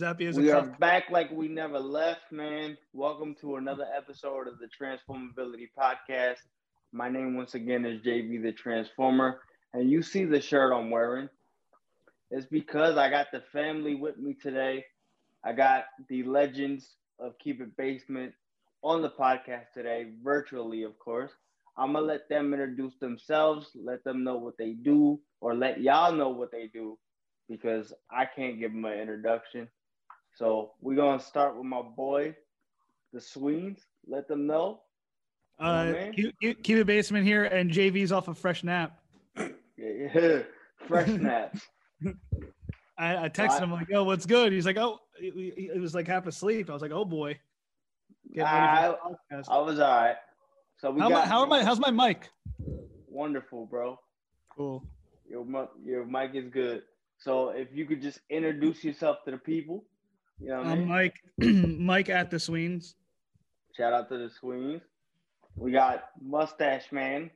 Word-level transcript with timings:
Zappy 0.00 0.34
We 0.34 0.50
are 0.50 0.62
back 0.62 1.10
like 1.10 1.30
we 1.30 1.46
never 1.46 1.78
left, 1.78 2.32
man. 2.32 2.78
Welcome 2.94 3.36
to 3.42 3.56
another 3.56 3.86
episode 3.94 4.48
of 4.48 4.54
the 4.58 4.66
Transformability 4.66 5.68
Podcast. 5.78 6.38
My 6.90 7.10
name, 7.10 7.36
once 7.36 7.54
again, 7.54 7.84
is 7.84 8.00
JV 8.00 8.42
the 8.42 8.50
Transformer, 8.50 9.40
and 9.74 9.90
you 9.90 10.00
see 10.00 10.24
the 10.24 10.40
shirt 10.40 10.72
I'm 10.72 10.88
wearing. 10.88 11.28
It's 12.30 12.46
because 12.46 12.96
I 12.96 13.10
got 13.10 13.26
the 13.30 13.42
family 13.52 13.94
with 13.94 14.16
me 14.16 14.32
today. 14.32 14.86
I 15.44 15.52
got 15.52 15.84
the 16.08 16.22
legends 16.22 16.94
of 17.18 17.38
Keep 17.38 17.60
It 17.60 17.76
Basement 17.76 18.32
on 18.82 19.02
the 19.02 19.10
podcast 19.10 19.66
today, 19.74 20.12
virtually, 20.24 20.82
of 20.82 20.98
course. 20.98 21.32
I'm 21.76 21.92
gonna 21.92 22.06
let 22.06 22.26
them 22.30 22.54
introduce 22.54 22.96
themselves, 23.00 23.72
let 23.74 24.02
them 24.04 24.24
know 24.24 24.36
what 24.36 24.56
they 24.56 24.72
do, 24.72 25.20
or 25.42 25.54
let 25.54 25.82
y'all 25.82 26.10
know 26.10 26.30
what 26.30 26.50
they 26.50 26.70
do, 26.72 26.96
because 27.50 27.92
I 28.10 28.24
can't 28.24 28.58
give 28.58 28.72
them 28.72 28.86
an 28.86 28.98
introduction. 28.98 29.68
So 30.34 30.72
we're 30.80 30.96
gonna 30.96 31.20
start 31.20 31.56
with 31.56 31.66
my 31.66 31.82
boy, 31.82 32.34
the 33.12 33.20
Sweens. 33.20 33.80
Let 34.06 34.28
them 34.28 34.46
know. 34.46 34.80
Uh, 35.58 35.92
keep, 36.14 36.34
keep, 36.40 36.62
keep 36.62 36.78
it 36.78 36.86
basement 36.86 37.26
here, 37.26 37.44
and 37.44 37.70
JV's 37.70 38.12
off 38.12 38.28
a 38.28 38.34
fresh 38.34 38.64
nap. 38.64 38.98
Yeah, 39.36 39.48
yeah. 39.76 40.42
Fresh 40.88 41.08
snaps. 41.08 41.60
I, 42.98 43.24
I 43.24 43.28
texted 43.28 43.60
him 43.60 43.70
like, 43.70 43.88
"Yo, 43.90 44.04
what's 44.04 44.24
good?" 44.24 44.52
He's 44.52 44.64
like, 44.64 44.78
"Oh," 44.78 44.98
he 45.18 45.70
was 45.76 45.94
like 45.94 46.06
half 46.06 46.26
asleep. 46.26 46.70
I 46.70 46.72
was 46.72 46.80
like, 46.80 46.90
"Oh 46.90 47.04
boy." 47.04 47.38
Getting 48.34 48.44
ready 48.44 48.94
for 48.94 49.18
the. 49.30 49.50
I 49.50 49.58
was 49.58 49.78
all 49.78 49.88
right. 49.88 50.16
So 50.78 50.90
we 50.90 51.00
How, 51.00 51.08
I- 51.08 51.10
got 51.10 51.28
how 51.28 51.42
am 51.42 51.52
I? 51.52 51.62
How's 51.62 51.78
my 51.78 51.90
mic? 51.90 52.30
wonderful, 53.08 53.66
bro. 53.66 53.98
Cool. 54.56 54.84
Your 55.28 55.44
your 55.84 56.06
mic 56.06 56.34
is 56.34 56.48
good. 56.48 56.82
So 57.18 57.50
if 57.50 57.68
you 57.72 57.84
could 57.84 58.00
just 58.00 58.20
introduce 58.30 58.82
yourself 58.82 59.18
to 59.26 59.32
the 59.32 59.38
people, 59.38 59.84
you 60.40 60.48
know 60.48 60.58
what 60.58 60.66
I 60.66 60.70
I'm 60.72 60.78
mean? 60.80 60.88
Mike. 60.88 61.20
Mike 61.38 62.08
at 62.08 62.30
the 62.30 62.38
Sweens. 62.38 62.94
Shout 63.76 63.92
out 63.92 64.08
to 64.08 64.18
the 64.18 64.30
Sweens. 64.30 64.82
We 65.56 65.72
got 65.72 66.04
Mustache 66.20 66.90
Man, 66.92 67.30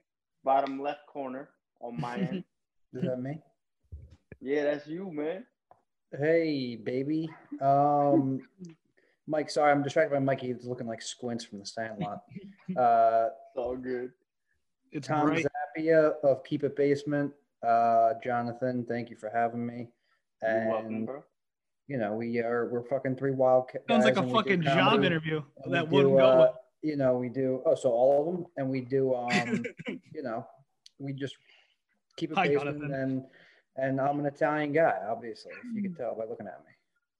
bottom 0.45 0.81
left 0.81 1.06
corner 1.06 1.48
on 1.81 2.01
my 2.01 2.17
end. 2.17 2.45
Is 2.95 3.03
that 3.03 3.20
me? 3.20 3.41
Yeah, 4.41 4.65
that's 4.65 4.87
you, 4.87 5.11
man. 5.12 5.45
Hey, 6.17 6.77
baby. 6.77 7.28
Um, 7.61 8.41
Mike, 9.27 9.50
sorry, 9.50 9.73
I'm 9.73 9.83
distracted 9.83 10.12
by 10.15 10.21
Mikey. 10.21 10.48
He's 10.53 10.67
looking 10.67 10.87
like 10.87 11.03
squints 11.03 11.45
from 11.45 11.59
the 11.61 11.67
Sandlot. 11.67 12.23
Uh, 12.78 13.27
It's 13.50 13.56
all 13.59 13.77
good. 13.77 14.11
It's 14.91 15.06
Tom 15.06 15.27
bright. 15.27 15.45
Zappia 15.77 16.15
of 16.23 16.43
Keep 16.45 16.65
It 16.65 16.75
Basement. 16.77 17.31
Uh, 17.67 18.15
Jonathan, 18.23 18.87
thank 18.89 19.11
you 19.11 19.17
for 19.17 19.28
having 19.28 19.67
me. 19.67 19.89
You're 20.43 20.69
welcome, 20.71 20.95
And 20.95 21.06
bro. 21.06 21.25
You 21.87 21.99
know, 21.99 22.15
we 22.15 22.39
are 22.41 22.69
we're 22.71 22.83
fucking 22.85 23.17
three 23.17 23.33
wild 23.33 23.69
ca- 23.71 23.79
Sounds 23.89 24.05
like 24.05 24.17
a 24.17 24.21
and 24.21 24.29
we 24.29 24.33
do 24.33 24.39
fucking 24.39 24.63
job 24.63 24.79
comedy, 24.91 25.07
interview. 25.07 25.43
and 25.63 25.67
we 25.67 25.73
That 25.73 25.89
wouldn't 25.89 26.17
go. 26.17 26.27
uh. 26.27 26.53
You 26.83 26.97
know, 26.99 27.17
we 27.17 27.31
do. 27.31 27.63
Oh, 27.65 27.75
so 27.75 27.89
all 27.91 28.21
of 28.29 28.35
them, 28.35 28.47
and 28.59 28.69
we 28.71 28.81
do. 28.83 29.15
Um, 29.15 29.65
you 30.12 30.23
know, 30.23 30.47
we 30.99 31.12
just 31.15 31.37
keep 32.17 32.31
it 32.31 32.37
Hi, 32.37 32.49
basement, 32.49 32.93
and 32.95 33.25
and 33.77 34.01
I'm 34.01 34.21
an 34.21 34.27
Italian 34.27 34.73
guy, 34.73 34.99
obviously, 35.09 35.53
if 35.53 35.75
you 35.75 35.83
can 35.83 35.95
tell 35.95 36.15
by 36.15 36.25
looking 36.27 36.47
at 36.47 36.61
me. 36.65 36.73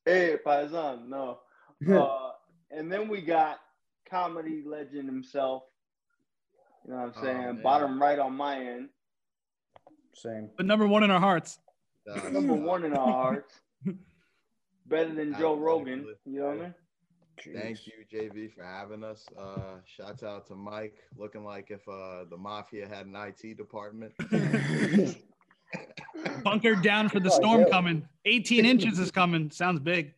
Hey, 0.05 0.37
Paisan, 0.45 1.09
no. 1.09 1.41
Uh, 1.91 2.31
and 2.71 2.91
then 2.93 3.09
we 3.09 3.21
got 3.21 3.59
comedy 4.09 4.63
legend 4.67 5.07
himself. 5.09 5.65
You 6.87 6.93
know 6.93 6.99
what 6.99 7.05
I'm 7.07 7.13
Oh, 7.17 7.23
saying? 7.23 7.39
man. 7.43 7.63
Bottom 7.63 8.01
right 8.01 8.19
on 8.19 8.35
my 8.37 8.59
end. 8.61 8.89
Same. 10.15 10.51
But 10.57 10.67
number 10.67 10.87
one 10.87 11.03
in 11.03 11.11
our 11.11 11.21
hearts. 11.21 11.59
Number 12.31 12.55
one 12.55 12.85
in 12.85 12.95
our 12.95 13.13
hearts. 13.13 13.61
Better 14.87 15.15
than 15.15 15.35
Joe 15.39 15.57
Rogan. 15.57 16.07
You 16.27 16.41
know 16.41 16.47
what 16.47 16.57
I 16.57 16.61
mean? 16.61 16.75
Thank 17.55 17.79
you, 17.87 17.93
JV, 18.13 18.53
for 18.53 18.63
having 18.65 19.03
us. 19.03 19.25
Uh, 19.37 19.79
shouts 19.87 20.23
out 20.23 20.47
to 20.49 20.55
Mike, 20.55 20.95
looking 21.17 21.45
like 21.45 21.71
if 21.71 21.81
uh, 21.89 22.25
the 22.31 22.37
mafia 22.37 22.87
had 22.89 23.07
an 23.07 23.17
IT 23.17 23.57
department. 23.57 24.13
Bunkered 26.45 26.83
down 26.83 27.09
for 27.09 27.21
the 27.21 27.31
Oh, 27.31 27.35
storm 27.35 27.61
yeah. 27.63 27.69
coming. 27.71 28.09
18 28.27 28.65
inches 28.65 28.99
is 28.99 29.11
coming. 29.11 29.51
Sounds 29.51 29.81
big. 29.81 30.13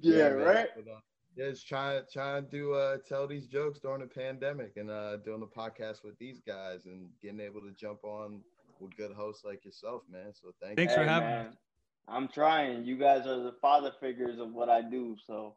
Yeah, 0.00 0.30
man. 0.30 0.38
right? 0.38 0.68
But, 0.74 0.90
uh, 0.92 0.98
yeah, 1.36 1.50
just 1.50 1.66
trying 1.68 2.02
trying 2.12 2.48
to 2.50 2.72
uh, 2.74 2.96
tell 3.08 3.26
these 3.26 3.46
jokes 3.46 3.78
during 3.78 4.00
the 4.00 4.06
pandemic 4.06 4.72
and 4.76 4.90
uh, 4.90 5.16
doing 5.18 5.40
the 5.40 5.46
podcast 5.46 6.02
with 6.04 6.18
these 6.18 6.40
guys 6.46 6.86
and 6.86 7.08
getting 7.22 7.40
able 7.40 7.60
to 7.60 7.72
jump 7.78 8.04
on 8.04 8.40
with 8.80 8.96
good 8.96 9.12
hosts 9.12 9.44
like 9.44 9.64
yourself, 9.64 10.02
man. 10.10 10.32
So 10.32 10.52
thank 10.62 10.76
Thanks 10.76 10.92
you. 10.94 11.02
for 11.02 11.04
having 11.08 11.28
man, 11.28 11.56
I'm 12.08 12.28
trying. 12.28 12.84
You 12.84 12.96
guys 12.96 13.26
are 13.26 13.42
the 13.42 13.54
father 13.60 13.92
figures 14.00 14.38
of 14.38 14.52
what 14.52 14.68
I 14.68 14.82
do. 14.82 15.16
So, 15.26 15.54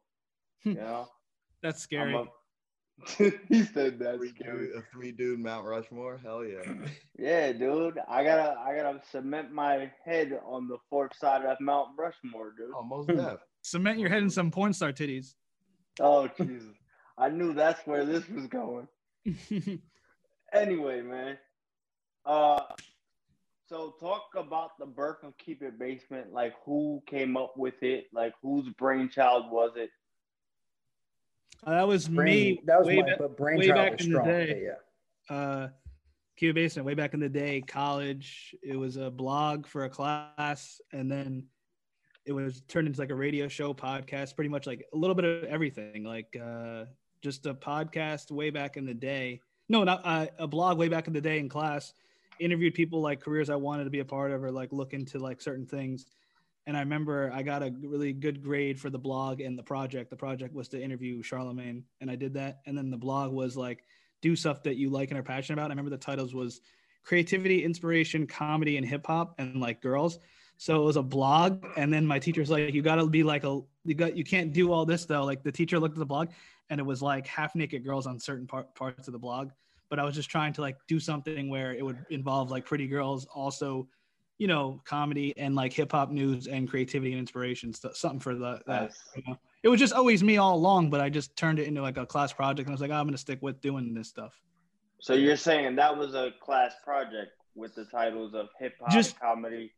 you 0.63 0.73
know, 0.75 1.07
That's 1.61 1.81
scary. 1.81 2.13
a- 2.15 2.25
he 3.47 3.63
said 3.63 3.97
that's 3.97 4.17
Three 4.17 4.29
scary. 4.31 4.67
dude, 4.67 4.75
a 4.75 4.81
three 4.91 5.11
dude 5.13 5.39
Mount 5.39 5.65
Rushmore. 5.65 6.19
Hell 6.21 6.43
yeah. 6.43 6.69
Yeah, 7.17 7.51
dude. 7.53 7.97
I 8.09 8.23
gotta, 8.25 8.57
I 8.59 8.75
gotta 8.75 9.01
cement 9.09 9.51
my 9.53 9.89
head 10.05 10.37
on 10.45 10.67
the 10.67 10.77
fourth 10.89 11.15
side 11.17 11.45
of 11.45 11.57
Mount 11.61 11.89
Rushmore, 11.97 12.53
dude. 12.57 12.73
Almost 12.75 13.07
most 13.09 13.17
def. 13.17 13.39
Cement 13.61 13.99
your 13.99 14.09
head 14.09 14.21
in 14.23 14.29
some 14.29 14.51
porn 14.51 14.73
star 14.73 14.91
titties. 14.91 15.35
Oh 16.01 16.27
Jesus! 16.37 16.75
I 17.17 17.29
knew 17.29 17.53
that's 17.53 17.85
where 17.87 18.03
this 18.05 18.27
was 18.29 18.47
going. 18.47 18.87
Anyway, 20.53 21.01
man. 21.01 21.37
Uh, 22.25 22.61
so 23.69 23.93
talk 23.99 24.23
about 24.35 24.71
the 24.79 24.85
birth 24.87 25.23
of 25.23 25.37
Keep 25.37 25.61
It 25.61 25.77
Basement. 25.77 26.33
Like, 26.33 26.53
who 26.65 27.03
came 27.05 27.37
up 27.37 27.53
with 27.55 27.81
it? 27.83 28.05
Like, 28.11 28.33
whose 28.41 28.67
brainchild 28.79 29.51
was 29.51 29.71
it? 29.75 29.91
Uh, 31.63 31.71
that 31.71 31.87
was 31.87 32.07
Brain, 32.07 32.25
me. 32.55 32.61
that 32.65 32.79
was 32.79 32.87
way 32.87 32.97
my 32.97 33.05
back- 33.09 33.17
but 33.19 33.29
way 33.31 33.35
brainchild 33.37 33.75
back 33.77 33.91
was 33.97 34.05
in 34.07 34.11
the 34.13 34.15
strong. 34.17 34.27
day. 34.27 34.61
Yeah, 34.63 34.69
yeah. 35.29 35.35
uh 35.35 35.69
Keep 36.37 36.51
It 36.51 36.53
Basement 36.53 36.85
way 36.85 36.93
back 36.93 37.13
in 37.13 37.19
the 37.19 37.27
day, 37.29 37.61
college. 37.61 38.55
It 38.63 38.77
was 38.77 38.95
a 38.95 39.11
blog 39.11 39.67
for 39.67 39.83
a 39.83 39.89
class, 39.89 40.79
and 40.93 41.11
then 41.11 41.43
it 42.25 42.31
was 42.31 42.61
turned 42.69 42.87
into 42.87 42.99
like 42.99 43.09
a 43.09 43.15
radio 43.15 43.47
show, 43.49 43.73
podcast, 43.73 44.35
pretty 44.35 44.49
much 44.49 44.65
like 44.65 44.85
a 44.93 44.97
little 44.97 45.15
bit 45.15 45.25
of 45.25 45.43
everything, 45.43 46.03
like 46.05 46.35
uh 46.41 46.85
just 47.21 47.45
a 47.45 47.53
podcast 47.53 48.31
way 48.31 48.49
back 48.51 48.77
in 48.77 48.85
the 48.85 48.93
day. 48.93 49.41
No, 49.67 49.83
not 49.83 50.01
uh, 50.05 50.27
a 50.39 50.47
blog 50.47 50.77
way 50.77 50.87
back 50.87 51.07
in 51.07 51.13
the 51.13 51.19
day 51.21 51.39
in 51.39 51.49
class. 51.49 51.93
Interviewed 52.39 52.73
people 52.73 53.01
like 53.01 53.21
careers 53.21 53.49
I 53.49 53.55
wanted 53.55 53.83
to 53.83 53.89
be 53.89 53.99
a 53.99 54.05
part 54.05 54.31
of, 54.31 54.43
or 54.43 54.51
like 54.51 54.71
look 54.71 54.93
into 54.93 55.19
like 55.19 55.41
certain 55.41 55.65
things. 55.65 56.05
And 56.65 56.77
I 56.77 56.81
remember 56.81 57.31
I 57.33 57.41
got 57.41 57.63
a 57.63 57.73
really 57.81 58.13
good 58.13 58.43
grade 58.43 58.79
for 58.79 58.89
the 58.89 58.99
blog 58.99 59.41
and 59.41 59.57
the 59.57 59.63
project. 59.63 60.09
The 60.09 60.15
project 60.15 60.53
was 60.53 60.67
to 60.69 60.81
interview 60.81 61.21
Charlemagne, 61.23 61.83
and 61.99 62.09
I 62.11 62.15
did 62.15 62.33
that. 62.35 62.59
And 62.65 62.77
then 62.77 62.89
the 62.89 62.97
blog 62.97 63.31
was 63.31 63.57
like 63.57 63.83
do 64.21 64.35
stuff 64.35 64.63
that 64.63 64.75
you 64.75 64.89
like 64.89 65.09
and 65.09 65.19
are 65.19 65.23
passionate 65.23 65.55
about. 65.55 65.71
I 65.71 65.73
remember 65.73 65.91
the 65.91 65.97
titles 65.97 66.33
was 66.33 66.61
creativity, 67.03 67.63
inspiration, 67.63 68.27
comedy, 68.27 68.77
and 68.77 68.85
hip 68.85 69.05
hop, 69.07 69.35
and 69.37 69.59
like 69.59 69.81
girls. 69.81 70.19
So 70.57 70.81
it 70.81 70.85
was 70.85 70.97
a 70.97 71.03
blog, 71.03 71.65
and 71.77 71.91
then 71.91 72.05
my 72.05 72.19
teacher's 72.19 72.49
like, 72.49 72.73
"You 72.73 72.81
got 72.81 72.95
to 72.95 73.07
be 73.07 73.23
like 73.23 73.45
a 73.45 73.61
you 73.85 73.95
got 73.95 74.15
you 74.17 74.23
can't 74.23 74.51
do 74.51 74.71
all 74.71 74.85
this 74.85 75.05
though." 75.05 75.23
Like 75.23 75.41
the 75.41 75.51
teacher 75.51 75.79
looked 75.79 75.95
at 75.95 75.99
the 75.99 76.05
blog, 76.05 76.29
and 76.69 76.79
it 76.79 76.83
was 76.83 77.01
like 77.01 77.25
half 77.27 77.55
naked 77.55 77.83
girls 77.83 78.05
on 78.05 78.19
certain 78.19 78.45
part, 78.45 78.75
parts 78.75 79.07
of 79.07 79.13
the 79.13 79.19
blog. 79.19 79.51
But 79.89 79.99
I 79.99 80.05
was 80.05 80.15
just 80.15 80.29
trying 80.29 80.53
to 80.53 80.61
like 80.61 80.77
do 80.87 80.99
something 80.99 81.49
where 81.49 81.73
it 81.73 81.83
would 81.83 82.05
involve 82.09 82.51
like 82.51 82.65
pretty 82.65 82.87
girls, 82.87 83.25
also, 83.25 83.87
you 84.37 84.47
know, 84.47 84.81
comedy 84.85 85.35
and 85.37 85.55
like 85.55 85.73
hip 85.73 85.91
hop 85.91 86.11
news 86.11 86.47
and 86.47 86.69
creativity 86.69 87.11
and 87.11 87.19
inspiration, 87.19 87.73
so- 87.73 87.91
something 87.93 88.19
for 88.19 88.35
the 88.35 88.61
that. 88.67 88.83
Nice. 88.83 88.99
You 89.15 89.23
know? 89.27 89.37
It 89.63 89.69
was 89.69 89.79
just 89.79 89.93
always 89.93 90.23
me 90.23 90.37
all 90.37 90.55
along, 90.55 90.89
but 90.89 91.01
I 91.01 91.09
just 91.09 91.35
turned 91.35 91.59
it 91.59 91.67
into 91.67 91.81
like 91.81 91.97
a 91.97 92.05
class 92.05 92.31
project, 92.31 92.67
and 92.67 92.69
I 92.69 92.73
was 92.73 92.81
like, 92.81 92.91
"Oh, 92.91 92.95
I'm 92.95 93.07
gonna 93.07 93.17
stick 93.17 93.39
with 93.41 93.59
doing 93.61 93.93
this 93.93 94.07
stuff. 94.07 94.39
So 94.99 95.13
you're 95.13 95.37
saying 95.37 95.75
that 95.75 95.97
was 95.97 96.13
a 96.13 96.31
class 96.41 96.73
project 96.83 97.31
with 97.55 97.73
the 97.75 97.85
titles 97.85 98.33
of 98.33 98.49
hip 98.59 98.75
hop, 98.79 99.19
comedy, 99.19 99.73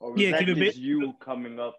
or 0.00 0.12
was 0.12 0.20
Yeah, 0.20 0.32
that 0.32 0.46
just 0.46 0.76
you 0.78 1.14
coming 1.20 1.60
up? 1.60 1.76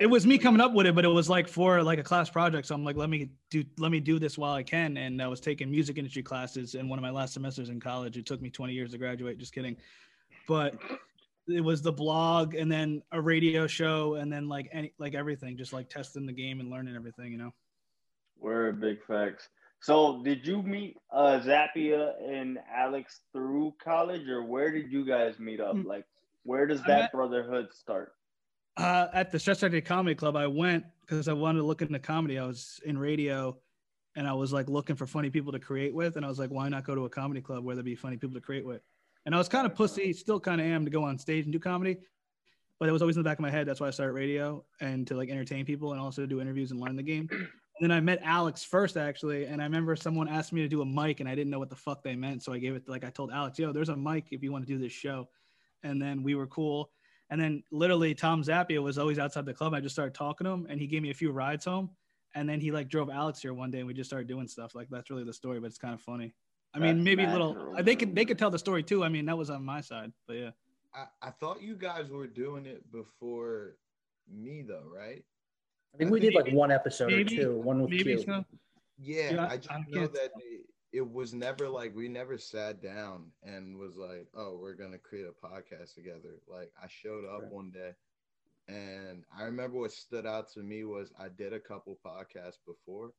It 0.00 0.06
was 0.06 0.26
me 0.26 0.38
coming 0.38 0.60
up 0.60 0.72
with 0.72 0.86
it, 0.86 0.94
but 0.94 1.04
it 1.04 1.08
was 1.08 1.28
like 1.28 1.46
for 1.46 1.82
like 1.82 1.98
a 1.98 2.02
class 2.02 2.30
project. 2.30 2.66
So 2.66 2.74
I'm 2.74 2.84
like, 2.84 2.96
let 2.96 3.10
me 3.10 3.30
do 3.50 3.62
let 3.78 3.92
me 3.92 4.00
do 4.00 4.18
this 4.18 4.38
while 4.38 4.54
I 4.54 4.62
can. 4.62 4.96
And 4.96 5.20
I 5.20 5.26
was 5.26 5.40
taking 5.40 5.70
music 5.70 5.98
industry 5.98 6.22
classes 6.22 6.74
in 6.74 6.88
one 6.88 6.98
of 6.98 7.02
my 7.02 7.10
last 7.10 7.34
semesters 7.34 7.68
in 7.68 7.78
college. 7.78 8.16
It 8.16 8.24
took 8.24 8.40
me 8.40 8.50
20 8.50 8.72
years 8.72 8.92
to 8.92 8.98
graduate. 8.98 9.38
Just 9.38 9.52
kidding. 9.52 9.76
But 10.48 10.74
it 11.46 11.60
was 11.60 11.82
the 11.82 11.92
blog 11.92 12.54
and 12.54 12.70
then 12.70 13.02
a 13.12 13.20
radio 13.20 13.66
show 13.66 14.14
and 14.14 14.32
then 14.32 14.48
like 14.48 14.68
any 14.72 14.92
like 14.98 15.14
everything, 15.14 15.56
just 15.56 15.72
like 15.72 15.90
testing 15.90 16.24
the 16.24 16.32
game 16.32 16.60
and 16.60 16.70
learning 16.70 16.96
everything, 16.96 17.30
you 17.30 17.38
know. 17.38 17.52
We're 18.38 18.72
big 18.72 19.04
facts. 19.04 19.48
So 19.80 20.22
did 20.22 20.46
you 20.46 20.62
meet 20.62 20.96
uh, 21.10 21.40
Zappia 21.44 22.12
and 22.24 22.58
Alex 22.72 23.20
through 23.32 23.74
college, 23.82 24.28
or 24.28 24.44
where 24.44 24.70
did 24.70 24.92
you 24.92 25.04
guys 25.04 25.40
meet 25.40 25.60
up? 25.60 25.74
Mm. 25.74 25.84
Like, 25.84 26.04
where 26.44 26.66
does 26.66 26.82
that 26.84 27.00
met- 27.00 27.12
brotherhood 27.12 27.68
start? 27.74 28.12
Uh, 28.76 29.08
at 29.12 29.30
the 29.30 29.38
Stress 29.38 29.60
Factory 29.60 29.82
Comedy 29.82 30.14
Club, 30.14 30.36
I 30.36 30.46
went 30.46 30.84
because 31.00 31.28
I 31.28 31.32
wanted 31.32 31.58
to 31.58 31.64
look 31.64 31.82
into 31.82 31.98
comedy. 31.98 32.38
I 32.38 32.46
was 32.46 32.80
in 32.84 32.96
radio 32.96 33.56
and 34.16 34.26
I 34.26 34.32
was 34.32 34.52
like 34.52 34.68
looking 34.68 34.96
for 34.96 35.06
funny 35.06 35.30
people 35.30 35.52
to 35.52 35.58
create 35.58 35.94
with. 35.94 36.16
And 36.16 36.24
I 36.24 36.28
was 36.28 36.38
like, 36.38 36.50
why 36.50 36.68
not 36.68 36.84
go 36.84 36.94
to 36.94 37.04
a 37.04 37.10
comedy 37.10 37.40
club 37.40 37.64
where 37.64 37.74
there'd 37.74 37.84
be 37.84 37.94
funny 37.94 38.16
people 38.16 38.34
to 38.34 38.40
create 38.40 38.64
with? 38.64 38.82
And 39.26 39.34
I 39.34 39.38
was 39.38 39.48
kind 39.48 39.66
of 39.66 39.74
pussy, 39.74 40.12
still 40.12 40.40
kind 40.40 40.60
of 40.60 40.66
am 40.66 40.84
to 40.84 40.90
go 40.90 41.04
on 41.04 41.18
stage 41.18 41.44
and 41.44 41.52
do 41.52 41.58
comedy. 41.58 41.98
but 42.78 42.88
it 42.88 42.92
was 42.92 43.02
always 43.02 43.16
in 43.16 43.22
the 43.22 43.28
back 43.28 43.38
of 43.38 43.42
my 43.42 43.50
head. 43.50 43.66
That's 43.66 43.80
why 43.80 43.86
I 43.86 43.90
started 43.90 44.12
radio 44.14 44.64
and 44.80 45.06
to 45.06 45.14
like 45.14 45.30
entertain 45.30 45.64
people 45.64 45.92
and 45.92 46.00
also 46.00 46.26
do 46.26 46.40
interviews 46.40 46.72
and 46.72 46.80
learn 46.80 46.96
the 46.96 47.02
game. 47.02 47.28
And 47.80 47.90
then 47.90 47.96
I 47.96 48.00
met 48.00 48.20
Alex 48.22 48.62
first 48.62 48.96
actually, 48.96 49.46
and 49.46 49.60
I 49.60 49.64
remember 49.64 49.96
someone 49.96 50.28
asked 50.28 50.52
me 50.52 50.60
to 50.60 50.68
do 50.68 50.82
a 50.82 50.86
mic, 50.86 51.20
and 51.20 51.28
I 51.28 51.34
didn't 51.34 51.50
know 51.50 51.58
what 51.58 51.70
the 51.70 51.74
fuck 51.74 52.02
they 52.04 52.14
meant, 52.14 52.42
so 52.42 52.52
I 52.52 52.58
gave 52.58 52.76
it 52.76 52.86
like 52.86 53.02
I 53.02 53.10
told 53.10 53.32
Alex, 53.32 53.58
"Yo, 53.58 53.72
there's 53.72 53.88
a 53.88 53.96
mic 53.96 54.26
if 54.30 54.42
you 54.42 54.52
want 54.52 54.66
to 54.66 54.72
do 54.72 54.78
this 54.78 54.92
show," 54.92 55.28
and 55.82 56.00
then 56.00 56.22
we 56.22 56.34
were 56.34 56.46
cool. 56.46 56.92
And 57.32 57.40
then 57.40 57.62
literally 57.72 58.14
Tom 58.14 58.42
Zappia 58.42 58.82
was 58.82 58.98
always 58.98 59.18
outside 59.18 59.46
the 59.46 59.54
club. 59.54 59.72
I 59.72 59.80
just 59.80 59.94
started 59.94 60.12
talking 60.12 60.44
to 60.44 60.50
him, 60.50 60.66
and 60.68 60.78
he 60.78 60.86
gave 60.86 61.00
me 61.00 61.08
a 61.08 61.14
few 61.14 61.30
rides 61.32 61.64
home. 61.64 61.88
And 62.34 62.46
then 62.46 62.60
he 62.60 62.70
like 62.70 62.90
drove 62.90 63.08
Alex 63.08 63.40
here 63.40 63.54
one 63.54 63.70
day, 63.70 63.78
and 63.78 63.86
we 63.86 63.94
just 63.94 64.10
started 64.10 64.28
doing 64.28 64.46
stuff. 64.46 64.74
Like 64.74 64.88
that's 64.90 65.08
really 65.08 65.24
the 65.24 65.32
story, 65.32 65.58
but 65.58 65.68
it's 65.68 65.78
kind 65.78 65.94
of 65.94 66.02
funny. 66.02 66.34
I 66.74 66.78
mean, 66.78 67.02
maybe 67.02 67.24
a 67.24 67.32
little. 67.32 67.54
cool, 67.54 67.82
They 67.82 67.96
could 67.96 68.14
they 68.14 68.26
could 68.26 68.38
tell 68.38 68.50
the 68.50 68.58
story 68.58 68.82
too. 68.82 69.02
I 69.02 69.08
mean, 69.08 69.24
that 69.24 69.38
was 69.38 69.48
on 69.48 69.64
my 69.64 69.80
side, 69.80 70.12
but 70.28 70.34
yeah. 70.36 70.50
I, 70.94 71.06
I 71.22 71.30
thought 71.30 71.62
you 71.62 71.74
guys 71.74 72.10
were 72.10 72.26
doing 72.26 72.66
it 72.66 72.92
before 72.92 73.76
me 74.30 74.60
though, 74.60 74.84
right? 74.94 75.24
I 75.94 75.96
think 75.96 76.10
we 76.10 76.18
uh, 76.18 76.22
did 76.24 76.34
like 76.34 76.44
Maybe- 76.44 76.56
one 76.58 76.70
episode 76.70 77.12
maybe- 77.12 77.38
or 77.38 77.42
two, 77.44 77.60
one 77.60 77.80
with 77.80 77.90
Maybe 77.92 78.04
Q. 78.16 78.18
so. 78.26 78.44
Yeah, 78.98 79.30
Yeah, 79.32 79.48
I 79.50 79.56
just 79.56 79.70
I 79.72 79.82
know 79.88 80.06
that 80.06 80.32
it, 80.36 80.66
it 80.92 81.08
was 81.10 81.32
never 81.34 81.68
like 81.68 81.94
we 81.94 82.08
never 82.08 82.38
sat 82.38 82.80
down 82.82 83.32
and 83.42 83.78
was 83.78 83.96
like, 83.96 84.28
oh, 84.34 84.56
we're 84.58 84.74
gonna 84.74 84.98
create 84.98 85.26
a 85.26 85.46
podcast 85.46 85.94
together. 85.94 86.40
Like 86.46 86.72
I 86.82 86.86
showed 86.88 87.24
up 87.24 87.42
Right. 87.42 87.52
one 87.52 87.70
day, 87.70 87.92
and 88.68 89.24
I 89.36 89.44
remember 89.44 89.78
what 89.78 89.92
stood 89.92 90.26
out 90.26 90.48
to 90.52 90.60
me 90.62 90.84
was 90.84 91.12
I 91.18 91.28
did 91.28 91.52
a 91.52 91.60
couple 91.60 91.98
podcasts 92.04 92.58
before, 92.66 93.12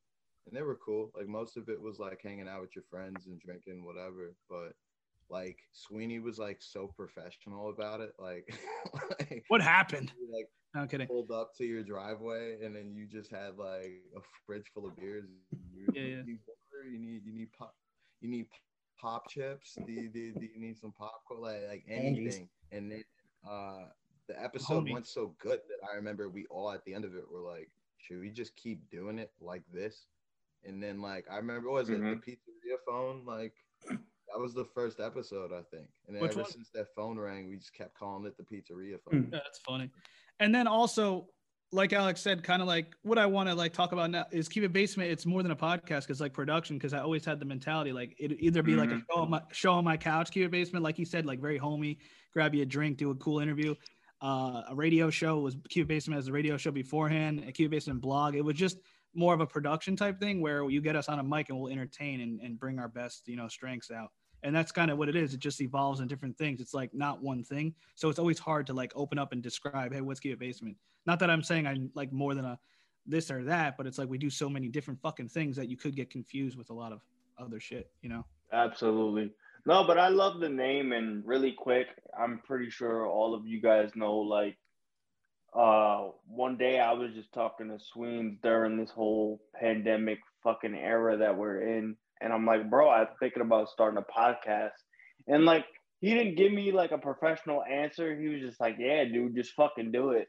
and 0.46 0.56
they 0.56 0.62
were 0.62 0.76
cool. 0.76 1.10
Like 1.16 1.26
most 1.28 1.56
of 1.56 1.68
it 1.68 1.80
was 1.80 1.98
like 1.98 2.20
hanging 2.22 2.48
out 2.48 2.62
with 2.62 2.74
your 2.76 2.84
friends 2.84 3.26
and 3.26 3.40
drinking 3.40 3.84
whatever, 3.84 4.34
but 4.48 4.74
like 5.30 5.58
Sweeney 5.72 6.18
was 6.20 6.38
like 6.38 6.62
so 6.62 6.86
professional 6.88 7.70
about 7.70 8.00
it. 8.00 8.12
Like, 8.18 8.54
like, 9.20 9.44
What 9.48 9.62
happened? 9.62 10.12
like 10.32 10.48
No 10.74 10.82
I'm 10.82 10.88
kidding. 10.88 11.08
pulled 11.08 11.30
up 11.30 11.54
to 11.56 11.64
your 11.64 11.82
driveway 11.82 12.58
and 12.62 12.74
then 12.76 12.94
you 12.94 13.06
just 13.06 13.30
had 13.30 13.56
like 13.56 14.02
a 14.16 14.20
fridge 14.46 14.70
full 14.74 14.86
of 14.86 14.96
beers. 14.96 15.26
You, 15.74 15.92
Yeah, 15.94 16.02
yeah. 16.02 16.22
You 16.24 16.38
need 16.84 16.92
you 16.92 16.98
need 16.98 17.22
you 17.26 17.32
need 17.32 17.52
pop 17.52 17.74
you 18.20 18.28
need 18.30 18.46
pop 19.00 19.28
chips. 19.28 19.76
Do 19.86 19.92
you, 19.92 20.08
do, 20.08 20.18
you- 20.18 20.32
do 20.34 20.46
you 20.46 20.60
need 20.60 20.78
some 20.78 20.92
popcorn? 20.92 21.40
Like 21.40 21.62
like 21.68 21.84
anything. 21.88 22.48
And 22.72 22.90
then 22.90 23.04
uh 23.48 23.86
the 24.28 24.42
episode 24.42 24.84
Homie. 24.86 24.92
went 24.92 25.06
so 25.06 25.34
good 25.38 25.60
that 25.68 25.86
I 25.92 25.96
remember 25.96 26.28
we 26.30 26.46
all 26.46 26.70
at 26.70 26.84
the 26.84 26.94
end 26.94 27.04
of 27.04 27.14
it 27.14 27.24
were 27.30 27.40
like, 27.40 27.70
should 27.98 28.20
we 28.20 28.30
just 28.30 28.56
keep 28.56 28.88
doing 28.90 29.18
it 29.18 29.32
like 29.40 29.62
this? 29.72 30.06
And 30.64 30.82
then 30.82 31.02
like 31.02 31.26
I 31.30 31.36
remember 31.36 31.68
what 31.70 31.80
was 31.80 31.90
it 31.90 32.00
Mhm. 32.00 32.20
the 32.24 32.30
pizzeria 32.32 32.76
phone 32.86 33.24
like 33.26 33.52
that 33.88 34.40
was 34.40 34.54
the 34.54 34.64
first 34.64 34.98
episode 35.00 35.52
I 35.52 35.62
think. 35.74 35.88
And 36.08 36.18
Which 36.18 36.32
ever 36.32 36.42
one? 36.42 36.50
since 36.50 36.70
that 36.74 36.94
phone 36.94 37.18
rang, 37.18 37.48
we 37.50 37.56
just 37.56 37.74
kept 37.74 37.94
calling 37.98 38.24
it 38.26 38.36
the 38.38 38.42
pizzeria 38.44 38.96
phone. 39.04 39.28
Yeah, 39.32 39.40
that's 39.44 39.58
funny. 39.58 39.90
And 40.40 40.54
then 40.54 40.66
also, 40.66 41.28
like 41.74 41.92
Alex 41.92 42.20
said, 42.20 42.44
kind 42.44 42.62
of 42.62 42.68
like 42.68 42.94
what 43.02 43.18
I 43.18 43.26
want 43.26 43.48
to 43.48 43.54
like 43.54 43.72
talk 43.72 43.90
about 43.90 44.10
now 44.10 44.26
is 44.30 44.48
keep 44.48 44.62
it 44.62 44.72
basement. 44.72 45.10
It's 45.10 45.26
more 45.26 45.42
than 45.42 45.50
a 45.50 45.56
podcast 45.56 46.02
because 46.02 46.20
like 46.20 46.32
production. 46.32 46.78
Because 46.78 46.94
I 46.94 47.00
always 47.00 47.24
had 47.24 47.40
the 47.40 47.44
mentality 47.44 47.92
like 47.92 48.14
it 48.18 48.32
either 48.38 48.62
be 48.62 48.76
like 48.76 48.90
a 48.90 49.02
show 49.10 49.20
on 49.22 49.30
my 49.30 49.42
show 49.50 49.72
on 49.72 49.84
my 49.84 49.96
couch, 49.96 50.30
keep 50.30 50.44
it 50.44 50.52
basement, 50.52 50.84
like 50.84 50.96
he 50.96 51.04
said, 51.04 51.26
like 51.26 51.40
very 51.40 51.58
homey, 51.58 51.98
grab 52.32 52.54
you 52.54 52.62
a 52.62 52.66
drink, 52.66 52.98
do 52.98 53.10
a 53.10 53.14
cool 53.16 53.40
interview. 53.40 53.74
Uh, 54.22 54.62
a 54.68 54.74
radio 54.74 55.10
show 55.10 55.40
was 55.40 55.56
it 55.74 55.88
basement 55.88 56.18
as 56.18 56.28
a 56.28 56.32
radio 56.32 56.56
show 56.56 56.70
beforehand. 56.70 57.40
A 57.40 57.62
it 57.62 57.70
basement 57.70 58.00
blog. 58.00 58.36
It 58.36 58.44
was 58.44 58.56
just 58.56 58.78
more 59.12 59.34
of 59.34 59.40
a 59.40 59.46
production 59.46 59.96
type 59.96 60.20
thing 60.20 60.40
where 60.40 60.68
you 60.70 60.80
get 60.80 60.94
us 60.94 61.08
on 61.08 61.18
a 61.18 61.24
mic 61.24 61.48
and 61.48 61.58
we'll 61.58 61.72
entertain 61.72 62.20
and, 62.20 62.40
and 62.40 62.58
bring 62.58 62.78
our 62.78 62.88
best 62.88 63.26
you 63.26 63.36
know 63.36 63.48
strengths 63.48 63.90
out 63.90 64.10
and 64.44 64.54
that's 64.54 64.70
kind 64.70 64.90
of 64.90 64.98
what 64.98 65.08
it 65.08 65.16
is 65.16 65.34
it 65.34 65.40
just 65.40 65.60
evolves 65.60 66.00
in 66.00 66.06
different 66.06 66.36
things 66.38 66.60
it's 66.60 66.74
like 66.74 66.94
not 66.94 67.22
one 67.22 67.42
thing 67.42 67.74
so 67.96 68.08
it's 68.08 68.18
always 68.18 68.38
hard 68.38 68.66
to 68.66 68.72
like 68.72 68.92
open 68.94 69.18
up 69.18 69.32
and 69.32 69.42
describe 69.42 69.92
hey 69.92 70.00
what's 70.00 70.20
Give 70.20 70.38
basement 70.38 70.76
not 71.06 71.18
that 71.18 71.30
i'm 71.30 71.42
saying 71.42 71.66
i'm 71.66 71.90
like 71.94 72.12
more 72.12 72.34
than 72.34 72.44
a 72.44 72.58
this 73.06 73.30
or 73.30 73.42
that 73.44 73.76
but 73.76 73.86
it's 73.86 73.98
like 73.98 74.08
we 74.08 74.18
do 74.18 74.30
so 74.30 74.48
many 74.48 74.68
different 74.68 75.00
fucking 75.00 75.28
things 75.28 75.56
that 75.56 75.68
you 75.68 75.76
could 75.76 75.96
get 75.96 76.10
confused 76.10 76.56
with 76.56 76.70
a 76.70 76.72
lot 76.72 76.92
of 76.92 77.02
other 77.38 77.58
shit 77.58 77.90
you 78.00 78.08
know 78.08 78.24
Absolutely. 78.54 79.32
No, 79.66 79.84
but 79.84 79.98
I 79.98 80.08
love 80.08 80.40
the 80.40 80.48
name 80.48 80.92
and 80.92 81.26
really 81.26 81.52
quick, 81.52 81.88
I'm 82.18 82.40
pretty 82.46 82.70
sure 82.70 83.06
all 83.06 83.34
of 83.34 83.46
you 83.46 83.60
guys 83.60 83.90
know 83.94 84.16
like 84.16 84.56
uh 85.54 86.08
one 86.26 86.56
day 86.56 86.80
I 86.80 86.92
was 86.92 87.12
just 87.14 87.32
talking 87.32 87.68
to 87.68 87.78
Sweens 87.78 88.38
during 88.42 88.76
this 88.76 88.90
whole 88.90 89.40
pandemic 89.54 90.18
fucking 90.42 90.74
era 90.74 91.16
that 91.16 91.36
we're 91.36 91.60
in 91.60 91.96
and 92.24 92.32
I'm 92.32 92.46
like, 92.46 92.68
"Bro, 92.70 92.90
I'm 92.90 93.08
thinking 93.20 93.42
about 93.42 93.68
starting 93.68 93.98
a 93.98 94.02
podcast." 94.02 94.72
And 95.28 95.44
like 95.44 95.66
he 96.00 96.14
didn't 96.14 96.36
give 96.36 96.52
me 96.52 96.72
like 96.72 96.90
a 96.90 96.98
professional 96.98 97.62
answer. 97.62 98.18
He 98.18 98.28
was 98.28 98.40
just 98.40 98.60
like, 98.60 98.76
"Yeah, 98.78 99.04
dude, 99.04 99.36
just 99.36 99.52
fucking 99.52 99.92
do 99.92 100.10
it." 100.10 100.28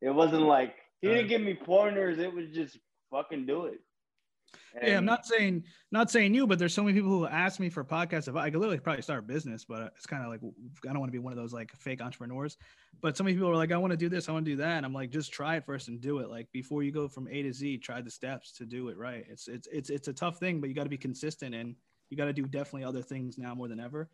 It 0.00 0.10
wasn't 0.10 0.44
like 0.44 0.74
he 1.02 1.08
didn't 1.08 1.26
uh-huh. 1.26 1.28
give 1.28 1.42
me 1.42 1.54
pointers. 1.54 2.18
It 2.18 2.32
was 2.32 2.46
just 2.54 2.78
fucking 3.10 3.46
do 3.46 3.66
it. 3.66 3.80
Yeah 4.82 4.96
i'm 4.96 5.04
not 5.04 5.24
saying 5.24 5.62
not 5.90 6.10
saying 6.10 6.34
you 6.34 6.46
but 6.46 6.58
there's 6.58 6.74
so 6.74 6.82
many 6.82 6.94
people 6.94 7.10
who 7.10 7.26
ask 7.26 7.60
me 7.60 7.68
for 7.68 7.84
podcasts. 7.84 8.28
If 8.28 8.36
i 8.36 8.50
could 8.50 8.58
literally 8.58 8.78
probably 8.78 9.02
start 9.02 9.20
a 9.20 9.22
business 9.22 9.64
but 9.64 9.92
it's 9.96 10.06
kind 10.06 10.22
of 10.22 10.30
like 10.30 10.40
i 10.88 10.92
don't 10.92 11.00
want 11.00 11.08
to 11.08 11.12
be 11.12 11.18
one 11.18 11.32
of 11.32 11.38
those 11.38 11.52
like 11.52 11.72
fake 11.76 12.00
entrepreneurs. 12.00 12.56
But 13.00 13.16
so 13.16 13.24
many 13.24 13.34
people 13.34 13.50
are 13.50 13.56
like 13.56 13.72
i 13.72 13.76
want 13.76 13.92
to 13.92 13.96
do 13.96 14.08
this 14.08 14.28
i 14.28 14.32
want 14.32 14.44
to 14.44 14.50
do 14.50 14.56
that. 14.58 14.76
And 14.78 14.86
i'm 14.86 14.94
like 14.94 15.10
just 15.10 15.32
try 15.32 15.56
it 15.56 15.64
first 15.64 15.88
and 15.88 16.00
do 16.00 16.18
it. 16.18 16.30
Like 16.30 16.48
before 16.52 16.82
you 16.82 16.92
go 16.92 17.08
from 17.08 17.28
a 17.28 17.42
to 17.42 17.52
z 17.52 17.78
try 17.78 18.00
the 18.00 18.10
steps 18.10 18.52
to 18.58 18.66
do 18.66 18.88
it 18.88 18.98
right. 18.98 19.24
It's 19.28 19.48
it's 19.48 19.68
it's, 19.72 19.90
it's 19.90 20.08
a 20.08 20.12
tough 20.12 20.38
thing 20.38 20.60
but 20.60 20.68
you 20.68 20.74
got 20.74 20.84
to 20.84 20.90
be 20.90 20.98
consistent 20.98 21.54
and 21.54 21.74
you 22.10 22.16
got 22.16 22.26
to 22.26 22.32
do 22.32 22.46
definitely 22.46 22.84
other 22.84 23.02
things 23.02 23.38
now 23.38 23.54
more 23.54 23.68
than 23.68 23.80
ever 23.80 24.08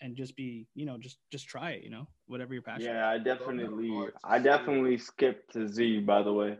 and 0.00 0.16
just 0.16 0.36
be 0.36 0.66
you 0.74 0.86
know 0.86 0.98
just 0.98 1.18
just 1.30 1.48
try 1.48 1.70
it 1.70 1.82
you 1.82 1.90
know 1.90 2.06
whatever 2.26 2.52
your 2.52 2.62
passion 2.62 2.86
Yeah, 2.86 3.08
I 3.08 3.18
definitely, 3.18 3.90
I 4.24 4.38
definitely 4.38 4.98
skipped 4.98 5.52
to 5.54 5.68
Z. 5.68 6.00
By 6.00 6.22
the 6.22 6.32
way, 6.32 6.58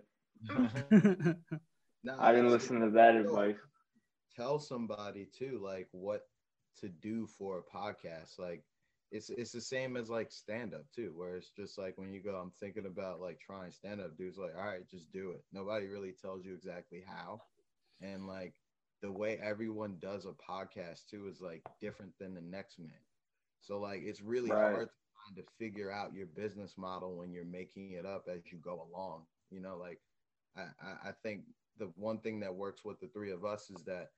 mm-hmm. 0.48 1.30
Nah, 2.06 2.28
I 2.28 2.32
didn't 2.32 2.52
listen 2.52 2.80
to 2.82 2.90
that 2.92 3.16
advice. 3.16 3.58
tell 4.34 4.60
somebody 4.60 5.26
too 5.26 5.58
like 5.62 5.88
what 5.92 6.22
to 6.78 6.88
do 6.88 7.26
for 7.26 7.58
a 7.58 7.76
podcast. 7.76 8.38
Like 8.38 8.64
it's 9.10 9.30
it's 9.30 9.52
the 9.52 9.60
same 9.60 9.96
as 9.96 10.10
like 10.10 10.32
stand 10.32 10.74
up 10.74 10.90
too 10.90 11.12
where 11.16 11.36
it's 11.36 11.50
just 11.50 11.78
like 11.78 11.98
when 11.98 12.12
you 12.12 12.22
go 12.22 12.36
i'm 12.36 12.50
thinking 12.50 12.86
about 12.86 13.20
like 13.20 13.38
trying 13.40 13.70
stand 13.70 14.00
up 14.00 14.16
dudes 14.16 14.38
like 14.38 14.54
all 14.56 14.64
right 14.66 14.88
just 14.88 15.12
do 15.12 15.32
it. 15.32 15.44
Nobody 15.52 15.86
really 15.88 16.12
tells 16.12 16.44
you 16.44 16.54
exactly 16.54 17.04
how. 17.06 17.42
And 18.00 18.26
like 18.26 18.54
the 19.02 19.12
way 19.12 19.38
everyone 19.42 19.98
does 20.00 20.26
a 20.26 20.32
podcast 20.32 21.06
too 21.10 21.28
is 21.28 21.40
like 21.40 21.64
different 21.80 22.18
than 22.18 22.34
the 22.34 22.42
next 22.42 22.78
man. 22.78 23.04
So 23.60 23.80
like 23.80 24.02
it's 24.04 24.22
really 24.22 24.52
Right. 24.52 24.70
hard 24.70 24.88
to 25.36 25.42
of 25.42 25.48
figure 25.58 25.90
out 25.92 26.14
your 26.14 26.26
business 26.26 26.76
model 26.78 27.16
when 27.16 27.32
you're 27.32 27.44
making 27.44 27.92
it 27.92 28.04
up 28.06 28.28
as 28.28 28.50
you 28.52 28.58
go 28.58 28.80
along 28.80 29.26
you 29.50 29.60
know 29.60 29.76
like 29.76 30.00
I, 30.56 30.62
I, 30.80 31.08
I 31.08 31.12
think 31.22 31.44
the 31.78 31.90
one 31.96 32.18
thing 32.18 32.40
that 32.40 32.54
works 32.54 32.84
with 32.84 32.98
the 33.00 33.08
three 33.08 33.30
of 33.32 33.44
us 33.44 33.70
is 33.70 33.82
that 33.84 34.10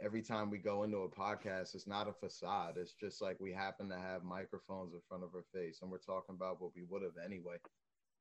every 0.00 0.22
time 0.22 0.50
we 0.50 0.58
go 0.58 0.82
into 0.82 0.98
a 0.98 1.08
podcast, 1.08 1.74
it's 1.74 1.86
not 1.86 2.08
a 2.08 2.12
facade. 2.12 2.74
It's 2.76 2.92
just 2.92 3.22
like 3.22 3.38
we 3.40 3.52
happen 3.52 3.88
to 3.88 3.98
have 3.98 4.24
microphones 4.24 4.92
in 4.94 5.00
front 5.08 5.24
of 5.24 5.34
our 5.34 5.44
face 5.54 5.78
and 5.82 5.90
we're 5.90 5.98
talking 5.98 6.34
about 6.34 6.60
what 6.60 6.72
we 6.74 6.82
would 6.88 7.02
have 7.02 7.16
anyway. 7.24 7.56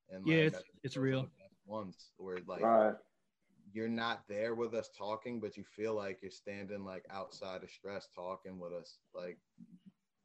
And 0.10 0.26
Yeah, 0.26 0.36
like, 0.38 0.46
it's- 0.48 0.64
it's 0.84 0.98
real. 0.98 1.30
Once 1.66 2.12
where 2.18 2.38
like 2.48 2.62
Right. 2.62 2.96
you're 3.74 3.90
not 3.90 4.28
there 4.28 4.54
with 4.56 4.74
us 4.74 4.90
talking, 4.96 5.40
but 5.40 5.58
you 5.58 5.64
feel 5.64 5.96
like 5.96 6.22
you're 6.22 6.32
standing 6.32 6.86
like 6.86 7.06
outside 7.10 7.64
of 7.64 7.70
stress 7.72 8.08
talking 8.14 8.60
with 8.60 8.72
us. 8.72 9.00
Like 9.14 9.40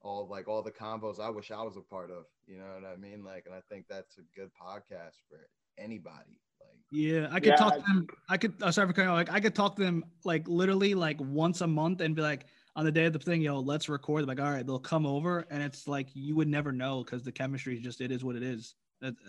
all 0.02 0.26
like 0.28 0.48
all 0.48 0.62
the 0.62 0.70
combos 0.72 1.18
I 1.18 1.30
wish 1.30 1.50
I 1.50 1.62
was 1.62 1.76
a 1.76 1.82
part 1.82 2.10
of. 2.10 2.26
You 2.46 2.58
know 2.58 2.74
what 2.74 2.84
I 2.84 2.96
mean? 2.96 3.24
Like, 3.24 3.46
and 3.46 3.54
I 3.54 3.60
think 3.62 3.86
that's 3.88 4.18
a 4.18 4.22
good 4.36 4.50
podcast 4.54 5.16
for 5.28 5.48
anybody. 5.78 6.40
Yeah, 6.90 7.28
I 7.30 7.38
could 7.38 7.50
Yeah, 7.50 7.56
talk 7.56 7.74
to 7.76 7.82
them. 7.82 8.06
I 8.28 8.36
could. 8.36 8.60
Uh, 8.62 8.72
sorry 8.72 8.88
for 8.88 8.92
cutting. 8.92 9.10
off, 9.10 9.16
Like 9.16 9.30
I 9.30 9.40
could 9.40 9.54
talk 9.54 9.76
to 9.76 9.82
them 9.82 10.04
like 10.24 10.48
literally 10.48 10.94
like 10.94 11.16
once 11.20 11.60
a 11.60 11.66
month 11.66 12.00
and 12.00 12.16
be 12.16 12.22
like 12.22 12.46
on 12.74 12.84
the 12.84 12.92
day 12.92 13.04
of 13.04 13.12
the 13.12 13.18
thing, 13.18 13.42
yo, 13.42 13.60
let's 13.60 13.88
record. 13.88 14.26
Like, 14.26 14.40
all 14.40 14.50
right, 14.50 14.66
they'll 14.66 14.78
come 14.78 15.06
over, 15.06 15.46
and 15.50 15.62
it's 15.62 15.86
like 15.86 16.08
you 16.14 16.34
would 16.36 16.48
never 16.48 16.72
know 16.72 17.04
because 17.04 17.22
the 17.22 17.32
chemistry 17.32 17.76
is 17.76 17.80
just 17.80 18.00
it 18.00 18.10
is 18.10 18.24
what 18.24 18.36
it 18.36 18.42
is. 18.42 18.74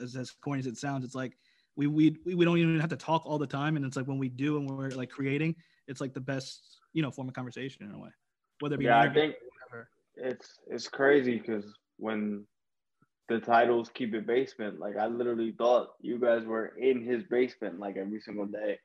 As 0.02 0.16
as 0.16 0.32
corny 0.32 0.60
as 0.60 0.68
it 0.68 0.78
sounds, 0.78 1.06
it's 1.06 1.16
like 1.16 1.38
we 1.76 1.88
we 1.88 2.18
we 2.26 2.44
don't 2.46 2.58
even 2.58 2.80
have 2.80 2.90
to 2.90 2.98
talk 2.98 3.24
all 3.26 3.38
the 3.38 3.48
time, 3.48 3.76
and 3.76 3.86
it's 3.86 3.96
like 3.96 4.08
when 4.08 4.18
we 4.18 4.30
do 4.30 4.58
and 4.58 4.70
we're 4.70 4.90
like 4.90 5.10
creating, 5.10 5.56
it's 5.88 6.02
like 6.02 6.14
the 6.14 6.22
best 6.22 6.80
you 6.94 7.02
know 7.02 7.12
form 7.12 7.28
of 7.28 7.34
conversation 7.36 7.86
in 7.86 7.92
a 7.94 8.00
way, 8.00 8.10
whether 8.60 8.76
it 8.76 8.80
be 8.80 8.86
Yeah, 8.86 9.00
I 9.00 9.10
think 9.10 9.36
it's 10.16 10.60
it's 10.68 10.88
crazy 10.88 11.38
because 11.38 11.66
when 11.98 12.46
the 13.32 13.40
titles 13.40 13.90
keep 13.94 14.14
it 14.14 14.28
basement, 14.28 14.80
like 14.80 14.98
I 14.98 15.08
literally 15.08 15.54
thought 15.58 15.90
you 16.02 16.20
guys 16.20 16.46
were 16.46 16.74
in 16.78 17.02
his 17.04 17.24
basement 17.24 17.80
like 17.80 17.98
every 17.98 18.20
single 18.22 18.46
day. 18.46 18.78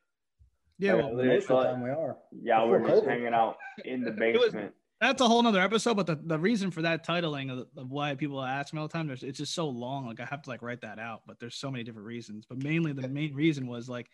Yeah, 0.79 0.95
Like, 0.95 1.05
well, 1.05 1.15
literally 1.17 1.37
Most 1.39 1.51
of 1.51 1.59
the 1.63 1.65
time 1.73 1.83
we 1.83 1.91
are. 1.91 2.17
y'all 2.43 2.69
were 2.69 2.79
Before 2.79 2.95
just 2.97 3.07
COVID. 3.07 3.09
hanging 3.11 3.35
out 3.35 3.57
in 3.85 4.03
the 4.03 4.11
was- 4.19 4.19
basement. 4.19 4.75
that's 5.01 5.21
a 5.23 5.27
whole 5.29 5.43
nother 5.43 5.61
episode 5.61 5.95
but 5.95 6.07
the, 6.07 6.19
the 6.25 6.39
reason 6.39 6.71
for 6.71 6.81
that 6.83 7.05
titling 7.07 7.51
of, 7.53 7.67
of 7.77 7.91
why 7.91 8.15
people 8.15 8.43
ask 8.43 8.73
me 8.73 8.81
all 8.81 8.89
the 8.89 8.93
time 8.93 9.07
there's 9.07 9.23
it's 9.23 9.37
just 9.39 9.55
so 9.55 9.69
long 9.69 10.07
like 10.07 10.21
i 10.21 10.25
have 10.25 10.41
to 10.43 10.49
like 10.49 10.63
write 10.63 10.81
that 10.81 10.99
out 10.99 11.21
but 11.27 11.39
there's 11.39 11.55
so 11.55 11.71
many 11.71 11.85
different 11.85 12.07
reasons 12.07 12.47
but 12.49 12.63
mainly 12.63 12.93
the 12.95 13.07
main 13.09 13.35
reason 13.35 13.67
was 13.67 13.91
like 13.91 14.09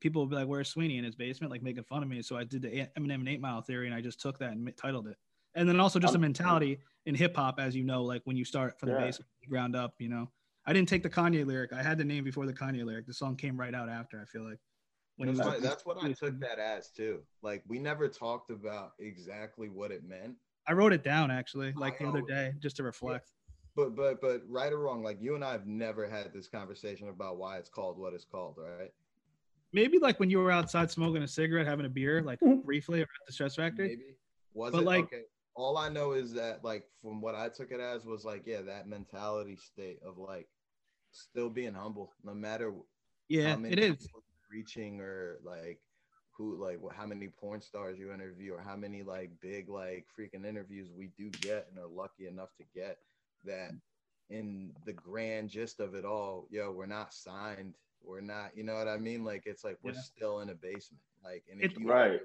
people 0.00 0.20
would 0.22 0.28
be 0.30 0.36
like 0.36 0.46
where's 0.46 0.68
sweeney 0.68 0.98
in 0.98 1.04
his 1.04 1.14
basement 1.14 1.50
like 1.50 1.62
making 1.62 1.84
fun 1.84 2.02
of 2.02 2.08
me 2.10 2.20
so 2.20 2.36
i 2.36 2.44
did 2.44 2.60
the 2.60 2.86
eminem 2.98 3.14
and 3.14 3.28
eight 3.30 3.40
mile 3.40 3.62
theory 3.62 3.86
and 3.86 3.94
i 3.94 4.00
just 4.02 4.20
took 4.20 4.38
that 4.38 4.52
and 4.52 4.70
titled 4.76 5.06
it 5.06 5.16
and 5.54 5.66
then 5.66 5.80
also 5.80 5.98
just 5.98 6.14
a 6.14 6.18
mentality 6.18 6.78
in 7.06 7.14
hip-hop 7.14 7.58
as 7.58 7.74
you 7.74 7.84
know 7.84 8.02
like 8.02 8.20
when 8.24 8.36
you 8.36 8.44
start 8.44 8.78
from 8.78 8.90
the 8.90 8.94
Yeah. 8.96 9.04
basement 9.06 9.30
ground 9.48 9.74
up 9.76 9.94
you 9.98 10.08
know 10.08 10.30
I 10.68 10.72
didn't 10.72 10.88
take 10.88 11.04
the 11.04 11.10
Kanye 11.10 11.46
lyric. 11.46 11.72
I 11.72 11.80
had 11.80 11.96
the 11.96 12.04
name 12.04 12.24
before 12.24 12.44
the 12.44 12.52
Kanye 12.52 12.84
lyric. 12.84 13.06
The 13.06 13.14
song 13.14 13.36
came 13.36 13.56
right 13.56 13.72
out 13.72 13.88
after. 13.88 14.20
I 14.20 14.24
feel 14.24 14.42
like. 14.42 14.58
When 15.16 15.28
that's, 15.28 15.38
was- 15.38 15.46
what, 15.46 15.62
that's 15.62 15.86
what 15.86 15.96
I 16.02 16.10
took 16.12 16.40
that 16.40 16.58
as 16.58 16.90
too. 16.90 17.22
Like 17.40 17.62
we 17.68 17.78
never 17.78 18.08
talked 18.08 18.50
about 18.50 18.94
exactly 18.98 19.68
what 19.68 19.92
it 19.92 20.02
meant. 20.04 20.34
I 20.66 20.72
wrote 20.72 20.92
it 20.92 21.04
down 21.04 21.30
actually, 21.30 21.72
like 21.76 22.00
the 22.00 22.06
other 22.08 22.20
day, 22.22 22.52
just 22.58 22.76
to 22.78 22.82
reflect. 22.82 23.30
But 23.76 23.94
but 23.94 24.20
but 24.20 24.42
right 24.48 24.72
or 24.72 24.80
wrong, 24.80 25.04
like 25.04 25.18
you 25.20 25.36
and 25.36 25.44
I 25.44 25.52
have 25.52 25.66
never 25.68 26.08
had 26.08 26.32
this 26.34 26.48
conversation 26.48 27.08
about 27.10 27.36
why 27.38 27.58
it's 27.58 27.68
called 27.70 27.96
what 27.96 28.12
it's 28.12 28.24
called, 28.24 28.56
right? 28.58 28.90
Maybe 29.72 29.98
like 30.00 30.18
when 30.18 30.30
you 30.30 30.38
were 30.40 30.50
outside 30.50 30.90
smoking 30.90 31.22
a 31.22 31.28
cigarette, 31.28 31.66
having 31.66 31.86
a 31.86 31.90
beer, 31.90 32.22
like 32.22 32.40
briefly 32.64 33.02
at 33.02 33.08
the 33.28 33.32
Stress 33.32 33.54
Factory. 33.54 33.88
Maybe. 33.90 34.16
Was 34.52 34.72
But, 34.72 34.82
it 34.82 34.84
like- 34.84 35.04
okay? 35.04 35.22
All 35.56 35.78
I 35.78 35.88
know 35.88 36.12
is 36.12 36.32
that 36.34 36.62
like 36.62 36.84
from 37.02 37.20
what 37.22 37.34
I 37.34 37.48
took 37.48 37.70
it 37.72 37.80
as 37.80 38.04
was 38.04 38.24
like, 38.24 38.42
yeah, 38.46 38.60
that 38.62 38.86
mentality 38.88 39.56
state 39.56 39.98
of 40.04 40.18
like 40.18 40.48
still 41.12 41.48
being 41.48 41.72
humble, 41.72 42.12
no 42.22 42.34
matter 42.34 42.72
Yeah, 43.28 43.52
how 43.52 43.56
many 43.56 43.72
it 43.72 43.78
is. 43.78 44.06
reaching 44.50 45.00
or 45.00 45.38
like 45.42 45.80
who 46.36 46.56
like 46.62 46.78
wh- 46.82 46.94
how 46.94 47.06
many 47.06 47.28
porn 47.28 47.62
stars 47.62 47.98
you 47.98 48.12
interview 48.12 48.52
or 48.52 48.60
how 48.60 48.76
many 48.76 49.02
like 49.02 49.30
big 49.40 49.70
like 49.70 50.04
freaking 50.16 50.44
interviews 50.46 50.90
we 50.94 51.08
do 51.16 51.30
get 51.40 51.66
and 51.70 51.78
are 51.82 51.88
lucky 51.88 52.26
enough 52.26 52.50
to 52.58 52.64
get 52.74 52.98
that 53.44 53.72
in 54.28 54.72
the 54.84 54.92
grand 54.92 55.48
gist 55.48 55.80
of 55.80 55.94
it 55.94 56.04
all 56.04 56.46
yo 56.50 56.70
we're 56.70 56.84
not 56.86 57.14
signed 57.14 57.74
we're 58.04 58.20
not 58.20 58.50
you 58.54 58.62
know 58.62 58.74
what 58.74 58.86
i 58.86 58.96
mean 58.98 59.24
like 59.24 59.44
it's 59.46 59.64
like 59.64 59.78
we're 59.82 59.92
Yeah. 59.92 60.00
still 60.00 60.40
in 60.40 60.50
a 60.50 60.54
basement 60.54 61.02
like 61.24 61.42
and 61.50 61.60
if 61.62 61.72
It- 61.72 61.80
you 61.80 61.88
Right. 61.88 62.20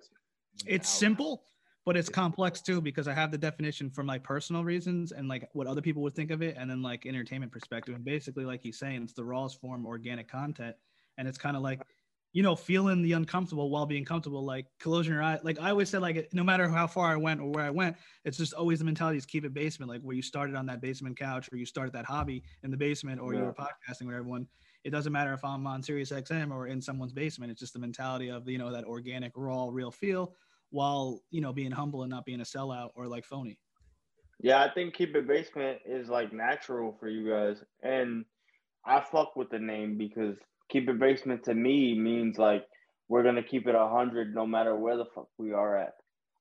It's 0.67 0.87
out- 0.93 0.99
simple, 0.99 1.43
but 1.85 1.97
it's 1.97 2.09
complex 2.09 2.61
too 2.61 2.81
because 2.81 3.07
I 3.07 3.13
have 3.13 3.31
the 3.31 3.37
definition 3.37 3.89
for 3.89 4.03
my 4.03 4.19
personal 4.19 4.63
reasons 4.63 5.11
and 5.11 5.27
like 5.27 5.49
what 5.53 5.67
other 5.67 5.81
people 5.81 6.01
would 6.03 6.15
think 6.15 6.31
of 6.31 6.41
it, 6.41 6.55
and 6.57 6.69
then 6.69 6.81
like 6.81 7.05
entertainment 7.05 7.51
perspective. 7.51 7.95
And 7.95 8.05
basically, 8.05 8.45
like 8.45 8.61
he's 8.61 8.79
saying, 8.79 9.03
it's 9.03 9.13
the 9.13 9.25
rawest 9.25 9.59
form 9.59 9.85
organic 9.85 10.27
content, 10.27 10.75
and 11.17 11.27
it's 11.27 11.37
kind 11.37 11.55
of 11.57 11.63
like 11.63 11.87
you 12.33 12.43
know 12.43 12.55
feeling 12.55 13.01
the 13.01 13.11
uncomfortable 13.13 13.69
while 13.69 13.85
being 13.85 14.05
comfortable 14.05 14.45
like 14.45 14.65
closing 14.79 15.11
your 15.13 15.21
eye 15.21 15.37
like 15.43 15.59
i 15.59 15.69
always 15.69 15.89
said 15.89 16.01
like 16.01 16.29
no 16.31 16.43
matter 16.43 16.69
how 16.69 16.87
far 16.87 17.11
i 17.11 17.15
went 17.17 17.41
or 17.41 17.51
where 17.51 17.65
i 17.65 17.69
went 17.69 17.97
it's 18.23 18.37
just 18.37 18.53
always 18.53 18.79
the 18.79 18.85
mentality 18.85 19.17
is 19.17 19.25
keep 19.25 19.43
it 19.43 19.53
basement. 19.53 19.89
Like 19.91 20.01
where 20.01 20.15
you 20.15 20.21
started 20.21 20.55
on 20.55 20.65
that 20.67 20.79
basement 20.81 21.17
couch 21.17 21.49
or 21.51 21.57
you 21.57 21.65
started 21.65 21.91
that 21.93 22.05
hobby 22.05 22.43
in 22.63 22.71
the 22.71 22.77
basement 22.77 23.19
or 23.19 23.33
you 23.33 23.43
Yeah. 23.43 23.47
were 23.47 23.53
podcasting 23.53 24.05
with 24.05 24.15
everyone 24.15 24.47
it 24.83 24.91
doesn't 24.91 25.11
matter 25.11 25.33
if 25.33 25.43
i'm 25.43 25.67
on 25.67 25.83
sirius 25.83 26.11
xm 26.11 26.51
or 26.51 26.67
in 26.67 26.81
someone's 26.81 27.13
basement. 27.13 27.51
It's 27.51 27.59
just 27.59 27.73
the 27.73 27.79
mentality 27.79 28.29
of 28.29 28.47
you 28.47 28.57
know 28.57 28.71
that 28.71 28.85
organic 28.85 29.33
raw 29.35 29.67
real 29.69 29.91
feel 29.91 30.35
while 30.71 31.21
you 31.29 31.41
know 31.41 31.53
being 31.53 31.71
humble 31.71 32.01
and 32.03 32.09
not 32.09 32.25
being 32.25 32.41
a 32.41 32.43
sellout 32.43 32.89
or 32.95 33.07
like 33.07 33.25
phony 33.25 33.59
Yeah, 34.39 34.63
I 34.63 34.69
think 34.73 34.95
Keep 34.95 35.15
It 35.15 35.27
Basement 35.27 35.79
is 35.85 36.09
like 36.09 36.33
natural 36.33 36.97
for 36.99 37.07
you 37.07 37.29
guys. 37.29 37.63
And 37.83 38.25
I 38.83 38.99
fuck 39.11 39.35
with 39.35 39.49
the 39.51 39.59
name 39.59 39.97
because 39.97 40.35
Keep 40.69 40.89
It 40.89 40.99
Basement 40.99 41.43
to 41.43 41.53
me 41.53 41.93
means 41.99 42.39
like 42.39 42.65
we're 43.07 43.23
gonna 43.23 43.43
keep 43.43 43.67
it 43.67 43.75
a 43.75 43.87
hundred 43.87 44.33
no 44.33 44.47
matter 44.47 44.75
where 44.75 44.97
the 44.97 45.05
fuck 45.13 45.27
we 45.37 45.51
are 45.51 45.77
at. 45.77 45.93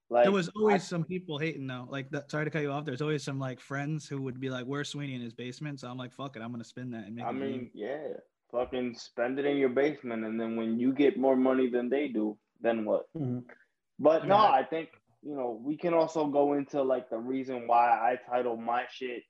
Like 0.08 0.24
there 0.24 0.32
was 0.32 0.48
always 0.56 0.82
I- 0.82 0.90
some 0.94 1.04
people 1.04 1.38
hating 1.38 1.66
though 1.66 1.86
like 1.90 2.10
that 2.10 2.30
sorry 2.30 2.44
to 2.46 2.50
cut 2.50 2.62
you 2.62 2.72
off 2.72 2.84
there's 2.84 3.02
always 3.02 3.22
some 3.22 3.38
like 3.38 3.60
friends 3.60 4.08
who 4.08 4.20
would 4.22 4.40
be 4.40 4.50
like 4.50 4.64
where's 4.64 4.88
sweeney 4.88 5.14
in 5.14 5.20
his 5.20 5.34
basement 5.34 5.78
so 5.78 5.88
i'm 5.88 5.96
like 5.96 6.12
fuck 6.12 6.34
it 6.34 6.42
i'm 6.42 6.50
gonna 6.50 6.64
spend 6.64 6.92
that 6.92 7.04
and 7.06 7.14
make 7.14 7.24
I 7.24 7.30
mean 7.30 7.40
mean, 7.40 7.70
yeah. 7.74 8.14
Fucking 8.50 8.96
spend 8.96 9.38
it 9.38 9.46
in 9.46 9.56
your 9.56 9.68
basement 9.68 10.24
and 10.24 10.40
then 10.40 10.56
when 10.56 10.80
you 10.80 10.92
get 10.92 11.16
more 11.16 11.36
money 11.36 11.70
than 11.70 11.88
they 11.88 12.08
do, 12.08 12.36
then 12.60 12.84
what? 12.84 13.04
Mhm. 13.16 13.44
But 14.00 14.26
no, 14.26 14.36
I 14.36 14.64
think 14.64 14.88
you 15.22 15.36
know 15.36 15.60
we 15.62 15.76
can 15.76 15.94
also 15.94 16.26
go 16.26 16.54
into 16.54 16.82
like 16.82 17.10
the 17.10 17.18
reason 17.18 17.66
why 17.66 17.90
I 17.90 18.18
title 18.28 18.56
my 18.56 18.84
shit 18.90 19.22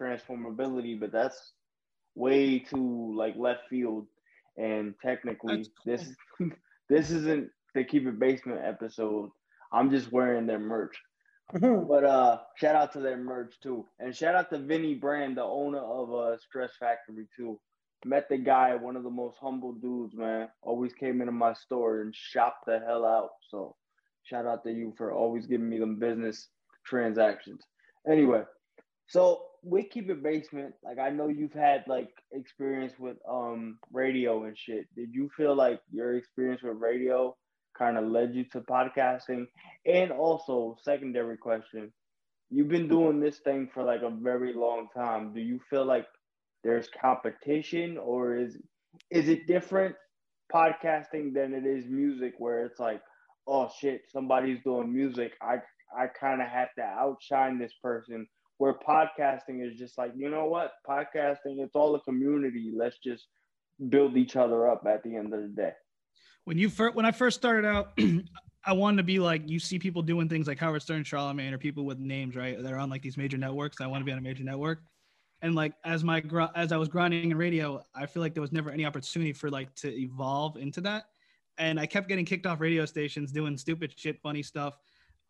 transformability, 0.00 0.98
but 0.98 1.12
that's 1.12 1.52
way 2.14 2.60
too 2.60 3.14
like 3.16 3.34
left 3.36 3.68
field. 3.68 4.06
And 4.56 4.94
technically, 5.02 5.66
That's 5.84 6.14
this 6.38 6.50
this 6.88 7.10
isn't 7.10 7.50
the 7.74 7.84
keep 7.84 8.06
it 8.06 8.18
basement 8.18 8.60
episode. 8.64 9.30
I'm 9.72 9.90
just 9.90 10.12
wearing 10.12 10.46
their 10.46 10.60
merch. 10.60 10.96
Mhm. 11.54 11.86
But 11.88 12.04
uh, 12.04 12.38
shout 12.56 12.74
out 12.76 12.92
to 12.94 13.00
their 13.00 13.16
merch 13.16 13.54
too, 13.62 13.86
and 13.98 14.14
shout 14.16 14.34
out 14.34 14.50
to 14.50 14.58
Vinnie 14.58 14.94
Brand, 14.94 15.36
the 15.36 15.44
owner 15.44 15.78
of 15.80 16.12
uh 16.14 16.38
Stress 16.38 16.72
Factory 16.78 17.26
too. 17.36 17.60
Met 18.04 18.28
the 18.28 18.38
guy, 18.38 18.74
one 18.76 18.96
of 18.96 19.02
the 19.02 19.10
most 19.10 19.36
humble 19.40 19.72
dudes, 19.72 20.14
man. 20.14 20.48
Always 20.62 20.92
came 20.92 21.20
into 21.20 21.32
my 21.32 21.54
store 21.54 22.02
and 22.02 22.14
shopped 22.14 22.66
the 22.66 22.78
hell 22.78 23.04
out. 23.04 23.30
So, 23.50 23.74
shout 24.26 24.46
out 24.46 24.64
to 24.64 24.70
you 24.70 24.94
for 24.98 25.12
always 25.12 25.46
giving 25.46 25.68
me 25.68 25.78
them 25.78 25.98
business 25.98 26.48
transactions. 26.84 27.62
Anyway, 28.10 28.42
so 29.08 29.42
we 29.62 29.84
keep 29.84 30.10
it 30.10 30.22
basement. 30.22 30.74
Like 30.84 30.98
I 30.98 31.10
know 31.10 31.28
you've 31.28 31.52
had 31.52 31.84
like 31.86 32.10
experience 32.32 32.92
with 32.98 33.16
um 33.28 33.78
radio 33.92 34.44
and 34.44 34.56
shit. 34.58 34.86
Did 34.94 35.10
you 35.12 35.30
feel 35.36 35.54
like 35.54 35.80
your 35.90 36.16
experience 36.16 36.62
with 36.62 36.76
radio 36.78 37.36
kind 37.76 37.98
of 37.98 38.04
led 38.04 38.34
you 38.34 38.44
to 38.52 38.60
podcasting? 38.60 39.46
And 39.84 40.10
also, 40.10 40.76
secondary 40.82 41.36
question, 41.36 41.92
you've 42.50 42.68
been 42.68 42.88
doing 42.88 43.20
this 43.20 43.38
thing 43.38 43.68
for 43.72 43.82
like 43.82 44.02
a 44.02 44.10
very 44.10 44.54
long 44.54 44.88
time. 44.94 45.32
Do 45.34 45.40
you 45.40 45.60
feel 45.70 45.84
like 45.84 46.06
there's 46.64 46.88
competition 47.00 47.98
or 47.98 48.36
is 48.36 48.56
is 49.10 49.28
it 49.28 49.46
different 49.46 49.94
podcasting 50.52 51.34
than 51.34 51.54
it 51.54 51.66
is 51.66 51.86
music 51.86 52.34
where 52.38 52.64
it's 52.64 52.78
like, 52.78 53.00
oh 53.46 53.70
shit, 53.78 54.02
somebody's 54.12 54.62
doing 54.64 54.92
music. 54.92 55.32
I 55.40 55.56
I 55.96 56.08
kind 56.08 56.42
of 56.42 56.48
have 56.48 56.68
to 56.78 56.82
outshine 56.82 57.58
this 57.58 57.72
person. 57.82 58.26
Where 58.58 58.74
podcasting 58.74 59.66
is 59.66 59.78
just 59.78 59.98
like, 59.98 60.12
you 60.16 60.30
know 60.30 60.46
what? 60.46 60.72
Podcasting, 60.88 61.58
it's 61.58 61.76
all 61.76 61.94
a 61.94 62.00
community. 62.00 62.72
Let's 62.74 62.98
just 62.98 63.26
build 63.90 64.16
each 64.16 64.36
other 64.36 64.68
up 64.68 64.86
at 64.86 65.02
the 65.02 65.14
end 65.14 65.34
of 65.34 65.42
the 65.42 65.48
day. 65.48 65.72
when 66.44 66.58
you 66.58 66.70
first 66.70 66.94
when 66.94 67.04
I 67.04 67.12
first 67.12 67.36
started 67.36 67.66
out, 67.68 67.98
I 68.64 68.72
wanted 68.72 68.96
to 68.98 69.02
be 69.04 69.18
like 69.18 69.48
you 69.48 69.58
see 69.60 69.78
people 69.78 70.02
doing 70.02 70.28
things 70.28 70.46
like 70.46 70.58
Howard 70.58 70.82
Stern, 70.82 71.04
Charlemagne, 71.04 71.52
or 71.52 71.58
people 71.58 71.84
with 71.84 71.98
names, 71.98 72.34
right? 72.34 72.60
They're 72.60 72.78
on 72.78 72.90
like 72.90 73.02
these 73.02 73.16
major 73.16 73.36
networks. 73.36 73.80
I 73.80 73.86
want 73.86 74.00
to 74.00 74.04
be 74.04 74.12
on 74.12 74.18
a 74.18 74.22
major 74.22 74.44
network. 74.44 74.80
And 75.42 75.54
like 75.54 75.74
as 75.84 76.02
my 76.02 76.20
gr- 76.20 76.52
as 76.54 76.72
I 76.72 76.78
was 76.78 76.88
grinding 76.88 77.30
in 77.30 77.36
radio, 77.36 77.82
I 77.94 78.06
feel 78.06 78.22
like 78.22 78.34
there 78.34 78.40
was 78.40 78.52
never 78.52 78.70
any 78.70 78.86
opportunity 78.86 79.32
for 79.32 79.50
like 79.50 79.74
to 79.76 79.94
evolve 79.94 80.56
into 80.56 80.80
that. 80.82 81.04
And 81.58 81.80
I 81.80 81.86
kept 81.86 82.08
getting 82.08 82.24
kicked 82.24 82.46
off 82.46 82.60
radio 82.60 82.84
stations 82.84 83.32
doing 83.32 83.56
stupid 83.56 83.94
shit, 83.96 84.20
funny 84.20 84.42
stuff. 84.42 84.76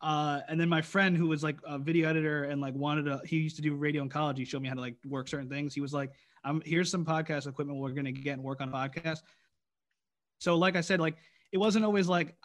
Uh, 0.01 0.41
and 0.47 0.59
then 0.59 0.69
my 0.69 0.81
friend 0.81 1.17
who 1.17 1.27
was 1.27 1.41
like 1.43 1.57
a 1.65 1.79
video 1.79 2.07
editor 2.09 2.43
and 2.43 2.61
like 2.61 2.75
wanted 2.75 3.05
to, 3.05 3.21
he 3.25 3.37
used 3.37 3.55
to 3.55 3.61
do 3.61 3.73
radio 3.75 4.03
in 4.03 4.09
college. 4.09 4.37
He 4.37 4.45
showed 4.45 4.61
me 4.61 4.67
how 4.67 4.75
to 4.75 4.81
like 4.81 4.95
work 5.05 5.27
certain 5.27 5.49
things. 5.49 5.73
He 5.73 5.81
was 5.81 5.93
like, 5.93 6.11
"I'm 6.43 6.61
here's 6.65 6.91
some 6.91 7.03
podcast 7.03 7.47
equipment 7.47 7.79
we're 7.79 7.91
gonna 7.91 8.11
get 8.11 8.33
and 8.33 8.43
work 8.43 8.61
on 8.61 8.71
podcasts." 8.71 9.21
So, 10.39 10.55
like 10.55 10.75
I 10.75 10.81
said, 10.81 10.99
like 10.99 11.15
it 11.51 11.57
wasn't 11.57 11.83
always 11.83 12.07
like 12.07 12.35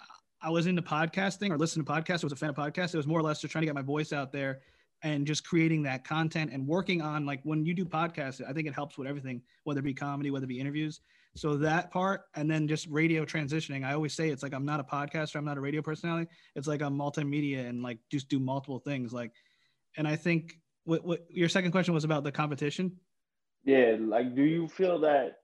I 0.40 0.48
was 0.48 0.66
into 0.66 0.80
podcasting 0.80 1.50
or 1.50 1.58
listening 1.58 1.84
to 1.84 1.92
podcasts. 1.92 2.24
I 2.24 2.26
was 2.26 2.32
a 2.32 2.36
fan 2.36 2.50
of 2.50 2.56
podcasts. 2.56 2.94
It 2.94 2.96
was 2.96 3.06
more 3.06 3.20
or 3.20 3.22
less 3.22 3.40
just 3.40 3.52
trying 3.52 3.62
to 3.62 3.66
get 3.66 3.74
my 3.74 3.82
voice 3.82 4.14
out 4.14 4.32
there 4.32 4.60
and 5.02 5.26
just 5.26 5.44
creating 5.44 5.82
that 5.82 6.04
content 6.04 6.52
and 6.52 6.66
working 6.66 7.02
on 7.02 7.26
like 7.26 7.40
when 7.44 7.64
you 7.66 7.74
do 7.74 7.84
podcasts, 7.84 8.40
I 8.48 8.52
think 8.52 8.66
it 8.66 8.74
helps 8.74 8.96
with 8.96 9.08
everything, 9.08 9.42
whether 9.64 9.80
it 9.80 9.84
be 9.84 9.94
comedy, 9.94 10.30
whether 10.30 10.44
it 10.44 10.48
be 10.48 10.60
interviews. 10.60 11.00
So 11.34 11.56
that 11.58 11.90
part, 11.90 12.22
and 12.36 12.50
then 12.50 12.68
just 12.68 12.86
radio 12.88 13.24
transitioning. 13.24 13.84
I 13.84 13.94
always 13.94 14.12
say 14.14 14.28
it's 14.28 14.42
like 14.42 14.52
I'm 14.52 14.66
not 14.66 14.80
a 14.80 14.84
podcaster, 14.84 15.36
I'm 15.36 15.44
not 15.44 15.56
a 15.56 15.60
radio 15.60 15.80
personality. 15.80 16.30
It's 16.54 16.68
like 16.68 16.82
I'm 16.82 16.98
multimedia 16.98 17.66
and 17.66 17.82
like 17.82 17.98
just 18.10 18.28
do 18.28 18.38
multiple 18.38 18.78
things. 18.78 19.12
Like, 19.12 19.32
and 19.96 20.06
I 20.06 20.16
think 20.16 20.58
what, 20.84 21.04
what 21.04 21.20
your 21.30 21.48
second 21.48 21.72
question 21.72 21.94
was 21.94 22.04
about 22.04 22.24
the 22.24 22.32
competition. 22.32 22.92
Yeah, 23.64 23.96
like 23.98 24.34
do 24.34 24.42
you 24.42 24.68
feel 24.68 25.00
that 25.00 25.36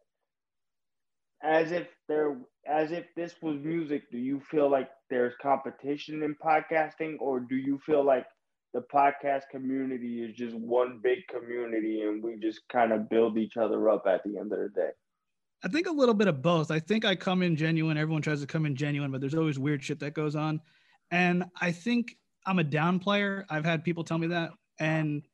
as 1.43 1.73
if 1.73 1.87
there 2.09 2.37
as 2.67 2.93
if 2.93 3.07
this 3.17 3.35
was 3.41 3.59
music, 3.61 4.11
do 4.11 4.19
you 4.19 4.41
feel 4.41 4.71
like 4.71 4.91
there's 5.09 5.35
competition 5.41 6.23
in 6.23 6.35
podcasting 6.35 7.17
or 7.19 7.41
do 7.41 7.57
you 7.57 7.79
feel 7.79 8.05
like 8.05 8.27
the 8.75 8.83
podcast 8.93 9.45
community 9.51 10.23
is 10.23 10.37
just 10.37 10.55
one 10.55 11.01
big 11.03 11.21
community 11.29 12.03
and 12.03 12.23
we 12.23 12.37
just 12.37 12.61
kind 12.71 12.93
of 12.93 13.09
build 13.09 13.39
each 13.39 13.57
other 13.57 13.89
up 13.89 14.05
at 14.07 14.23
the 14.25 14.37
end 14.37 14.53
of 14.53 14.59
the 14.59 14.69
day? 14.75 14.91
I 15.65 15.69
think 15.69 15.89
a 15.89 15.93
little 15.93 16.15
bit 16.15 16.29
of 16.29 16.41
both. 16.41 16.71
I 16.71 16.79
think 16.79 17.05
I 17.05 17.17
come 17.17 17.43
in 17.43 17.57
genuine. 17.57 17.99
Everyone 17.99 18.23
tries 18.23 18.41
to 18.41 18.47
come 18.47 18.65
in 18.67 18.77
genuine, 18.77 19.11
but 19.11 19.21
there's 19.21 19.35
always 19.35 19.59
weird 19.59 19.83
shit 19.83 19.99
that 20.01 20.15
goes 20.15 20.37
on. 20.37 20.61
And 21.11 21.45
I 21.61 21.73
think 21.73 22.17
I'm 22.47 22.59
a 22.59 22.65
down 22.65 22.99
player. 22.99 23.45
I've 23.51 23.65
had 23.65 23.83
people 23.83 24.05
tell 24.05 24.19
me 24.19 24.29
that. 24.29 24.51
And 24.79 25.27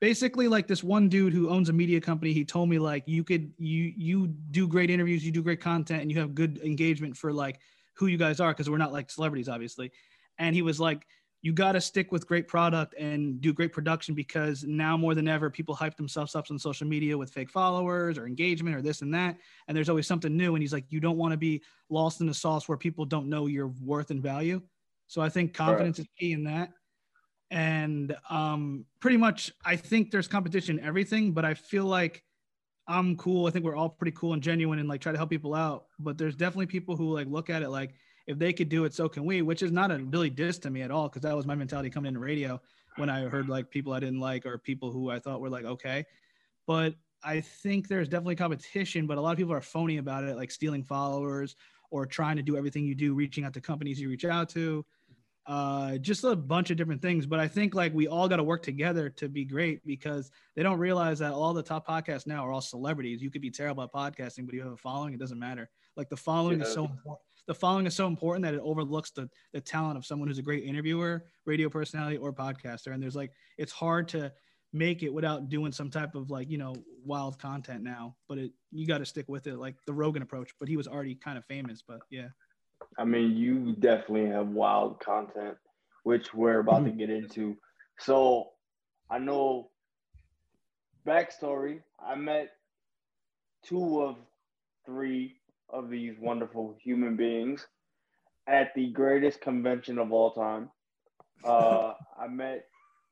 basically, 0.00 0.48
like 0.48 0.66
this 0.66 0.82
one 0.82 1.08
dude 1.08 1.32
who 1.32 1.48
owns 1.48 1.68
a 1.68 1.72
media 1.72 2.00
company, 2.00 2.32
he 2.32 2.44
told 2.44 2.68
me 2.68 2.78
like 2.78 3.04
you 3.06 3.22
could 3.22 3.52
you 3.58 3.92
you 3.96 4.26
do 4.50 4.66
great 4.66 4.90
interviews, 4.90 5.24
you 5.24 5.30
do 5.30 5.42
great 5.42 5.60
content, 5.60 6.02
and 6.02 6.10
you 6.10 6.18
have 6.18 6.34
good 6.34 6.58
engagement 6.64 7.16
for 7.16 7.32
like 7.32 7.60
who 7.94 8.06
you 8.06 8.18
guys 8.18 8.40
are 8.40 8.50
because 8.50 8.68
we're 8.68 8.78
not 8.78 8.92
like 8.92 9.10
celebrities, 9.10 9.48
obviously. 9.48 9.92
And 10.38 10.54
he 10.54 10.62
was 10.62 10.80
like, 10.80 11.06
you 11.40 11.52
got 11.52 11.72
to 11.72 11.80
stick 11.80 12.10
with 12.10 12.26
great 12.26 12.48
product 12.48 12.94
and 12.98 13.40
do 13.40 13.52
great 13.52 13.72
production 13.72 14.14
because 14.14 14.64
now 14.64 14.96
more 14.96 15.14
than 15.14 15.28
ever, 15.28 15.50
people 15.50 15.74
hype 15.74 15.96
themselves 15.96 16.34
up 16.34 16.46
on 16.50 16.58
social 16.58 16.86
media 16.86 17.16
with 17.16 17.30
fake 17.30 17.50
followers 17.50 18.18
or 18.18 18.26
engagement 18.26 18.74
or 18.74 18.82
this 18.82 19.02
and 19.02 19.14
that. 19.14 19.36
And 19.68 19.76
there's 19.76 19.88
always 19.88 20.06
something 20.06 20.36
new. 20.36 20.56
And 20.56 20.62
he's 20.62 20.72
like, 20.72 20.84
you 20.88 20.98
don't 20.98 21.16
want 21.16 21.32
to 21.32 21.36
be 21.36 21.62
lost 21.90 22.20
in 22.20 22.26
the 22.26 22.34
sauce 22.34 22.68
where 22.68 22.76
people 22.76 23.04
don't 23.04 23.28
know 23.28 23.46
your 23.46 23.68
worth 23.84 24.10
and 24.10 24.20
value. 24.20 24.60
So 25.06 25.22
I 25.22 25.28
think 25.28 25.54
confidence 25.54 26.00
is 26.00 26.06
key 26.18 26.32
in 26.32 26.44
that. 26.44 26.70
And 27.50 28.14
um, 28.28 28.84
pretty 29.00 29.16
much, 29.16 29.52
I 29.64 29.76
think 29.76 30.10
there's 30.10 30.28
competition 30.28 30.78
in 30.78 30.84
everything, 30.84 31.32
but 31.32 31.44
I 31.44 31.54
feel 31.54 31.84
like 31.84 32.24
I'm 32.88 33.16
cool. 33.16 33.46
I 33.46 33.50
think 33.50 33.64
we're 33.64 33.76
all 33.76 33.90
pretty 33.90 34.12
cool 34.16 34.32
and 34.32 34.42
genuine 34.42 34.80
and 34.80 34.88
like 34.88 35.00
try 35.00 35.12
to 35.12 35.18
help 35.18 35.30
people 35.30 35.54
out. 35.54 35.84
But 35.98 36.18
there's 36.18 36.34
definitely 36.34 36.66
people 36.66 36.96
who 36.96 37.14
like 37.14 37.28
look 37.28 37.48
at 37.48 37.62
it 37.62 37.68
like 37.68 37.94
if 38.28 38.38
they 38.38 38.52
could 38.52 38.68
do 38.68 38.84
it, 38.84 38.94
so 38.94 39.08
can 39.08 39.24
we, 39.24 39.40
which 39.40 39.62
is 39.62 39.72
not 39.72 39.90
a 39.90 39.98
really 39.98 40.28
diss 40.28 40.58
to 40.58 40.70
me 40.70 40.82
at 40.82 40.90
all, 40.90 41.08
because 41.08 41.22
that 41.22 41.34
was 41.34 41.46
my 41.46 41.54
mentality 41.54 41.88
coming 41.88 42.10
into 42.10 42.20
radio 42.20 42.60
when 42.96 43.08
I 43.08 43.22
heard 43.22 43.48
like 43.48 43.70
people 43.70 43.94
I 43.94 44.00
didn't 44.00 44.20
like 44.20 44.44
or 44.44 44.58
people 44.58 44.92
who 44.92 45.10
I 45.10 45.18
thought 45.18 45.40
were 45.40 45.48
like 45.48 45.64
okay. 45.64 46.04
But 46.66 46.94
I 47.24 47.40
think 47.40 47.88
there's 47.88 48.06
definitely 48.06 48.36
competition, 48.36 49.06
but 49.06 49.16
a 49.16 49.20
lot 49.20 49.32
of 49.32 49.38
people 49.38 49.54
are 49.54 49.62
phony 49.62 49.96
about 49.96 50.24
it, 50.24 50.36
like 50.36 50.50
stealing 50.50 50.84
followers 50.84 51.56
or 51.90 52.04
trying 52.04 52.36
to 52.36 52.42
do 52.42 52.56
everything 52.56 52.84
you 52.84 52.94
do, 52.94 53.14
reaching 53.14 53.44
out 53.44 53.54
to 53.54 53.62
companies 53.62 53.98
you 53.98 54.10
reach 54.10 54.26
out 54.26 54.50
to, 54.50 54.84
uh, 55.46 55.96
just 55.96 56.22
a 56.24 56.36
bunch 56.36 56.70
of 56.70 56.76
different 56.76 57.00
things. 57.00 57.24
But 57.24 57.40
I 57.40 57.48
think 57.48 57.74
like 57.74 57.94
we 57.94 58.08
all 58.08 58.28
got 58.28 58.36
to 58.36 58.44
work 58.44 58.62
together 58.62 59.08
to 59.08 59.30
be 59.30 59.46
great 59.46 59.84
because 59.86 60.30
they 60.54 60.62
don't 60.62 60.78
realize 60.78 61.18
that 61.20 61.32
all 61.32 61.54
the 61.54 61.62
top 61.62 61.88
podcasts 61.88 62.26
now 62.26 62.46
are 62.46 62.52
all 62.52 62.60
celebrities. 62.60 63.22
You 63.22 63.30
could 63.30 63.40
be 63.40 63.50
terrible 63.50 63.84
at 63.84 63.92
podcasting, 63.92 64.44
but 64.44 64.54
you 64.54 64.62
have 64.62 64.72
a 64.72 64.76
following, 64.76 65.14
it 65.14 65.18
doesn't 65.18 65.38
matter. 65.38 65.70
Like 65.96 66.10
the 66.10 66.16
following 66.18 66.58
yeah. 66.58 66.66
is 66.66 66.74
so 66.74 66.84
important. 66.84 67.27
The 67.48 67.54
following 67.54 67.86
is 67.86 67.96
so 67.96 68.06
important 68.06 68.44
that 68.44 68.54
it 68.54 68.60
overlooks 68.62 69.10
the 69.10 69.28
the 69.52 69.60
talent 69.60 69.96
of 69.96 70.06
someone 70.06 70.28
who's 70.28 70.38
a 70.38 70.42
great 70.42 70.64
interviewer, 70.64 71.24
radio 71.46 71.68
personality, 71.68 72.18
or 72.18 72.32
podcaster. 72.32 72.92
And 72.92 73.02
there's 73.02 73.16
like 73.16 73.32
it's 73.56 73.72
hard 73.72 74.06
to 74.08 74.30
make 74.72 75.02
it 75.02 75.12
without 75.12 75.48
doing 75.48 75.72
some 75.72 75.90
type 75.90 76.14
of 76.14 76.30
like 76.30 76.50
you 76.50 76.58
know 76.58 76.74
wild 77.04 77.38
content 77.38 77.82
now 77.82 78.14
but 78.28 78.36
it 78.36 78.52
you 78.70 78.86
got 78.86 78.98
to 78.98 79.06
stick 79.06 79.26
with 79.28 79.46
it 79.46 79.56
like 79.56 79.74
the 79.86 79.92
rogan 79.92 80.20
approach 80.20 80.50
but 80.60 80.68
he 80.68 80.76
was 80.76 80.86
already 80.86 81.14
kind 81.14 81.38
of 81.38 81.44
famous 81.46 81.82
but 81.86 82.00
yeah. 82.10 82.28
I 82.98 83.04
mean 83.04 83.34
you 83.34 83.74
definitely 83.78 84.26
have 84.26 84.48
wild 84.48 85.00
content 85.00 85.56
which 86.02 86.34
we're 86.34 86.60
about 86.60 86.84
to 86.84 86.90
mm-hmm. 86.90 86.98
get 86.98 87.10
into. 87.10 87.56
So 87.98 88.50
i 89.10 89.18
know 89.18 89.70
backstory 91.06 91.80
i 91.98 92.14
met 92.14 92.50
two 93.64 94.02
of 94.02 94.16
three 94.84 95.37
of 95.70 95.90
these 95.90 96.14
wonderful 96.20 96.76
human 96.82 97.16
beings 97.16 97.66
at 98.46 98.74
the 98.74 98.90
greatest 98.90 99.40
convention 99.40 99.98
of 99.98 100.12
all 100.12 100.32
time 100.32 100.70
uh, 101.44 101.92
i 102.18 102.26
met 102.26 102.64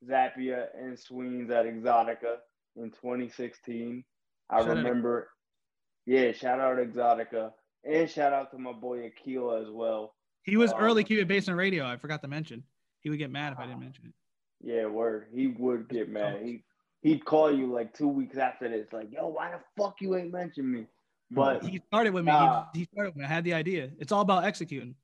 Zappia 0.09 0.67
and 0.79 0.99
Sweens 0.99 1.51
at 1.51 1.65
Exxxotica 1.65 2.37
in 2.77 2.91
2016. 2.91 4.05
I 4.51 4.61
shout 4.61 4.69
remember, 4.69 5.21
out. 5.21 5.27
yeah, 6.07 6.33
shout 6.33 6.61
out 6.61 6.77
Exxxotica 6.77 7.53
and 7.85 8.11
shout 8.11 8.33
out 8.33 8.51
to 8.51 8.59
my 8.59 8.73
boy 8.73 9.11
Akila 9.11 9.63
as 9.63 9.71
well. 9.71 10.15
He 10.43 10.57
was 10.57 10.73
um, 10.73 10.79
early 10.81 11.05
Cuban 11.05 11.27
based 11.27 11.49
on 11.49 11.57
radio. 11.57 11.85
I 11.85 11.97
forgot 11.97 12.23
to 12.23 12.29
mention. 12.29 12.63
He 13.01 13.11
would 13.11 13.19
get 13.19 13.31
mad 13.31 13.53
if 13.53 13.59
I 13.59 13.67
didn't 13.67 13.81
mention 13.81 14.07
it. 14.07 14.13
Yeah, 14.61 14.87
word. 14.87 15.27
He 15.33 15.49
would 15.49 15.89
get 15.89 16.09
mad. 16.09 16.41
He 16.43 16.65
he'd 17.03 17.25
call 17.25 17.55
you 17.55 17.73
like 17.73 17.95
two 17.95 18.09
weeks 18.09 18.37
after 18.37 18.69
this, 18.69 18.93
like, 18.93 19.13
yo, 19.13 19.29
why 19.29 19.53
the 19.53 19.61
fuck 19.81 19.97
you 20.01 20.17
ain't 20.17 20.33
mention 20.33 20.71
me? 20.71 20.87
But 21.31 21.65
he 21.65 21.81
started 21.89 22.15
with 22.15 22.25
me. 22.25 22.33
Nah. 22.33 22.67
He, 22.73 22.81
he 22.81 22.89
started 22.93 23.11
with 23.11 23.17
me. 23.17 23.25
I 23.25 23.29
had 23.29 23.45
the 23.45 23.55
idea. 23.55 23.91
It's 23.99 24.13
all 24.13 24.21
about 24.21 24.45
executing. 24.45 24.95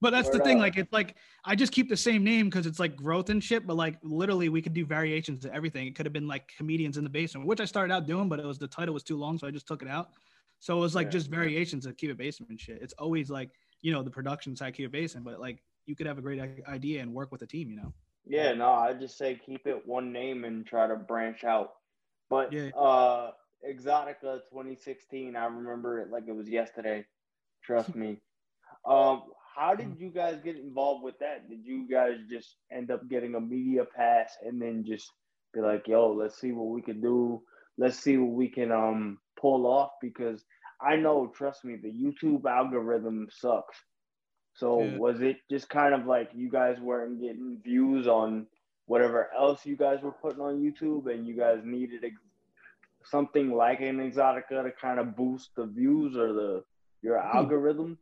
But 0.00 0.10
that's 0.10 0.30
the 0.30 0.38
thing. 0.38 0.58
Like 0.58 0.78
it's 0.78 0.92
like 0.92 1.16
I 1.44 1.54
just 1.54 1.72
keep 1.72 1.88
the 1.88 1.96
same 1.96 2.24
name 2.24 2.46
because 2.46 2.66
it's 2.66 2.78
like 2.80 2.96
growth 2.96 3.28
and 3.28 3.42
shit. 3.44 3.66
But 3.66 3.76
like 3.76 3.98
literally, 4.02 4.48
we 4.48 4.62
could 4.62 4.72
do 4.72 4.86
variations 4.86 5.44
of 5.44 5.52
everything. 5.52 5.86
It 5.86 5.94
could 5.94 6.06
have 6.06 6.12
been 6.12 6.26
like 6.26 6.50
comedians 6.56 6.96
in 6.96 7.04
the 7.04 7.10
basement, 7.10 7.46
which 7.46 7.60
I 7.60 7.66
started 7.66 7.92
out 7.92 8.06
doing, 8.06 8.28
but 8.28 8.40
it 8.40 8.46
was 8.46 8.58
the 8.58 8.66
title 8.66 8.94
was 8.94 9.02
too 9.02 9.18
long, 9.18 9.36
so 9.38 9.46
I 9.46 9.50
just 9.50 9.66
took 9.66 9.82
it 9.82 9.88
out. 9.88 10.10
So 10.58 10.76
it 10.76 10.80
was 10.80 10.94
like 10.94 11.08
yeah. 11.08 11.12
just 11.12 11.28
variations 11.28 11.86
of 11.86 11.96
Keep 11.96 12.10
It 12.10 12.18
Basement 12.18 12.50
and 12.50 12.60
shit. 12.60 12.78
It's 12.80 12.94
always 12.94 13.30
like 13.30 13.50
you 13.82 13.92
know 13.92 14.02
the 14.02 14.10
production 14.10 14.56
side 14.56 14.74
Keep 14.74 14.86
It 14.86 14.92
Basement, 14.92 15.26
but 15.26 15.38
like 15.38 15.62
you 15.84 15.94
could 15.94 16.06
have 16.06 16.18
a 16.18 16.22
great 16.22 16.40
idea 16.66 17.02
and 17.02 17.12
work 17.12 17.30
with 17.30 17.42
a 17.42 17.46
team. 17.46 17.70
You 17.70 17.76
know. 17.76 17.92
Yeah, 18.26 18.54
no, 18.54 18.70
I 18.70 18.94
just 18.94 19.18
say 19.18 19.38
keep 19.44 19.66
it 19.66 19.86
one 19.86 20.12
name 20.12 20.44
and 20.44 20.66
try 20.66 20.86
to 20.86 20.96
branch 20.96 21.44
out. 21.44 21.72
But 22.30 22.52
yeah. 22.54 22.68
uh 22.68 23.32
Exxxotica 23.68 24.40
2016, 24.50 25.36
I 25.36 25.44
remember 25.46 26.00
it 26.00 26.10
like 26.10 26.24
it 26.26 26.34
was 26.34 26.48
yesterday. 26.48 27.04
Trust 27.62 27.94
me. 27.94 28.20
Um, 28.86 29.22
how 29.54 29.74
did 29.74 29.96
you 29.98 30.10
guys 30.10 30.38
get 30.42 30.56
involved 30.56 31.02
with 31.02 31.18
that? 31.18 31.48
Did 31.48 31.64
you 31.64 31.86
guys 31.88 32.18
just 32.30 32.56
end 32.72 32.90
up 32.90 33.08
getting 33.08 33.34
a 33.34 33.40
media 33.40 33.84
pass 33.84 34.36
and 34.42 34.60
then 34.60 34.84
just 34.86 35.10
be 35.52 35.60
like, 35.60 35.88
yo, 35.88 36.12
let's 36.12 36.40
see 36.40 36.52
what 36.52 36.68
we 36.68 36.80
can 36.80 37.00
do. 37.00 37.42
Let's 37.76 37.98
see 37.98 38.16
what 38.16 38.32
we 38.32 38.48
can 38.48 38.72
um 38.72 39.18
pull 39.40 39.66
off 39.66 39.92
because 40.00 40.44
I 40.80 40.96
know, 40.96 41.30
trust 41.34 41.64
me, 41.64 41.76
the 41.76 41.92
YouTube 41.92 42.44
algorithm 42.46 43.28
sucks. 43.30 43.76
So 44.54 44.82
yeah. 44.82 44.96
was 44.96 45.20
it 45.20 45.36
just 45.50 45.68
kind 45.68 45.94
of 45.94 46.06
like 46.06 46.30
you 46.34 46.50
guys 46.50 46.78
weren't 46.80 47.20
getting 47.20 47.58
views 47.62 48.06
on 48.06 48.46
whatever 48.86 49.30
else 49.36 49.64
you 49.64 49.76
guys 49.76 49.98
were 50.02 50.12
putting 50.12 50.40
on 50.40 50.60
YouTube 50.60 51.12
and 51.12 51.26
you 51.26 51.36
guys 51.36 51.60
needed 51.64 52.02
something 53.04 53.52
like 53.52 53.80
an 53.80 53.98
Exxxotica 53.98 54.64
to 54.64 54.72
kind 54.80 54.98
of 54.98 55.16
boost 55.16 55.50
the 55.56 55.66
views 55.66 56.16
or 56.16 56.32
the 56.32 56.64
your 57.02 57.20
hmm. 57.20 57.36
algorithm? 57.36 57.98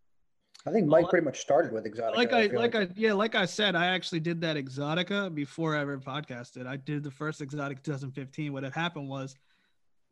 I 0.66 0.72
think 0.72 0.86
Mike 0.86 1.08
pretty 1.08 1.24
much 1.24 1.40
started 1.40 1.72
with 1.72 1.84
Exxxotica. 1.84 2.16
Like 2.16 2.32
I, 2.32 2.42
I 2.42 2.46
like, 2.46 2.74
like 2.74 2.74
I, 2.74 2.88
yeah, 2.96 3.12
like 3.12 3.34
I 3.34 3.44
said, 3.44 3.76
I 3.76 3.86
actually 3.86 4.20
did 4.20 4.40
that 4.40 4.56
Exxxotica 4.56 5.34
before 5.34 5.76
I 5.76 5.80
ever 5.80 5.98
podcasted. 5.98 6.66
I 6.66 6.76
did 6.76 7.04
the 7.04 7.10
first 7.10 7.40
Exxxotica 7.40 7.82
2015. 7.82 8.52
What 8.52 8.64
had 8.64 8.74
happened 8.74 9.08
was, 9.08 9.36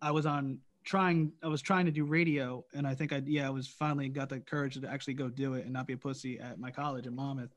I 0.01 0.11
was 0.13 0.25
on 0.25 0.59
trying, 0.85 1.33
I 1.43 1.49
was 1.49 1.63
trying 1.63 1.85
to 1.87 1.91
do 1.91 2.05
radio, 2.05 2.65
and 2.75 2.87
I 2.87 2.95
think 2.95 3.13
I, 3.13 3.23
yeah, 3.27 3.47
I 3.47 3.51
was 3.51 3.67
finally 3.67 4.09
got 4.09 4.29
the 4.29 4.39
courage 4.39 4.81
to 4.81 4.89
actually 4.89 5.15
go 5.15 5.29
do 5.29 5.55
it 5.55 5.65
and 5.65 5.73
not 5.73 5.87
be 5.87 5.95
a 5.95 5.99
pussy 5.99 6.39
at 6.39 6.59
my 6.61 6.71
college 6.71 7.07
in 7.07 7.17
Monmouth, 7.17 7.51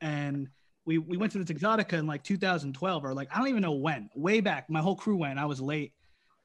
and 0.00 0.48
we 0.86 0.98
we 0.98 1.16
went 1.16 1.32
to 1.32 1.42
this 1.42 1.54
Exxxotica 1.54 1.94
in 1.94 2.06
like 2.06 2.22
2012 2.22 3.04
or 3.04 3.12
like 3.14 3.28
I 3.34 3.38
don't 3.38 3.48
even 3.48 3.62
know 3.62 3.72
when, 3.72 4.08
way 4.14 4.40
back. 4.40 4.70
My 4.70 4.80
whole 4.80 4.96
crew 4.96 5.16
went. 5.16 5.38
I 5.38 5.44
was 5.44 5.60
late, 5.60 5.92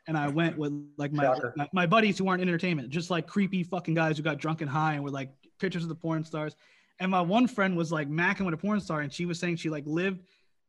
and 0.07 0.17
I 0.17 0.27
went 0.27 0.57
with 0.57 0.73
like 0.97 1.13
my, 1.13 1.37
my, 1.55 1.69
my 1.71 1.85
buddies 1.85 2.17
who 2.17 2.27
aren't 2.27 2.41
entertainment, 2.41 2.89
just 2.89 3.09
like 3.09 3.27
creepy 3.27 3.63
fucking 3.63 3.93
guys 3.93 4.17
who 4.17 4.23
got 4.23 4.37
drunk 4.37 4.61
and 4.61 4.69
high 4.69 4.93
and 4.93 5.03
were 5.03 5.11
like 5.11 5.31
pictures 5.59 5.83
of 5.83 5.89
the 5.89 5.95
porn 5.95 6.23
stars. 6.23 6.55
And 6.99 7.09
my 7.09 7.21
one 7.21 7.47
friend 7.47 7.75
was 7.75 7.91
like 7.91 8.09
macking 8.09 8.45
with 8.45 8.53
a 8.53 8.57
porn 8.57 8.79
star, 8.81 9.01
and 9.01 9.11
she 9.11 9.25
was 9.25 9.39
saying 9.39 9.57
she 9.57 9.69
like 9.69 9.83
lived 9.87 10.21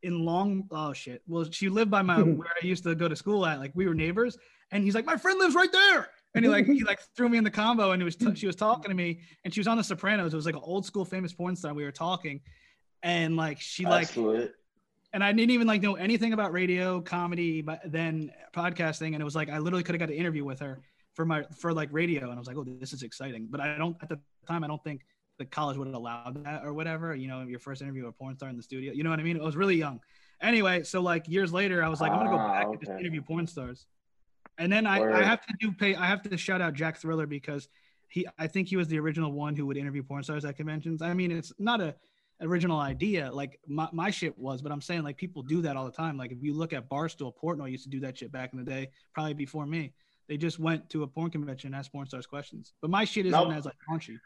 in 0.03 0.25
Long. 0.25 0.68
Oh 0.70 0.92
shit. 0.92 1.23
Well, 1.27 1.47
she 1.51 1.68
lived 1.68 1.90
by 1.90 2.03
my 2.03 2.23
where 2.23 2.49
I 2.62 2.66
used 2.66 2.85
to 2.85 2.94
go 2.94 3.09
to 3.09 3.16
school 3.16 3.44
at. 3.44 3.59
Like 3.59 3.73
we 3.75 3.87
were 3.87 3.94
neighbors, 3.94 4.38
and 4.70 4.85
he's 4.85 4.94
like, 4.94 5.05
my 5.05 5.16
friend 5.16 5.38
lives 5.38 5.55
right 5.55 5.73
there. 5.73 6.09
And 6.35 6.44
he 6.44 6.51
like 6.51 6.66
he 6.66 6.83
like 6.83 7.01
threw 7.16 7.29
me 7.29 7.38
in 7.38 7.44
the 7.44 7.51
combo, 7.51 7.92
and 7.92 8.03
it 8.03 8.05
was 8.05 8.16
t- 8.16 8.35
she 8.35 8.47
was 8.47 8.57
talking 8.57 8.88
to 8.88 8.94
me, 8.94 9.20
and 9.44 9.53
she 9.53 9.61
was 9.61 9.68
on 9.68 9.77
The 9.77 9.85
Sopranos. 9.85 10.33
It 10.33 10.37
was 10.37 10.47
like 10.47 10.57
an 10.57 10.62
old 10.64 10.85
school 10.85 11.05
famous 11.05 11.33
porn 11.33 11.55
star. 11.55 11.75
We 11.75 11.85
were 11.85 11.92
talking, 11.92 12.40
and 13.03 13.37
like 13.37 13.61
she 13.61 13.85
like. 13.85 14.09
And 15.14 15.22
I 15.22 15.33
didn't 15.33 15.53
even 15.53 15.68
like 15.68 15.81
know 15.81 15.94
anything 15.94 16.33
about 16.33 16.53
radio, 16.53 17.00
comedy, 17.00 17.62
but 17.62 17.81
then 17.87 18.33
podcasting. 18.53 19.14
And 19.14 19.20
it 19.20 19.24
was 19.24 19.37
like 19.37 19.48
I 19.48 19.59
literally 19.59 19.85
could 19.85 19.94
have 19.94 20.00
got 20.00 20.11
an 20.11 20.16
interview 20.16 20.44
with 20.44 20.59
her 20.59 20.81
for 21.14 21.24
my 21.24 21.44
for 21.57 21.72
like 21.72 21.88
radio, 21.92 22.24
and 22.24 22.33
I 22.33 22.38
was 22.38 22.48
like, 22.48 22.57
oh, 22.57 22.64
this 22.64 22.92
is 22.92 23.05
exciting. 23.05 23.46
But 23.48 23.61
I 23.61 23.79
don't 23.79 23.96
at 24.03 24.09
the 24.09 24.18
time 24.46 24.64
I 24.64 24.66
don't 24.66 24.83
think 24.83 25.03
the 25.38 25.44
college 25.44 25.77
would 25.77 25.87
have 25.87 25.94
allowed 25.94 26.44
that 26.44 26.64
or 26.64 26.74
whatever. 26.74 27.14
You 27.14 27.29
know, 27.29 27.42
your 27.42 27.61
first 27.61 27.81
interview 27.81 28.05
with 28.05 28.11
a 28.11 28.18
porn 28.18 28.37
star 28.37 28.48
in 28.48 28.57
the 28.57 28.62
studio. 28.62 28.92
You 28.92 29.05
know 29.05 29.11
what 29.11 29.20
I 29.20 29.22
mean? 29.22 29.40
I 29.40 29.44
was 29.44 29.57
really 29.57 29.77
young. 29.77 30.00
Anyway, 30.42 30.83
so 30.83 31.00
like 31.00 31.29
years 31.29 31.53
later, 31.53 31.83
I 31.83 31.88
was 31.88 32.00
like, 32.00 32.11
I'm 32.11 32.18
gonna 32.18 32.31
go 32.31 32.37
ah, 32.37 32.53
back 32.53 32.66
okay. 32.66 32.72
and 32.72 32.81
just 32.81 32.98
interview 32.98 33.22
porn 33.22 33.46
stars. 33.46 33.87
And 34.59 34.72
then 34.72 34.87
I, 34.87 35.00
I 35.00 35.22
have 35.22 35.44
to 35.46 35.55
do 35.61 35.72
pay. 35.72 35.94
I 35.94 36.07
have 36.07 36.22
to 36.22 36.37
shout 36.37 36.61
out 36.61 36.74
Jack 36.74 36.98
Thriller 36.98 37.27
because 37.27 37.68
he 38.09 38.27
I 38.38 38.48
think 38.48 38.68
he 38.68 38.77
was 38.77 38.88
the 38.88 38.98
original 38.98 39.33
one 39.33 39.55
who 39.55 39.66
would 39.66 39.77
interview 39.77 40.03
porn 40.03 40.24
stars 40.24 40.44
at 40.44 40.57
conventions. 40.57 41.03
I 41.03 41.14
mean, 41.14 41.31
it's 41.31 41.53
not 41.59 41.81
a 41.81 41.94
original 42.40 42.79
idea 42.79 43.31
like 43.33 43.59
my, 43.66 43.88
my 43.92 44.11
shit 44.11 44.37
was, 44.38 44.62
but 44.62 44.73
I'm 44.73 44.81
saying 44.81 45.03
like 45.03 45.16
people 45.16 45.42
do 45.42 45.62
that 45.62 45.77
all 45.77 45.85
the 45.85 45.92
time. 45.92 46.16
Like 46.16 46.33
if 46.33 46.42
you 46.42 46.55
look 46.55 46.73
at 46.73 46.88
Barstool, 46.88 47.33
Portnoy 47.42 47.70
used 47.70 47.85
to 47.85 47.90
do 47.90 48.01
that 48.01 48.18
shit 48.18 48.33
back 48.33 48.53
in 48.53 48.59
the 48.59 48.64
day, 48.64 48.90
probably 49.12 49.35
before 49.35 49.66
me. 49.66 49.92
They 50.29 50.37
just 50.37 50.59
went 50.59 50.88
to 50.90 51.03
a 51.03 51.07
porn 51.07 51.31
convention 51.31 51.68
and 51.68 51.77
asked 51.77 51.92
porn 51.92 52.07
stars 52.07 52.27
questions. 52.27 52.73
But 52.81 52.90
my 52.90 53.05
shit 53.05 53.27
isn't 53.27 53.49
nope. 53.49 53.53
as 53.57 53.66
like 53.66 53.77
raunchy. 53.90 54.18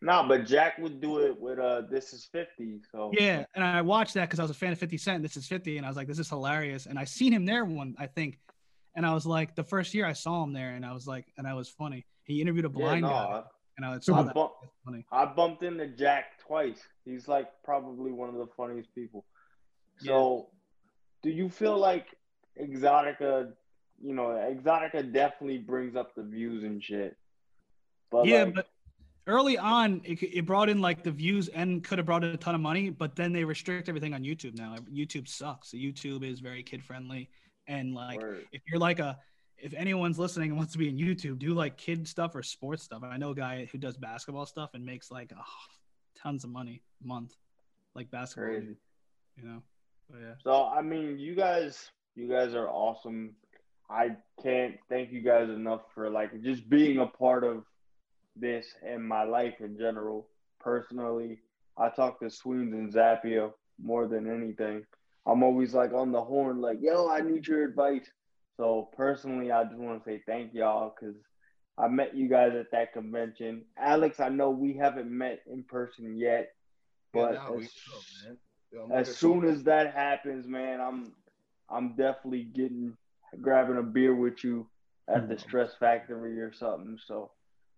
No, 0.00 0.24
but 0.26 0.44
Jack 0.44 0.78
would 0.78 1.00
do 1.00 1.18
it 1.18 1.40
with 1.40 1.58
uh 1.58 1.82
This 1.90 2.12
Is 2.12 2.28
50. 2.32 2.80
So 2.90 3.10
Yeah, 3.12 3.44
and 3.54 3.64
I 3.64 3.80
watched 3.82 4.14
that 4.14 4.28
because 4.28 4.38
I 4.38 4.42
was 4.42 4.50
a 4.50 4.54
fan 4.54 4.72
of 4.72 4.78
50 4.78 4.98
Cent, 4.98 5.22
This 5.22 5.36
Is 5.36 5.46
50, 5.46 5.76
and 5.76 5.86
I 5.86 5.88
was 5.88 5.96
like, 5.96 6.08
this 6.08 6.18
is 6.18 6.28
hilarious. 6.28 6.86
And 6.86 6.98
I 6.98 7.04
seen 7.04 7.32
him 7.32 7.44
there 7.44 7.64
one, 7.64 7.94
I 7.98 8.06
think. 8.06 8.38
And 8.96 9.04
I 9.04 9.12
was 9.12 9.26
like, 9.26 9.54
the 9.54 9.64
first 9.64 9.92
year 9.92 10.06
I 10.06 10.12
saw 10.12 10.44
him 10.44 10.52
there, 10.52 10.70
and 10.70 10.84
I 10.86 10.92
was 10.92 11.06
like, 11.06 11.26
and 11.36 11.46
I 11.46 11.54
was 11.54 11.68
funny. 11.68 12.06
He 12.24 12.40
interviewed 12.40 12.64
a 12.64 12.68
blind 12.68 13.02
yeah, 13.02 13.08
no, 13.08 13.14
guy. 13.14 13.42
And 13.76 13.86
I 13.86 13.98
saw 14.00 14.20
I 14.20 14.22
that. 14.24 14.34
Bump, 14.34 14.52
funny. 14.84 15.04
I 15.10 15.24
bumped 15.24 15.62
into 15.62 15.88
Jack 15.88 16.38
twice. 16.46 16.80
He's 17.04 17.26
like 17.28 17.48
probably 17.64 18.12
one 18.12 18.28
of 18.28 18.36
the 18.36 18.46
funniest 18.56 18.94
people. 18.94 19.24
So 19.98 20.48
yeah. 21.24 21.30
do 21.30 21.36
you 21.36 21.48
feel 21.48 21.78
like 21.78 22.06
Exxxotica 22.60 23.52
you 24.02 24.14
know, 24.14 24.26
Exxxotica 24.28 25.12
definitely 25.12 25.58
brings 25.58 25.96
up 25.96 26.14
the 26.14 26.22
views 26.22 26.64
and 26.64 26.82
shit. 26.82 27.16
But 28.10 28.26
yeah, 28.26 28.44
like, 28.44 28.54
but 28.54 28.66
early 29.26 29.58
on, 29.58 30.00
it, 30.04 30.22
it 30.22 30.46
brought 30.46 30.68
in 30.68 30.80
like 30.80 31.02
the 31.02 31.10
views 31.10 31.48
and 31.48 31.82
could 31.82 31.98
have 31.98 32.06
brought 32.06 32.24
in 32.24 32.30
a 32.30 32.36
ton 32.36 32.54
of 32.54 32.60
money, 32.60 32.90
but 32.90 33.16
then 33.16 33.32
they 33.32 33.44
restrict 33.44 33.88
everything 33.88 34.14
on 34.14 34.22
YouTube 34.22 34.56
now. 34.56 34.76
YouTube 34.92 35.28
sucks. 35.28 35.70
YouTube 35.70 36.22
is 36.22 36.40
very 36.40 36.62
kid 36.62 36.84
friendly, 36.84 37.30
and 37.66 37.94
like 37.94 38.20
Word. 38.20 38.44
if 38.52 38.62
you're 38.68 38.80
like 38.80 38.98
a 38.98 39.18
if 39.64 39.74
anyone's 39.74 40.18
listening 40.18 40.50
and 40.50 40.56
wants 40.56 40.72
to 40.72 40.78
be 40.78 40.88
in 40.88 40.96
YouTube, 40.96 41.38
do 41.38 41.54
like 41.54 41.76
kid 41.76 42.06
stuff 42.06 42.34
or 42.34 42.42
sports 42.42 42.82
stuff. 42.82 43.02
I 43.02 43.16
know 43.16 43.30
a 43.30 43.34
guy 43.34 43.68
who 43.72 43.78
does 43.78 43.96
basketball 43.96 44.46
stuff 44.46 44.70
and 44.74 44.84
makes 44.84 45.10
like 45.10 45.32
oh, 45.36 45.42
tons 46.22 46.44
of 46.44 46.50
money 46.50 46.82
a 47.02 47.06
month, 47.06 47.34
like 47.94 48.10
basketball. 48.10 48.50
Crazy. 48.50 48.76
You 49.36 49.48
know, 49.48 49.62
but 50.08 50.20
yeah. 50.20 50.34
So 50.44 50.66
I 50.66 50.82
mean, 50.82 51.18
you 51.18 51.34
guys, 51.34 51.90
you 52.14 52.28
guys 52.28 52.54
are 52.54 52.68
awesome 52.68 53.34
I 53.90 54.16
can't 54.42 54.76
thank 54.88 55.12
you 55.12 55.20
guys 55.20 55.48
enough 55.48 55.82
for 55.94 56.10
like 56.10 56.42
just 56.42 56.68
being 56.68 56.98
a 56.98 57.06
part 57.06 57.44
of 57.44 57.64
this 58.36 58.66
and 58.86 59.06
my 59.06 59.24
life 59.24 59.54
in 59.60 59.76
general. 59.78 60.28
Personally, 60.60 61.38
I 61.76 61.90
talk 61.90 62.20
to 62.20 62.30
Sweens 62.30 62.72
and 62.72 62.92
Zappia 62.92 63.52
more 63.82 64.06
than 64.06 64.30
anything. 64.30 64.84
I'm 65.26 65.42
always 65.42 65.74
like 65.74 65.92
on 65.92 66.12
the 66.12 66.20
horn, 66.20 66.60
like, 66.60 66.78
yo, 66.80 67.08
I 67.10 67.20
need 67.20 67.46
your 67.46 67.64
advice. 67.64 68.06
So 68.56 68.90
personally, 68.96 69.50
I 69.50 69.64
just 69.64 69.76
want 69.76 70.04
to 70.04 70.10
say 70.10 70.22
thank 70.26 70.54
y'all 70.54 70.94
because 70.98 71.16
I 71.78 71.88
met 71.88 72.16
you 72.16 72.28
guys 72.28 72.52
at 72.54 72.70
that 72.72 72.92
convention. 72.92 73.64
Alex, 73.78 74.20
I 74.20 74.28
know 74.28 74.50
we 74.50 74.74
haven't 74.76 75.10
met 75.10 75.40
in 75.46 75.64
person 75.64 76.16
yet, 76.16 76.48
but 77.12 77.32
Yeah, 77.34 77.48
no, 77.48 77.56
as, 77.56 77.68
man. 78.24 78.38
I'm 78.84 78.92
as 78.92 79.16
soon 79.16 79.44
as 79.44 79.64
that 79.64 79.94
happens, 79.94 80.46
man, 80.46 80.80
I'm 80.80 81.12
I'm 81.70 81.96
definitely 81.96 82.44
getting 82.44 82.96
grabbing 83.40 83.78
a 83.78 83.82
beer 83.82 84.14
with 84.14 84.44
you 84.44 84.68
at 85.08 85.28
the 85.28 85.34
Mhm. 85.34 85.40
Stress 85.40 85.74
Factory 85.74 86.40
or 86.40 86.52
something. 86.52 86.98
So, 87.06 87.32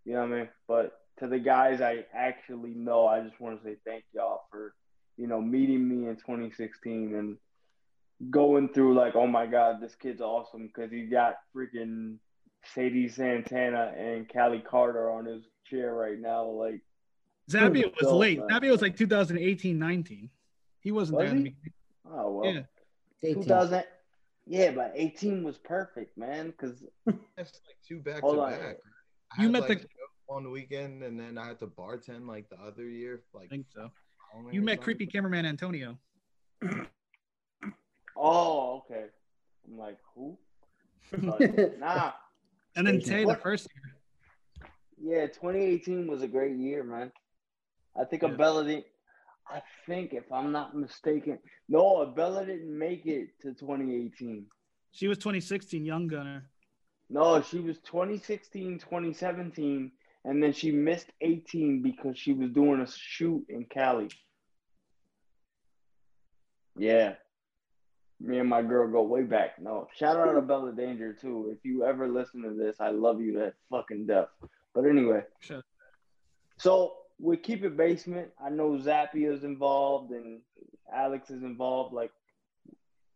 you 0.04 0.14
know 0.14 0.20
what 0.20 0.32
I 0.32 0.38
mean. 0.40 0.48
But 0.68 0.92
to 1.18 1.28
the 1.28 1.38
guys 1.38 1.80
I 1.80 2.04
actually 2.14 2.74
know, 2.74 3.06
I 3.06 3.20
just 3.22 3.40
want 3.40 3.58
to 3.62 3.64
say 3.68 3.76
thank 3.86 4.04
y'all 4.12 4.42
for 4.50 4.74
you 5.16 5.26
know 5.26 5.40
meeting 5.40 5.88
me 5.88 6.08
in 6.08 6.16
2016 6.16 7.14
and 7.14 7.38
going 8.30 8.68
through 8.72 8.94
like, 8.94 9.14
oh 9.16 9.26
my 9.26 9.46
god, 9.46 9.80
this 9.80 9.94
kid's 9.94 10.20
awesome 10.20 10.66
because 10.68 10.90
he 10.90 11.02
got 11.06 11.34
freaking 11.54 12.16
Sadie 12.74 13.08
Santana 13.08 13.92
and 13.96 14.28
Callie 14.32 14.64
Carter 14.68 15.10
on 15.10 15.24
his 15.26 15.42
chair 15.68 15.94
right 15.94 16.18
now. 16.18 16.44
Like, 16.46 16.80
Zappia 17.50 17.84
was 17.84 18.08
So, 18.08 18.16
late. 18.16 18.38
man. 18.38 18.48
Zappia 18.48 18.70
was 18.70 18.82
like 18.82 18.96
2018, 18.96 19.78
19. 19.78 20.30
He 20.80 20.92
wasn't 20.92 21.18
Was 21.18 21.26
there. 21.28 21.36
in 21.36 21.44
the 21.44 21.50
he? 21.62 21.70
oh 22.10 22.30
well. 22.32 22.52
Yeah. 22.52 22.60
18. 23.22 23.42
2000 23.42 23.84
yeah 24.48 24.70
but 24.70 24.92
18 24.94 25.42
was 25.42 25.58
perfect 25.58 26.16
man 26.16 26.50
because 26.50 26.84
That's 27.06 27.60
like 27.66 27.76
two 27.86 27.98
back 27.98 28.22
to 28.22 28.36
back. 28.36 28.76
You 29.38 29.48
met 29.48 29.68
like, 29.68 29.78
the- 29.80 29.84
show 29.84 29.88
one 30.26 30.50
weekend, 30.50 31.02
and 31.04 31.18
then 31.18 31.36
I 31.38 31.46
had 31.48 31.58
to 31.60 31.66
bartend 31.66 32.26
like 32.26 32.48
the 32.48 32.56
other 32.56 32.88
year. 32.88 33.22
I 33.34 33.38
Like 33.38 33.50
think 33.50 33.66
so. 33.74 33.90
You 34.50 34.60
met 34.62 34.72
something. 34.72 34.84
creepy 34.84 35.06
cameraman 35.06 35.46
Antonio. 35.46 35.98
oh 38.16 38.78
okay 38.90 39.06
i'm 39.66 39.78
like 39.78 39.98
who 40.14 40.36
But, 41.12 41.78
nah 41.78 42.12
And 42.74 42.86
then 42.86 43.00
Station. 43.00 43.18
Tay 43.18 43.24
the 43.24 43.36
first 43.36 43.68
year. 43.74 45.18
yeah 45.20 45.26
2018 45.26 46.06
was 46.06 46.22
a 46.22 46.28
great 46.28 46.56
year 46.56 46.82
man 46.84 47.12
i 48.00 48.04
think 48.04 48.22
Yeah. 48.22 48.30
abella 48.30 48.64
didn't 48.64 48.86
i 49.48 49.62
think 49.86 50.12
if 50.14 50.30
i'm 50.32 50.50
not 50.52 50.74
mistaken 50.76 51.38
no 51.68 52.00
abella 52.02 52.44
didn't 52.46 52.76
make 52.78 53.06
it 53.06 53.28
to 53.42 53.52
2018 53.54 54.46
She 54.92 55.06
was 55.08 55.18
2016 55.18 55.84
Young 55.84 56.06
Gunner. 56.08 56.48
no 57.10 57.40
she 57.42 57.58
was 57.60 57.78
2016 57.80 58.78
2017 58.78 59.92
and 60.24 60.42
then 60.42 60.52
she 60.52 60.72
missed 60.72 61.10
18 61.20 61.82
because 61.82 62.18
she 62.18 62.32
was 62.32 62.50
doing 62.50 62.80
a 62.80 62.86
shoot 62.86 63.44
in 63.48 63.64
cali 63.66 64.08
Yeah. 66.78 67.14
Me 68.18 68.38
and 68.38 68.48
my 68.48 68.62
girl 68.62 68.88
go 68.90 69.02
way 69.02 69.22
back. 69.22 69.60
No, 69.60 69.88
shout 69.94 70.16
out 70.16 70.32
to 70.32 70.40
Bella 70.40 70.72
Danger 70.72 71.12
too. 71.12 71.54
If 71.54 71.64
you 71.64 71.84
ever 71.84 72.08
listen 72.08 72.42
to 72.42 72.54
this, 72.54 72.76
I 72.80 72.88
love 72.90 73.20
you 73.20 73.34
to 73.34 73.52
fucking 73.70 74.06
death. 74.06 74.28
But 74.74 74.86
anyway, 74.86 75.22
Sure. 75.40 75.62
so 76.56 76.94
with 77.18 77.42
Keep 77.42 77.64
It 77.64 77.76
Basement, 77.76 78.28
I 78.42 78.48
know 78.50 78.70
Zappia 78.78 79.32
is 79.34 79.44
involved 79.44 80.12
and 80.12 80.40
Alex 80.92 81.30
is 81.30 81.42
involved. 81.42 81.94
Like, 81.94 82.10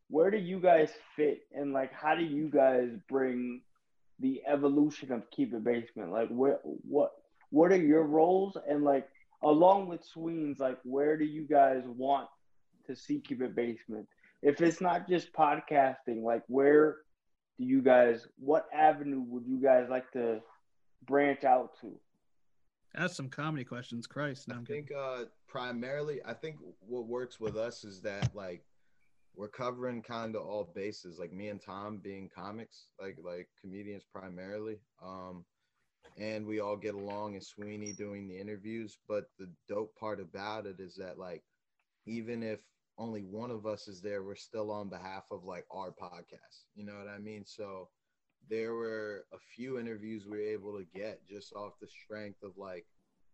where 0.09 0.31
do 0.31 0.39
you 0.39 0.59
guys 0.61 0.91
fit, 1.17 1.47
and 1.55 1.73
like, 1.73 1.93
how 1.93 2.15
do 2.15 2.25
you 2.25 2.49
guys 2.49 2.91
bring 3.09 3.63
the 4.19 4.43
evolution 4.47 5.13
of 5.13 5.31
Keep 5.31 5.55
It 5.55 5.65
Basement? 5.65 6.11
Like, 6.13 6.29
what 6.29 6.61
what, 6.65 7.13
what 7.51 7.73
are 7.73 7.77
your 7.77 8.03
roles, 8.05 8.57
and 8.69 8.85
like, 8.85 9.09
along 9.43 9.89
with 9.89 10.05
Sweens, 10.05 10.59
like, 10.59 10.79
where 10.85 11.17
do 11.17 11.25
you 11.25 11.43
guys 11.47 11.83
want 11.87 12.29
to 12.87 12.95
see 12.97 13.21
Keep 13.21 13.41
It 13.43 13.55
Basement? 13.55 14.07
If 14.43 14.61
it's 14.61 14.81
not 14.81 15.09
just 15.09 15.33
podcasting, 15.33 16.23
like, 16.23 16.43
where 16.49 16.97
do 17.59 17.65
you 17.65 17.83
guys, 17.83 18.27
what 18.39 18.67
avenue 18.73 19.21
would 19.21 19.47
you 19.47 19.61
guys 19.61 19.87
like 19.91 20.11
to 20.13 20.41
branch 21.07 21.45
out 21.45 21.73
to? 21.83 21.93
That's 22.95 23.15
some 23.15 23.29
comedy 23.29 23.65
questions. 23.65 24.07
Christ. 24.07 24.49
No, 24.49 24.57
I 24.57 24.65
think 24.65 24.91
uh 24.97 25.25
primarily 25.47 26.21
I 26.25 26.35
think 26.35 26.57
what 26.81 27.07
works 27.07 27.39
with 27.39 27.57
us 27.57 27.85
is 27.85 28.01
that 28.03 28.35
like 28.35 28.63
we're 29.37 29.49
covering 29.49 30.03
kind 30.03 30.35
of 30.35 30.43
all 30.43 30.71
bases 30.75 31.19
like 31.19 31.33
me 31.33 31.49
and 31.49 31.61
Tom 31.61 31.99
being 31.99 32.29
comics 32.35 32.87
like 33.01 33.17
like 33.23 33.49
comedians 33.61 34.03
primarily 34.13 34.79
um 35.05 35.45
and 36.19 36.45
we 36.45 36.61
all 36.61 36.77
get 36.77 36.95
along 36.95 37.35
and 37.35 37.45
Sweeney 37.45 37.93
doing 37.93 38.29
the 38.29 38.39
interviews 38.39 38.99
but 39.09 39.27
the 39.39 39.49
dope 39.69 39.95
part 39.97 40.21
about 40.21 40.67
it 40.67 40.81
is 40.81 40.97
that 40.97 41.19
like 41.19 41.43
even 42.07 42.43
if 42.43 42.61
only 43.01 43.23
one 43.23 43.51
of 43.51 43.67
us 43.67 43.89
is 43.89 44.01
there 44.01 44.23
we're 44.23 44.37
still 44.37 44.71
on 44.71 44.89
behalf 44.89 45.25
of 45.33 45.45
like 45.45 45.65
our 45.73 45.91
podcast 45.91 46.67
you 46.77 46.85
know 46.85 46.95
what 46.95 47.09
I 47.09 47.19
mean 47.19 47.45
so 47.45 47.89
there 48.49 48.75
were 48.75 49.25
a 49.33 49.39
few 49.57 49.79
interviews 49.79 50.25
we 50.27 50.39
were 50.39 50.43
able 50.43 50.79
to 50.79 50.87
get 50.95 51.27
just 51.27 51.53
off 51.55 51.73
the 51.81 51.89
strength 51.89 52.43
of 52.43 52.53
like 52.57 52.87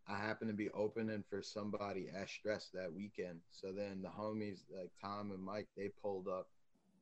I 0.09 0.17
happened 0.17 0.51
to 0.51 0.57
be 0.57 0.71
opening 0.71 1.25
for 1.29 1.43
somebody 1.43 2.09
at 2.15 2.29
Stress 2.29 2.71
that 2.75 2.93
weekend. 2.93 3.41
So 3.51 3.73
then 3.73 4.03
the 4.03 4.09
homies 4.09 4.61
like 4.73 4.93
Tom 5.03 5.33
and 5.33 5.43
Mike, 5.43 5.69
they 5.77 5.91
pulled 6.01 6.29
up. 6.29 6.49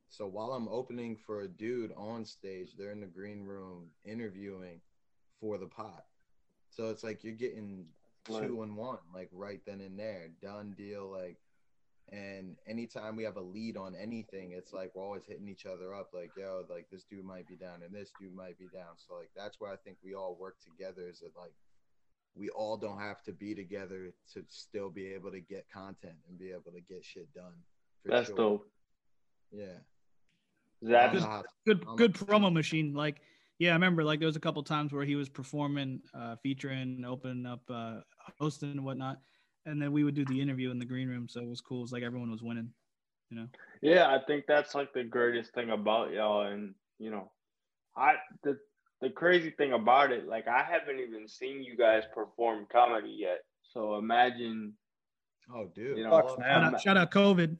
So 0.09 0.27
while 0.27 0.53
I'm 0.53 0.67
opening 0.69 1.15
for 1.15 1.41
a 1.41 1.47
dude 1.47 1.91
on 1.97 2.25
stage, 2.25 2.71
they're 2.77 2.91
in 2.91 3.01
the 3.01 3.05
green 3.05 3.43
room 3.43 3.89
interviewing 4.05 4.81
for 5.39 5.57
the 5.57 5.67
pot. 5.67 6.05
So 6.69 6.89
it's 6.89 7.03
like 7.03 7.23
you're 7.23 7.33
getting 7.33 7.85
two 8.25 8.63
and 8.63 8.75
one, 8.75 8.99
like 9.13 9.29
right 9.31 9.61
then 9.67 9.81
and 9.81 9.99
there, 9.99 10.29
done 10.41 10.73
deal. 10.75 11.11
Like, 11.11 11.37
and 12.11 12.55
anytime 12.67 13.15
we 13.15 13.23
have 13.23 13.37
a 13.37 13.41
lead 13.41 13.77
on 13.77 13.95
anything, 13.95 14.51
it's 14.51 14.73
like 14.73 14.91
we're 14.95 15.03
always 15.03 15.25
hitting 15.25 15.47
each 15.49 15.65
other 15.65 15.93
up, 15.95 16.09
like, 16.13 16.31
yo, 16.37 16.63
like 16.69 16.87
this 16.91 17.03
dude 17.03 17.25
might 17.25 17.47
be 17.47 17.55
down 17.55 17.81
and 17.83 17.93
this 17.93 18.11
dude 18.19 18.35
might 18.35 18.57
be 18.59 18.67
down. 18.73 18.95
So 18.97 19.15
like 19.15 19.29
that's 19.35 19.59
where 19.59 19.71
I 19.71 19.75
think 19.77 19.97
we 20.03 20.13
all 20.13 20.37
work 20.39 20.57
together. 20.63 21.07
Is 21.09 21.19
that 21.21 21.31
like 21.39 21.53
we 22.35 22.49
all 22.49 22.77
don't 22.77 22.99
have 22.99 23.23
to 23.23 23.31
be 23.31 23.55
together 23.55 24.13
to 24.33 24.43
still 24.49 24.89
be 24.89 25.07
able 25.13 25.31
to 25.31 25.39
get 25.39 25.65
content 25.73 26.15
and 26.29 26.37
be 26.37 26.51
able 26.51 26.71
to 26.73 26.81
get 26.81 27.03
shit 27.03 27.33
done. 27.33 27.53
for 28.03 28.11
That's 28.11 28.27
sure. 28.27 28.35
dope. 28.35 28.71
Yeah. 29.51 29.65
Zap, 30.85 31.09
I 31.09 31.13
don't 31.13 31.21
know 31.21 31.27
how- 31.29 31.43
Good, 31.65 31.83
I'm- 31.87 31.95
good 31.95 32.13
promo 32.13 32.51
machine. 32.51 32.93
Like, 32.93 33.21
yeah, 33.57 33.69
I 33.69 33.73
remember 33.73 34.03
like 34.03 34.19
there 34.19 34.27
was 34.27 34.35
a 34.35 34.39
couple 34.41 34.61
times 34.63 34.91
where 34.91 35.05
he 35.05 35.15
was 35.15 35.29
performing, 35.29 36.01
uh, 36.13 36.35
featuring, 36.43 37.03
opening 37.05 37.45
up, 37.45 37.61
uh, 37.69 38.01
hosting 38.37 38.71
and 38.71 38.83
whatnot, 38.83 39.21
and 39.65 39.81
then 39.81 39.91
we 39.91 40.03
would 40.03 40.15
do 40.15 40.25
the 40.25 40.41
interview 40.41 40.71
in 40.71 40.79
the 40.79 40.85
green 40.85 41.07
room. 41.07 41.27
So 41.29 41.41
it 41.41 41.47
was 41.47 41.61
cool. 41.61 41.79
It 41.79 41.83
was 41.83 41.91
like 41.91 42.03
everyone 42.03 42.31
was 42.31 42.43
winning. 42.43 42.69
You 43.29 43.37
know. 43.37 43.47
Yeah, 43.81 44.07
I 44.07 44.19
think 44.27 44.45
that's 44.47 44.75
like 44.75 44.93
the 44.93 45.03
greatest 45.03 45.53
thing 45.53 45.71
about 45.71 46.11
y'all, 46.13 46.41
and 46.47 46.75
you 46.99 47.09
know, 47.11 47.31
I 47.97 48.13
the 48.43 48.57
the 49.01 49.09
crazy 49.09 49.51
thing 49.51 49.73
about 49.73 50.11
it, 50.11 50.27
like 50.27 50.47
I 50.47 50.63
haven't 50.63 50.99
even 50.99 51.27
seen 51.27 51.63
you 51.63 51.75
guys 51.75 52.03
perform 52.13 52.67
comedy 52.71 53.15
yet. 53.19 53.39
So 53.73 53.95
imagine, 53.95 54.73
Oh, 55.53 55.67
dude. 55.75 55.97
you 55.97 56.03
know, 56.05 56.11
Fuck, 56.11 56.39
man. 56.39 56.61
Shout 56.61 56.73
out, 56.73 56.81
shout 56.81 56.97
out 56.97 57.11
COVID. 57.11 57.57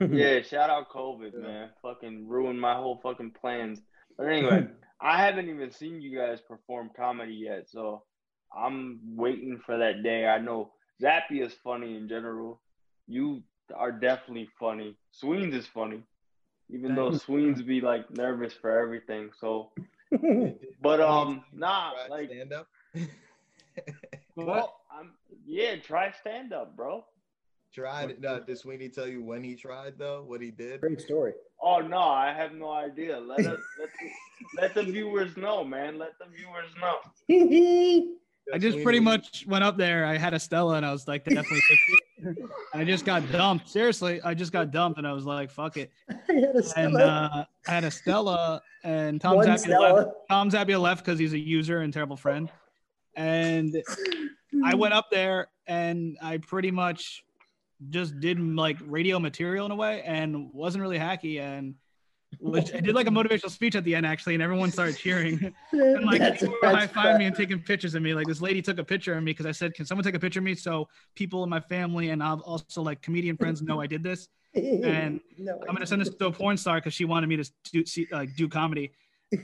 yeah, 0.10 0.40
shout 0.48 0.70
out 0.70 0.88
COVID, 0.90 1.32
Yeah. 1.34 1.40
man. 1.40 1.70
Fucking 1.82 2.26
ruined 2.26 2.60
my 2.60 2.74
whole 2.74 3.00
fucking 3.02 3.32
plans. 3.40 3.80
But 4.16 4.28
anyway, 4.28 4.68
I 5.00 5.18
haven't 5.24 5.48
even 5.50 5.70
seen 5.70 6.00
you 6.00 6.16
guys 6.16 6.40
perform 6.48 6.90
comedy 6.96 7.34
yet, 7.34 7.68
so 7.68 8.04
I'm 8.56 9.00
waiting 9.16 9.60
for 9.66 9.76
that 9.76 10.02
day. 10.02 10.26
I 10.26 10.38
know 10.38 10.72
Zappy 11.02 11.42
is 11.42 11.52
funny 11.62 11.96
in 11.96 12.08
general. 12.08 12.60
You 13.06 13.42
are 13.74 13.92
definitely 13.92 14.48
funny. 14.58 14.96
Sweens 15.10 15.54
is 15.54 15.66
funny, 15.66 16.02
even 16.70 16.94
though 16.94 17.12
Sweens 17.12 17.62
be 17.62 17.80
like 17.80 18.10
nervous 18.10 18.52
for 18.52 18.78
everything. 18.78 19.30
So, 19.40 19.70
but 20.82 21.00
um, 21.00 21.44
nah, 21.52 21.92
like, 22.08 22.30
stand 22.30 22.52
up. 22.52 22.68
well, 24.36 24.80
I'm 24.90 25.12
yeah, 25.46 25.76
try 25.76 26.12
stand 26.20 26.52
up, 26.52 26.76
bro. 26.76 27.04
tried. 27.72 28.20
No, 28.20 28.40
did 28.40 28.58
Sweeney 28.58 28.88
tell 28.88 29.08
you 29.08 29.22
when 29.22 29.42
he 29.42 29.54
tried 29.56 29.98
though? 29.98 30.24
What 30.26 30.40
he 30.40 30.50
did? 30.50 30.80
Great 30.80 31.00
story. 31.00 31.32
Oh 31.60 31.80
no, 31.80 31.98
I 31.98 32.32
have 32.32 32.52
no 32.52 32.70
idea. 32.70 33.18
Let 33.18 33.40
us 33.46 33.60
let 33.78 33.90
the, 34.00 34.60
let 34.60 34.74
the 34.74 34.82
viewers 34.92 35.36
know, 35.36 35.64
man. 35.64 35.98
Let 35.98 36.12
the 36.18 36.26
viewers 36.26 36.70
know. 36.80 38.14
I 38.52 38.58
just 38.58 38.82
pretty 38.82 39.00
much 39.00 39.46
went 39.46 39.64
up 39.64 39.76
there. 39.76 40.04
I 40.04 40.18
had 40.18 40.34
a 40.34 40.38
Stella, 40.38 40.74
and 40.76 40.84
I 40.84 40.92
was 40.92 41.08
like, 41.08 41.24
definitely. 41.24 41.60
I 42.74 42.84
just 42.84 43.04
got 43.04 43.30
dumped. 43.32 43.68
Seriously, 43.68 44.20
I 44.22 44.34
just 44.34 44.52
got 44.52 44.70
dumped, 44.70 44.98
and 44.98 45.06
I 45.06 45.12
was 45.12 45.24
like, 45.24 45.50
fuck 45.50 45.76
it. 45.76 45.90
I 46.10 46.14
had 46.34 46.44
a 46.44 46.56
And 46.58 46.64
Stella. 46.64 47.00
uh, 47.04 47.44
I 47.66 47.70
had 47.70 47.84
a 47.84 47.90
Stella, 47.90 48.62
and 48.82 49.20
Tom 49.20 49.36
One 49.36 49.46
Zappia 49.46 49.48
left. 49.48 49.60
Stella. 49.64 50.12
Tom 50.30 50.50
Zappia 50.50 50.80
left 50.80 51.04
because 51.04 51.18
he's 51.18 51.32
a 51.32 51.38
user 51.38 51.80
and 51.80 51.92
terrible 51.92 52.16
friend. 52.16 52.50
And 53.16 53.82
I 54.64 54.74
went 54.74 54.92
up 54.94 55.10
there, 55.10 55.48
and 55.66 56.18
I 56.20 56.38
pretty 56.38 56.70
much 56.70 57.24
just 57.90 58.18
did 58.20 58.38
like 58.38 58.76
radio 58.86 59.18
material 59.18 59.66
in 59.66 59.72
a 59.72 59.76
way, 59.76 60.02
and 60.02 60.52
wasn't 60.52 60.82
really 60.82 60.98
hacky. 60.98 61.40
And 61.40 61.74
I 62.74 62.80
did 62.80 62.94
like 62.94 63.06
a 63.06 63.10
motivational 63.10 63.50
speech 63.50 63.74
at 63.76 63.84
the 63.84 63.94
end 63.94 64.06
actually, 64.06 64.34
and 64.34 64.42
everyone 64.42 64.70
started 64.70 64.96
cheering. 64.96 65.54
And 65.72 66.04
like 66.04 66.20
That's- 66.20 66.40
people 66.40 66.56
were 66.62 66.68
high 66.68 66.86
fiving 66.86 67.18
me 67.18 67.24
and 67.26 67.36
taking 67.36 67.60
pictures 67.60 67.94
of 67.94 68.02
me. 68.02 68.14
Like 68.14 68.26
this 68.26 68.40
lady 68.40 68.62
took 68.62 68.78
a 68.78 68.84
picture 68.84 69.14
of 69.14 69.22
me 69.22 69.32
because 69.32 69.46
I 69.46 69.52
said, 69.52 69.74
"Can 69.74 69.86
someone 69.86 70.04
take 70.04 70.14
a 70.14 70.18
picture 70.18 70.40
of 70.40 70.44
me?" 70.44 70.54
So 70.54 70.88
people 71.14 71.42
in 71.44 71.50
my 71.50 71.60
family 71.60 72.10
and 72.10 72.22
I've 72.22 72.40
also 72.40 72.82
like 72.82 73.02
comedian 73.02 73.36
friends 73.36 73.62
know 73.62 73.80
I 73.80 73.86
did 73.86 74.02
this. 74.02 74.28
And 74.54 75.20
no, 75.38 75.58
I'm 75.68 75.74
gonna 75.74 75.86
send 75.86 76.00
this 76.00 76.10
to 76.14 76.26
a 76.26 76.32
porn 76.32 76.56
star 76.56 76.76
because 76.76 76.94
she 76.94 77.04
wanted 77.04 77.26
me 77.28 77.36
to 77.36 77.50
do 77.72 77.84
see, 77.86 78.06
like 78.10 78.34
do 78.36 78.48
comedy, 78.48 78.92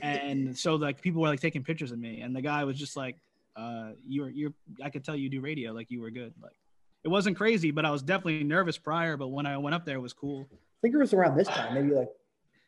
and 0.01 0.57
so 0.57 0.75
like 0.75 1.01
people 1.01 1.21
were 1.21 1.27
like 1.27 1.41
taking 1.41 1.63
pictures 1.63 1.91
of 1.91 1.99
me, 1.99 2.21
and 2.21 2.35
the 2.35 2.41
guy 2.41 2.63
was 2.63 2.77
just 2.77 2.95
like, 2.95 3.17
uh, 3.55 3.91
"You're 4.07 4.29
you're 4.29 4.53
I 4.83 4.89
could 4.89 5.03
tell 5.03 5.15
you 5.15 5.29
do 5.29 5.41
radio, 5.41 5.73
like 5.73 5.91
you 5.91 6.01
were 6.01 6.11
good." 6.11 6.33
Like 6.41 6.55
it 7.03 7.09
wasn't 7.09 7.35
crazy, 7.35 7.71
but 7.71 7.83
I 7.85 7.91
was 7.91 8.01
definitely 8.01 8.43
nervous 8.43 8.77
prior. 8.77 9.17
But 9.17 9.29
when 9.29 9.45
I 9.45 9.57
went 9.57 9.75
up 9.75 9.85
there, 9.85 9.97
it 9.97 10.01
was 10.01 10.13
cool. 10.13 10.47
I 10.51 10.55
think 10.81 10.95
it 10.95 10.97
was 10.97 11.13
around 11.13 11.37
this 11.37 11.47
time, 11.47 11.73
maybe 11.73 11.93
like 11.93 12.09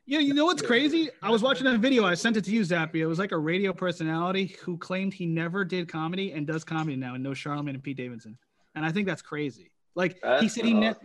Yeah, 0.05 0.19
you 0.19 0.33
know 0.33 0.45
what's 0.45 0.61
crazy? 0.61 1.09
I 1.21 1.29
was 1.29 1.41
watching 1.41 1.65
a 1.65 1.77
video. 1.77 2.05
I 2.05 2.13
sent 2.15 2.35
it 2.35 2.43
to 2.45 2.51
you, 2.51 2.61
Zappy. 2.61 2.95
It 2.95 3.05
was 3.05 3.19
like 3.19 3.31
a 3.31 3.37
radio 3.37 3.71
personality 3.71 4.57
who 4.61 4.77
claimed 4.77 5.13
he 5.13 5.25
never 5.25 5.63
did 5.63 5.87
comedy 5.87 6.33
and 6.33 6.45
does 6.45 6.65
comedy 6.65 6.97
now 6.97 7.13
and 7.13 7.23
knows 7.23 7.37
Charlemagne 7.37 7.75
and 7.75 7.83
Pete 7.83 7.95
Davidson. 7.97 8.37
And 8.75 8.85
I 8.85 8.91
think 8.91 9.07
that's 9.07 9.21
crazy. 9.21 9.71
Like 9.95 10.19
he 10.39 10.49
said 10.49 10.65
he 10.65 10.73
ne- 10.73 10.95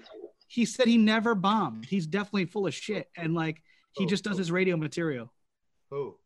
he 0.48 0.64
said 0.64 0.88
he 0.88 0.96
never 0.96 1.34
bombed. 1.34 1.84
He's 1.84 2.06
definitely 2.06 2.46
full 2.46 2.66
of 2.66 2.74
shit. 2.74 3.08
And 3.16 3.34
like 3.34 3.62
he 3.92 4.04
Oh, 4.04 4.08
just 4.08 4.24
does 4.24 4.34
oh. 4.34 4.38
his 4.38 4.50
radio 4.50 4.76
material. 4.76 5.32
Who? 5.90 6.16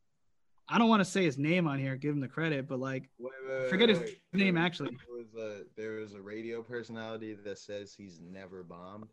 I 0.69 0.79
don't 0.79 0.89
want 0.89 1.01
to 1.01 1.05
say 1.05 1.25
his 1.25 1.37
name 1.37 1.67
on 1.67 1.79
here, 1.79 1.97
give 1.97 2.15
him 2.15 2.21
the 2.21 2.29
credit, 2.29 2.67
but 2.69 2.79
like 2.79 3.11
Wait, 3.19 3.33
wait, 3.47 3.69
Forget 3.69 3.89
wait, 3.89 3.99
his 3.99 4.15
name, 4.33 4.57
actually. 4.57 4.91
There 4.91 5.17
was 5.19 5.35
a 5.35 5.65
there 5.77 5.93
was 5.97 6.15
a 6.15 6.23
radio 6.23 6.63
personality 6.63 7.35
that 7.45 7.59
says 7.59 7.93
he's 7.93 8.19
never 8.21 8.63
bombed. 8.63 9.09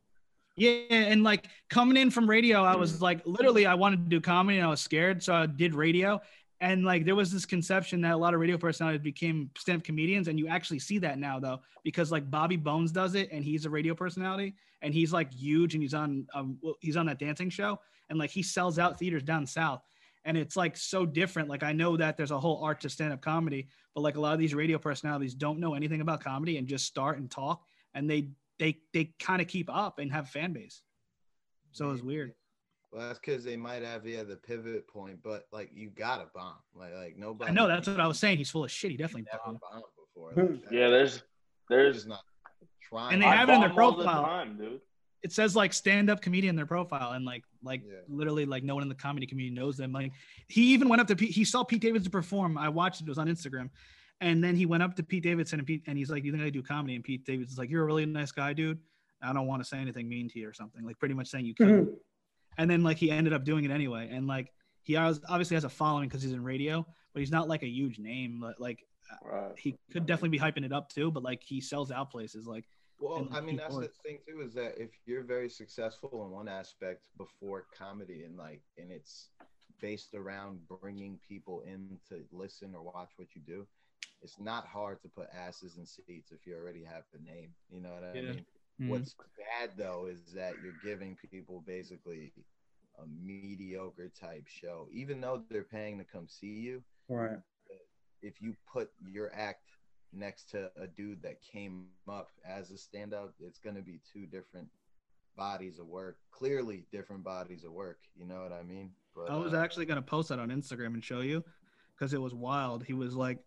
Yeah, 0.60 0.72
and 0.90 1.24
like 1.24 1.46
coming 1.70 1.96
in 1.96 2.12
from 2.12 2.30
radio, 2.30 2.64
I 2.64 2.76
was 2.76 3.02
like 3.02 3.26
literally 3.26 3.66
I 3.66 3.76
wanted 3.76 4.04
to 4.04 4.10
do 4.10 4.20
comedy 4.20 4.58
and 4.58 4.68
I 4.68 4.70
was 4.70 4.82
scared, 4.82 5.24
so 5.24 5.34
I 5.34 5.46
did 5.46 5.74
radio. 5.74 6.22
And 6.60 6.84
like 6.84 7.06
there 7.06 7.16
was 7.16 7.32
this 7.32 7.46
conception 7.46 8.02
that 8.02 8.12
a 8.12 8.18
lot 8.18 8.34
of 8.34 8.42
radio 8.42 8.58
personalities 8.58 9.02
became 9.02 9.50
stand-up 9.58 9.86
comedians, 9.86 10.28
and 10.28 10.38
you 10.38 10.50
actually 10.50 10.80
see 10.80 10.98
that 11.00 11.18
now 11.18 11.40
though, 11.40 11.62
because 11.86 12.12
like 12.12 12.30
Bobby 12.30 12.58
Bones 12.58 12.92
does 12.92 13.16
it, 13.16 13.30
and 13.32 13.46
he's 13.46 13.66
a 13.66 13.70
radio 13.70 13.96
personality, 13.96 14.56
and 14.82 14.94
he's 14.94 15.14
like 15.14 15.34
huge, 15.34 15.76
and 15.76 15.82
he's 15.82 15.94
on 15.94 16.28
um 16.34 16.60
he's 16.82 16.98
on 16.98 17.06
that 17.06 17.20
dancing 17.20 17.50
show, 17.50 17.80
and 18.10 18.20
like 18.20 18.30
he 18.30 18.44
sells 18.44 18.78
out 18.78 19.00
theaters 19.00 19.24
down 19.24 19.48
south, 19.48 19.82
and 20.26 20.38
it's 20.38 20.58
like 20.58 20.76
so 20.76 21.06
different. 21.06 21.48
Like 21.48 21.64
I 21.64 21.72
know 21.72 21.96
that 21.96 22.18
there's 22.18 22.32
a 22.32 22.40
whole 22.40 22.62
art 22.62 22.82
to 22.82 22.90
stand-up 22.90 23.22
comedy, 23.22 23.70
but 23.96 24.02
like 24.02 24.18
a 24.18 24.20
lot 24.20 24.34
of 24.34 24.40
these 24.40 24.54
radio 24.54 24.78
personalities 24.78 25.36
don't 25.36 25.60
know 25.62 25.76
anything 25.76 26.02
about 26.02 26.22
comedy 26.22 26.58
and 26.58 26.68
just 26.68 26.86
start 26.86 27.18
and 27.18 27.32
talk, 27.32 27.64
and 27.94 28.10
they 28.10 28.28
they 28.60 28.78
they 28.94 29.14
kind 29.20 29.42
of 29.42 29.48
keep 29.48 29.70
up 29.74 30.00
and 30.00 30.12
have 30.12 30.30
fan 30.30 30.54
base. 30.54 30.82
So 31.72 31.88
it 31.90 31.92
was 31.94 32.04
weird. 32.04 32.34
Well, 32.92 33.08
that's 33.08 33.20
because 33.20 33.44
they 33.44 33.56
might 33.56 33.84
have 33.84 34.06
yeah 34.08 34.24
the 34.24 34.36
pivot 34.36 34.88
point, 34.88 35.20
but 35.24 35.44
like 35.52 35.70
you 35.74 35.90
gotta 35.90 36.26
bomb. 36.34 36.56
Like 36.76 36.94
like 36.94 37.18
nobody. 37.18 37.52
I 37.52 37.54
know 37.54 37.68
that's 37.68 37.88
what 37.88 38.00
I 38.00 38.08
was 38.08 38.18
saying. 38.20 38.38
He's 38.38 38.50
full 38.50 38.64
of 38.64 38.72
shit. 38.72 38.92
He 38.92 38.98
definitely 38.98 39.28
bombed. 39.46 39.60
bombed 39.72 39.84
before. 40.14 40.32
Hmm. 40.34 40.54
Like, 40.54 40.64
that- 40.64 40.74
Yeah, 40.74 40.90
there's 40.90 41.24
there's 41.70 42.06
not 42.08 42.22
trying. 42.82 43.14
And 43.14 43.22
they 43.22 43.28
I 43.28 43.36
have 43.36 43.50
it 43.50 43.54
in 43.54 43.60
their 43.62 43.70
bomb 43.70 43.80
all 43.80 43.92
the 43.98 44.04
profile. 44.04 44.24
time, 44.24 44.58
dude. 44.58 44.82
It 45.22 45.34
says 45.34 45.54
like 45.56 45.74
stand-up 45.74 46.22
comedian 46.22 46.52
in 46.52 46.56
their 46.56 46.66
profile, 46.66 47.12
and 47.12 47.26
like 47.26 47.44
like 47.62 47.84
Yeah. 47.86 47.98
literally 48.08 48.46
like 48.46 48.64
no 48.64 48.74
one 48.74 48.84
in 48.84 48.90
the 48.90 48.96
comedy 48.96 49.28
community 49.28 49.56
knows 49.56 49.78
them. 49.78 49.92
Like 49.92 50.14
he 50.48 50.74
even 50.74 50.90
went 50.90 51.02
up 51.02 51.08
to 51.08 51.16
Pete. 51.16 51.32
He 51.32 51.44
saw 51.46 51.64
Pete 51.64 51.82
Davidson 51.82 52.12
perform. 52.12 52.58
I 52.58 52.70
watched 52.70 53.02
it. 53.02 53.06
It 53.06 53.10
was 53.10 53.18
on 53.20 53.28
Instagram. 53.28 53.70
And 54.22 54.44
then 54.44 54.56
he 54.56 54.66
went 54.66 54.84
up 54.84 54.96
to 54.96 55.04
Pete 55.04 55.24
Davidson 55.24 55.60
and 55.60 55.68
Pete 55.68 55.84
and 55.88 55.98
he's 55.98 56.10
like, 56.10 56.24
"You 56.26 56.32
think 56.32 56.44
I 56.44 56.50
do 56.50 56.62
comedy?" 56.62 56.96
And 56.96 57.04
Pete 57.04 57.26
Davidson's 57.26 57.58
like, 57.58 57.70
"You're 57.70 57.84
a 57.84 57.86
really 57.86 58.06
nice 58.06 58.32
guy, 58.32 58.54
dude. 58.54 58.80
I 59.22 59.32
don't 59.34 59.48
want 59.48 59.62
to 59.62 59.68
say 59.68 59.78
anything 59.78 60.10
mean 60.10 60.28
to 60.30 60.40
you 60.40 60.48
or 60.50 60.54
something." 60.54 60.84
Like 60.86 61.00
pretty 61.00 61.14
much 61.16 61.28
saying 61.30 61.46
you 61.46 61.56
can. 61.56 61.68
Mm-hmm. 61.68 61.94
and 62.58 62.70
then 62.70 62.84
like 62.84 62.98
he 62.98 63.10
ended 63.12 63.32
up 63.34 63.44
doing 63.46 63.64
it 63.64 63.72
anyway 63.72 64.10
and 64.12 64.28
like 64.28 64.52
he 64.84 64.96
obviously 64.98 65.56
has 65.56 65.64
a 65.64 65.70
following 65.70 66.10
because 66.10 66.22
he's 66.24 66.34
in 66.34 66.44
radio 66.44 66.86
but 67.14 67.20
he's 67.22 67.32
not 67.32 67.48
like 67.48 67.64
a 67.64 67.68
huge 67.68 68.00
name 68.00 68.40
but 68.42 68.60
like 68.60 68.84
Right. 69.24 69.58
he 69.58 69.78
could 69.92 70.06
definitely 70.06 70.30
be 70.38 70.40
hyping 70.40 70.66
it 70.66 70.74
up 70.74 70.90
too 70.90 71.10
but 71.12 71.24
like 71.24 71.42
he 71.44 71.62
sells 71.62 71.90
out 71.92 72.12
places 72.12 72.46
like 72.48 72.66
Well, 73.00 73.28
I 73.32 73.40
mean, 73.40 73.56
that's 73.56 73.68
people- 73.76 73.82
the 73.82 73.92
thing 74.04 74.18
too 74.28 74.42
is 74.42 74.54
that 74.56 74.78
if 74.82 74.90
you're 75.06 75.24
very 75.24 75.50
successful 75.50 76.26
in 76.26 76.32
one 76.32 76.48
aspect 76.50 77.02
before 77.18 77.68
comedy 77.78 78.24
and 78.24 78.36
like, 78.36 78.62
and 78.78 78.92
it's 78.92 79.30
based 79.80 80.14
around 80.16 80.60
bringing 80.82 81.18
people 81.28 81.62
in 81.62 81.98
to 82.10 82.16
listen 82.32 82.74
or 82.76 82.82
watch 82.84 83.12
what 83.16 83.30
you 83.36 83.42
do, 83.46 83.66
it's 84.22 84.40
not 84.40 84.66
hard 84.68 85.02
to 85.02 85.10
put 85.10 85.28
asses 85.34 85.78
in 85.78 85.86
seats 85.86 86.32
if 86.32 86.46
you 86.46 86.56
already 86.56 86.84
have 86.84 87.04
the 87.14 87.20
name. 87.20 87.56
You 87.70 87.82
know 87.82 87.94
what 87.94 88.04
I 88.04 88.14
Yeah. 88.14 88.32
mean? 88.34 88.46
mm, 88.82 88.90
What's 88.90 89.16
bad 89.38 89.78
though 89.78 90.08
is 90.08 90.34
that 90.34 90.56
you're 90.62 90.74
giving 90.84 91.16
people 91.32 91.64
basically 91.66 92.34
a 93.02 93.06
mediocre 93.08 94.10
type 94.10 94.48
show, 94.48 94.88
even 94.92 95.22
though 95.22 95.44
they're 95.50 95.64
paying 95.64 95.98
to 96.00 96.04
come 96.06 96.28
see 96.28 96.60
you 96.60 96.84
right. 97.08 97.40
if 98.22 98.42
you 98.42 98.56
put 98.72 98.90
your 99.08 99.34
act 99.34 99.70
next 100.12 100.50
to 100.50 100.72
a 100.76 100.88
dude 100.88 101.22
that 101.22 101.42
came 101.42 101.88
up 102.10 102.30
as 102.46 102.72
a 102.72 102.78
stand 102.78 103.14
up, 103.14 103.34
it's 103.40 103.60
going 103.60 103.76
to 103.76 103.82
be 103.82 104.02
two 104.12 104.26
different 104.26 104.68
bodies 105.38 105.80
of 105.80 105.88
work. 105.88 106.18
Clearly, 106.32 106.86
different 106.92 107.24
bodies 107.24 107.64
of 107.64 107.72
work. 107.72 108.00
You 108.16 108.26
know 108.26 108.42
what 108.42 108.52
I 108.52 108.64
mean? 108.64 108.92
But 109.16 109.30
i 109.30 109.36
was 109.36 109.54
uh, 109.54 109.58
actually 109.58 109.86
going 109.86 109.98
to 109.98 110.02
post 110.02 110.30
that 110.30 110.40
on 110.40 110.50
instagram 110.50 110.94
and 110.94 111.04
show 111.04 111.22
you 111.22 111.44
because 111.96 112.14
it 112.14 112.22
was 112.22 112.34
wild 112.34 112.84
he 112.84 112.94
was 112.94 113.16
like 113.16 113.38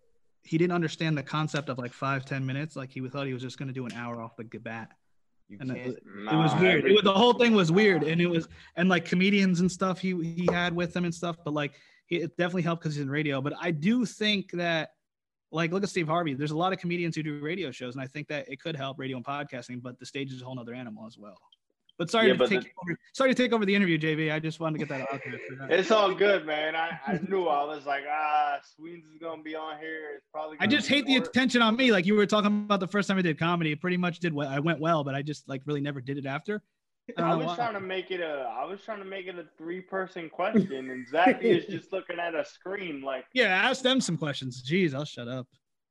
he 0.45 0.59
didn't 0.59 0.73
understand 0.73 1.17
the 1.17 1.23
concept 1.23 1.69
of 1.69 1.79
like 1.79 1.93
five 1.93 2.25
ten 2.25 2.45
minutes 2.45 2.77
like 2.77 2.91
he 2.91 3.01
thought 3.09 3.27
he 3.27 3.33
was 3.33 3.43
just 3.43 3.59
going 3.59 3.69
to 3.69 3.75
do 3.75 3.87
an 3.87 3.93
hour 3.93 4.21
off 4.21 4.37
the 4.37 4.45
bat 4.59 4.91
you 5.49 5.59
and 5.61 5.71
it 5.71 5.87
was- 5.87 5.97
it 5.97 6.37
was 6.37 6.55
weird. 6.61 6.85
It 6.87 6.93
was, 6.93 7.03
the 7.03 7.13
whole 7.13 7.35
thing 7.35 7.53
was 7.55 7.71
weird, 7.71 8.03
and 8.05 8.21
it 8.21 8.27
was 8.27 8.49
and 8.77 8.89
like 8.89 9.05
comedians 9.05 9.61
and 9.61 9.71
stuff 9.71 9.99
he 9.99 10.11
he 10.23 10.47
had 10.51 10.75
with 10.75 10.95
him 10.97 11.05
and 11.05 11.15
stuff. 11.15 11.37
But 11.45 11.53
like 11.53 11.73
he, 12.07 12.17
it 12.17 12.37
definitely 12.37 12.63
helped 12.63 12.83
because 12.83 12.95
he's 12.95 13.03
in 13.03 13.11
radio. 13.11 13.41
But 13.41 13.55
I 13.61 13.71
do 13.71 14.07
think 14.07 14.51
that 14.53 14.91
like 15.51 15.73
look 15.73 15.83
at 15.83 15.89
Steve 15.91 16.07
Harvey. 16.09 16.35
There's 16.35 16.53
a 16.53 16.57
lot 16.57 16.73
of 16.73 16.79
comedians 16.79 17.17
who 17.17 17.23
do 17.23 17.39
radio 17.41 17.71
shows, 17.71 17.95
and 17.95 18.03
I 18.03 18.07
think 18.07 18.29
that 18.29 18.49
it 18.49 18.61
could 18.63 18.77
help 18.77 18.99
radio 18.99 19.17
and 19.19 19.27
podcasting. 19.27 19.83
But 19.83 19.99
the 19.99 20.07
stage 20.07 20.33
is 20.33 20.41
a 20.41 20.45
whole 20.45 20.55
nother 20.55 20.75
animal 20.75 21.07
as 21.07 21.19
well. 21.19 21.37
But 21.99 22.11
sorry 22.11 22.29
Yeah, 22.29 22.33
to 22.35 22.39
but 22.39 22.49
take 22.49 22.63
the- 22.63 22.71
over, 22.85 22.99
sorry 23.13 23.35
to 23.35 23.43
take 23.43 23.53
over 23.53 23.65
the 23.67 23.75
interview, 23.75 23.99
JV. 23.99 24.33
I 24.33 24.39
just 24.41 24.59
wanted 24.61 24.79
to 24.81 24.87
get 24.87 24.89
that 24.89 25.13
out 25.13 25.21
there. 25.69 25.79
It's 25.79 25.91
all 25.91 26.13
good, 26.15 26.47
man. 26.47 26.75
I, 26.75 26.99
I 27.07 27.21
knew 27.29 27.47
I 27.47 27.65
was 27.65 27.85
like, 27.87 28.05
ah, 28.11 28.59
Sweens 28.75 29.05
is 29.13 29.19
gonna 29.21 29.43
be 29.43 29.55
on 29.55 29.79
here. 29.79 30.15
It's 30.17 30.27
probably. 30.33 30.57
I 30.59 30.67
just 30.67 30.89
be 30.89 30.95
hate 30.97 31.07
the 31.07 31.17
attention 31.17 31.63
on 31.63 31.77
me. 31.77 31.93
Like 31.93 32.07
you 32.07 32.15
were 32.15 32.27
talking 32.27 32.65
about 32.65 32.81
the 32.81 32.89
first 32.89 33.09
time 33.09 33.19
I 33.19 33.23
did 33.23 33.39
comedy. 33.39 33.73
It 33.73 33.81
pretty 33.81 33.99
much 33.99 34.19
did 34.21 34.33
what 34.33 34.49
I 34.49 34.59
went 34.59 34.81
well, 34.81 35.05
but 35.05 35.15
I 35.15 35.23
just 35.23 35.49
like 35.49 35.63
really 35.67 35.81
never 35.83 36.01
did 36.01 36.17
it 36.19 36.27
after. 36.27 36.63
don't 37.17 37.27
I 37.27 37.35
was 37.35 37.47
why. 37.47 37.57
trying 37.57 37.75
to 37.75 37.81
make 37.81 38.11
it 38.11 38.21
a. 38.21 38.51
I 38.59 38.65
was 38.65 38.81
trying 38.83 38.99
to 39.01 39.05
make 39.05 39.27
it 39.27 39.39
a 39.39 39.45
three-person 39.59 40.31
question, 40.31 40.91
and 40.91 41.07
Zappy 41.07 41.43
is 41.45 41.67
just 41.71 41.93
looking 41.93 42.19
at 42.19 42.35
a 42.35 42.45
screen 42.45 43.03
like, 43.03 43.27
Yeah, 43.35 43.49
ask 43.49 43.83
them 43.83 44.01
some 44.01 44.17
questions. 44.17 44.63
Jeez, 44.69 44.95
I'll 44.95 45.05
shut 45.05 45.29
up. 45.29 45.47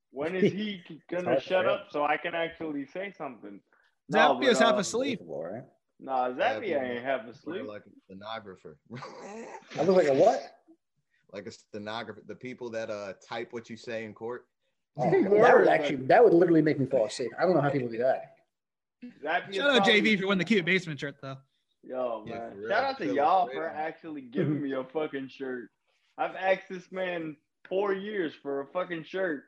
when 0.09 0.35
is 0.35 0.51
he 0.51 0.81
gonna 1.11 1.39
shut 1.39 1.67
up 1.67 1.87
so 1.91 2.03
I 2.03 2.17
can 2.17 2.33
actually 2.33 2.85
say 2.87 3.13
something? 3.17 3.61
Zappy 4.11 4.45
is 4.47 4.59
half 4.59 4.73
uh, 4.75 4.79
asleep. 4.79 5.19
Believable, 5.19 5.43
right? 5.43 5.63
Nah, 6.03 6.29
Zappy 6.31 6.75
I 6.79 6.83
ain't 6.95 7.03
half 7.03 7.25
We're 7.25 7.31
asleep. 7.31 7.67
like 7.67 7.83
a 7.85 7.91
stenographer. 8.05 8.77
I 9.79 9.83
look 9.83 9.95
like 9.97 10.07
a 10.07 10.13
what? 10.13 10.41
like 11.31 11.45
a 11.45 11.51
stenographer. 11.51 12.21
The 12.27 12.35
people 12.35 12.69
that 12.71 12.89
uh 12.89 13.13
type 13.27 13.53
what 13.53 13.69
you 13.69 13.77
say 13.77 14.03
in 14.03 14.13
court. 14.13 14.45
Oh, 14.97 15.09
that 15.09 15.57
would 15.57 15.67
actually 15.67 15.97
that 16.07 16.23
would 16.23 16.33
literally 16.33 16.61
make 16.61 16.79
me 16.79 16.85
fall 16.87 17.05
asleep. 17.05 17.31
I 17.39 17.43
don't 17.43 17.53
know 17.55 17.61
how 17.61 17.69
people 17.69 17.87
do 17.89 17.99
that. 17.99 18.33
Zappy 19.23 19.49
is 19.51 19.55
Shout 19.55 19.69
out 19.69 19.83
probably- 19.83 20.01
JV 20.01 20.19
for 20.19 20.27
winning 20.27 20.39
the 20.39 20.45
cute 20.45 20.65
basement 20.65 20.99
shirt 20.99 21.15
though. 21.21 21.37
Yo, 21.83 22.23
Yeah, 22.27 22.33
man. 22.39 22.51
for 22.51 22.57
real. 22.57 22.69
Shout 22.69 22.83
out 22.83 22.97
to 22.99 23.13
y'all 23.13 23.45
great. 23.45 23.55
for 23.57 23.67
actually 23.67 24.21
giving 24.21 24.61
me 24.61 24.73
a 24.73 24.83
fucking 24.83 25.29
shirt. 25.29 25.69
I've 26.17 26.35
asked 26.35 26.67
this 26.69 26.91
man 26.91 27.37
four 27.69 27.93
years 27.93 28.33
for 28.41 28.61
a 28.61 28.65
fucking 28.67 29.03
shirt. 29.03 29.43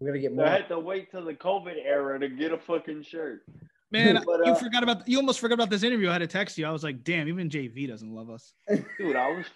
We 0.00 0.06
gotta 0.06 0.18
get 0.20 0.32
more. 0.34 0.46
I 0.46 0.50
had 0.50 0.68
to 0.68 0.78
wait 0.78 1.10
till 1.10 1.24
the 1.24 1.34
COVID 1.34 1.74
era 1.84 2.18
to 2.18 2.28
get 2.28 2.52
a 2.52 2.58
fucking 2.58 3.02
shirt. 3.02 3.42
Man, 3.90 4.22
But, 4.26 4.46
you 4.46 4.52
uh, 4.52 4.54
forgot 4.54 4.82
about 4.82 5.08
you 5.08 5.16
almost 5.18 5.40
forgot 5.40 5.54
about 5.54 5.70
this 5.70 5.82
interview. 5.82 6.08
I 6.10 6.14
had 6.14 6.18
to 6.18 6.26
text 6.26 6.58
you. 6.58 6.66
I 6.66 6.70
was 6.70 6.84
like, 6.84 7.04
damn, 7.04 7.28
even 7.28 7.48
JV 7.48 7.88
doesn't 7.88 8.12
love 8.14 8.30
us. 8.30 8.52
Dude, 8.98 9.16
I 9.16 9.30
was, 9.30 9.46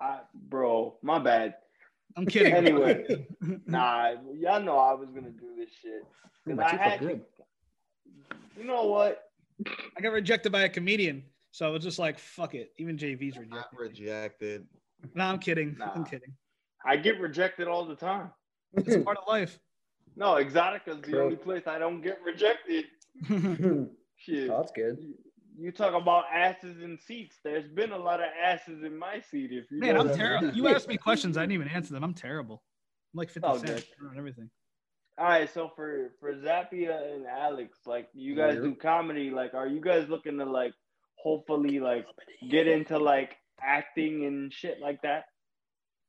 I, 0.00 0.20
bro, 0.48 0.96
my 1.02 1.18
bad. 1.18 1.54
I'm 2.16 2.26
kidding. 2.26 2.52
Anyway. 2.54 3.26
Nah, 3.66 4.12
y'all 4.34 4.60
know 4.60 4.78
I 4.78 4.92
was 4.94 5.08
gonna 5.10 5.30
do 5.30 5.54
this 5.56 5.70
shit. 5.80 6.02
Ooh, 6.48 6.50
'Cause 6.50 6.56
my 6.56 6.64
I 6.64 6.76
had 6.76 7.00
look 7.02 7.10
to, 7.10 7.16
good. 7.16 8.36
you 8.58 8.64
know 8.64 8.84
what? 8.84 9.22
I 9.96 10.00
got 10.00 10.12
rejected 10.12 10.52
by 10.52 10.62
a 10.62 10.68
comedian. 10.68 11.24
So 11.52 11.66
I 11.66 11.70
was 11.70 11.82
just 11.82 11.98
like, 11.98 12.18
fuck 12.18 12.54
it. 12.54 12.72
Even 12.78 12.96
JV's 12.96 13.36
Not 13.48 13.68
rejected. 13.76 13.78
rejected. 13.78 14.66
No, 15.14 15.24
I'm 15.24 15.38
kidding. 15.38 15.76
Nah. 15.78 15.92
I'm 15.94 16.04
kidding. 16.04 16.32
I 16.84 16.96
get 16.96 17.20
rejected 17.20 17.68
all 17.68 17.84
the 17.84 17.94
time. 17.94 18.30
It's 18.74 18.96
part 19.04 19.18
of 19.18 19.24
life. 19.28 19.58
No, 20.16 20.34
Exxxotica's 20.34 21.02
the 21.02 21.08
True. 21.10 21.24
only 21.24 21.36
place 21.36 21.64
I 21.66 21.78
don't 21.78 22.00
get 22.00 22.18
rejected. 22.24 22.86
oh, 23.30 23.88
that's 24.26 24.72
good. 24.72 24.98
You- 25.00 25.14
You 25.58 25.70
talk 25.70 25.92
about 25.94 26.24
asses 26.32 26.80
in 26.82 26.98
seats. 26.98 27.36
There's 27.44 27.68
been 27.68 27.92
a 27.92 27.98
lot 27.98 28.20
of 28.20 28.26
asses 28.42 28.82
in 28.84 28.96
my 28.98 29.20
seat. 29.20 29.50
If 29.52 29.70
you 29.70 29.80
Man, 29.80 29.98
I'm 29.98 30.08
terrible. 30.14 30.50
You 30.56 30.66
asked 30.68 30.88
me 30.88 30.96
questions. 30.96 31.36
I 31.36 31.42
didn't 31.42 31.52
even 31.52 31.68
answer 31.68 31.92
them. 31.92 32.02
I'm 32.02 32.14
terrible. 32.14 32.62
I'm 33.12 33.18
like 33.18 33.28
50 33.28 33.46
Oh, 33.46 33.56
cent 33.58 33.66
good. 34.00 34.08
on 34.10 34.16
everything. 34.16 34.48
All 35.18 35.26
right, 35.26 35.52
so 35.52 35.70
for 35.76 36.12
for 36.20 36.32
Zappia 36.32 37.12
and 37.14 37.26
Alex, 37.26 37.80
like 37.84 38.08
you 38.14 38.34
guys 38.34 38.54
Yeah. 38.54 38.62
do 38.62 38.74
comedy, 38.74 39.30
like 39.30 39.52
are 39.52 39.66
you 39.68 39.78
guys 39.80 40.08
looking 40.08 40.38
to 40.38 40.46
like 40.46 40.72
hopefully 41.16 41.78
like 41.80 42.06
get 42.48 42.66
into 42.66 42.98
like 42.98 43.36
acting 43.62 44.24
and 44.24 44.50
shit 44.50 44.80
like 44.80 45.02
that? 45.02 45.26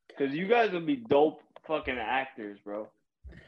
Because 0.08 0.34
you 0.34 0.48
guys 0.48 0.72
would 0.72 0.86
be 0.86 0.96
dope 0.96 1.42
fucking 1.66 1.98
actors, 1.98 2.58
bro. 2.64 2.88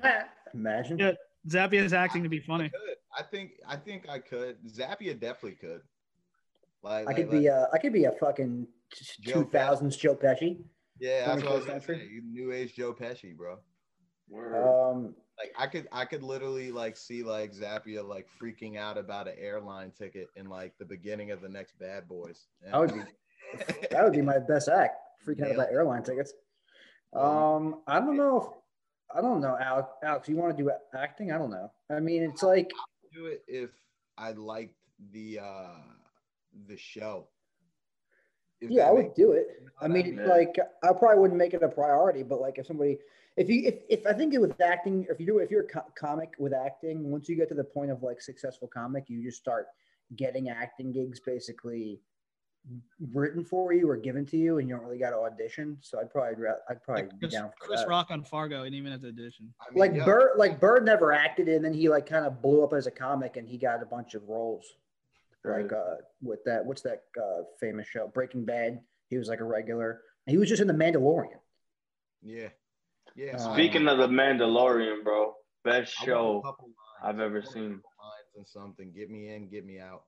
Imagine. 0.54 0.98
Yeah. 0.98 1.12
Zappia's 1.48 1.92
acting 1.92 2.22
to 2.22 2.28
be 2.28 2.40
funny. 2.40 2.68
Could. 2.70 2.96
I 3.16 3.22
think 3.22 3.52
I 3.66 3.76
think 3.76 4.08
I 4.08 4.18
could. 4.18 4.56
Zappia 4.68 5.18
definitely 5.18 5.52
could. 5.60 5.80
Like 6.82 7.02
I 7.02 7.04
like- 7.04 7.16
could 7.16 7.30
be 7.30 7.46
a 7.46 7.68
I 7.72 7.78
could 7.78 7.92
be 7.92 8.04
a 8.04 8.12
fucking 8.12 8.66
two 9.24 9.44
thousands 9.52 9.96
Joe 9.96 10.14
Pesci. 10.14 10.58
yeah, 11.00 11.26
that's 11.26 11.42
what 11.42 11.52
I 11.52 11.54
was 11.56 11.64
21st 11.64 11.68
gonna 11.68 11.80
say. 11.80 12.08
You 12.10 12.22
New 12.22 12.52
age 12.52 12.74
Joe 12.74 12.92
Pesci, 12.92 13.36
bro. 13.36 13.58
Word. 14.28 14.56
Um, 14.56 15.14
Like 15.38 15.52
I 15.58 15.66
could 15.66 15.88
I 15.92 16.04
could 16.04 16.22
literally 16.22 16.70
like 16.72 16.96
see 16.96 17.22
like 17.22 17.52
Zappia 17.52 18.06
like 18.06 18.26
freaking 18.42 18.76
out 18.76 18.98
about 18.98 19.28
an 19.28 19.34
airline 19.38 19.92
ticket 19.92 20.28
in 20.36 20.48
like 20.48 20.74
the 20.78 20.84
beginning 20.84 21.30
of 21.30 21.40
the 21.40 21.48
next 21.48 21.78
Bad 21.78 22.08
Boys. 22.08 22.46
And- 22.64 22.74
I 22.74 22.78
would 22.80 22.92
be 22.94 23.00
that 23.90 24.02
would 24.04 24.12
be 24.12 24.22
my 24.22 24.38
best 24.38 24.68
act. 24.68 24.96
Freaking 25.26 25.44
out 25.46 25.52
about 25.52 25.68
airline 25.72 26.02
tickets. 26.02 26.32
Yeah. 27.14 27.20
Um, 27.20 27.82
I 27.86 27.98
don't 28.00 28.16
know 28.16 28.36
if 28.40 28.46
I 29.16 29.22
don't 29.22 29.40
know, 29.40 29.56
Alex. 29.58 29.88
Alex, 30.02 30.28
you 30.28 30.36
want 30.36 30.56
to 30.56 30.62
do 30.62 30.70
acting? 30.94 31.32
I 31.32 31.38
don't 31.38 31.50
know. 31.50 31.70
I 31.90 32.00
mean, 32.00 32.22
it's 32.22 32.42
like 32.42 32.70
do 33.14 33.26
it 33.26 33.42
if 33.48 33.70
I 34.18 34.32
liked 34.32 34.74
the 35.12 35.40
uh 35.42 35.78
the 36.68 36.76
show. 36.76 37.28
If 38.60 38.70
yeah, 38.70 38.88
I 38.88 38.92
would 38.92 39.14
do 39.14 39.32
it. 39.32 39.46
I 39.80 39.88
what 39.88 39.90
I 39.90 39.94
mean, 39.94 40.16
mean? 40.16 40.28
like 40.28 40.56
I 40.82 40.88
probably 40.92 41.18
wouldn't 41.18 41.38
make 41.38 41.54
it 41.54 41.62
a 41.62 41.68
priority, 41.68 42.22
but 42.22 42.40
like 42.40 42.58
if 42.58 42.66
somebody, 42.66 42.98
if 43.36 43.48
you, 43.48 43.66
if, 43.66 43.74
if 43.88 44.06
I 44.06 44.12
think 44.12 44.34
it 44.34 44.40
with 44.40 44.58
acting, 44.60 45.06
if 45.10 45.20
you 45.20 45.26
do, 45.26 45.38
if 45.38 45.50
you're 45.50 45.64
a 45.64 45.68
co- 45.68 45.92
comic 45.94 46.34
with 46.38 46.54
acting, 46.54 47.10
once 47.10 47.28
you 47.28 47.36
get 47.36 47.48
to 47.50 47.54
the 47.54 47.64
point 47.64 47.90
of 47.90 48.02
like 48.02 48.20
successful 48.20 48.68
comic, 48.68 49.04
you 49.08 49.22
just 49.22 49.38
start 49.38 49.66
getting 50.16 50.48
acting 50.48 50.92
gigs 50.92 51.20
basically 51.20 52.00
written 53.12 53.44
for 53.44 53.72
you 53.72 53.88
or 53.88 53.96
given 53.96 54.26
to 54.26 54.36
you, 54.36 54.58
and 54.58 54.68
you 54.68 54.74
don't 54.74 54.84
really 54.84 54.98
got 54.98 55.10
to 55.10 55.16
audition. 55.18 55.76
So 55.80 56.00
I'd 56.00 56.10
probably, 56.10 56.46
I'd 56.68 56.82
probably 56.82 57.04
Like 57.04 57.12
be 57.12 57.18
Chris, 57.20 57.32
down 57.34 57.50
for 57.58 57.66
Chris 57.68 57.80
that. 57.80 57.88
Rock 57.88 58.08
on 58.10 58.22
Fargo, 58.24 58.64
and 58.64 58.74
even 58.74 58.92
at 58.92 59.02
the 59.02 59.08
audition. 59.08 59.52
I 59.60 59.70
mean, 59.72 59.78
Like 59.78 59.94
yeah, 59.94 60.04
Burr, 60.04 60.34
like 60.36 60.60
Burr 60.60 60.80
never 60.80 61.12
acted, 61.12 61.48
and 61.48 61.64
then 61.64 61.72
he 61.74 61.88
like 61.88 62.06
kind 62.06 62.26
of 62.26 62.42
blew 62.42 62.64
up 62.64 62.72
as 62.72 62.86
a 62.86 62.90
comic, 62.90 63.36
and 63.36 63.46
he 63.48 63.58
got 63.58 63.82
a 63.82 63.86
bunch 63.86 64.14
of 64.14 64.22
roles. 64.28 64.64
Like 65.44 65.72
uh, 65.72 65.96
with 66.22 66.42
that, 66.44 66.66
what's 66.66 66.82
that 66.82 67.04
uh, 67.22 67.42
famous 67.60 67.86
show, 67.86 68.08
Breaking 68.12 68.44
Bad? 68.44 68.80
He 69.10 69.16
was 69.16 69.28
like 69.28 69.38
a 69.38 69.44
regular. 69.44 70.00
And 70.26 70.32
he 70.32 70.38
was 70.38 70.48
just 70.48 70.60
in 70.60 70.66
The 70.66 70.74
Mandalorian. 70.74 71.38
Yeah. 72.20 72.48
Yeah. 73.14 73.36
Uh, 73.36 73.52
Speaking 73.52 73.86
of 73.86 73.98
the 73.98 74.08
Mandalorian, 74.08 75.04
bro, 75.04 75.34
best 75.62 75.94
I 76.00 76.02
want 76.02 76.02
a 76.02 76.04
show 76.04 76.32
lines. 76.42 76.74
I've 77.04 77.20
ever 77.20 77.36
I 77.36 77.38
want 77.38 77.46
a 77.46 77.52
seen. 77.52 77.62
Lines 77.62 77.82
and 78.36 78.46
something. 78.48 78.92
Get 78.92 79.08
me 79.08 79.32
in, 79.32 79.48
get 79.48 79.64
me 79.64 79.78
out. 79.78 80.02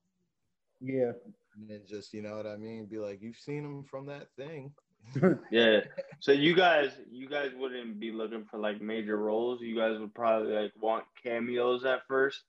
Yeah. 0.81 1.13
And 1.59 1.69
then 1.69 1.81
just, 1.89 2.15
you 2.15 2.23
know 2.23 2.37
what 2.37 2.47
I 2.47 2.57
mean? 2.57 2.87
Be 2.87 2.99
like, 2.99 3.21
you've 3.21 3.37
seen 3.37 3.65
him 3.65 3.85
from 3.85 4.07
that 4.07 4.29
thing. 4.37 4.73
Yeah. 5.51 5.81
So 6.21 6.33
you 6.33 6.55
guys, 6.55 6.91
you 7.11 7.29
guys 7.29 7.53
wouldn't 7.57 7.99
be 7.99 8.13
looking 8.13 8.45
for 8.45 8.59
like 8.59 8.81
major 8.81 9.17
roles. 9.17 9.61
You 9.61 9.77
guys 9.77 9.99
would 9.99 10.15
probably 10.15 10.53
like 10.53 10.73
want 10.81 11.05
cameos 11.23 11.85
at 11.85 12.07
first, 12.09 12.43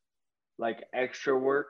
like 0.57 0.83
extra 0.93 1.37
work. 1.37 1.67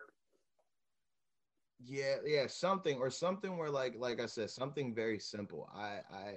Yeah, 1.86 2.15
yeah, 2.25 2.47
something 2.47 2.97
or 2.97 3.10
something 3.10 3.58
where 3.58 3.69
like 3.69 3.95
like 3.97 4.19
I 4.19 4.25
said, 4.25 4.49
something 4.49 4.95
very 4.95 5.19
simple. 5.19 5.69
I 5.73 5.99
I 6.12 6.34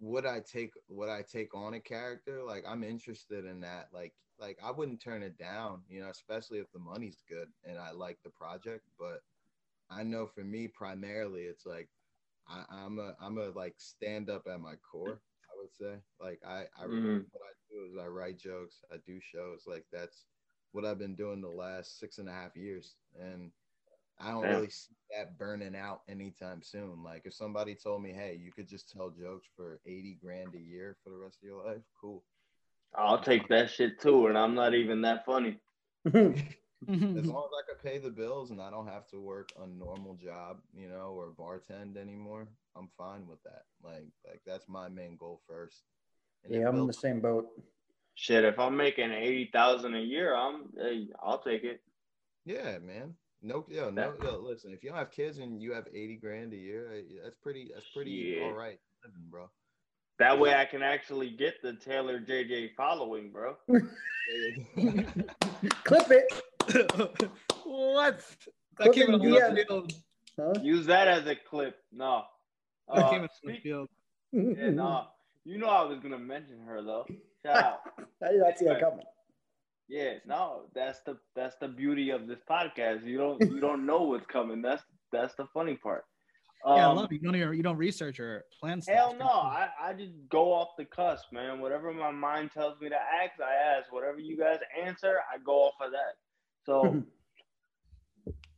would 0.00 0.26
I 0.26 0.40
take 0.40 0.72
would 0.88 1.08
I 1.08 1.22
take 1.22 1.54
on 1.54 1.74
a 1.74 1.80
character? 1.80 2.42
Like 2.44 2.64
I'm 2.68 2.84
interested 2.84 3.44
in 3.44 3.60
that. 3.60 3.88
Like 3.92 4.12
like 4.38 4.58
I 4.62 4.70
wouldn't 4.70 5.00
turn 5.00 5.22
it 5.22 5.38
down, 5.38 5.82
you 5.88 6.00
know, 6.00 6.10
especially 6.10 6.58
if 6.58 6.70
the 6.72 6.78
money's 6.78 7.22
good 7.28 7.48
and 7.64 7.78
I 7.78 7.92
like 7.92 8.18
the 8.22 8.30
project. 8.30 8.84
But 8.98 9.20
I 9.90 10.02
know 10.02 10.26
for 10.26 10.44
me 10.44 10.68
primarily 10.68 11.42
it's 11.42 11.66
like 11.66 11.88
I, 12.48 12.64
I'm 12.70 12.98
a 12.98 13.14
I'm 13.20 13.38
a 13.38 13.50
like 13.50 13.74
stand 13.78 14.30
up 14.30 14.46
at 14.46 14.60
my 14.60 14.74
core, 14.76 15.20
I 15.44 15.54
would 15.60 15.74
say. 15.74 16.00
Like 16.20 16.40
I, 16.46 16.66
I 16.76 16.86
Mhm. 16.86 17.24
what 17.30 17.42
I 17.42 17.54
do 17.70 17.86
is 17.90 17.96
I 17.98 18.06
write 18.06 18.38
jokes, 18.38 18.80
I 18.92 18.96
do 19.06 19.20
shows. 19.20 19.64
Like 19.66 19.84
that's 19.92 20.26
what 20.72 20.84
I've 20.84 20.98
been 20.98 21.16
doing 21.16 21.40
the 21.40 21.48
last 21.48 21.98
six 21.98 22.18
and 22.18 22.28
a 22.28 22.32
half 22.32 22.56
years. 22.56 22.96
And 23.18 23.50
I 24.18 24.30
don't 24.32 24.42
Yeah. 24.42 24.56
really 24.56 24.70
see 24.70 24.94
that 25.16 25.38
burning 25.38 25.76
out 25.76 26.02
anytime 26.08 26.62
soon. 26.62 27.02
Like 27.04 27.22
if 27.24 27.34
somebody 27.34 27.74
told 27.74 28.02
me, 28.02 28.12
hey, 28.12 28.38
you 28.42 28.52
could 28.52 28.68
just 28.68 28.90
tell 28.90 29.10
jokes 29.10 29.46
for 29.56 29.80
80 29.86 30.18
grand 30.20 30.54
a 30.54 30.60
year 30.60 30.96
for 31.02 31.10
the 31.10 31.16
rest 31.16 31.38
of 31.42 31.46
your 31.46 31.64
life, 31.64 31.82
cool. 32.00 32.24
I'll 32.94 33.20
take 33.20 33.48
that 33.48 33.70
shit 33.70 34.00
too, 34.00 34.26
and 34.28 34.38
I'm 34.38 34.54
not 34.54 34.74
even 34.74 35.02
that 35.02 35.24
funny. 35.26 35.60
As 36.86 36.94
Mm-hmm. 36.94 37.30
long 37.30 37.44
as 37.44 37.50
I 37.58 37.62
could 37.68 37.82
pay 37.82 37.98
the 37.98 38.10
bills 38.10 38.50
and 38.50 38.60
I 38.60 38.70
don't 38.70 38.86
have 38.86 39.08
to 39.08 39.20
work 39.20 39.50
a 39.60 39.66
normal 39.66 40.14
job, 40.14 40.58
you 40.72 40.88
know, 40.88 41.12
or 41.16 41.32
bartend 41.36 41.96
anymore, 41.96 42.46
I'm 42.76 42.88
fine 42.96 43.26
with 43.26 43.42
that. 43.42 43.62
Like 43.82 44.06
like 44.24 44.40
that's 44.46 44.68
my 44.68 44.88
main 44.88 45.16
goal 45.16 45.40
first. 45.48 45.82
And 46.44 46.54
yeah, 46.54 46.68
I'm 46.68 46.78
in 46.78 46.86
the 46.86 46.92
same 46.92 47.20
boat. 47.20 47.48
Shit, 48.14 48.44
if 48.44 48.58
I'm 48.60 48.76
making 48.76 49.10
eighty 49.10 49.50
thousand 49.52 49.96
a 49.96 50.00
year, 50.00 50.36
I'm 50.36 50.68
hey, 50.76 51.08
I'll 51.20 51.40
take 51.40 51.64
it. 51.64 51.80
Yeah, 52.44 52.78
man. 52.78 53.14
No, 53.42 53.64
yo, 53.68 53.90
no, 53.90 54.14
yo, 54.22 54.38
listen. 54.38 54.72
If 54.72 54.84
you 54.84 54.90
don't 54.90 54.98
have 54.98 55.10
kids 55.10 55.38
and 55.38 55.60
you 55.60 55.72
have 55.72 55.88
eighty 55.92 56.16
grand 56.16 56.52
a 56.52 56.56
year, 56.56 56.92
eh, 56.96 57.02
that's 57.22 57.36
pretty. 57.42 57.70
That's 57.74 57.86
pretty 57.92 58.34
Shit. 58.34 58.42
all 58.42 58.52
right, 58.52 58.78
living, 59.04 59.26
bro. 59.28 59.50
That 60.20 60.38
way 60.38 60.54
I 60.54 60.64
can 60.64 60.82
actually 60.82 61.30
get 61.30 61.60
the 61.62 61.74
Taylor 61.74 62.20
JJ 62.20 62.74
following, 62.76 63.30
bro. 63.30 63.56
Clip 65.84 66.10
it. 66.10 66.42
What? 67.64 68.20
That 68.78 68.92
Clip 68.92 68.94
came 68.94 69.14
in 69.14 69.20
it 69.22 69.30
left 69.30 69.66
field. 69.68 69.92
Huh? 70.38 70.52
Use 70.62 70.86
that 70.86 71.08
as 71.08 71.26
a 71.26 71.34
clip. 71.34 71.76
No. 71.92 72.22
That 72.94 73.04
Uh, 73.06 73.10
came 73.10 73.18
in 73.18 73.20
a 73.20 73.22
left 73.22 73.36
speak- 73.36 73.62
field. 73.62 73.88
yeah, 74.32 74.70
no. 74.70 75.06
You 75.44 75.58
know 75.58 75.68
I 75.68 75.82
was 75.84 75.98
gonna 76.00 76.18
mention 76.18 76.60
her 76.66 76.82
though. 76.82 77.06
Shout 77.44 77.56
out. 77.64 77.80
I 78.22 78.32
did 78.32 78.40
not 78.40 78.58
see 78.58 78.66
that 78.66 78.80
coming. 78.80 79.04
Yeah, 79.88 80.14
no, 80.26 80.64
that's 80.74 81.00
the 81.06 81.18
that's 81.34 81.56
the 81.60 81.68
beauty 81.68 82.10
of 82.10 82.26
this 82.26 82.40
podcast. 82.48 83.04
You 83.04 83.16
don't 83.18 83.40
you 83.40 83.58
don't 83.60 83.86
know 83.86 84.02
what's 84.02 84.26
coming. 84.26 84.60
That's 84.62 84.82
that's 85.12 85.34
the 85.36 85.46
funny 85.54 85.76
part. 85.76 86.04
yeah, 86.66 86.72
I 86.72 86.82
Um, 86.90 86.96
love 86.96 87.10
it. 87.10 87.14
You 87.14 87.20
don't 87.20 87.36
even 87.36 87.54
you 87.54 87.62
don't 87.62 87.78
research 87.78 88.20
or 88.20 88.44
plan 88.60 88.82
stuff. 88.82 88.94
Hell 88.94 89.14
no. 89.18 89.24
I, 89.26 89.68
I 89.82 89.92
just 89.94 90.12
go 90.28 90.52
off 90.52 90.68
the 90.76 90.84
cusp, 90.84 91.32
man. 91.32 91.60
Whatever 91.60 91.92
my 91.94 92.10
mind 92.10 92.50
tells 92.52 92.78
me 92.80 92.90
to 92.90 92.96
ask, 92.96 93.40
I 93.40 93.54
ask. 93.54 93.90
Whatever 93.90 94.18
you 94.18 94.36
guys 94.36 94.58
answer, 94.78 95.20
I 95.34 95.38
go 95.38 95.52
off 95.64 95.74
of 95.80 95.90
that. 95.92 96.16
So, 96.68 97.02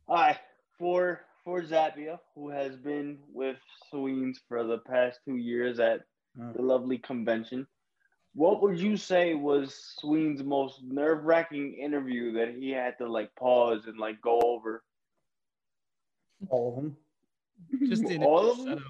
all 0.09 0.15
right, 0.15 0.37
for 0.77 1.21
for 1.45 1.61
Zappia, 1.61 2.19
who 2.35 2.49
has 2.49 2.75
been 2.75 3.19
with 3.33 3.55
Sweens 3.89 4.37
for 4.49 4.65
the 4.65 4.79
past 4.79 5.19
two 5.23 5.37
years 5.37 5.79
at 5.79 6.01
Mm. 6.37 6.53
the 6.55 6.61
lovely 6.61 6.97
convention, 6.97 7.67
what 8.33 8.61
would 8.61 8.79
you 8.79 8.95
say 8.95 9.33
was 9.33 9.75
Sween's 9.99 10.43
most 10.43 10.81
nerve 10.81 11.25
wracking 11.25 11.73
interview 11.73 12.31
that 12.33 12.55
he 12.55 12.69
had 12.69 12.97
to 12.99 13.09
like 13.09 13.33
pause 13.35 13.85
and 13.87 13.97
like 13.97 14.21
go 14.21 14.39
over? 14.41 14.83
All 16.49 16.69
of 16.69 16.75
them. 16.75 16.97
Just 17.87 18.05
the 18.05 18.17
All 18.19 18.51
of 18.51 18.63
them? 18.65 18.83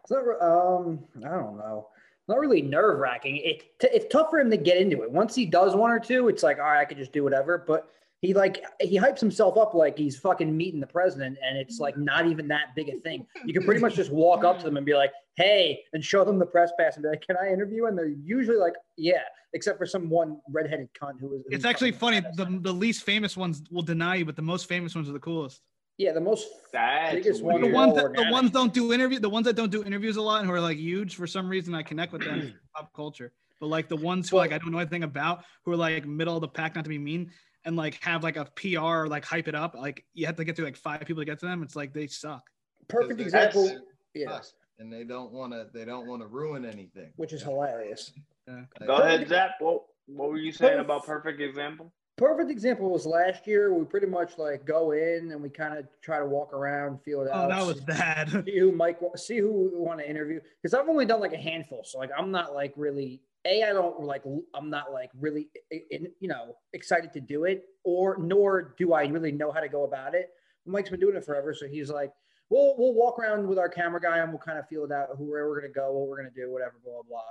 It's 0.00 0.10
not. 0.10 0.42
Um, 0.42 1.04
I 1.24 1.28
don't 1.28 1.58
know. 1.58 1.88
Not 2.28 2.38
really 2.38 2.62
nerve 2.62 2.98
wracking. 2.98 3.36
It 3.36 3.78
t- 3.80 3.88
it's 3.92 4.12
tough 4.12 4.30
for 4.30 4.38
him 4.38 4.50
to 4.50 4.56
get 4.56 4.76
into 4.76 5.02
it. 5.02 5.10
Once 5.10 5.34
he 5.34 5.44
does 5.46 5.74
one 5.74 5.90
or 5.90 6.00
two, 6.00 6.28
it's 6.28 6.42
like, 6.44 6.58
all 6.58 6.64
right, 6.64 6.80
I 6.80 6.84
could 6.84 6.98
just 6.98 7.12
do 7.12 7.24
whatever. 7.24 7.58
But 7.66 7.90
he 8.20 8.34
like 8.34 8.64
he 8.80 8.98
hypes 8.98 9.20
himself 9.20 9.56
up 9.56 9.74
like 9.74 9.96
he's 9.96 10.18
fucking 10.18 10.54
meeting 10.56 10.80
the 10.80 10.86
president, 10.86 11.38
and 11.42 11.56
it's 11.56 11.78
like 11.78 11.94
mm-hmm. 11.94 12.04
not 12.04 12.26
even 12.26 12.48
that 12.48 12.74
big 12.74 12.88
a 12.88 12.98
thing. 12.98 13.26
You 13.44 13.52
can 13.52 13.64
pretty 13.64 13.80
much 13.80 13.94
just 13.94 14.10
walk 14.24 14.44
up 14.44 14.58
to 14.58 14.64
them 14.64 14.76
and 14.76 14.84
be 14.84 14.94
like, 14.94 15.12
"Hey," 15.36 15.84
and 15.92 16.04
show 16.04 16.24
them 16.24 16.38
the 16.38 16.46
press 16.46 16.72
pass 16.78 16.96
and 16.96 17.04
be 17.04 17.10
like, 17.10 17.24
"Can 17.24 17.36
I 17.40 17.52
interview?" 17.52 17.86
And 17.86 17.96
they're 17.96 18.08
usually 18.08 18.56
like, 18.56 18.74
"Yeah," 18.96 19.22
except 19.52 19.78
for 19.78 19.86
some 19.86 20.10
one 20.10 20.40
redheaded 20.50 20.88
cunt 21.00 21.20
who 21.20 21.28
was. 21.28 21.42
It's 21.50 21.64
actually 21.64 21.92
funny. 21.92 22.20
The, 22.20 22.58
the 22.60 22.72
least 22.72 23.04
famous 23.04 23.36
ones 23.36 23.62
will 23.70 23.82
deny 23.82 24.16
you, 24.16 24.24
but 24.24 24.34
the 24.34 24.42
most 24.42 24.66
famous 24.66 24.96
ones 24.96 25.08
are 25.08 25.12
the 25.12 25.20
coolest. 25.20 25.62
yeah, 25.96 26.12
the 26.12 26.20
most 26.20 26.48
That's 26.72 27.14
biggest 27.14 27.44
one. 27.44 27.60
The 27.60 27.68
ones 27.68 27.94
that 27.94 28.14
the 28.14 28.32
ones 28.32 28.50
don't 28.50 28.74
do 28.74 28.92
interview 28.92 29.20
the 29.20 29.30
ones 29.30 29.46
that 29.46 29.54
don't 29.54 29.70
do 29.70 29.84
interviews 29.84 30.16
a 30.16 30.22
lot 30.22 30.40
and 30.40 30.48
who 30.48 30.54
are 30.54 30.60
like 30.60 30.78
huge 30.78 31.14
for 31.14 31.28
some 31.28 31.48
reason 31.48 31.72
I 31.72 31.84
connect 31.84 32.12
with 32.12 32.24
them 32.24 32.54
pop 32.74 32.92
culture. 32.94 33.32
But 33.60 33.68
like 33.68 33.88
the 33.88 33.96
ones 33.96 34.28
who 34.28 34.36
like 34.36 34.52
I 34.52 34.58
don't 34.58 34.72
know 34.72 34.78
anything 34.78 35.04
about 35.04 35.44
who 35.64 35.72
are 35.72 35.76
like 35.76 36.06
middle 36.06 36.34
of 36.34 36.40
the 36.40 36.48
pack, 36.48 36.74
not 36.74 36.84
to 36.84 36.88
be 36.88 36.98
mean, 36.98 37.30
and 37.64 37.76
like 37.76 38.02
have 38.02 38.22
like 38.22 38.36
a 38.36 38.46
PR 38.56 39.06
like 39.06 39.24
hype 39.24 39.48
it 39.48 39.54
up. 39.54 39.74
Like 39.74 40.04
you 40.14 40.26
have 40.26 40.36
to 40.36 40.44
get 40.44 40.56
through 40.56 40.66
like 40.66 40.76
five 40.76 41.00
people 41.00 41.20
to 41.22 41.24
get 41.26 41.38
to 41.40 41.46
them. 41.46 41.62
It's 41.62 41.76
like 41.76 41.92
they 41.92 42.06
suck. 42.06 42.42
perfect 42.88 43.20
example. 43.20 43.64
That's- 43.64 43.82
Yeah, 44.14 44.40
and 44.78 44.92
they 44.92 45.04
don't 45.04 45.32
want 45.32 45.52
to. 45.52 45.66
They 45.72 45.84
don't 45.84 46.06
want 46.06 46.22
to 46.22 46.28
ruin 46.28 46.64
anything. 46.64 47.10
which 47.16 47.32
is 47.32 47.42
hilarious. 47.42 48.12
Like, 48.46 48.86
Go 48.86 48.96
ahead, 48.96 49.28
Zap. 49.28 49.52
What 49.60 49.82
what 50.06 50.30
were 50.30 50.38
you 50.38 50.52
saying 50.52 50.80
about 50.80 51.04
perfect 51.04 51.40
example? 51.40 51.92
Perfect 52.16 52.50
example 52.50 52.90
was 52.90 53.06
last 53.06 53.46
year. 53.46 53.72
We 53.72 53.84
pretty 53.84 54.06
much 54.08 54.38
like 54.38 54.64
go 54.64 54.90
in 54.92 55.30
and 55.30 55.40
we 55.42 55.50
kind 55.50 55.78
of 55.78 55.86
try 56.00 56.18
to 56.18 56.26
walk 56.26 56.52
around, 56.52 57.00
feel 57.04 57.20
it 57.22 57.28
Oh, 57.32 57.42
out. 57.42 57.48
that 57.50 57.64
was 57.64 57.80
bad. 57.80 58.30
see 58.44 58.58
who 58.58 58.72
Mike 58.72 58.98
see 59.16 59.38
who 59.38 59.52
we 59.72 59.78
want 59.78 60.00
to 60.00 60.08
interview 60.08 60.40
because 60.62 60.74
I've 60.74 60.88
only 60.88 61.04
done 61.06 61.20
like 61.20 61.32
a 61.34 61.38
handful, 61.38 61.82
so 61.84 61.98
like 61.98 62.10
I'm 62.16 62.30
not 62.32 62.54
like 62.54 62.72
really 62.76 63.20
a 63.44 63.64
I 63.64 63.72
don't 63.72 64.00
like 64.00 64.22
i'm 64.54 64.70
not 64.70 64.92
like 64.92 65.10
really 65.18 65.48
in, 65.70 66.08
you 66.20 66.28
know 66.28 66.56
excited 66.72 67.12
to 67.12 67.20
do 67.20 67.44
it, 67.44 67.64
or 67.84 68.16
nor 68.18 68.74
do 68.78 68.92
I 68.92 69.06
really 69.06 69.32
know 69.32 69.50
how 69.50 69.60
to 69.60 69.68
go 69.68 69.84
about 69.84 70.14
it. 70.14 70.30
Mike's 70.66 70.90
been 70.90 71.00
doing 71.00 71.16
it 71.16 71.24
forever, 71.24 71.54
so 71.54 71.66
he's 71.66 71.90
like, 71.90 72.12
we'll 72.50 72.74
we'll 72.78 72.94
walk 72.94 73.18
around 73.18 73.46
with 73.46 73.58
our 73.58 73.68
camera 73.68 74.00
guy 74.00 74.18
and 74.18 74.30
we'll 74.30 74.38
kind 74.38 74.58
of 74.58 74.68
feel 74.68 74.84
it 74.84 74.92
out 74.92 75.08
who 75.16 75.30
where 75.30 75.48
we're 75.48 75.60
gonna 75.60 75.72
go, 75.72 75.92
what 75.92 76.08
we're 76.08 76.16
gonna 76.16 76.34
do, 76.34 76.50
whatever, 76.50 76.74
blah 76.84 76.94
blah 76.94 77.02
blah. 77.08 77.22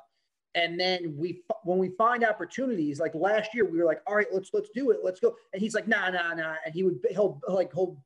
And 0.55 0.79
then 0.79 1.15
we 1.17 1.43
when 1.63 1.77
we 1.77 1.89
find 1.89 2.23
opportunities, 2.23 2.99
like 2.99 3.13
last 3.13 3.53
year, 3.53 3.65
we 3.69 3.77
were 3.77 3.85
like, 3.85 4.01
all 4.07 4.15
right, 4.15 4.27
let's 4.31 4.49
let's 4.53 4.69
do 4.73 4.91
it, 4.91 4.99
let's 5.03 5.19
go. 5.19 5.35
And 5.53 5.61
he's 5.61 5.75
like, 5.75 5.87
nah, 5.87 6.09
nah, 6.09 6.33
nah. 6.33 6.55
And 6.65 6.73
he 6.73 6.83
would 6.83 6.99
he'll 7.11 7.39
like 7.47 7.71
he'll 7.73 8.01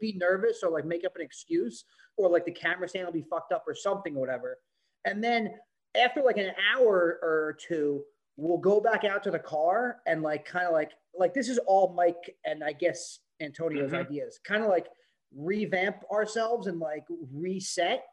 be 0.00 0.12
nervous 0.12 0.62
or 0.62 0.70
like 0.70 0.84
make 0.84 1.04
up 1.04 1.16
an 1.16 1.22
excuse 1.22 1.84
or 2.16 2.28
like 2.28 2.44
the 2.44 2.52
camera 2.52 2.88
stand 2.88 3.06
will 3.06 3.12
be 3.12 3.24
fucked 3.28 3.52
up 3.52 3.64
or 3.66 3.74
something 3.74 4.16
or 4.16 4.20
whatever. 4.20 4.58
And 5.04 5.22
then 5.22 5.54
after 5.96 6.22
like 6.22 6.36
an 6.38 6.52
hour 6.74 7.18
or 7.22 7.56
two, 7.66 8.02
we'll 8.36 8.58
go 8.58 8.80
back 8.80 9.04
out 9.04 9.22
to 9.24 9.30
the 9.30 9.38
car 9.38 9.98
and 10.06 10.22
like 10.22 10.44
kind 10.44 10.66
of 10.66 10.72
like 10.72 10.92
like 11.16 11.32
this 11.34 11.48
is 11.48 11.58
all 11.66 11.92
Mike 11.94 12.34
and 12.44 12.64
I 12.64 12.72
guess 12.72 13.20
Antonio's 13.40 13.92
Mhm. 13.92 14.06
ideas. 14.06 14.40
Kind 14.44 14.62
of 14.64 14.68
like 14.68 14.88
revamp 15.36 15.96
ourselves 16.10 16.66
and 16.66 16.78
like 16.80 17.04
reset. 17.32 18.04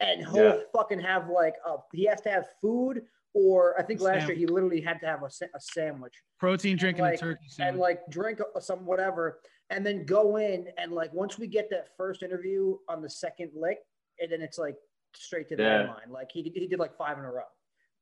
And 0.00 0.20
he'll 0.26 0.36
Yeah. 0.56 0.60
fucking 0.74 1.00
have 1.00 1.28
like 1.28 1.54
a 1.66 1.76
he 1.92 2.04
has 2.06 2.20
to 2.22 2.30
have 2.30 2.46
food 2.60 3.02
or 3.34 3.78
I 3.78 3.82
think 3.82 4.00
A 4.00 4.04
last 4.04 4.28
year 4.28 4.36
he 4.36 4.46
literally 4.46 4.80
had 4.80 4.98
to 5.00 5.06
have 5.06 5.22
a, 5.22 5.26
a 5.54 5.60
sandwich 5.60 6.14
Protein 6.38 6.76
drink 6.76 6.98
and 6.98 7.06
like- 7.06 7.14
a 7.16 7.18
turkey 7.18 7.44
and 7.44 7.52
sandwich. 7.52 7.80
like 7.80 8.00
drink 8.10 8.40
some 8.60 8.84
whatever 8.86 9.40
and 9.70 9.84
then 9.86 10.04
go 10.04 10.36
in 10.36 10.68
and 10.78 10.92
like 10.92 11.12
once 11.12 11.38
we 11.38 11.46
get 11.46 11.70
that 11.70 11.94
first 11.96 12.22
interview 12.22 12.76
on 12.88 13.00
the 13.02 13.08
second 13.10 13.50
lick 13.54 13.78
and 14.18 14.32
then 14.32 14.40
it's 14.42 14.58
like 14.58 14.76
straight 15.14 15.48
to 15.48 15.56
the 15.56 15.62
Yeah. 15.62 15.78
end 15.80 15.88
line 15.88 16.10
like 16.10 16.30
he, 16.32 16.42
he 16.42 16.66
did 16.66 16.78
like 16.78 16.96
five 16.96 17.18
in 17.18 17.24
a 17.24 17.30
row 17.30 17.42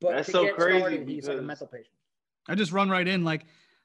but 0.01 0.13
That's 0.13 0.27
to 0.27 0.33
so 0.33 0.45
get 0.45 0.55
crazy 0.55 0.79
started, 0.79 1.09
he's 1.09 1.29
like 1.29 1.39
a 1.39 1.43
mental 1.43 1.67
patient 1.67 1.95
I 2.49 2.55
just 2.55 2.73
run 2.73 2.89
right 2.89 3.07
in. 3.07 3.25
Like 3.25 3.45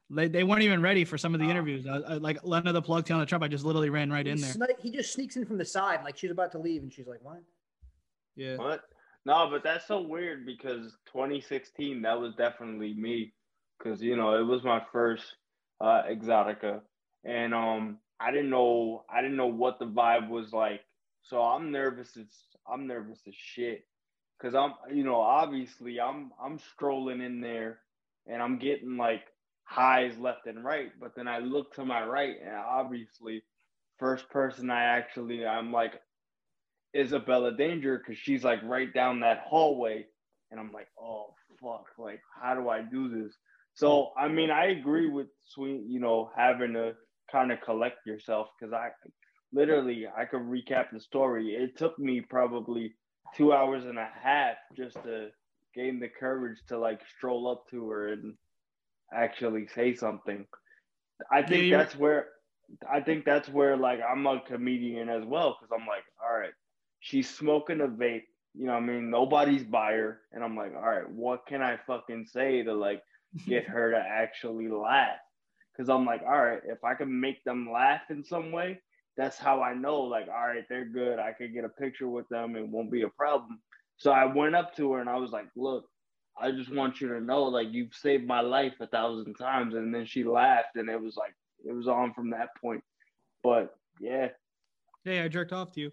they, 0.09 0.29
they 0.29 0.43
weren't 0.43 0.61
even 0.63 0.81
ready 0.81 1.03
for 1.03 1.17
some 1.17 1.33
of 1.33 1.41
the 1.41 1.47
Oh. 1.47 1.49
interviews. 1.49 1.85
I, 1.85 1.97
I, 1.97 2.13
like 2.15 2.43
Lena 2.43 2.71
the 2.71 2.81
plug 2.81 3.05
telling 3.05 3.19
the 3.21 3.25
Trump, 3.25 3.43
I 3.43 3.49
just 3.49 3.65
literally 3.65 3.89
ran 3.89 4.09
right 4.09 4.25
he, 4.25 4.31
in 4.31 4.39
there. 4.39 4.53
sni- 4.53 4.79
he 4.79 4.89
just 4.89 5.11
sneaks 5.11 5.35
in 5.35 5.45
from 5.45 5.57
the 5.57 5.65
side 5.65 5.99
like 6.03 6.17
she's 6.17 6.31
about 6.31 6.51
to 6.53 6.59
leave 6.59 6.81
and 6.81 6.91
she's 6.93 7.07
like 7.07 7.21
what 7.21 7.41
Yeah. 8.35 8.55
What? 8.57 8.83
No, 9.25 9.49
but 9.49 9.63
that's 9.63 9.85
so 9.87 10.01
weird 10.01 10.45
because 10.45 10.97
2016 11.11 12.01
that 12.03 12.19
was 12.19 12.35
definitely 12.35 12.93
me 12.93 13.33
because 13.77 14.01
you 14.01 14.15
know 14.15 14.37
it 14.39 14.43
was 14.43 14.63
my 14.63 14.81
first 14.91 15.25
uh, 15.81 16.03
Exxxotica, 16.09 16.81
and 17.25 17.53
um 17.53 17.97
I 18.19 18.31
didn't 18.31 18.49
know 18.49 19.03
I 19.09 19.21
didn't 19.21 19.37
know 19.37 19.47
what 19.47 19.79
the 19.79 19.85
vibe 19.85 20.29
was 20.29 20.53
like, 20.53 20.81
so 21.23 21.41
I'm 21.41 21.71
nervous 21.71 22.15
as 22.17 22.27
I'm 22.71 22.87
nervous 22.87 23.19
as 23.27 23.35
shit. 23.35 23.85
Because 24.37 24.55
I'm 24.55 24.73
you 24.95 25.03
know 25.03 25.21
obviously 25.21 25.99
I'm 25.99 26.31
I'm 26.43 26.59
strolling 26.59 27.21
in 27.21 27.41
there 27.41 27.79
and 28.27 28.41
I'm 28.41 28.59
getting 28.59 28.97
like 28.97 29.23
highs 29.63 30.17
left 30.17 30.47
and 30.47 30.63
right, 30.63 30.91
but 30.99 31.15
then 31.15 31.27
I 31.27 31.39
look 31.39 31.73
to 31.75 31.85
my 31.85 32.05
right 32.05 32.35
and 32.41 32.55
obviously 32.55 33.43
first 33.99 34.29
person 34.29 34.69
I 34.69 34.83
actually 34.83 35.45
I'm 35.45 35.71
like 35.71 35.93
is 36.93 37.11
Abella 37.11 37.55
Danger 37.55 37.97
because 37.97 38.19
she's 38.19 38.43
like 38.43 38.59
right 38.63 38.93
down 38.93 39.21
that 39.21 39.43
hallway, 39.47 40.05
and 40.51 40.59
I'm 40.59 40.71
like, 40.71 40.87
oh 40.99 41.33
fuck, 41.61 41.85
like 41.97 42.21
how 42.41 42.53
do 42.55 42.69
I 42.69 42.81
do 42.81 43.09
this? 43.09 43.33
So 43.75 44.11
I 44.17 44.27
mean, 44.27 44.51
I 44.51 44.67
agree 44.67 45.09
with 45.09 45.27
Sweet, 45.45 45.83
you 45.87 45.99
know, 45.99 46.31
having 46.35 46.73
to 46.73 46.93
kind 47.31 47.51
of 47.51 47.61
collect 47.61 48.05
yourself 48.05 48.47
because 48.59 48.73
I 48.73 48.89
literally 49.53 50.07
I 50.07 50.25
could 50.25 50.41
recap 50.41 50.91
the 50.91 50.99
story. 50.99 51.55
It 51.55 51.77
took 51.77 51.97
me 51.99 52.21
probably 52.21 52.93
two 53.35 53.53
hours 53.53 53.85
and 53.85 53.97
a 53.97 54.09
half 54.21 54.55
just 54.75 54.95
to 55.03 55.29
gain 55.75 55.99
the 55.99 56.09
courage 56.09 56.59
to 56.67 56.77
like 56.77 57.01
stroll 57.17 57.47
up 57.47 57.69
to 57.69 57.89
her 57.89 58.13
and 58.13 58.35
actually 59.13 59.67
say 59.67 59.93
something. 59.95 60.45
I 61.31 61.41
think 61.41 61.71
that's 61.71 61.95
where 61.95 62.27
I 62.91 63.01
think 63.01 63.25
that's 63.25 63.49
where 63.49 63.77
like 63.77 63.99
I'm 64.07 64.25
a 64.25 64.41
comedian 64.41 65.09
as 65.09 65.23
well 65.25 65.57
because 65.59 65.75
I'm 65.79 65.87
like, 65.87 66.03
all 66.23 66.37
right, 66.37 66.53
she's 66.99 67.29
smoking 67.29 67.81
a 67.81 67.87
vape. 67.87 68.23
You 68.55 68.67
know, 68.67 68.73
what 68.73 68.83
I 68.83 68.85
mean, 68.85 69.09
nobody's 69.09 69.63
by 69.63 69.93
her, 69.93 70.21
and 70.31 70.43
I'm 70.43 70.55
like, 70.55 70.75
all 70.75 70.81
right, 70.81 71.09
what 71.09 71.47
can 71.47 71.61
I 71.63 71.77
fucking 71.87 72.27
say 72.27 72.61
to 72.63 72.73
like 72.73 73.01
get 73.47 73.67
her 73.67 73.91
to 73.91 73.97
actually 73.97 74.67
laugh? 74.67 75.17
Because 75.71 75.89
I'm 75.89 76.05
like, 76.05 76.21
all 76.21 76.43
right, 76.43 76.61
if 76.65 76.83
I 76.83 76.93
can 76.93 77.19
make 77.19 77.43
them 77.43 77.71
laugh 77.71 78.01
in 78.11 78.23
some 78.23 78.51
way, 78.51 78.79
that's 79.17 79.37
how 79.37 79.61
I 79.61 79.73
know, 79.73 80.01
like, 80.01 80.27
all 80.27 80.47
right, 80.47 80.63
they're 80.69 80.85
good. 80.85 81.19
I 81.19 81.33
could 81.33 81.53
get 81.53 81.65
a 81.65 81.69
picture 81.69 82.07
with 82.07 82.27
them, 82.29 82.55
it 82.55 82.67
won't 82.67 82.91
be 82.91 83.03
a 83.03 83.09
problem. 83.09 83.59
So 83.97 84.11
I 84.11 84.25
went 84.25 84.55
up 84.55 84.75
to 84.77 84.93
her 84.93 85.01
and 85.01 85.09
I 85.09 85.17
was 85.17 85.31
like, 85.31 85.47
look, 85.55 85.85
I 86.39 86.51
just 86.51 86.73
want 86.73 86.99
you 86.99 87.09
to 87.09 87.21
know, 87.21 87.43
like, 87.43 87.67
you've 87.71 87.93
saved 87.93 88.25
my 88.25 88.41
life 88.41 88.73
a 88.79 88.87
thousand 88.87 89.35
times. 89.35 89.75
And 89.75 89.93
then 89.93 90.05
she 90.05 90.23
laughed, 90.23 90.75
and 90.75 90.89
it 90.89 90.99
was 90.99 91.15
like, 91.15 91.33
it 91.63 91.73
was 91.73 91.87
on 91.87 92.13
from 92.13 92.31
that 92.31 92.49
point. 92.59 92.83
But 93.43 93.75
yeah, 93.99 94.29
Hey, 95.05 95.21
I 95.21 95.27
jerked 95.27 95.51
off 95.51 95.71
to 95.73 95.81
you. 95.81 95.91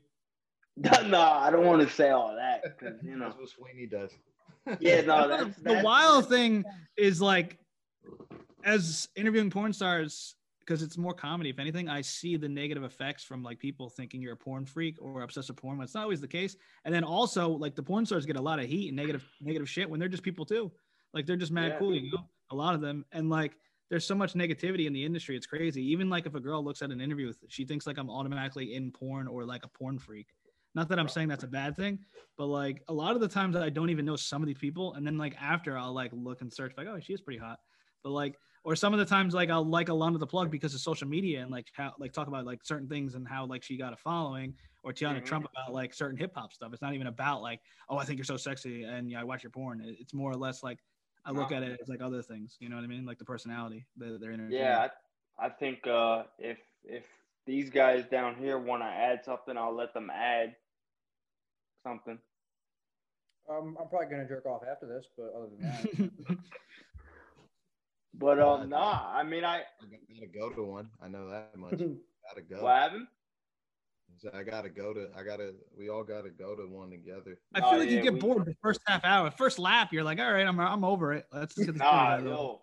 no, 0.77 1.21
I 1.21 1.51
don't 1.51 1.67
want 1.67 1.83
to 1.87 1.93
say 1.95 2.11
all 2.11 2.35
that 2.37 2.63
because 2.63 2.97
you 3.03 3.17
know, 3.17 3.27
That's 3.27 3.39
what 3.39 3.49
Sweeney 3.51 3.87
does. 3.87 4.11
yeah, 4.81 5.01
no, 5.03 5.29
that's, 5.45 5.57
the 5.57 5.63
that's 5.65 5.85
wild 5.85 6.29
thing 6.29 6.65
is 6.97 7.21
like, 7.21 7.59
as 8.65 9.09
interviewing 9.17 9.51
porn 9.51 9.73
stars, 9.73 10.37
because 10.71 10.85
it's 10.85 10.97
more 10.97 11.13
comedy. 11.13 11.51
If 11.51 11.59
anything, 11.59 11.89
I 11.89 12.01
see 12.01 12.37
the 12.37 12.49
negative 12.49 12.85
effects 12.85 13.25
from 13.25 13.43
like 13.43 13.59
people 13.59 13.89
thinking 13.89 14.23
you're 14.23 14.35
a 14.35 14.37
porn 14.37 14.65
freak 14.65 14.99
or 15.01 15.23
obsessed 15.23 15.49
with 15.49 15.57
porn. 15.57 15.79
When 15.79 15.85
it's 15.85 15.95
not 15.95 16.05
always 16.05 16.21
the 16.21 16.29
case. 16.29 16.55
And 16.85 16.95
then 16.95 17.03
also, 17.03 17.49
like 17.49 17.75
the 17.75 17.83
porn 17.83 18.07
stars 18.07 18.25
get 18.25 18.37
a 18.37 18.41
lot 18.41 18.61
of 18.61 18.67
heat 18.67 18.87
and 18.87 18.97
negative 18.97 19.29
negative 19.41 19.69
shit 19.69 19.91
when 19.91 19.99
they're 19.99 20.09
just 20.09 20.23
people 20.23 20.47
too. 20.47 20.71
Like 21.13 21.27
they're 21.27 21.35
just 21.35 21.51
mad 21.51 21.73
Yeah. 21.73 21.79
cool, 21.81 21.93
you 21.97 22.13
know. 22.13 22.25
A 22.53 22.55
lot 22.55 22.77
of 22.77 22.81
them, 22.81 23.05
and 23.11 23.29
like 23.29 23.57
there's 23.89 24.07
so 24.07 24.15
much 24.15 24.35
negativity 24.35 24.87
in 24.87 24.93
the 24.93 25.05
industry. 25.05 25.37
It's 25.37 25.47
crazy. 25.47 25.83
Even 25.91 26.09
like 26.09 26.27
if 26.27 26.37
a 26.37 26.41
girl 26.41 26.63
looks 26.63 26.83
at 26.83 26.93
an 26.93 27.01
interview, 27.01 27.27
with, 27.27 27.39
she 27.49 27.65
thinks 27.65 27.85
like 27.85 27.99
I'm 27.99 28.09
automatically 28.09 28.75
in 28.75 28.93
porn 28.93 29.27
or 29.27 29.45
like 29.45 29.65
a 29.65 29.69
porn 29.69 29.99
freak. 29.99 30.29
Not 30.77 30.89
that 30.91 31.01
I'm 31.01 31.09
saying 31.09 31.27
that's 31.27 31.43
a 31.43 31.49
bad 31.49 31.75
thing, 31.75 31.99
but 32.39 32.47
like 32.47 32.81
a 32.87 32.93
lot 32.93 33.17
of 33.17 33.21
the 33.21 33.27
times 33.27 33.57
I 33.57 33.71
don't 33.71 33.91
even 33.91 34.05
know 34.05 34.15
some 34.15 34.41
of 34.41 34.47
these 34.47 34.59
people, 34.59 34.95
and 34.95 35.05
then 35.05 35.19
like 35.19 35.35
after 35.43 35.77
I'll 35.77 35.93
like 35.93 36.13
look 36.13 36.43
and 36.43 36.53
search 36.53 36.75
like, 36.77 36.87
oh, 36.87 37.01
she 37.01 37.13
is 37.13 37.21
pretty 37.21 37.41
hot. 37.41 37.59
But 38.05 38.11
like, 38.11 38.37
or 38.63 38.77
some 38.77 38.93
of 38.93 38.99
the 38.99 39.05
times 39.07 39.33
like 39.35 39.51
I'll 39.51 39.65
like 39.65 39.89
Alana 39.89 40.19
the 40.19 40.27
plug 40.27 40.51
because 40.51 40.75
of 40.75 40.81
social 40.81 41.09
media 41.09 41.41
and 41.41 41.51
like 41.51 41.69
how 41.73 41.95
like 41.99 42.13
talk 42.13 42.29
about 42.29 42.45
like 42.45 42.61
certain 42.63 42.89
things 42.89 43.15
and 43.15 43.27
how 43.27 43.47
like 43.47 43.63
she 43.63 43.77
got 43.77 43.93
a 43.93 43.97
following, 43.97 44.55
or 44.83 44.93
Teanna 44.93 45.21
Mhm. 45.21 45.25
Trump 45.25 45.47
about 45.51 45.73
like 45.73 45.95
certain 45.95 46.17
hip 46.19 46.35
hop 46.35 46.53
stuff. 46.53 46.73
It's 46.73 46.83
not 46.83 46.95
even 46.95 47.07
about 47.07 47.43
like, 47.43 47.61
oh, 47.89 47.97
I 47.97 48.05
think 48.05 48.19
you're 48.19 48.25
so 48.25 48.37
sexy 48.37 48.85
and 48.85 49.11
yeah, 49.11 49.21
I 49.21 49.25
watch 49.25 49.43
your 49.43 49.51
porn. 49.51 49.83
It's 49.85 50.13
more 50.15 50.31
or 50.31 50.37
less 50.37 50.63
like 50.63 50.79
I 51.25 51.33
look 51.33 51.53
at 51.53 51.63
it 51.63 51.79
as 51.83 51.89
like 51.89 52.01
other 52.03 52.23
things. 52.23 52.57
You 52.61 52.69
know 52.69 52.77
what 52.77 52.85
I 52.85 52.89
mean? 52.89 53.05
Like 53.05 53.19
the 53.19 53.25
personality 53.25 53.87
that 53.97 54.21
they're 54.21 54.33
entertaining. 54.33 54.59
yeah. 54.61 54.89
I, 55.39 55.47
I 55.47 55.49
think 55.51 55.87
uh, 55.87 56.25
if 56.39 56.59
if 56.85 57.05
these 57.47 57.71
guys 57.71 58.05
down 58.11 58.37
here 58.37 58.59
want 58.59 58.83
to 58.83 58.87
add 58.87 59.25
something, 59.25 59.57
I'll 59.57 59.75
let 59.75 59.95
them 59.95 60.11
add 60.11 60.55
something. 61.83 62.19
um, 63.49 63.77
i'm 63.81 63.89
probably 63.89 64.07
gonna 64.11 64.29
jerk 64.29 64.45
off 64.47 64.61
after 64.71 64.87
this 64.87 65.07
but 65.17 65.33
other 65.35 65.49
than 65.49 66.11
that 66.29 66.37
But 68.15 68.39
Yeah, 68.39 68.53
um, 68.53 68.69
nah, 68.69 69.11
I 69.13 69.23
mean, 69.23 69.45
I 69.45 69.59
I 69.81 69.85
gotta 70.15 70.27
go 70.27 70.51
to 70.51 70.63
one. 70.65 70.91
I 71.03 71.09
know 71.09 71.29
that 71.31 71.57
much. 71.57 71.79
Gotta 72.29 72.43
go. 72.43 72.63
what 72.63 72.77
happened? 72.77 73.07
I 74.35 74.43
gotta 74.43 74.69
go 74.69 74.93
to. 74.93 75.09
I 75.17 75.23
gotta. 75.23 75.55
We 75.77 75.89
all 75.89 76.05
gotta 76.05 76.29
go 76.31 76.55
to 76.55 76.67
one 76.67 76.91
together. 76.91 77.39
I 77.55 77.61
Oh, 77.61 77.71
feel 77.71 77.79
like 77.81 77.89
you 77.89 78.03
get 78.03 78.13
we- 78.15 78.21
bored 78.21 78.45
the 78.45 78.55
first 78.63 78.81
half 78.87 79.05
hour. 79.05 79.31
First 79.31 79.59
lap, 79.59 79.93
you're 79.93 80.05
like, 80.05 80.19
all 80.19 80.31
right, 80.33 80.47
I'm 80.47 80.61
I'm 80.61 80.85
over 80.85 81.13
it. 81.15 81.27
Let's 81.33 81.55
get 81.57 81.69
this 81.69 81.77
Nah, 81.77 82.17
movie 82.19 82.29
over. 82.29 82.35
yo. 82.37 82.63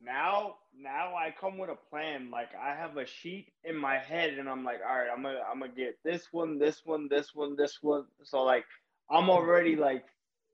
Now, 0.00 0.56
now 0.76 1.14
I 1.16 1.34
come 1.38 1.58
with 1.58 1.70
a 1.70 1.74
plan. 1.90 2.30
Like 2.30 2.50
I 2.54 2.74
have 2.74 2.96
a 2.96 3.06
sheet 3.06 3.52
in 3.64 3.76
my 3.76 3.98
head, 3.98 4.34
and 4.38 4.48
I'm 4.48 4.64
like, 4.64 4.80
all 4.88 4.96
right, 4.96 5.08
I'm 5.14 5.22
gonna, 5.22 5.40
I'm 5.50 5.58
gonna 5.60 5.72
get 5.72 5.98
this 6.04 6.28
one, 6.32 6.58
this 6.58 6.82
one, 6.84 7.08
this 7.08 7.34
one, 7.34 7.56
this 7.56 7.78
one. 7.82 8.04
So 8.22 8.42
like, 8.44 8.64
I'm 9.10 9.28
already 9.30 9.74
like, 9.76 10.04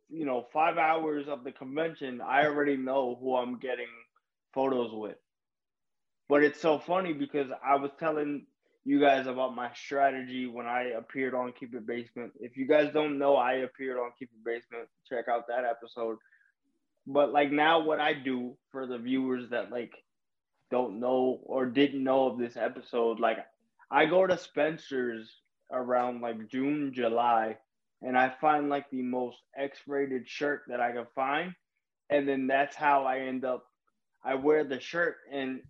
you 0.08 0.24
know, 0.24 0.46
five 0.52 0.78
hours 0.78 1.28
of 1.28 1.44
the 1.44 1.52
convention. 1.52 2.20
I 2.22 2.46
already 2.46 2.76
know 2.76 3.16
who 3.20 3.36
I'm 3.36 3.58
getting 3.58 3.88
photos 4.52 4.90
with. 4.92 5.16
But 6.28 6.42
it's 6.42 6.60
so 6.60 6.78
funny 6.78 7.12
because 7.12 7.48
I 7.64 7.76
was 7.76 7.90
telling 7.98 8.46
you 8.84 9.00
guys 9.00 9.26
about 9.26 9.54
my 9.54 9.70
strategy 9.74 10.46
when 10.46 10.66
I 10.66 10.92
appeared 10.96 11.34
on 11.34 11.52
Keep 11.52 11.74
It 11.74 11.86
Basement. 11.86 12.32
If 12.40 12.56
you 12.56 12.66
guys 12.66 12.90
don't 12.92 13.18
know, 13.18 13.36
I 13.36 13.54
appeared 13.54 13.98
on 13.98 14.12
Keep 14.18 14.30
It 14.30 14.44
Basement. 14.44 14.88
Check 15.08 15.26
out 15.28 15.46
that 15.48 15.64
episode. 15.64 16.18
But 17.06 17.32
like 17.32 17.50
now, 17.50 17.80
what 17.80 18.00
I 18.00 18.12
do 18.12 18.56
for 18.70 18.86
the 18.86 18.98
viewers 18.98 19.50
that 19.50 19.70
like 19.70 19.92
don't 20.70 21.00
know 21.00 21.40
or 21.44 21.66
didn't 21.66 22.04
know 22.04 22.26
of 22.26 22.38
this 22.38 22.56
episode, 22.56 23.20
like 23.20 23.38
I 23.90 24.06
go 24.06 24.26
to 24.26 24.36
Spencer's 24.36 25.30
around 25.72 26.20
like 26.20 26.48
June, 26.48 26.92
July, 26.94 27.56
and 28.02 28.16
I 28.16 28.34
find 28.40 28.68
like 28.68 28.90
the 28.90 29.02
most 29.02 29.38
X-rated 29.56 30.28
shirt 30.28 30.62
that 30.68 30.80
I 30.80 30.92
can 30.92 31.06
find, 31.14 31.54
and 32.10 32.28
then 32.28 32.46
that's 32.46 32.76
how 32.76 33.04
I 33.04 33.20
end 33.20 33.44
up. 33.44 33.67
I 34.24 34.34
wear 34.34 34.64
the 34.64 34.80
shirt, 34.80 35.16
and 35.30 35.60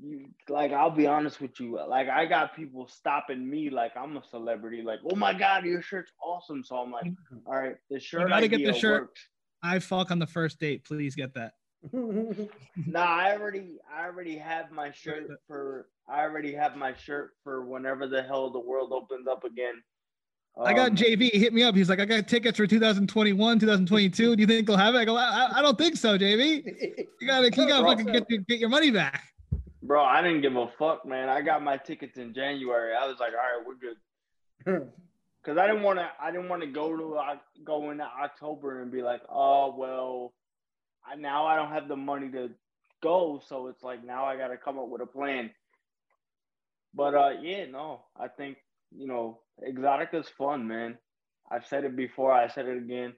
you 0.00 0.28
like 0.48 0.72
I'll 0.72 0.90
be 0.90 1.06
honest 1.06 1.40
with 1.40 1.58
you, 1.60 1.78
like 1.88 2.08
I 2.08 2.26
got 2.26 2.54
people 2.54 2.86
stopping 2.88 3.48
me 3.48 3.70
like 3.70 3.96
I'm 3.96 4.16
a 4.16 4.22
celebrity, 4.30 4.82
like 4.82 5.00
oh 5.10 5.16
my 5.16 5.32
god, 5.32 5.64
your 5.64 5.82
shirt's 5.82 6.12
awesome. 6.22 6.62
So 6.64 6.76
I'm 6.76 6.92
like, 6.92 7.12
all 7.46 7.54
right, 7.54 7.76
the 7.90 7.98
shirt. 7.98 8.22
you 8.22 8.28
gotta 8.28 8.48
get 8.48 8.64
the 8.64 8.72
shirt. 8.72 9.02
works. 9.02 9.28
I 9.62 9.78
fuck 9.78 10.10
on 10.10 10.18
the 10.18 10.26
first 10.26 10.60
date. 10.60 10.84
Please 10.84 11.14
get 11.14 11.34
that. 11.34 11.52
Nah, 12.86 13.04
I 13.04 13.36
already, 13.36 13.78
I 13.92 14.04
already 14.04 14.36
have 14.36 14.70
my 14.70 14.90
shirt 14.90 15.28
for. 15.46 15.88
I 16.08 16.22
already 16.22 16.54
have 16.54 16.76
my 16.76 16.94
shirt 16.94 17.32
for 17.44 17.66
whenever 17.66 18.06
the 18.06 18.22
hell 18.22 18.50
the 18.50 18.60
world 18.60 18.92
opens 18.92 19.26
up 19.28 19.44
again. 19.44 19.74
I 20.60 20.72
got 20.74 20.90
Um, 20.90 20.96
JV. 20.96 21.30
He 21.30 21.38
hit 21.38 21.52
me 21.52 21.62
up. 21.62 21.74
He's 21.74 21.88
like, 21.88 22.00
I 22.00 22.04
got 22.04 22.26
tickets 22.26 22.56
for 22.56 22.66
2021, 22.66 23.58
2022. 23.60 24.36
Do 24.36 24.40
you 24.40 24.46
think 24.46 24.66
they'll 24.66 24.76
have 24.76 24.94
it? 24.94 24.98
I 24.98 25.04
go, 25.04 25.16
I, 25.16 25.50
I 25.58 25.62
don't 25.62 25.78
think 25.78 25.96
so, 25.96 26.18
JV. 26.18 26.64
You 27.20 27.26
gotta, 27.26 27.46
you 27.46 27.50
gotta 27.52 27.82
Bro, 27.82 27.90
fucking 27.92 28.06
get, 28.06 28.28
your- 28.30 28.40
get 28.48 28.58
your 28.58 28.68
money 28.68 28.90
back. 28.90 29.22
Bro, 29.82 30.04
I 30.04 30.20
didn't 30.20 30.42
give 30.42 30.56
a 30.56 30.66
fuck, 30.78 31.06
man. 31.06 31.28
I 31.28 31.40
got 31.42 31.62
my 31.62 31.76
tickets 31.76 32.18
in 32.18 32.34
January. 32.34 32.94
I 32.94 33.06
was 33.06 33.16
like, 33.20 33.32
all 33.32 33.38
right, 33.38 33.64
we're 33.66 34.76
good. 34.76 34.88
Cause 35.44 35.56
I 35.56 35.66
didn't 35.66 35.82
want 35.82 35.98
to. 35.98 36.10
I 36.20 36.30
didn't 36.30 36.48
want 36.50 36.60
to 36.62 36.66
go 36.68 36.94
to 36.94 37.38
go 37.64 37.90
into 37.90 38.04
October 38.04 38.82
and 38.82 38.90
be 38.92 39.00
like, 39.02 39.22
oh 39.30 39.74
well, 39.78 40.34
I, 41.06 41.14
now 41.14 41.46
I 41.46 41.56
don't 41.56 41.70
have 41.72 41.88
the 41.88 41.96
money 41.96 42.28
to 42.32 42.50
go, 43.02 43.40
so 43.48 43.68
it's 43.68 43.82
like 43.82 44.04
now 44.04 44.26
I 44.26 44.36
got 44.36 44.48
to 44.48 44.58
come 44.58 44.78
up 44.78 44.88
with 44.88 45.00
a 45.00 45.06
plan. 45.06 45.50
But 46.92 47.14
uh, 47.14 47.30
yeah, 47.40 47.64
no, 47.66 48.02
I 48.18 48.28
think 48.28 48.58
you 48.94 49.06
know, 49.06 49.38
Exxxotica's 49.66 50.28
fun, 50.28 50.66
man. 50.66 50.98
I've 51.50 51.66
said 51.66 51.84
it 51.84 51.96
before. 51.96 52.32
I 52.32 52.48
said 52.48 52.66
it 52.66 52.78
again. 52.78 53.14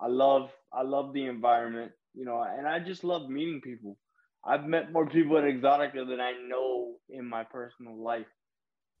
I 0.00 0.06
love, 0.06 0.50
I 0.72 0.82
love 0.82 1.12
the 1.12 1.26
environment, 1.26 1.92
you 2.14 2.24
know, 2.24 2.42
and 2.42 2.66
I 2.66 2.78
just 2.78 3.04
love 3.04 3.28
meeting 3.28 3.60
people. 3.62 3.98
I've 4.44 4.64
met 4.64 4.92
more 4.92 5.06
people 5.06 5.36
at 5.38 5.44
Exxxotica 5.44 6.08
than 6.08 6.20
I 6.20 6.32
know 6.48 6.94
in 7.08 7.28
my 7.28 7.44
personal 7.44 8.02
life. 8.02 8.26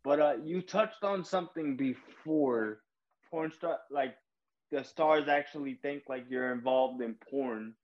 But 0.04 0.20
uh, 0.20 0.32
you 0.44 0.62
touched 0.62 1.04
on 1.04 1.24
something 1.24 1.76
before, 1.76 2.80
porn 3.30 3.52
star, 3.52 3.78
like 3.90 4.14
the 4.70 4.84
stars 4.84 5.28
actually 5.28 5.78
think 5.82 6.04
like 6.08 6.24
you're 6.28 6.52
involved 6.52 7.02
in 7.02 7.16
porn. 7.30 7.74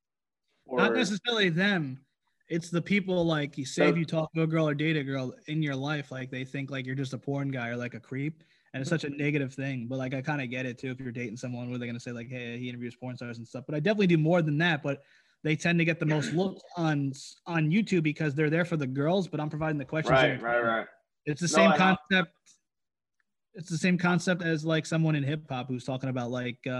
Or, 0.67 0.79
Not 0.79 0.95
necessarily 0.95 1.51
them. 1.51 2.01
It's 2.49 2.71
the 2.71 2.83
people 2.83 3.25
like 3.25 3.59
you 3.59 3.67
say 3.67 3.89
if 3.89 3.97
you 3.97 4.05
talk 4.05 4.33
to 4.35 4.43
a 4.43 4.47
girl 4.47 4.69
or 4.69 4.75
date 4.75 4.97
a 4.97 5.03
girl 5.03 5.35
in 5.47 5.63
your 5.63 5.75
life, 5.75 6.13
like 6.13 6.31
they 6.31 6.45
think 6.45 6.71
like 6.71 6.87
you're 6.87 6.95
just 6.95 7.13
a 7.13 7.19
porn 7.19 7.51
guy 7.51 7.69
or 7.69 7.77
like 7.77 7.95
a 7.95 8.01
creep. 8.01 8.45
And 8.77 8.83
it's 8.83 8.91
such 8.91 9.05
a 9.05 9.09
negative 9.09 9.55
thing. 9.55 9.87
But 9.89 9.97
like 9.97 10.13
I 10.13 10.21
kind 10.21 10.43
of 10.43 10.51
get 10.51 10.67
it 10.67 10.77
too. 10.77 10.91
If 10.91 11.01
you're 11.01 11.11
dating 11.11 11.39
someone 11.39 11.71
where 11.71 11.79
they're 11.79 11.89
gonna 11.89 11.99
say, 11.99 12.13
like, 12.13 12.29
hey, 12.29 12.59
he 12.59 12.69
interviews 12.69 12.95
porn 12.95 13.17
stars 13.17 13.39
and 13.39 13.49
stuff. 13.49 13.65
But 13.67 13.75
I 13.75 13.81
definitely 13.81 14.09
do 14.09 14.19
more 14.19 14.43
than 14.43 14.59
that. 14.59 14.83
But 14.83 15.03
they 15.43 15.57
tend 15.57 15.79
to 15.79 15.85
get 15.87 15.99
the 15.99 16.05
most 16.05 16.35
looks 16.35 16.63
on 16.77 17.13
on 17.47 17.71
YouTube 17.71 18.03
because 18.03 18.35
they're 18.35 18.51
there 18.51 18.67
for 18.67 18.77
the 18.77 18.87
girls, 18.87 19.29
but 19.29 19.41
I'm 19.41 19.49
providing 19.49 19.79
the 19.79 19.87
questions. 19.87 20.13
right, 20.13 20.43
right, 20.43 20.61
right. 20.63 20.87
It's 21.25 21.41
the 21.41 21.47
No, 21.47 21.63
same 21.63 21.71
I- 21.73 21.79
concept. 21.79 22.33
It's 23.55 23.71
the 23.71 23.79
same 23.79 23.97
concept 23.97 24.43
as 24.43 24.67
like 24.67 24.85
someone 24.85 25.17
in 25.17 25.23
hip 25.23 25.49
hop 25.49 25.69
who's 25.69 25.85
talking 25.85 26.11
about 26.11 26.31
like 26.31 26.59
uh, 26.67 26.71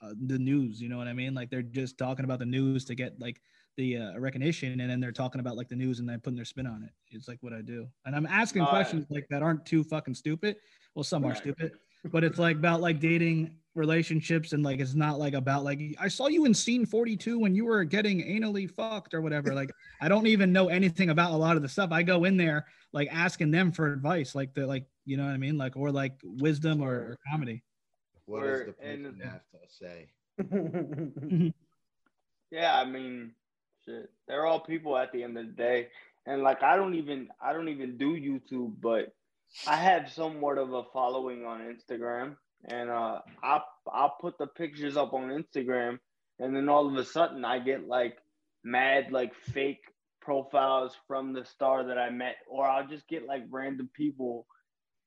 uh, 0.00 0.14
the 0.26 0.38
news. 0.38 0.80
You 0.80 0.88
know 0.88 0.98
what 0.98 1.08
I 1.08 1.12
mean? 1.12 1.34
Like 1.34 1.50
they're 1.50 1.62
just 1.62 1.98
talking 1.98 2.24
about 2.24 2.38
the 2.38 2.46
news 2.46 2.84
to 2.84 2.94
get 2.94 3.18
like 3.18 3.40
the 3.76 3.96
uh, 3.98 4.18
recognition, 4.18 4.80
and 4.80 4.90
then 4.90 5.00
they're 5.00 5.12
talking 5.12 5.40
about 5.40 5.56
like 5.56 5.68
the 5.68 5.76
news 5.76 5.98
and 5.98 6.08
then 6.08 6.20
putting 6.20 6.36
their 6.36 6.44
spin 6.44 6.66
on 6.66 6.82
it. 6.82 6.90
It's 7.10 7.28
like 7.28 7.38
what 7.42 7.52
I 7.52 7.62
do, 7.62 7.88
and 8.04 8.14
I'm 8.14 8.26
asking 8.26 8.62
Uh, 8.62 8.68
questions 8.70 9.06
like 9.10 9.26
that 9.30 9.42
aren't 9.42 9.64
too 9.66 9.82
fucking 9.84 10.14
stupid. 10.14 10.56
Well, 10.94 11.04
some 11.04 11.24
are 11.24 11.28
Right. 11.28 11.36
stupid, 11.38 11.72
but 12.04 12.22
it's 12.24 12.38
like 12.38 12.56
about 12.56 12.80
like 12.82 13.00
dating 13.00 13.56
relationships 13.74 14.52
and 14.52 14.62
like 14.62 14.80
it's 14.80 14.92
not 14.94 15.18
like 15.18 15.32
about 15.32 15.64
like 15.64 15.80
I 15.98 16.06
saw 16.08 16.26
you 16.26 16.44
in 16.44 16.52
scene 16.52 16.84
42 16.84 17.38
when 17.38 17.54
you 17.54 17.64
were 17.64 17.84
getting 17.84 18.20
anally 18.22 18.70
fucked 18.70 19.14
or 19.14 19.22
whatever. 19.22 19.54
Like 19.54 19.70
I 20.02 20.08
don't 20.08 20.26
even 20.26 20.52
know 20.52 20.68
anything 20.68 21.08
about 21.08 21.32
a 21.32 21.36
lot 21.36 21.56
of 21.56 21.62
the 21.62 21.68
stuff. 21.70 21.90
I 21.92 22.02
go 22.02 22.24
in 22.24 22.36
there 22.36 22.66
like 22.92 23.08
asking 23.10 23.50
them 23.50 23.72
for 23.72 23.90
advice, 23.90 24.34
like 24.34 24.52
the 24.52 24.66
like 24.66 24.84
you 25.06 25.16
know 25.16 25.24
what 25.24 25.32
I 25.32 25.38
mean, 25.38 25.56
like 25.56 25.74
or 25.76 25.90
like 25.90 26.12
wisdom 26.22 26.82
or, 26.82 26.92
or 26.92 27.18
comedy. 27.30 27.62
What 28.26 28.42
We're 28.42 28.66
does 28.66 28.74
the 28.78 28.92
in- 28.92 29.04
person 29.04 29.20
have 29.24 29.42
to 29.52 29.58
say? 29.68 31.52
Yeah, 32.50 32.78
I 32.78 32.84
mean, 32.84 33.32
shit. 33.84 34.10
They're 34.28 34.46
all 34.46 34.60
people 34.60 34.96
at 34.96 35.12
the 35.12 35.22
end 35.22 35.38
of 35.38 35.46
the 35.46 35.52
day. 35.52 35.88
And 36.26 36.42
like 36.42 36.62
I 36.62 36.76
don't 36.76 36.94
even 36.94 37.28
I 37.40 37.52
don't 37.52 37.68
even 37.68 37.96
do 37.96 38.14
YouTube, 38.14 38.74
but 38.80 39.14
I 39.66 39.76
have 39.76 40.12
somewhat 40.12 40.58
of 40.58 40.72
a 40.72 40.84
following 40.92 41.44
on 41.44 41.60
Instagram. 41.60 42.36
And 42.64 42.90
uh 42.90 43.20
I 43.42 43.60
I'll 43.92 44.16
put 44.20 44.38
the 44.38 44.46
pictures 44.46 44.96
up 44.96 45.12
on 45.12 45.30
Instagram 45.30 45.98
and 46.38 46.54
then 46.54 46.68
all 46.68 46.88
of 46.88 46.94
a 46.96 47.04
sudden 47.04 47.44
I 47.44 47.58
get 47.58 47.86
like 47.88 48.18
mad 48.64 49.10
like 49.10 49.34
fake 49.34 49.82
profiles 50.20 50.92
from 51.08 51.32
the 51.32 51.44
star 51.44 51.88
that 51.88 51.98
I 51.98 52.10
met, 52.10 52.36
or 52.48 52.66
I'll 52.66 52.86
just 52.86 53.08
get 53.08 53.26
like 53.26 53.42
random 53.50 53.90
people, 53.94 54.46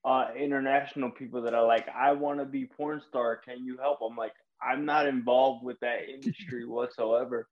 uh 0.03 0.28
international 0.38 1.11
people 1.11 1.43
that 1.43 1.53
are 1.53 1.65
like, 1.65 1.88
I 1.88 2.11
wanna 2.11 2.45
be 2.45 2.65
porn 2.65 3.01
star, 3.07 3.38
can 3.38 3.63
you 3.63 3.78
help? 3.78 3.99
I'm 4.01 4.17
like, 4.17 4.34
I'm 4.61 4.86
not 4.86 5.07
involved 5.07 5.63
with 5.63 5.80
that 5.80 6.09
industry 6.13 6.65
whatsoever. 6.65 7.47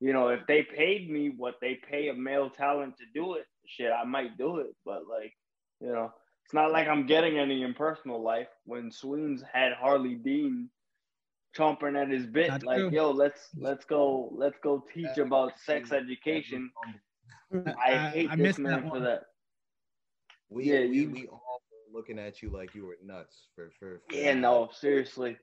You 0.00 0.12
know, 0.12 0.28
if 0.28 0.46
they 0.46 0.62
paid 0.62 1.10
me 1.10 1.30
what 1.36 1.54
they 1.60 1.74
pay 1.90 2.08
a 2.08 2.14
male 2.14 2.50
talent 2.50 2.96
to 2.98 3.04
do 3.14 3.34
it, 3.34 3.46
shit, 3.66 3.90
I 3.92 4.04
might 4.04 4.38
do 4.38 4.58
it. 4.58 4.74
But 4.84 5.06
like, 5.08 5.32
you 5.80 5.88
know, 5.88 6.12
it's 6.44 6.54
not 6.54 6.70
like 6.72 6.86
I'm 6.88 7.06
getting 7.06 7.38
any 7.38 7.62
in 7.62 7.74
personal 7.74 8.22
life. 8.22 8.48
When 8.64 8.90
Sweens 8.92 9.42
had 9.52 9.72
Harley 9.72 10.14
Dean 10.14 10.70
chomping 11.56 12.00
at 12.00 12.10
his 12.10 12.26
bit, 12.26 12.48
Not 12.48 12.62
like, 12.62 12.78
true. 12.78 12.90
yo, 12.90 13.10
let's 13.10 13.48
let's 13.56 13.84
go, 13.84 14.30
let's 14.36 14.58
go 14.62 14.84
teach 14.94 15.18
about 15.18 15.58
sex 15.58 15.92
education. 15.92 16.70
I, 17.52 17.74
I- 17.86 18.10
hate 18.10 18.30
I 18.30 18.36
this 18.36 18.58
man 18.58 18.82
that 18.82 18.90
for 18.90 19.00
that. 19.00 19.22
We 20.50 20.64
Yeah, 20.72 20.80
we, 20.80 20.96
you- 20.98 21.10
we 21.10 21.26
all 21.26 21.62
were 21.70 21.98
looking 21.98 22.18
at 22.18 22.42
you 22.42 22.50
like 22.50 22.74
you 22.74 22.86
were 22.86 22.98
nuts 23.04 23.48
for 23.54 23.70
for. 23.78 24.00
for 24.08 24.14
Yeah, 24.14 24.34
no, 24.34 24.68
seriously. 24.72 25.36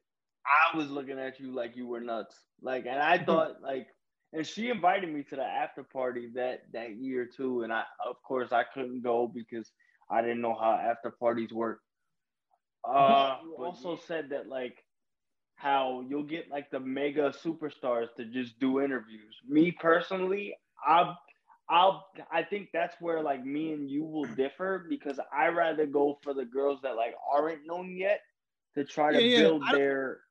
I 0.45 0.77
was 0.77 0.89
looking 0.89 1.19
at 1.19 1.39
you 1.39 1.51
like 1.53 1.75
you 1.75 1.87
were 1.87 1.99
nuts. 2.01 2.39
Like, 2.61 2.85
and 2.85 2.99
I 2.99 3.17
thought 3.23 3.61
like, 3.61 3.87
and 4.33 4.45
she 4.45 4.69
invited 4.69 5.11
me 5.11 5.23
to 5.23 5.35
the 5.35 5.43
after 5.43 5.83
party 5.83 6.29
that 6.35 6.71
that 6.73 6.95
year 6.97 7.25
too. 7.25 7.63
And 7.63 7.71
I, 7.73 7.83
of 8.05 8.21
course, 8.23 8.51
I 8.51 8.63
couldn't 8.63 9.01
go 9.01 9.27
because 9.27 9.71
I 10.09 10.21
didn't 10.21 10.41
know 10.41 10.55
how 10.55 10.73
after 10.73 11.11
parties 11.11 11.53
work. 11.53 11.81
Uh, 12.83 13.37
you 13.41 13.55
also 13.57 13.95
said 13.95 14.29
that 14.29 14.47
like 14.47 14.83
how 15.55 16.03
you'll 16.07 16.23
get 16.23 16.49
like 16.49 16.69
the 16.71 16.79
mega 16.79 17.29
superstars 17.31 18.13
to 18.15 18.25
just 18.25 18.59
do 18.59 18.81
interviews. 18.81 19.39
Me 19.47 19.71
personally, 19.71 20.55
I'll 20.85 21.17
I'll 21.69 22.05
I 22.31 22.43
think 22.43 22.69
that's 22.73 22.95
where 23.01 23.21
like 23.21 23.43
me 23.45 23.73
and 23.73 23.89
you 23.89 24.03
will 24.05 24.27
differ 24.27 24.85
because 24.89 25.19
I 25.33 25.47
rather 25.47 25.85
go 25.85 26.19
for 26.23 26.33
the 26.33 26.45
girls 26.45 26.81
that 26.83 26.95
like 26.95 27.15
aren't 27.31 27.65
known 27.65 27.95
yet 27.95 28.21
to 28.75 28.83
try 28.85 29.11
to 29.13 29.21
Yeah, 29.21 29.43
yeah. 29.43 29.49
build 29.49 29.69
I 29.69 29.71
their 29.71 30.21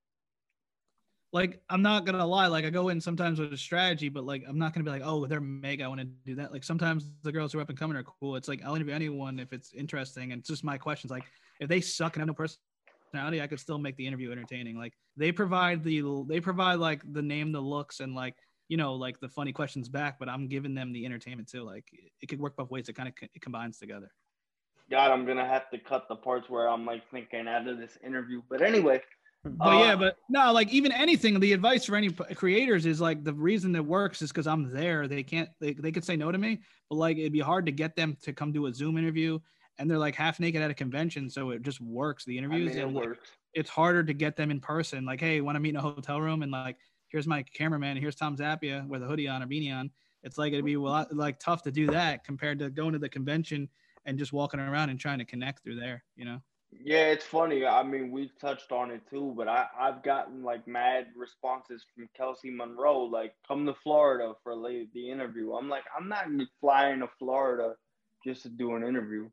like 1.35 1.61
I'm 1.68 1.82
not 1.82 2.07
gonna 2.07 2.24
lie, 2.24 2.47
like 2.47 2.64
I 2.64 2.70
go 2.70 2.91
in 2.91 3.01
sometimes 3.01 3.41
with 3.41 3.53
a 3.53 3.57
strategy, 3.59 4.09
but 4.09 4.24
like 4.24 4.45
I'm 4.49 4.57
not 4.57 4.72
gonna 4.72 4.85
be 4.85 4.91
like, 4.91 5.03
oh, 5.05 5.26
they're 5.26 5.41
mega, 5.41 5.82
I 5.82 5.89
want 5.89 6.01
to 6.01 6.07
do 6.07 6.37
that. 6.37 6.53
Like 6.53 6.62
sometimes 6.62 7.11
the 7.22 7.32
girls 7.32 7.53
who 7.53 7.59
are 7.59 7.62
up 7.62 7.68
and 7.68 7.78
coming 7.78 7.97
are 7.97 8.05
cool. 8.05 8.37
It's 8.37 8.47
like 8.47 8.64
I'll 8.64 8.76
interview 8.76 8.95
anyone 8.95 9.41
if 9.41 9.53
it's 9.53 9.72
interesting, 9.74 10.30
and 10.30 10.39
it's 10.39 10.49
just 10.49 10.62
my 10.62 10.78
questions. 10.78 11.11
Like 11.11 11.24
if 11.59 11.68
they 11.68 11.80
suck 11.80 12.14
and 12.14 12.20
have 12.20 12.28
no 12.28 12.35
personality, 12.35 13.43
I 13.43 13.49
could 13.49 13.59
still 13.59 13.78
make 13.78 13.97
the 13.97 14.07
interview 14.07 14.30
entertaining. 14.30 14.78
Like 14.78 14.93
they 15.16 15.32
provide 15.32 15.82
the 15.82 16.24
they 16.28 16.39
provide 16.39 16.78
like 16.78 17.03
the 17.12 17.22
name, 17.22 17.51
the 17.51 17.61
looks, 17.61 17.99
and 17.99 18.14
like 18.14 18.37
you 18.68 18.76
know 18.76 18.95
like 18.95 19.18
the 19.18 19.28
funny 19.28 19.53
questions 19.53 19.89
back, 19.89 20.20
but 20.20 20.28
I'm 20.28 20.47
giving 20.47 20.72
them 20.72 20.93
the 20.93 21.05
entertainment 21.05 21.49
too. 21.49 21.64
Like 21.64 21.89
it 22.22 22.28
could 22.28 22.41
work 22.41 22.57
both 22.57 22.70
ways. 22.70 22.89
It 22.89 22.93
kind 22.93 23.09
of 23.09 23.14
it 23.20 23.43
combines 23.43 23.78
together. 23.78 24.12
God, 24.89 25.11
I'm 25.11 25.26
gonna 25.26 25.47
have 25.47 25.68
to 25.70 25.78
cut 25.78 26.07
the 26.09 26.14
parts 26.14 26.49
where 26.49 26.68
I'm 26.68 26.87
like 26.87 27.03
thinking 27.11 27.49
out 27.49 27.66
of 27.66 27.78
this 27.78 27.99
interview. 28.05 28.41
But 28.49 28.62
anyway, 28.62 29.01
But 29.45 29.68
uh, 29.68 29.78
yeah, 29.78 29.97
but 29.97 30.16
no, 30.30 30.53
like 30.53 30.72
even 30.72 30.90
anything, 30.90 31.38
the 31.38 31.53
advice 31.53 31.84
for 31.84 31.97
any 31.97 32.11
p- 32.11 32.34
creators 32.34 32.86
is 32.86 33.01
like 33.01 33.24
the 33.24 33.34
reason 33.34 33.76
it 33.76 33.84
works 33.84 34.22
is 34.22 34.30
because 34.30 34.47
I'm 34.47 34.72
there. 34.72 35.07
They 35.07 35.22
can't, 35.22 35.51
they, 35.61 35.74
they 35.74 35.92
could 35.92 36.05
say 36.05 36.16
no 36.16 36.32
to 36.32 36.38
me, 36.38 36.61
but 36.88 36.97
like 36.97 37.18
it'd 37.18 37.32
be 37.32 37.40
hard 37.40 37.66
to 37.66 37.72
get 37.72 37.95
them 37.95 38.16
to 38.22 38.32
come 38.32 38.53
do 38.53 38.66
a 38.66 38.74
Zoom 38.74 38.97
interview 38.97 39.38
and 39.78 39.90
they're 39.90 39.99
like 39.99 40.14
half 40.14 40.40
naked 40.40 40.62
at 40.62 40.70
a 40.70 40.74
convention. 40.74 41.28
So 41.28 41.51
it 41.51 41.62
just 41.62 41.80
works. 41.80 42.24
The 42.24 42.36
I 42.36 42.38
interviews, 42.38 42.74
mean, 42.74 42.78
it 42.78 42.92
like, 42.92 43.07
works. 43.07 43.30
it's 43.53 43.70
harder 43.70 44.03
to 44.05 44.14
get 44.14 44.36
them 44.36 44.51
in 44.51 44.61
person. 44.61 45.05
Like, 45.05 45.20
hey, 45.20 45.40
want 45.40 45.57
to 45.57 45.61
meet 45.61 45.70
in 45.70 45.76
a 45.76 45.82
hotel 45.82 46.20
room? 46.20 46.42
And 46.42 46.53
like, 46.53 46.78
here's 47.09 47.26
my 47.26 47.42
cameraman. 47.42 47.97
Here's 47.97 48.16
Tom 48.16 48.36
Zappia 48.36 48.86
with 48.88 49.03
a 49.03 49.07
hoodie 49.07 49.28
on 49.28 49.42
or 49.42 49.47
beanie 49.47 49.74
on. 49.74 49.90
It's 50.22 50.38
like, 50.38 50.53
it'd 50.53 50.64
be 50.64 50.74
a 50.74 50.80
lot 50.80 51.14
like 51.14 51.38
tough 51.38 51.62
to 51.64 51.70
do 51.70 51.86
that 51.88 52.24
compared 52.24 52.59
to 52.61 52.70
going 52.70 52.92
to 52.92 52.99
the 52.99 53.09
convention 53.09 53.68
and 54.07 54.18
just 54.18 54.32
walking 54.32 54.61
around 54.61 54.90
and 54.90 54.99
trying 54.99 55.18
to 55.18 55.24
connect 55.24 55.62
through 55.62 55.78
there, 55.78 56.03
you 56.16 56.24
know? 56.24 56.40
Yeah, 56.82 57.10
it's 57.12 57.24
funny. 57.24 57.64
I 57.64 57.82
mean, 57.82 58.10
we've 58.10 58.36
touched 58.38 58.72
on 58.72 58.90
it 58.90 59.02
too, 59.08 59.34
but 59.36 59.48
I, 59.48 59.66
I've 59.78 60.02
gotten 60.02 60.42
like 60.42 60.66
mad 60.66 61.06
responses 61.16 61.84
from 61.94 62.08
Kelsi 62.18 62.54
Monroe, 62.54 63.04
like, 63.04 63.34
come 63.46 63.66
to 63.66 63.74
Florida 63.74 64.34
for 64.42 64.54
like, 64.54 64.88
the 64.92 65.10
interview. 65.10 65.54
I'm 65.54 65.68
like, 65.68 65.84
I'm 65.96 66.08
not 66.08 66.26
flying 66.60 67.00
to 67.00 67.08
Florida 67.18 67.74
just 68.24 68.42
to 68.42 68.48
do 68.48 68.74
an 68.76 68.82
interview. 68.84 69.28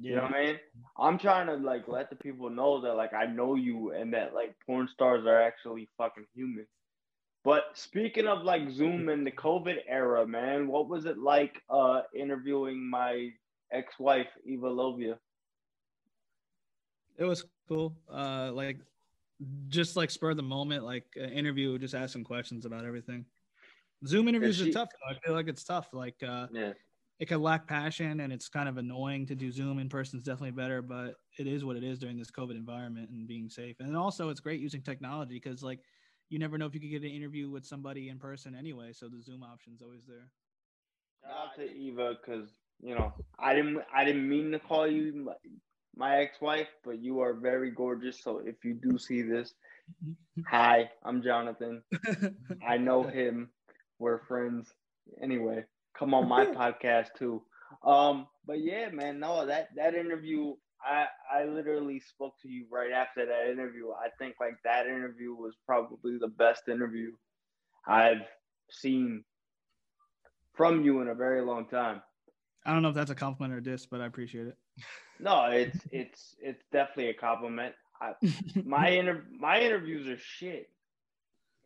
You 0.00 0.16
know 0.16 0.22
what 0.22 0.34
I 0.34 0.44
mean? 0.44 0.60
I'm 0.98 1.18
trying 1.18 1.46
to 1.46 1.54
like 1.54 1.86
let 1.86 2.10
the 2.10 2.16
people 2.16 2.50
know 2.50 2.80
that 2.80 2.94
like 2.94 3.14
I 3.14 3.26
know 3.26 3.54
you 3.54 3.92
and 3.92 4.12
that 4.14 4.34
like 4.34 4.56
porn 4.66 4.88
stars 4.88 5.26
are 5.26 5.40
actually 5.40 5.88
fucking 5.96 6.26
human. 6.34 6.66
But 7.44 7.64
speaking 7.74 8.26
of 8.26 8.42
like 8.42 8.70
Zoom 8.70 9.08
and 9.08 9.24
the 9.26 9.30
COVID 9.30 9.76
era, 9.88 10.26
man, 10.26 10.66
what 10.68 10.88
was 10.88 11.04
it 11.06 11.18
like 11.18 11.62
uh 11.70 12.02
interviewing 12.16 12.88
my 12.90 13.30
ex-wife 13.72 14.28
Eva 14.44 14.68
Lovia? 14.68 15.18
It 17.18 17.24
was 17.24 17.44
cool. 17.68 17.94
Uh, 18.10 18.50
like 18.52 18.78
just 19.68 19.96
like 19.96 20.10
spur 20.10 20.30
of 20.30 20.36
the 20.36 20.42
moment, 20.42 20.84
like 20.84 21.04
uh, 21.20 21.24
interview, 21.24 21.78
just 21.78 21.94
asking 21.94 22.24
questions 22.24 22.64
about 22.64 22.84
everything. 22.84 23.24
Zoom 24.06 24.28
interviews 24.28 24.56
she- 24.56 24.70
are 24.70 24.72
tough. 24.72 24.88
Though. 24.90 25.14
I 25.14 25.18
feel 25.20 25.34
like 25.34 25.48
it's 25.48 25.64
tough. 25.64 25.88
Like 25.92 26.22
uh, 26.26 26.46
Yeah. 26.52 26.72
it 27.18 27.26
can 27.26 27.40
lack 27.42 27.66
passion 27.66 28.20
and 28.20 28.32
it's 28.32 28.48
kind 28.48 28.68
of 28.68 28.78
annoying 28.78 29.26
to 29.26 29.34
do 29.34 29.50
Zoom 29.50 29.78
in 29.78 29.88
person 29.88 30.18
is 30.18 30.24
definitely 30.24 30.52
better, 30.52 30.82
but 30.82 31.14
it 31.38 31.46
is 31.46 31.64
what 31.64 31.76
it 31.76 31.84
is 31.84 31.98
during 31.98 32.18
this 32.18 32.30
COVID 32.30 32.52
environment 32.56 33.10
and 33.10 33.26
being 33.26 33.48
safe. 33.48 33.76
And 33.80 33.96
also 33.96 34.28
it's 34.28 34.40
great 34.40 34.60
using 34.60 34.82
technology 34.82 35.34
because 35.34 35.62
like 35.62 35.80
you 36.30 36.38
never 36.38 36.56
know 36.56 36.66
if 36.66 36.74
you 36.74 36.80
could 36.80 36.90
get 36.90 37.02
an 37.02 37.10
interview 37.10 37.50
with 37.50 37.64
somebody 37.64 38.08
in 38.08 38.18
person 38.18 38.54
anyway. 38.54 38.92
So 38.92 39.08
the 39.08 39.20
Zoom 39.22 39.42
option's 39.42 39.82
always 39.82 40.04
there. 40.06 40.28
Shout 41.22 41.32
out 41.32 41.56
to 41.56 41.70
Eva 41.70 42.16
because 42.20 42.48
you 42.82 42.94
know 42.96 43.12
I 43.38 43.54
didn't 43.54 43.78
I 43.94 44.04
didn't 44.04 44.28
mean 44.28 44.50
to 44.52 44.58
call 44.58 44.86
you 44.88 45.30
my, 45.96 46.18
ex-wife, 46.18 46.68
but 46.84 47.02
you 47.02 47.20
are 47.20 47.34
very 47.34 47.70
gorgeous. 47.70 48.22
So 48.22 48.38
if 48.38 48.64
you 48.64 48.74
do 48.74 48.98
see 48.98 49.22
this, 49.22 49.54
hi, 50.46 50.90
I'm 51.04 51.22
Jonathan. 51.22 51.82
I 52.66 52.76
know 52.76 53.02
him. 53.02 53.50
We're 53.98 54.20
friends. 54.26 54.72
Anyway, 55.22 55.64
come 55.96 56.14
on 56.14 56.28
my 56.28 56.46
podcast 56.60 57.08
too. 57.18 57.42
Um, 57.84 58.26
but 58.46 58.60
yeah, 58.60 58.88
man, 58.90 59.20
no, 59.20 59.46
that 59.46 59.68
that 59.76 59.94
interview, 59.94 60.54
I 60.84 61.06
I 61.32 61.44
literally 61.44 62.00
spoke 62.00 62.34
to 62.42 62.48
you 62.48 62.66
right 62.70 62.92
after 62.92 63.24
that 63.26 63.50
interview. 63.50 63.90
I 63.90 64.08
think 64.18 64.34
like 64.40 64.56
that 64.64 64.86
interview 64.86 65.34
was 65.34 65.54
probably 65.66 66.18
the 66.18 66.28
best 66.28 66.68
interview 66.68 67.12
I've 67.86 68.26
seen 68.70 69.24
from 70.54 70.84
you 70.84 71.00
in 71.00 71.08
a 71.08 71.14
very 71.14 71.42
long 71.42 71.66
time. 71.66 72.02
I 72.64 72.72
don't 72.72 72.82
know 72.82 72.90
if 72.90 72.94
that's 72.94 73.10
a 73.10 73.14
compliment 73.14 73.54
or 73.54 73.58
a 73.58 73.62
diss, 73.62 73.86
but 73.86 74.00
I 74.00 74.06
appreciate 74.06 74.46
it. 74.46 74.56
No, 75.22 75.44
it's 75.46 75.78
it's 75.92 76.36
it's 76.40 76.62
definitely 76.72 77.08
a 77.10 77.14
compliment. 77.14 77.74
I, 78.00 78.14
my 78.64 78.88
inter 78.88 79.24
my 79.38 79.60
interviews 79.60 80.08
are 80.08 80.18
shit. 80.18 80.68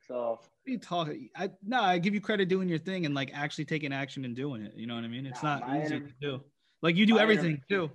So 0.06 0.38
you 0.66 0.78
talking? 0.78 1.30
I 1.34 1.50
no, 1.66 1.80
I 1.80 1.98
give 1.98 2.14
you 2.14 2.20
credit 2.20 2.48
doing 2.48 2.68
your 2.68 2.78
thing 2.78 3.06
and 3.06 3.14
like 3.14 3.30
actually 3.34 3.64
taking 3.64 3.92
action 3.92 4.24
and 4.26 4.36
doing 4.36 4.62
it. 4.62 4.74
You 4.76 4.86
know 4.86 4.94
what 4.94 5.04
I 5.04 5.08
mean? 5.08 5.24
It's 5.26 5.42
Nah, 5.42 5.58
not 5.60 5.70
easy 5.82 5.94
interview- 5.96 6.08
to 6.08 6.14
do. 6.20 6.40
Like 6.82 6.96
you 6.96 7.06
do 7.06 7.14
my 7.14 7.22
everything 7.22 7.62
too. 7.68 7.90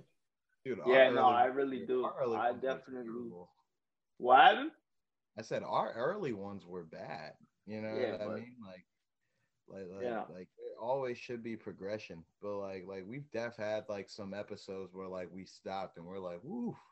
Dude, 0.64 0.80
our 0.80 0.92
Yeah, 0.92 1.10
no, 1.10 1.22
early- 1.26 1.34
I 1.34 1.44
really 1.46 1.86
do. 1.86 2.04
I 2.06 2.52
definitely- 2.52 3.04
terrible. 3.04 3.50
what? 4.18 4.56
I 5.38 5.42
said 5.42 5.62
our 5.62 5.92
early 5.92 6.32
ones 6.32 6.66
were 6.66 6.82
bad. 6.84 7.32
You 7.66 7.80
know 7.80 7.96
Yeah, 7.96 8.12
what 8.12 8.20
I 8.20 8.34
mean? 8.34 8.56
Like, 8.66 8.84
like, 9.72 9.88
like, 9.94 10.02
Yeah. 10.04 10.20
like 10.34 10.48
there 10.58 10.80
always 10.80 11.18
should 11.18 11.42
be 11.42 11.56
progression. 11.56 12.22
But 12.40 12.56
like, 12.58 12.84
like 12.86 13.04
we've 13.06 13.30
def 13.32 13.56
had 13.56 13.84
like 13.88 14.08
some 14.10 14.34
episodes 14.34 14.94
where 14.94 15.08
like 15.08 15.28
we 15.32 15.44
stopped 15.44 15.96
and 15.96 16.06
we're 16.06 16.18
like, 16.18 16.40
woo. 16.42 16.76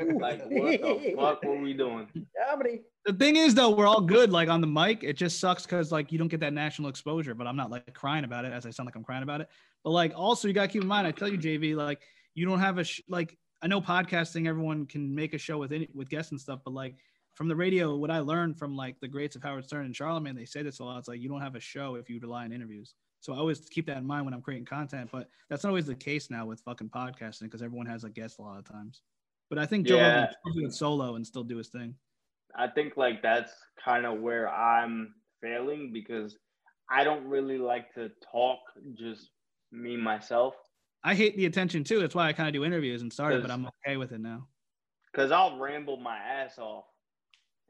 Like 0.00 0.40
what 0.48 0.80
the 0.80 1.14
fuck 1.16 1.44
were 1.44 1.56
we 1.60 1.74
doing? 1.74 2.08
How 2.44 2.56
many? 2.56 2.80
The 3.04 3.12
thing 3.12 3.36
is 3.36 3.54
though, 3.54 3.70
we're 3.70 3.86
all 3.86 4.00
good 4.00 4.30
like 4.32 4.48
on 4.48 4.60
the 4.60 4.66
mic. 4.66 5.04
It 5.04 5.14
just 5.14 5.38
sucks 5.38 5.64
because 5.64 5.92
like 5.92 6.10
you 6.12 6.18
don't 6.18 6.28
get 6.28 6.40
that 6.40 6.52
national 6.52 6.88
exposure. 6.88 7.34
But 7.34 7.46
I'm 7.46 7.56
not 7.56 7.70
like 7.70 7.92
crying 7.94 8.24
about 8.24 8.44
it 8.44 8.52
as 8.52 8.66
I 8.66 8.70
sound 8.70 8.86
like 8.86 8.96
I'm 8.96 9.04
crying 9.04 9.22
about 9.22 9.40
it. 9.40 9.48
But 9.84 9.90
like 9.90 10.12
also 10.16 10.48
you 10.48 10.54
gotta 10.54 10.68
keep 10.68 10.82
in 10.82 10.88
mind, 10.88 11.06
I 11.06 11.12
tell 11.12 11.28
you, 11.28 11.38
JV, 11.38 11.76
like 11.76 12.00
you 12.34 12.46
don't 12.46 12.58
have 12.60 12.78
a 12.78 12.84
sh- 12.84 13.02
like 13.08 13.38
I 13.62 13.68
know 13.68 13.80
podcasting, 13.80 14.48
everyone 14.48 14.86
can 14.86 15.14
make 15.14 15.34
a 15.34 15.38
show 15.38 15.58
with 15.58 15.72
any 15.72 15.88
with 15.94 16.08
guests 16.08 16.32
and 16.32 16.40
stuff, 16.40 16.60
but 16.64 16.74
like 16.74 16.96
from 17.34 17.48
the 17.48 17.56
radio, 17.56 17.96
what 17.96 18.10
I 18.10 18.18
learned 18.20 18.58
from 18.58 18.76
like 18.76 19.00
the 19.00 19.08
greats 19.08 19.36
of 19.36 19.42
Howard 19.42 19.64
Stern 19.64 19.86
and 19.86 19.94
Charlamagne, 19.94 20.36
they 20.36 20.44
say 20.44 20.62
this 20.62 20.80
a 20.80 20.84
lot. 20.84 20.98
It's 20.98 21.08
like 21.08 21.20
you 21.20 21.28
don't 21.28 21.40
have 21.40 21.54
a 21.54 21.60
show 21.60 21.94
if 21.94 22.10
you 22.10 22.20
rely 22.20 22.44
on 22.44 22.52
interviews. 22.52 22.94
So 23.20 23.32
I 23.32 23.36
always 23.38 23.60
keep 23.68 23.86
that 23.86 23.98
in 23.98 24.06
mind 24.06 24.24
when 24.24 24.34
I'm 24.34 24.42
creating 24.42 24.64
content, 24.66 25.08
but 25.12 25.28
that's 25.48 25.62
not 25.62 25.70
always 25.70 25.86
the 25.86 25.94
case 25.94 26.28
now 26.30 26.44
with 26.44 26.60
fucking 26.60 26.90
podcasting 26.90 27.42
because 27.42 27.62
everyone 27.62 27.86
has 27.86 28.04
a 28.04 28.10
guest 28.10 28.38
a 28.38 28.42
lot 28.42 28.58
of 28.58 28.64
times. 28.64 29.02
But 29.48 29.58
I 29.58 29.66
think 29.66 29.86
Joe 29.86 29.96
Yeah. 29.96 30.08
Rogan 30.22 30.34
can 30.44 30.54
do 30.60 30.66
it 30.66 30.74
solo 30.74 31.14
and 31.14 31.26
still 31.26 31.44
do 31.44 31.56
his 31.56 31.68
thing. 31.68 31.94
I 32.54 32.66
think 32.68 32.96
like 32.96 33.22
that's 33.22 33.52
kind 33.82 34.04
of 34.04 34.20
where 34.20 34.48
I'm 34.52 35.14
failing 35.40 35.92
because 35.92 36.36
I 36.90 37.04
don't 37.04 37.24
really 37.26 37.58
like 37.58 37.94
to 37.94 38.10
talk 38.30 38.58
just 38.94 39.30
me 39.70 39.96
myself 39.96 40.54
I 41.04 41.16
hate 41.16 41.36
the 41.36 41.46
attention 41.46 41.82
too. 41.82 41.98
That's 41.98 42.14
why 42.14 42.28
I 42.28 42.32
kind 42.32 42.48
of 42.48 42.52
do 42.54 42.64
interviews 42.64 43.02
and 43.02 43.12
started, 43.12 43.42
but 43.42 43.50
I'm 43.50 43.66
okay 43.66 43.96
with 43.96 44.12
it 44.12 44.20
now. 44.20 44.46
because 45.12 45.32
I'll 45.32 45.58
ramble 45.58 45.96
my 45.96 46.16
ass 46.16 46.58
off. 46.58 46.84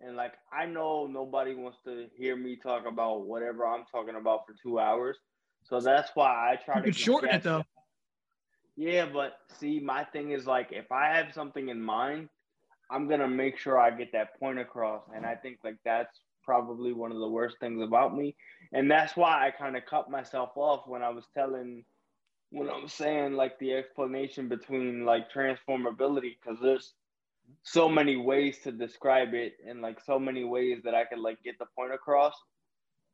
And 0.05 0.17
like 0.17 0.33
I 0.53 0.67
know 0.67 1.07
nobody 1.07 1.55
wants 1.55 1.79
to 1.85 2.07
hear 2.17 2.37
me 2.37 2.57
talk 2.57 2.87
about 2.87 3.27
whatever 3.27 3.67
I'm 3.67 3.85
talking 3.91 4.17
about 4.17 4.47
for 4.47 4.55
two 4.61 4.79
hours. 4.79 5.17
So 5.65 5.81
that's 5.81 6.11
why 6.15 6.53
I 6.53 6.57
try 6.57 6.79
You 6.79 6.93
to 6.93 6.93
shorten 6.93 7.31
it 7.31 7.43
though. 7.43 7.65
Yeah, 8.77 9.07
but 9.13 9.35
see, 9.59 9.81
my 9.81 10.05
thing 10.05 10.33
is 10.33 10.47
like 10.47 10.69
if 10.73 10.91
I 10.91 11.15
have 11.15 11.33
something 11.33 11.69
in 11.69 11.81
mind, 11.81 12.29
I'm 12.91 13.09
gonna 13.09 13.29
make 13.29 13.59
sure 13.59 13.79
I 13.79 13.91
get 13.91 14.13
that 14.13 14.39
point 14.41 14.59
across. 14.59 15.03
And 15.15 15.25
I 15.25 15.37
think 15.37 15.59
like 15.63 15.77
that's 15.85 16.21
probably 16.43 16.93
one 16.93 17.13
of 17.13 17.19
the 17.19 17.29
worst 17.29 17.59
things 17.61 17.81
about 17.83 18.17
me. 18.17 18.35
And 18.73 18.91
that's 18.91 19.17
why 19.17 19.47
I 19.47 19.51
kind 19.51 19.77
of 19.77 19.87
cut 19.87 20.11
myself 20.11 20.51
off 20.57 20.87
when 20.87 21.03
I 21.03 21.11
was 21.11 21.27
telling 21.35 21.85
when 22.51 22.69
I 22.69 22.79
was 22.79 22.93
saying 22.93 23.33
like 23.33 23.59
the 23.59 23.73
explanation 23.73 24.49
between 24.49 25.07
like 25.07 25.33
transformability, 25.33 26.37
because 26.41 26.59
there's 26.63 26.95
so 27.62 27.88
many 27.88 28.16
ways 28.16 28.59
to 28.64 28.72
describe 28.72 29.34
it 29.34 29.55
and 29.68 29.80
like 29.82 30.01
so 30.05 30.18
many 30.18 30.45
ways 30.45 30.80
that 30.84 30.95
I 30.95 31.05
could 31.05 31.18
like 31.20 31.43
get 31.45 31.59
the 31.59 31.66
point 31.76 31.93
across. 31.93 32.34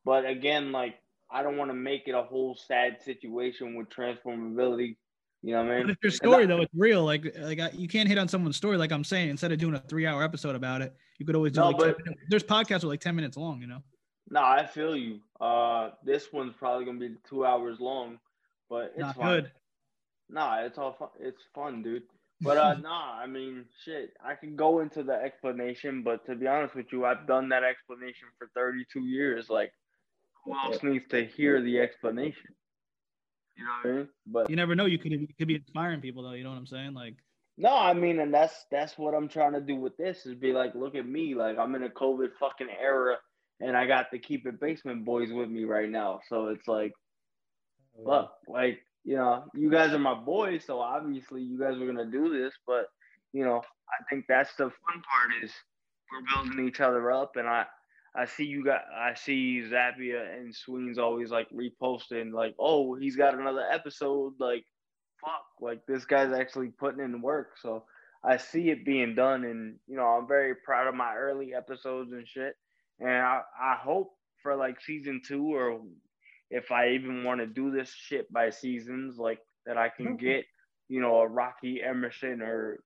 But 0.05 0.25
again, 0.25 0.71
like 0.71 0.95
I 1.31 1.43
don't 1.43 1.57
want 1.57 1.69
to 1.69 1.75
make 1.75 2.07
it 2.07 2.15
a 2.15 2.23
whole 2.23 2.55
sad 2.55 2.97
situation 3.03 3.75
with 3.75 3.89
transformability. 3.89 4.97
You 5.41 5.53
know 5.53 5.63
what 5.63 5.71
I 5.71 5.77
But 5.77 5.81
mean? 5.85 5.89
if 5.91 5.97
your 6.03 6.11
story 6.11 6.45
though, 6.47 6.61
it's 6.61 6.73
real. 6.75 7.05
Like, 7.05 7.33
like 7.39 7.59
I, 7.59 7.69
you 7.73 7.87
can't 7.87 8.09
hit 8.09 8.17
on 8.17 8.27
someone's 8.27 8.57
story. 8.57 8.77
Like 8.77 8.91
I'm 8.91 9.03
saying, 9.03 9.29
instead 9.29 9.51
of 9.51 9.57
doing 9.59 9.75
a 9.75 9.79
three-hour 9.79 10.21
episode 10.23 10.55
about 10.55 10.81
it, 10.81 10.93
you 11.17 11.25
could 11.25 11.35
always 11.35 11.53
do 11.53 11.61
No, 11.61 11.69
like 11.69 11.77
but- 11.77 11.97
there's 12.29 12.43
podcasts 12.43 12.75
with 12.83 12.85
like 12.85 12.99
ten 12.99 13.15
minutes 13.15 13.37
long. 13.37 13.61
You 13.61 13.67
know, 13.67 13.83
No, 14.31 14.41
I 14.43 14.65
feel 14.65 14.95
you. 14.97 15.19
Uh, 15.39 15.91
this 16.03 16.33
one's 16.33 16.53
probably 16.57 16.85
gonna 16.85 16.99
be 16.99 17.15
two 17.29 17.45
hours 17.45 17.79
long, 17.79 18.19
but 18.69 18.91
it's 18.95 18.99
not 18.99 19.15
fine. 19.15 19.27
good. 19.41 19.51
Nah, 20.29 20.59
it's 20.61 20.77
all 20.77 20.93
fun. 20.93 21.09
It's 21.19 21.41
fun, 21.55 21.83
dude. 21.83 22.03
But 22.41 22.57
uh, 22.57 22.73
nah, 22.81 23.13
I 23.13 23.27
mean, 23.27 23.65
shit. 23.83 24.13
I 24.23 24.35
can 24.35 24.55
go 24.55 24.79
into 24.79 25.03
the 25.03 25.13
explanation, 25.13 26.03
but 26.03 26.25
to 26.25 26.35
be 26.35 26.47
honest 26.47 26.75
with 26.75 26.87
you, 26.91 27.05
I've 27.05 27.27
done 27.27 27.49
that 27.49 27.63
explanation 27.63 28.27
for 28.37 28.49
32 28.55 29.01
years. 29.01 29.49
Like, 29.49 29.71
who 30.43 30.53
else 30.57 30.81
needs 30.83 31.05
to 31.09 31.25
hear 31.25 31.61
the 31.61 31.79
explanation? 31.79 32.55
You 33.57 33.65
know 33.65 33.71
what 33.81 33.89
I 33.89 33.97
mean? 33.97 34.07
But 34.25 34.49
You 34.49 34.55
never 34.55 34.75
know. 34.75 34.85
You 34.85 34.97
could 34.97 35.11
you 35.11 35.27
could 35.37 35.47
be 35.47 35.55
inspiring 35.55 36.01
people 36.01 36.23
though. 36.23 36.31
You 36.31 36.43
know 36.43 36.51
what 36.51 36.57
I'm 36.57 36.67
saying? 36.67 36.93
Like, 36.93 37.15
no, 37.57 37.75
I 37.75 37.93
mean, 37.93 38.19
and 38.19 38.33
that's 38.33 38.65
that's 38.71 38.97
what 38.97 39.13
I'm 39.13 39.27
trying 39.27 39.53
to 39.53 39.61
do 39.61 39.75
with 39.75 39.97
this 39.97 40.25
is 40.25 40.35
be 40.35 40.53
like, 40.53 40.75
look 40.75 40.95
at 40.95 41.05
me, 41.07 41.35
like 41.35 41.57
I'm 41.57 41.75
in 41.75 41.83
a 41.83 41.89
COVID 41.89 42.29
fucking 42.39 42.69
era, 42.81 43.17
and 43.59 43.75
I 43.75 43.85
got 43.85 44.11
the 44.11 44.19
keep 44.19 44.47
it 44.47 44.61
basement 44.61 45.03
boys 45.03 45.31
with 45.31 45.49
me 45.49 45.65
right 45.65 45.89
now. 45.89 46.21
So 46.29 46.47
it's 46.47 46.67
like. 46.67 46.93
look, 47.97 48.31
like, 48.47 48.79
you 49.03 49.15
know, 49.15 49.45
you 49.53 49.69
guys 49.71 49.93
are 49.93 49.99
my 49.99 50.13
boys, 50.13 50.63
so 50.65 50.79
obviously 50.79 51.41
you 51.41 51.59
guys 51.59 51.77
are 51.79 51.85
gonna 51.85 52.05
do 52.05 52.29
this, 52.29 52.53
but 52.67 52.87
you 53.33 53.43
know, 53.43 53.61
I 53.89 54.03
think 54.09 54.25
that's 54.27 54.55
the 54.55 54.65
fun 54.65 54.71
part 55.03 55.43
is 55.43 55.51
we're 56.11 56.43
building 56.43 56.67
each 56.67 56.79
other 56.79 57.11
up 57.11 57.35
and 57.35 57.47
I 57.47 57.65
I 58.15 58.25
see 58.25 58.45
you 58.45 58.63
got 58.63 58.81
I 58.95 59.13
see 59.13 59.61
Zappia 59.61 60.37
and 60.37 60.53
Sween's 60.53 60.97
always 60.97 61.29
like 61.31 61.47
reposting 61.51 62.33
like, 62.33 62.55
oh, 62.59 62.95
he's 62.95 63.15
got 63.15 63.35
another 63.37 63.65
episode, 63.71 64.33
like 64.39 64.65
fuck, 65.21 65.45
like 65.61 65.85
this 65.87 66.05
guy's 66.05 66.33
actually 66.33 66.69
putting 66.69 67.03
in 67.03 67.21
work. 67.21 67.51
So 67.61 67.85
I 68.23 68.37
see 68.37 68.69
it 68.69 68.85
being 68.85 69.15
done 69.15 69.45
and 69.45 69.75
you 69.87 69.95
know, 69.95 70.05
I'm 70.05 70.27
very 70.27 70.55
proud 70.55 70.87
of 70.87 70.95
my 70.95 71.15
early 71.15 71.53
episodes 71.53 72.11
and 72.11 72.27
shit. 72.27 72.55
And 72.99 73.09
I, 73.09 73.41
I 73.61 73.75
hope 73.81 74.11
for 74.41 74.55
like 74.55 74.81
season 74.81 75.21
two 75.25 75.53
or 75.55 75.79
if 76.49 76.71
I 76.71 76.89
even 76.89 77.23
want 77.23 77.39
to 77.41 77.47
do 77.47 77.71
this 77.71 77.91
shit 77.91 78.31
by 78.31 78.49
seasons, 78.49 79.17
like 79.17 79.39
that 79.65 79.77
I 79.77 79.89
can 79.89 80.17
get, 80.17 80.45
you 80.87 81.01
know, 81.01 81.19
a 81.19 81.27
Rocky 81.27 81.81
Emerson 81.83 82.41
or 82.41 82.79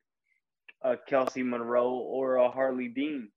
a 0.82 0.96
Kelsi 1.10 1.46
Monroe 1.46 1.94
or 1.94 2.36
a 2.36 2.50
Harley 2.50 2.90
Dean, 2.90 3.30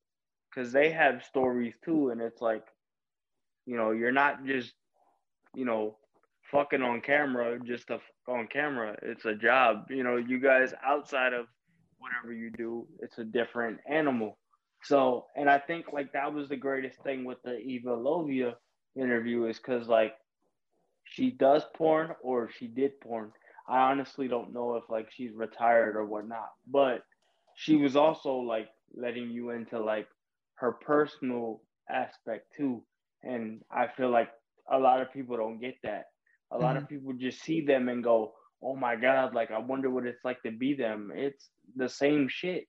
because 0.51 0.73
they 0.73 0.91
have 0.91 1.25
stories 1.25 1.75
too, 1.85 2.11
and 2.11 2.21
it's 2.21 2.41
like, 2.41 2.65
you 3.67 3.77
know, 3.77 3.93
you're 3.93 4.13
not 4.13 4.45
just, 4.45 4.73
you 5.55 5.65
know, 5.65 5.97
fucking 6.51 6.83
on 6.83 7.01
camera 7.01 7.59
just 7.65 7.89
to 7.89 8.01
on 8.29 8.47
camera. 8.49 8.97
It's 9.03 9.25
a 9.25 9.35
job, 9.35 9.87
you 9.91 10.03
know. 10.03 10.17
You 10.17 10.41
guys 10.41 10.75
outside 10.85 11.33
of 11.33 11.47
whatever 11.99 12.33
you 12.33 12.51
do, 12.51 12.87
it's 13.01 13.19
a 13.19 13.25
different 13.25 13.79
animal. 13.89 14.39
So, 14.83 15.27
and 15.37 15.49
I 15.49 15.59
think 15.59 15.93
like 15.93 16.13
that 16.13 16.33
was 16.33 16.49
the 16.49 16.57
greatest 16.57 17.03
thing 17.03 17.25
with 17.25 17.39
the 17.45 17.59
Eva 17.59 17.91
Lovia 17.91 18.55
interview 18.97 19.45
is 19.45 19.59
because 19.59 19.89
like 19.89 20.15
she 21.05 21.31
does 21.31 21.63
porn 21.75 22.11
or 22.23 22.51
she 22.51 22.67
did 22.67 23.01
porn. 23.01 23.33
I 23.69 23.79
honestly 23.79 24.29
don't 24.29 24.53
know 24.53 24.77
if 24.77 24.85
like 24.89 25.11
she's 25.11 25.33
retired 25.33 25.97
or 25.97 26.05
whatnot, 26.05 26.51
but 26.67 27.03
she 27.57 27.77
was 27.77 27.97
also 27.97 28.37
like 28.37 28.69
letting 28.95 29.31
you 29.31 29.51
into 29.51 29.79
like 29.79 30.07
her 30.57 30.73
personal 30.73 31.63
aspect 31.91 32.55
too. 32.57 32.83
And 33.23 33.61
I 33.71 33.89
feel 33.97 34.11
like 34.11 34.31
a 34.71 34.79
lot 34.79 35.01
of 35.01 35.13
people 35.13 35.37
don't 35.37 35.61
get 35.61 35.77
that. 35.83 36.05
A 36.53 36.59
lot 36.59 36.77
of 36.77 36.85
mm-hmm. 36.85 36.95
people 36.95 37.13
just 37.15 37.43
see 37.43 37.61
them 37.61 37.89
and 37.89 38.05
go, 38.05 38.33
oh 38.63 38.77
my 38.77 38.97
God, 38.97 39.35
like 39.35 39.51
I 39.51 39.59
wonder 39.59 39.91
what 39.91 40.07
it's 40.07 40.25
like 40.25 40.43
to 40.43 40.51
be 40.51 40.75
them. 40.75 41.13
It's 41.15 41.51
the 41.75 41.89
same 41.89 42.29
shit. 42.29 42.67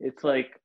It's 0.00 0.24
like 0.24 0.60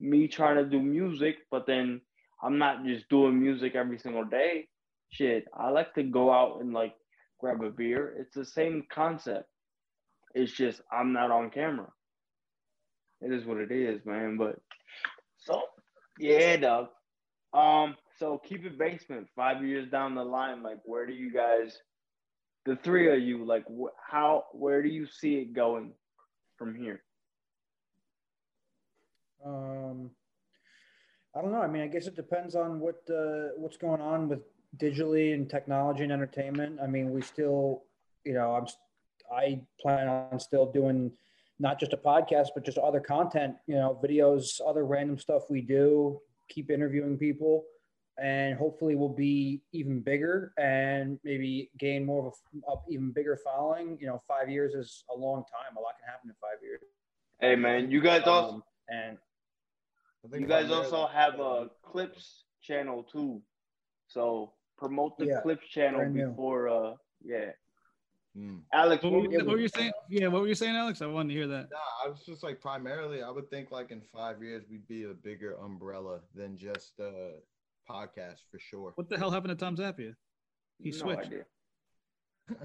me 0.00 0.28
trying 0.28 0.56
to 0.56 0.64
do 0.64 0.80
music, 0.80 1.36
but 1.50 1.66
then 1.66 2.00
I'm 2.42 2.58
not 2.58 2.84
just 2.84 3.08
doing 3.08 3.40
music 3.40 3.74
every 3.74 3.98
single 3.98 4.24
day. 4.24 4.68
Shit, 5.10 5.46
I 5.54 5.70
like 5.70 5.94
to 5.94 6.02
go 6.02 6.32
out 6.32 6.60
and 6.60 6.72
like 6.72 6.94
grab 7.40 7.62
a 7.62 7.70
beer. 7.70 8.14
It's 8.18 8.34
the 8.34 8.44
same 8.44 8.84
concept. 8.92 9.48
It's 10.34 10.52
just 10.52 10.80
I'm 10.92 11.12
not 11.12 11.30
on 11.30 11.50
camera. 11.50 11.88
It 13.20 13.32
is 13.32 13.44
what 13.44 13.58
it 13.58 13.72
is, 13.72 14.04
man. 14.04 14.36
But 14.36 14.60
so 15.38 15.62
yeah, 16.18 16.56
dog. 16.56 16.88
Um, 17.52 17.96
so 18.18 18.40
keep 18.46 18.64
it 18.64 18.78
basement. 18.78 19.28
Five 19.34 19.64
years 19.64 19.90
down 19.90 20.14
the 20.14 20.24
line, 20.24 20.62
like 20.62 20.78
where 20.84 21.06
do 21.06 21.12
you 21.12 21.32
guys, 21.32 21.76
the 22.66 22.76
three 22.76 23.12
of 23.12 23.20
you, 23.20 23.44
like 23.44 23.64
wh- 23.66 23.94
how, 24.06 24.44
where 24.52 24.82
do 24.82 24.88
you 24.88 25.06
see 25.06 25.36
it 25.36 25.54
going 25.54 25.92
from 26.58 26.74
here? 26.74 27.02
Um, 29.44 30.10
I 31.38 31.40
don't 31.40 31.52
know. 31.52 31.62
I 31.62 31.68
mean, 31.68 31.82
I 31.82 31.86
guess 31.86 32.08
it 32.08 32.16
depends 32.16 32.56
on 32.56 32.80
what 32.80 33.00
uh, 33.08 33.50
what's 33.56 33.76
going 33.76 34.00
on 34.00 34.28
with 34.28 34.40
digitally 34.76 35.34
and 35.34 35.48
technology 35.48 36.02
and 36.02 36.10
entertainment. 36.10 36.80
I 36.82 36.88
mean, 36.88 37.12
we 37.12 37.22
still, 37.22 37.84
you 38.24 38.34
know, 38.34 38.56
I'm 38.56 38.66
I 39.32 39.60
plan 39.80 40.08
on 40.08 40.40
still 40.40 40.66
doing 40.72 41.12
not 41.60 41.78
just 41.78 41.92
a 41.92 41.96
podcast, 41.96 42.48
but 42.54 42.64
just 42.64 42.76
other 42.78 42.98
content, 42.98 43.54
you 43.68 43.76
know, 43.76 44.00
videos, 44.02 44.60
other 44.66 44.84
random 44.84 45.16
stuff 45.16 45.42
we 45.48 45.60
do. 45.60 46.20
Keep 46.48 46.72
interviewing 46.72 47.16
people, 47.16 47.66
and 48.20 48.58
hopefully 48.58 48.96
we'll 48.96 49.08
be 49.08 49.62
even 49.72 50.00
bigger 50.00 50.52
and 50.58 51.20
maybe 51.22 51.70
gain 51.78 52.04
more 52.04 52.26
of 52.26 52.32
a, 52.66 52.72
a 52.72 52.76
even 52.90 53.12
bigger 53.12 53.38
following. 53.44 53.96
You 54.00 54.08
know, 54.08 54.20
five 54.26 54.50
years 54.50 54.74
is 54.74 55.04
a 55.14 55.16
long 55.16 55.44
time. 55.44 55.76
A 55.76 55.80
lot 55.80 55.92
can 56.00 56.08
happen 56.08 56.30
in 56.30 56.36
five 56.40 56.60
years. 56.62 56.80
Hey 57.38 57.54
man, 57.54 57.92
you 57.92 58.00
guys 58.00 58.22
also 58.22 58.54
Um, 58.54 58.62
and 58.88 59.18
you 60.32 60.46
guys 60.46 60.66
primarily- 60.66 60.74
also 60.74 61.06
have 61.06 61.38
a 61.40 61.70
clips 61.82 62.44
channel 62.62 63.02
too. 63.04 63.42
So 64.06 64.54
promote 64.76 65.18
the 65.18 65.26
Yeah, 65.26 65.40
clips 65.42 65.66
channel 65.68 66.10
before 66.12 66.68
uh 66.68 66.94
yeah. 67.24 67.50
Hmm. 68.36 68.58
Alex, 68.72 69.02
What 69.02 69.12
what 69.12 69.22
were, 69.30 69.38
what 69.38 69.46
were 69.48 69.58
you 69.58 69.68
saying? 69.68 69.92
Yeah, 70.08 70.28
what 70.28 70.42
were 70.42 70.48
you 70.48 70.54
saying, 70.54 70.76
Alex? 70.76 71.02
I 71.02 71.06
wanted 71.06 71.30
to 71.30 71.34
hear 71.34 71.46
that. 71.48 71.70
Nah, 71.70 72.04
I 72.04 72.08
was 72.08 72.24
just 72.24 72.42
like 72.44 72.60
primarily, 72.60 73.22
I 73.22 73.30
would 73.30 73.48
think 73.50 73.70
like 73.72 73.90
in 73.90 74.00
five 74.12 74.42
years 74.42 74.64
we'd 74.70 74.86
be 74.86 75.04
a 75.04 75.14
bigger 75.14 75.54
umbrella 75.54 76.20
than 76.34 76.56
just 76.56 76.92
a 77.00 77.32
podcast 77.90 78.40
for 78.50 78.58
sure. 78.60 78.92
What 78.94 79.08
the 79.08 79.18
hell 79.18 79.30
happened 79.30 79.58
to 79.58 79.64
Tom 79.64 79.76
Zappia? 79.76 80.14
He 80.78 80.90
no 80.90 80.96
switched. 80.96 81.26
idea. 81.26 81.44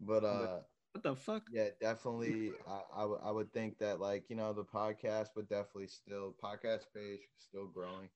but 0.00 0.24
uh, 0.24 0.60
What 0.92 1.02
the 1.02 1.16
fuck? 1.16 1.42
yeah, 1.50 1.68
definitely, 1.80 2.52
I, 2.68 3.04
I 3.04 3.30
would 3.30 3.50
think 3.52 3.78
that 3.78 3.98
like 3.98 4.24
you 4.28 4.36
know 4.36 4.52
the 4.52 4.64
podcast, 4.64 5.28
but 5.34 5.48
definitely 5.48 5.86
still 5.88 6.34
podcast 6.42 6.84
page 6.94 7.20
still 7.38 7.66
growing. 7.66 8.10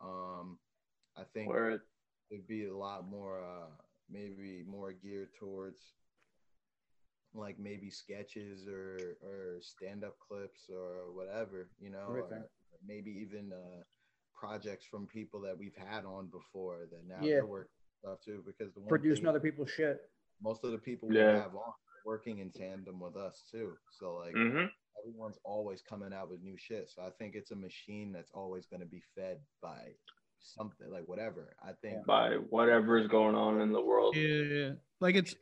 Um, 0.00 0.58
I 1.16 1.22
think 1.32 1.48
Word. 1.48 1.80
it'd 2.30 2.46
be 2.46 2.66
a 2.66 2.76
lot 2.76 3.08
more 3.08 3.42
uh 3.42 3.68
maybe 4.10 4.62
more 4.66 4.92
geared 4.92 5.28
towards 5.38 5.80
like 7.34 7.58
maybe 7.58 7.88
sketches 7.90 8.66
or 8.68 9.16
or 9.22 9.58
stand-up 9.62 10.16
clips 10.18 10.68
or 10.70 11.12
whatever 11.14 11.70
you 11.80 11.88
know 11.90 12.06
or 12.08 12.18
Everything. 12.24 12.44
maybe 12.86 13.10
even 13.10 13.52
uh 13.52 13.82
projects 14.34 14.84
from 14.84 15.06
people 15.06 15.40
that 15.40 15.56
we've 15.56 15.76
had 15.76 16.04
on 16.04 16.26
before 16.26 16.88
that 16.90 17.06
now 17.08 17.24
Yeah. 17.26 17.36
they're 17.36 17.46
working 17.46 17.70
stuff 18.00 18.18
too 18.22 18.42
because 18.44 18.74
the 18.74 18.80
one 18.80 18.88
producing 18.88 19.22
thing- 19.22 19.28
other 19.30 19.40
people's 19.40 19.70
shit. 19.70 20.00
most 20.42 20.62
of 20.64 20.72
the 20.72 20.78
people 20.78 21.08
we 21.08 21.16
Yeah. 21.16 21.36
have 21.42 21.54
on 21.54 21.62
are 21.62 21.74
working 22.04 22.38
in 22.38 22.50
tandem 22.50 23.00
with 23.00 23.16
us 23.16 23.42
too 23.50 23.72
so 23.90 24.14
like 24.16 24.34
Mm-hmm. 24.34 24.66
everyone's 25.00 25.38
always 25.44 25.82
coming 25.82 26.12
out 26.12 26.30
with 26.30 26.42
new 26.42 26.56
shit 26.58 26.90
so 26.94 27.02
i 27.02 27.10
think 27.18 27.34
it's 27.34 27.50
a 27.50 27.56
machine 27.56 28.12
that's 28.12 28.30
always 28.34 28.66
going 28.66 28.80
to 28.80 28.86
be 28.86 29.02
fed 29.14 29.38
by 29.62 29.78
something 30.40 30.90
like 30.90 31.04
whatever 31.06 31.54
i 31.62 31.70
think 31.82 32.04
By 32.06 32.30
whatever 32.50 32.98
is 32.98 33.06
going 33.08 33.34
on 33.36 33.60
in 33.60 33.72
the 33.72 33.80
world. 33.80 34.16
Yeah, 34.16 34.28
yeah, 34.28 34.54
yeah. 34.66 34.70
Like 35.00 35.14
it's 35.14 35.34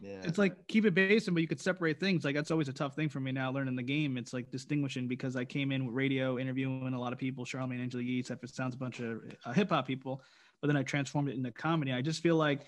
yeah 0.00 0.20
it's 0.24 0.36
like 0.36 0.66
keep 0.68 0.84
it 0.84 0.94
basic, 0.94 1.32
but 1.32 1.40
you 1.40 1.48
could 1.48 1.60
separate 1.60 1.98
things. 1.98 2.22
Like 2.22 2.34
that's 2.34 2.50
always 2.50 2.68
a 2.68 2.72
tough 2.72 2.94
thing 2.94 3.08
for 3.08 3.18
me 3.18 3.32
now 3.32 3.50
learning 3.50 3.76
the 3.76 3.82
game. 3.82 4.18
It's 4.18 4.34
like 4.34 4.50
distinguishing 4.50 5.08
because 5.08 5.36
I 5.36 5.46
came 5.46 5.72
in 5.72 5.86
with 5.86 5.94
radio, 5.94 6.38
interviewing 6.38 6.92
a 6.92 7.00
lot 7.00 7.14
of 7.14 7.18
people, 7.18 7.46
Charlamagne, 7.46 7.80
Angela 7.80 8.02
Yee, 8.02 8.18
It 8.18 8.54
sounds 8.54 8.74
a 8.74 8.78
bunch 8.78 9.00
of 9.00 9.20
uh, 9.46 9.52
hip 9.54 9.70
hop 9.70 9.86
people, 9.86 10.20
but 10.60 10.66
then 10.66 10.76
I 10.76 10.82
transformed 10.82 11.30
it 11.30 11.36
into 11.36 11.50
comedy. 11.50 11.92
I 11.94 12.02
just 12.02 12.22
feel 12.22 12.36
like 12.36 12.60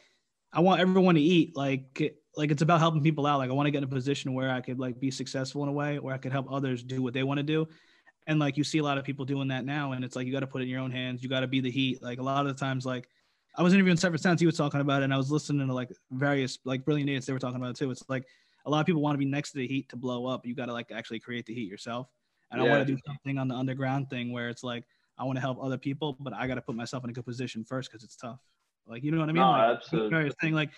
I 0.55 0.61
want 0.61 0.81
everyone 0.81 1.17
to 1.17 1.21
eat. 1.21 1.55
Like 1.55 2.19
like 2.39 2.53
it's 2.53 2.63
about 2.63 2.79
helping 2.79 3.03
people 3.03 3.27
out. 3.27 3.39
Like 3.39 3.51
I 3.51 3.53
want 3.53 3.67
to 3.67 3.73
get 3.73 3.79
in 3.79 3.85
a 3.85 3.89
position 3.89 4.33
where 4.33 4.51
I 4.51 4.61
could 4.61 4.79
like 4.79 5.01
be 5.01 5.11
successful 5.11 5.65
in 5.65 5.69
a 5.69 5.73
way 5.73 5.99
where 5.99 6.15
I 6.15 6.19
could 6.19 6.31
help 6.31 6.47
others 6.51 6.85
do 6.85 7.03
what 7.03 7.13
they 7.13 7.25
want 7.25 7.39
to 7.39 7.43
do. 7.43 7.67
And 8.29 8.39
like 8.39 8.57
you 8.57 8.63
see 8.63 8.79
a 8.79 8.83
lot 8.83 8.97
of 8.97 9.05
people 9.05 9.25
doing 9.25 9.49
that 9.49 9.65
now, 9.65 9.93
and 9.93 10.05
it's 10.05 10.15
like 10.15 10.25
you 10.25 10.33
got 10.33 10.41
to 10.41 10.47
put 10.47 10.61
it 10.61 10.65
in 10.65 10.71
your 10.71 10.81
own 10.81 10.93
hands. 10.93 11.21
You 11.21 11.29
got 11.29 11.41
to 11.41 11.49
be 11.49 11.61
the 11.61 11.71
heat. 11.71 12.01
Like 12.01 12.21
a 12.21 12.23
lot 12.23 12.47
of 12.47 12.55
the 12.55 12.61
times, 12.61 12.87
like 12.87 13.09
I 13.57 13.63
was 13.63 13.75
interviewing 13.75 13.97
Separate 13.97 14.21
Sounds, 14.21 14.41
he 14.41 14.47
was 14.47 14.57
talking 14.57 14.81
about 14.81 15.03
it, 15.03 15.07
and 15.07 15.13
I 15.13 15.17
was 15.17 15.33
listening 15.33 15.67
to 15.67 15.75
like 15.75 15.91
various 16.13 16.61
like 16.65 16.85
brilliant 16.85 17.11
idiots 17.11 17.27
they 17.27 17.33
were 17.33 17.41
talking 17.41 17.57
about 17.57 17.71
it 17.71 17.77
too. 17.77 17.91
It's 17.91 18.05
like 18.09 18.25
a 18.67 18.71
lot 18.71 18.79
of 18.79 18.87
people 18.87 19.03
want 19.03 19.15
to 19.15 19.19
be 19.19 19.25
next 19.25 19.51
to 19.53 19.59
the 19.59 19.67
heat 19.67 19.89
to 19.89 19.97
blow 19.97 20.27
up. 20.27 20.47
You 20.47 20.55
got 20.55 20.67
to 20.67 20.73
like 20.73 20.93
actually 20.93 21.19
create 21.19 21.45
the 21.45 21.55
heat 21.55 21.69
yourself. 21.69 22.07
And 22.53 22.63
I 22.63 22.65
want 22.65 22.87
to 22.87 22.95
do 22.95 22.99
something 23.05 23.37
on 23.37 23.49
the 23.49 23.55
underground 23.55 24.11
thing 24.11 24.33
where 24.33 24.49
it's 24.49 24.63
like 24.63 24.85
I 25.19 25.25
want 25.25 25.37
to 25.37 25.41
help 25.41 25.59
other 25.61 25.77
people, 25.77 26.17
but 26.21 26.33
I 26.33 26.47
got 26.47 26.55
to 26.55 26.63
put 26.63 26.77
myself 26.77 27.03
in 27.03 27.11
a 27.11 27.13
good 27.13 27.27
position 27.27 27.65
first 27.65 27.91
because 27.91 28.05
it's 28.05 28.17
tough. 28.17 28.39
Like 28.87 29.03
you 29.03 29.11
know 29.11 29.19
what 29.19 29.29
I 29.29 29.33
mean? 29.33 29.43
No, 29.43 29.51
like, 29.51 29.77
absolutely. 29.79 30.31
thing 30.41 30.55
like 30.55 30.71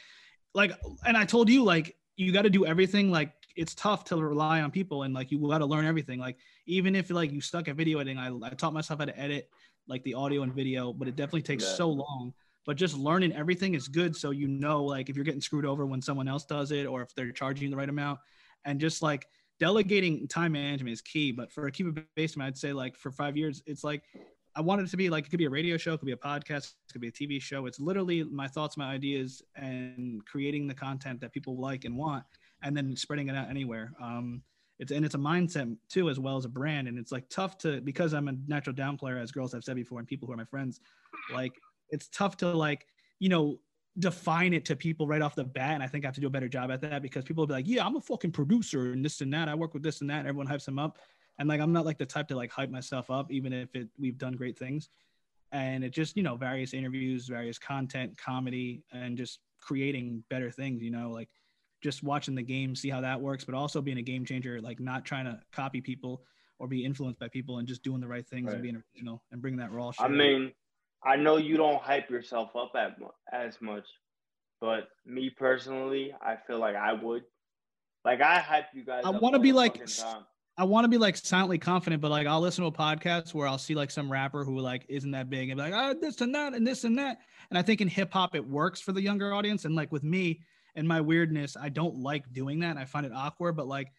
like 0.55 0.73
and 1.07 1.17
I 1.17 1.25
told 1.25 1.49
you 1.49 1.63
like 1.65 1.97
you 2.17 2.33
got 2.33 2.43
to 2.43 2.51
do 2.51 2.67
everything 2.67 3.11
like 3.11 3.33
it's 3.57 3.75
tough 3.75 4.05
to 4.05 4.17
rely 4.17 4.61
on 4.61 4.71
people 4.71 5.03
and 5.03 5.13
like 5.15 5.31
you 5.31 5.39
got 5.49 5.59
to 5.59 5.67
learn 5.67 5.85
everything. 5.87 6.19
Like 6.19 6.37
even 6.67 6.95
if 6.95 7.11
like 7.11 7.33
you 7.33 7.41
stuck 7.41 7.69
at 7.69 7.77
video 7.77 7.99
editing 7.99 8.19
I, 8.19 8.29
I 8.47 8.51
taught 8.51 8.73
myself 8.73 9.01
how 9.01 9.07
to 9.07 9.19
edit 9.19 9.49
like 9.89 10.03
the 10.05 10.15
audio 10.15 10.43
and 10.43 10.53
video 10.55 10.93
but 10.93 11.09
it 11.09 11.17
definitely 11.17 11.43
takes 11.43 11.65
Yeah. 11.65 11.75
so 11.75 11.89
long. 11.91 12.33
But 12.67 12.77
just 12.77 12.97
learning 12.97 13.33
everything 13.33 13.75
is 13.75 13.89
good 13.89 14.15
so 14.15 14.31
you 14.31 14.47
know 14.49 14.85
like 14.85 15.09
if 15.09 15.17
you're 15.17 15.25
getting 15.25 15.41
screwed 15.41 15.65
over 15.67 15.87
when 15.87 16.03
someone 16.03 16.29
else 16.29 16.45
does 16.45 16.71
it 16.73 16.87
or 16.87 17.03
if 17.03 17.15
they're 17.15 17.33
charging 17.33 17.71
the 17.71 17.77
right 17.77 17.89
amount. 17.89 18.21
And 18.65 18.81
just 18.81 19.03
like 19.03 19.27
delegating 19.59 20.27
time 20.27 20.53
management 20.53 20.93
is 20.93 21.03
key 21.03 21.33
but 21.33 21.53
for 21.53 21.67
a 21.67 21.71
keep 21.71 21.87
it 21.87 22.05
basement 22.17 22.47
i'd 22.47 22.57
say 22.57 22.73
like 22.73 22.97
for 22.97 23.11
five 23.11 23.37
years 23.37 23.63
it's 23.67 23.85
like 23.85 24.03
i 24.57 24.61
wanted 24.61 24.87
it 24.87 24.91
to 24.91 24.97
be 24.97 25.09
like 25.09 25.27
it 25.27 25.31
could 25.31 25.39
be 25.39 25.45
a 25.45 25.51
radio 25.51 25.77
show 25.77 25.95
it 25.95 25.99
could 25.99 26.07
be 26.07 26.13
a 26.13 26.17
podcast 26.17 26.75
it 26.89 26.93
could 26.93 27.01
be 27.01 27.09
a 27.09 27.13
tv 27.13 27.41
show. 27.41 27.67
It's 27.67 27.81
literally 27.81 28.25
my 28.25 28.49
thoughts 28.49 28.77
my 28.77 28.91
ideas 28.91 29.43
and 29.57 30.25
creating 30.27 30.67
the 30.67 30.75
content 30.75 31.21
that 31.21 31.33
people 31.33 31.59
like 31.59 31.85
and 31.85 31.97
want 31.97 32.25
and 32.63 32.77
then 32.77 32.95
spreading 32.97 33.29
it 33.29 33.37
out 33.37 33.49
anywhere. 33.49 33.93
Um 34.03 34.43
it's 34.81 34.91
and 34.91 35.05
it's 35.05 35.15
a 35.15 35.19
mindset 35.19 35.77
too 35.89 36.09
as 36.09 36.19
well 36.19 36.37
as 36.37 36.47
a 36.47 36.49
brand 36.49 36.89
and 36.89 36.99
it's 36.99 37.13
like 37.13 37.29
tough 37.29 37.59
to 37.59 37.81
because 37.83 38.15
i'm 38.15 38.29
a 38.29 38.33
natural 38.49 38.75
down 38.75 38.97
player 38.97 39.19
as 39.19 39.31
girls 39.31 39.53
have 39.53 39.63
said 39.63 39.77
before 39.77 39.99
and 39.99 40.09
people 40.09 40.27
who 40.27 40.33
are 40.33 40.39
my 40.39 40.45
friends 40.45 40.81
like 41.33 41.53
it's 41.91 42.09
tough 42.09 42.37
to 42.37 42.49
like 42.49 42.87
you 43.19 43.29
know 43.29 43.59
define 43.99 44.55
it 44.55 44.65
to 44.65 44.75
people 44.75 45.07
right 45.07 45.21
off 45.21 45.35
the 45.35 45.45
bat 45.45 45.75
and 45.75 45.83
i 45.83 45.87
think 45.87 46.05
i 46.05 46.09
have 46.09 46.15
to 46.15 46.21
do 46.21 46.27
a 46.27 46.31
better 46.31 46.49
job 46.49 46.71
at 46.71 46.81
that 46.81 47.03
because 47.03 47.25
people 47.25 47.43
will 47.43 47.47
be 47.47 47.53
like 47.53 47.69
yeah 47.69 47.85
i'm 47.85 47.97
a 47.97 48.01
fucking 48.01 48.33
producer 48.33 48.93
and 48.93 49.05
this 49.05 49.21
and 49.21 49.33
that 49.33 49.49
i 49.49 49.55
work 49.55 49.75
with 49.75 49.83
this 49.83 50.01
and 50.01 50.09
that 50.09 50.21
and 50.21 50.29
everyone 50.29 50.47
hypes 50.47 50.65
them 50.65 50.79
up 50.79 50.99
and 51.41 51.49
like 51.49 51.61
i'm 51.61 51.73
not 51.73 51.85
like 51.85 51.99
the 51.99 52.07
type 52.07 52.29
to 52.29 52.37
like 52.37 52.53
hype 52.53 52.71
myself 52.71 53.11
up 53.11 53.33
even 53.33 53.53
if 53.53 53.75
it 53.75 53.89
we've 53.99 54.19
done 54.19 54.35
great 54.35 54.57
things 54.57 54.89
and 55.51 55.83
it 55.83 55.91
just 55.91 56.17
you 56.17 56.23
know 56.23 56.37
various 56.37 56.73
interviews 56.73 57.27
various 57.27 57.59
content 57.59 58.17
comedy 58.17 58.85
and 58.93 59.19
just 59.19 59.41
creating 59.61 60.23
better 60.31 60.51
things 60.51 60.81
you 60.83 60.91
know 60.91 61.11
like 61.11 61.29
just 61.83 62.03
watching 62.05 62.35
the 62.35 62.43
game 62.43 62.77
see 62.77 62.91
how 62.91 63.01
that 63.01 63.21
works 63.21 63.45
but 63.45 63.55
also 63.55 63.83
being 63.83 63.99
a 63.99 64.03
game 64.03 64.25
changer 64.25 64.61
like 64.61 64.79
not 64.79 65.05
trying 65.05 65.25
to 65.25 65.41
copy 65.51 65.81
people 65.81 66.23
or 66.61 66.69
be 66.69 66.85
influenced 66.85 67.19
by 67.19 67.27
people 67.27 67.59
and 67.59 67.67
just 67.67 67.83
doing 67.83 68.01
the 68.01 68.07
right 68.07 68.29
things 68.29 68.47
Right. 68.47 68.55
and 68.55 68.63
being 68.63 68.83
original 68.95 69.23
and 69.33 69.41
bringing 69.41 69.59
that 69.59 69.73
raw 69.73 69.91
shit 69.91 70.05
I 70.05 70.09
mean, 70.09 70.53
I 71.03 71.17
know 71.17 71.39
you 71.39 71.57
don't 71.57 71.81
hype 71.81 72.11
yourself 72.11 72.55
up 72.55 72.73
at, 72.77 72.99
as 73.33 73.59
much, 73.63 73.87
but 74.61 74.91
me 75.07 75.31
personally, 75.31 76.15
I 76.21 76.37
feel 76.47 76.59
like 76.59 76.77
I 76.77 76.93
would. 76.93 77.25
Like 78.05 78.21
I 78.21 78.41
hype 78.41 78.67
you 78.75 78.85
guys. 78.85 79.05
I 79.07 79.11
wanna 79.11 79.39
be 79.39 79.53
like 79.53 79.87
time. 79.87 80.27
I 80.61 80.65
want 80.65 80.85
to 80.85 80.89
be 80.89 80.99
like 80.99 81.17
silently 81.17 81.57
confident, 81.57 82.03
but 82.03 82.11
like 82.11 82.27
I'll 82.27 82.43
listen 82.43 82.63
to 82.63 82.69
a 82.69 82.73
podcast 82.73 83.33
where 83.33 83.49
I'll 83.49 83.57
see 83.57 83.75
like 83.75 83.91
some 83.91 84.13
rapper 84.13 84.45
who 84.45 84.59
like 84.59 84.85
isn't 84.91 85.11
that 85.13 85.31
big 85.31 85.49
and 85.49 85.57
be 85.57 85.63
like, 85.63 85.73
ah, 85.73 85.95
this 85.99 86.21
and 86.21 86.35
that 86.35 86.53
and 86.53 86.67
this 86.67 86.85
and 86.85 86.99
that. 86.99 87.21
And 87.49 87.59
I 87.59 87.63
think 87.63 87.81
in 87.81 87.89
hip 87.89 88.13
hop 88.13 88.35
it 88.35 88.47
works 88.47 88.79
for 88.79 88.93
the 88.93 89.01
younger 89.01 89.33
audience. 89.33 89.65
And 89.65 89.75
like 89.75 89.91
with 89.91 90.05
me 90.05 90.43
and 90.77 90.87
my 90.87 91.01
weirdness, 91.01 91.57
I 91.57 91.71
don't 91.71 91.97
like 91.97 92.31
doing 92.35 92.61
that. 92.61 92.77
I 92.77 92.85
find 92.85 93.07
it 93.07 93.13
awkward, 93.15 93.57
but 93.57 93.69
like, 93.69 93.91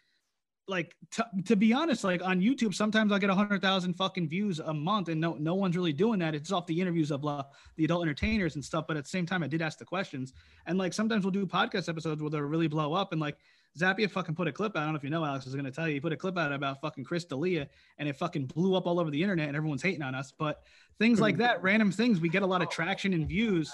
like 0.67 0.95
to, 1.13 1.25
to 1.45 1.55
be 1.55 1.73
honest, 1.73 2.03
like 2.03 2.23
on 2.23 2.39
YouTube, 2.39 2.75
sometimes 2.75 3.11
I 3.11 3.17
get 3.17 3.31
a 3.31 3.35
hundred 3.35 3.63
thousand 3.63 3.95
fucking 3.95 4.29
views 4.29 4.59
a 4.59 4.73
month, 4.73 5.09
and 5.09 5.19
no 5.19 5.33
no 5.33 5.55
one's 5.55 5.75
really 5.75 5.91
doing 5.91 6.19
that. 6.19 6.35
It's 6.35 6.51
off 6.51 6.67
the 6.67 6.79
interviews 6.79 7.09
of 7.09 7.25
uh, 7.25 7.43
the 7.75 7.85
adult 7.85 8.03
entertainers 8.03 8.53
and 8.53 8.63
stuff. 8.63 8.85
But 8.87 8.97
at 8.97 9.05
the 9.05 9.09
same 9.09 9.25
time, 9.25 9.41
I 9.41 9.47
did 9.47 9.63
ask 9.63 9.79
the 9.79 9.85
questions, 9.85 10.31
and 10.67 10.77
like 10.77 10.93
sometimes 10.93 11.25
we'll 11.25 11.31
do 11.31 11.47
podcast 11.47 11.89
episodes 11.89 12.21
where 12.21 12.29
they 12.29 12.39
really 12.39 12.67
blow 12.67 12.93
up, 12.93 13.11
and 13.11 13.19
like 13.19 13.37
Zappia 13.79 14.09
fucking 14.11 14.35
put 14.35 14.47
a 14.47 14.51
clip 14.51 14.75
out. 14.75 14.81
I 14.81 14.83
don't 14.85 14.93
know 14.93 14.97
if 14.97 15.03
you 15.03 15.09
know, 15.09 15.23
Alex 15.23 15.47
is 15.47 15.53
going 15.53 15.65
to 15.65 15.71
tell 15.71 15.87
you. 15.87 15.93
He 15.93 15.99
put 15.99 16.11
a 16.11 16.17
clip 16.17 16.37
out 16.37 16.51
about 16.51 16.81
fucking 16.81 17.03
Chris 17.05 17.23
D'Elia, 17.23 17.67
and 17.97 18.09
it 18.09 18.17
fucking 18.17 18.47
blew 18.47 18.75
up 18.75 18.85
all 18.85 18.99
over 18.99 19.09
the 19.09 19.21
internet, 19.21 19.47
and 19.47 19.55
everyone's 19.55 19.81
hating 19.81 20.01
on 20.01 20.13
us. 20.13 20.33
But 20.37 20.63
things 20.99 21.19
like 21.21 21.37
that, 21.37 21.61
random 21.63 21.91
things, 21.91 22.19
we 22.19 22.27
get 22.29 22.41
a 22.43 22.45
lot 22.47 22.61
of 22.61 22.69
traction 22.69 23.13
and 23.13 23.27
views 23.27 23.71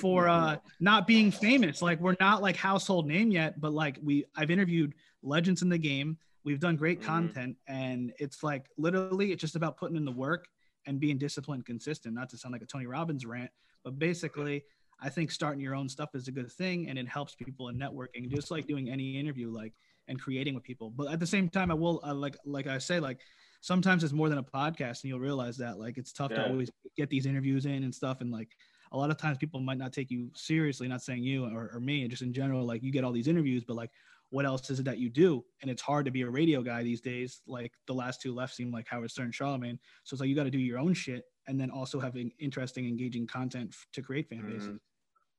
for 0.00 0.28
uh 0.28 0.56
not 0.78 1.06
being 1.06 1.32
famous. 1.32 1.82
Like 1.82 1.98
we're 2.00 2.14
not 2.20 2.42
like 2.42 2.54
household 2.54 3.06
name 3.08 3.30
yet, 3.32 3.60
but 3.60 3.72
like 3.72 3.98
we, 4.02 4.24
I've 4.36 4.50
interviewed 4.50 4.94
legends 5.22 5.62
in 5.62 5.68
the 5.68 5.78
game. 5.78 6.16
We've 6.44 6.60
done 6.60 6.76
great 6.76 7.00
Mhm. 7.00 7.04
content, 7.04 7.56
and 7.66 8.12
it's 8.18 8.42
like 8.42 8.66
literally, 8.78 9.32
it's 9.32 9.40
just 9.40 9.56
about 9.56 9.76
putting 9.76 9.96
in 9.96 10.04
the 10.04 10.12
work 10.12 10.46
and 10.86 11.00
being 11.00 11.18
disciplined, 11.18 11.64
consistent. 11.66 12.14
Not 12.14 12.28
to 12.30 12.38
sound 12.38 12.52
like 12.52 12.62
a 12.62 12.66
Tony 12.66 12.86
Robbins 12.86 13.26
rant, 13.26 13.50
but 13.84 13.98
basically, 13.98 14.64
I 15.02 15.08
think 15.08 15.30
starting 15.30 15.60
your 15.60 15.74
own 15.74 15.88
stuff 15.88 16.10
is 16.14 16.28
a 16.28 16.32
good 16.32 16.50
thing 16.52 16.88
and 16.88 16.98
it 16.98 17.08
helps 17.08 17.34
people 17.34 17.68
in 17.68 17.78
networking, 17.78 18.28
just 18.30 18.50
like 18.50 18.66
doing 18.66 18.90
any 18.90 19.18
interview, 19.18 19.50
like 19.50 19.72
and 20.08 20.20
creating 20.20 20.54
with 20.54 20.64
people. 20.64 20.90
But 20.90 21.12
at 21.12 21.20
the 21.20 21.26
same 21.26 21.48
time, 21.48 21.70
I 21.70 21.74
will 21.74 22.00
uh, 22.04 22.14
like 22.14 22.36
like 22.44 22.66
I 22.66 22.78
say, 22.78 23.00
like 23.00 23.20
sometimes 23.60 24.04
it's 24.04 24.12
more 24.12 24.28
than 24.28 24.38
a 24.38 24.42
podcast, 24.42 25.02
and 25.02 25.10
you'll 25.10 25.20
realize 25.20 25.56
that 25.58 25.78
like 25.78 25.98
it's 25.98 26.12
tough 26.12 26.30
Yeah. 26.30 26.44
to 26.44 26.50
always 26.50 26.70
get 26.96 27.10
these 27.10 27.26
interviews 27.26 27.66
in 27.66 27.82
and 27.84 27.94
stuff, 27.94 28.20
and 28.20 28.30
like 28.30 28.48
a 28.92 28.98
lot 28.98 29.10
of 29.10 29.16
times 29.16 29.38
people 29.38 29.60
might 29.60 29.78
not 29.78 29.92
take 29.92 30.10
you 30.10 30.30
seriously. 30.34 30.88
Not 30.88 31.02
saying 31.02 31.22
you 31.22 31.44
or, 31.46 31.70
or 31.74 31.80
me, 31.80 32.06
just 32.08 32.22
in 32.22 32.32
general, 32.32 32.64
like 32.66 32.82
you 32.82 32.90
get 32.90 33.04
all 33.04 33.12
these 33.12 33.28
interviews, 33.28 33.64
but 33.64 33.76
like 33.76 33.90
what 34.32 34.44
else 34.46 34.70
is 34.70 34.78
it 34.78 34.84
that 34.84 34.98
you 34.98 35.10
do? 35.10 35.44
And 35.60 35.68
it's 35.68 35.82
hard 35.82 36.04
to 36.04 36.10
be 36.12 36.22
a 36.22 36.30
radio 36.30 36.62
guy 36.62 36.84
these 36.84 37.00
days. 37.00 37.42
Like 37.48 37.72
the 37.88 37.94
last 37.94 38.20
two 38.22 38.32
left 38.32 38.54
seem 38.54 38.70
like 38.70 38.86
Howard 38.86 39.10
Stern, 39.10 39.32
Charlamagne. 39.32 39.76
So 40.04 40.14
it's 40.14 40.20
like 40.20 40.28
you 40.28 40.36
got 40.36 40.44
to 40.44 40.52
do 40.52 40.58
your 40.60 40.78
own 40.78 40.94
shit 40.94 41.24
and 41.48 41.60
then 41.60 41.68
also 41.68 41.98
having 41.98 42.30
interesting, 42.38 42.86
engaging 42.86 43.26
content 43.26 43.70
f- 43.72 43.86
to 43.94 44.02
create 44.02 44.28
fan 44.28 44.42
bases. 44.48 44.68
Mhm. 44.68 44.78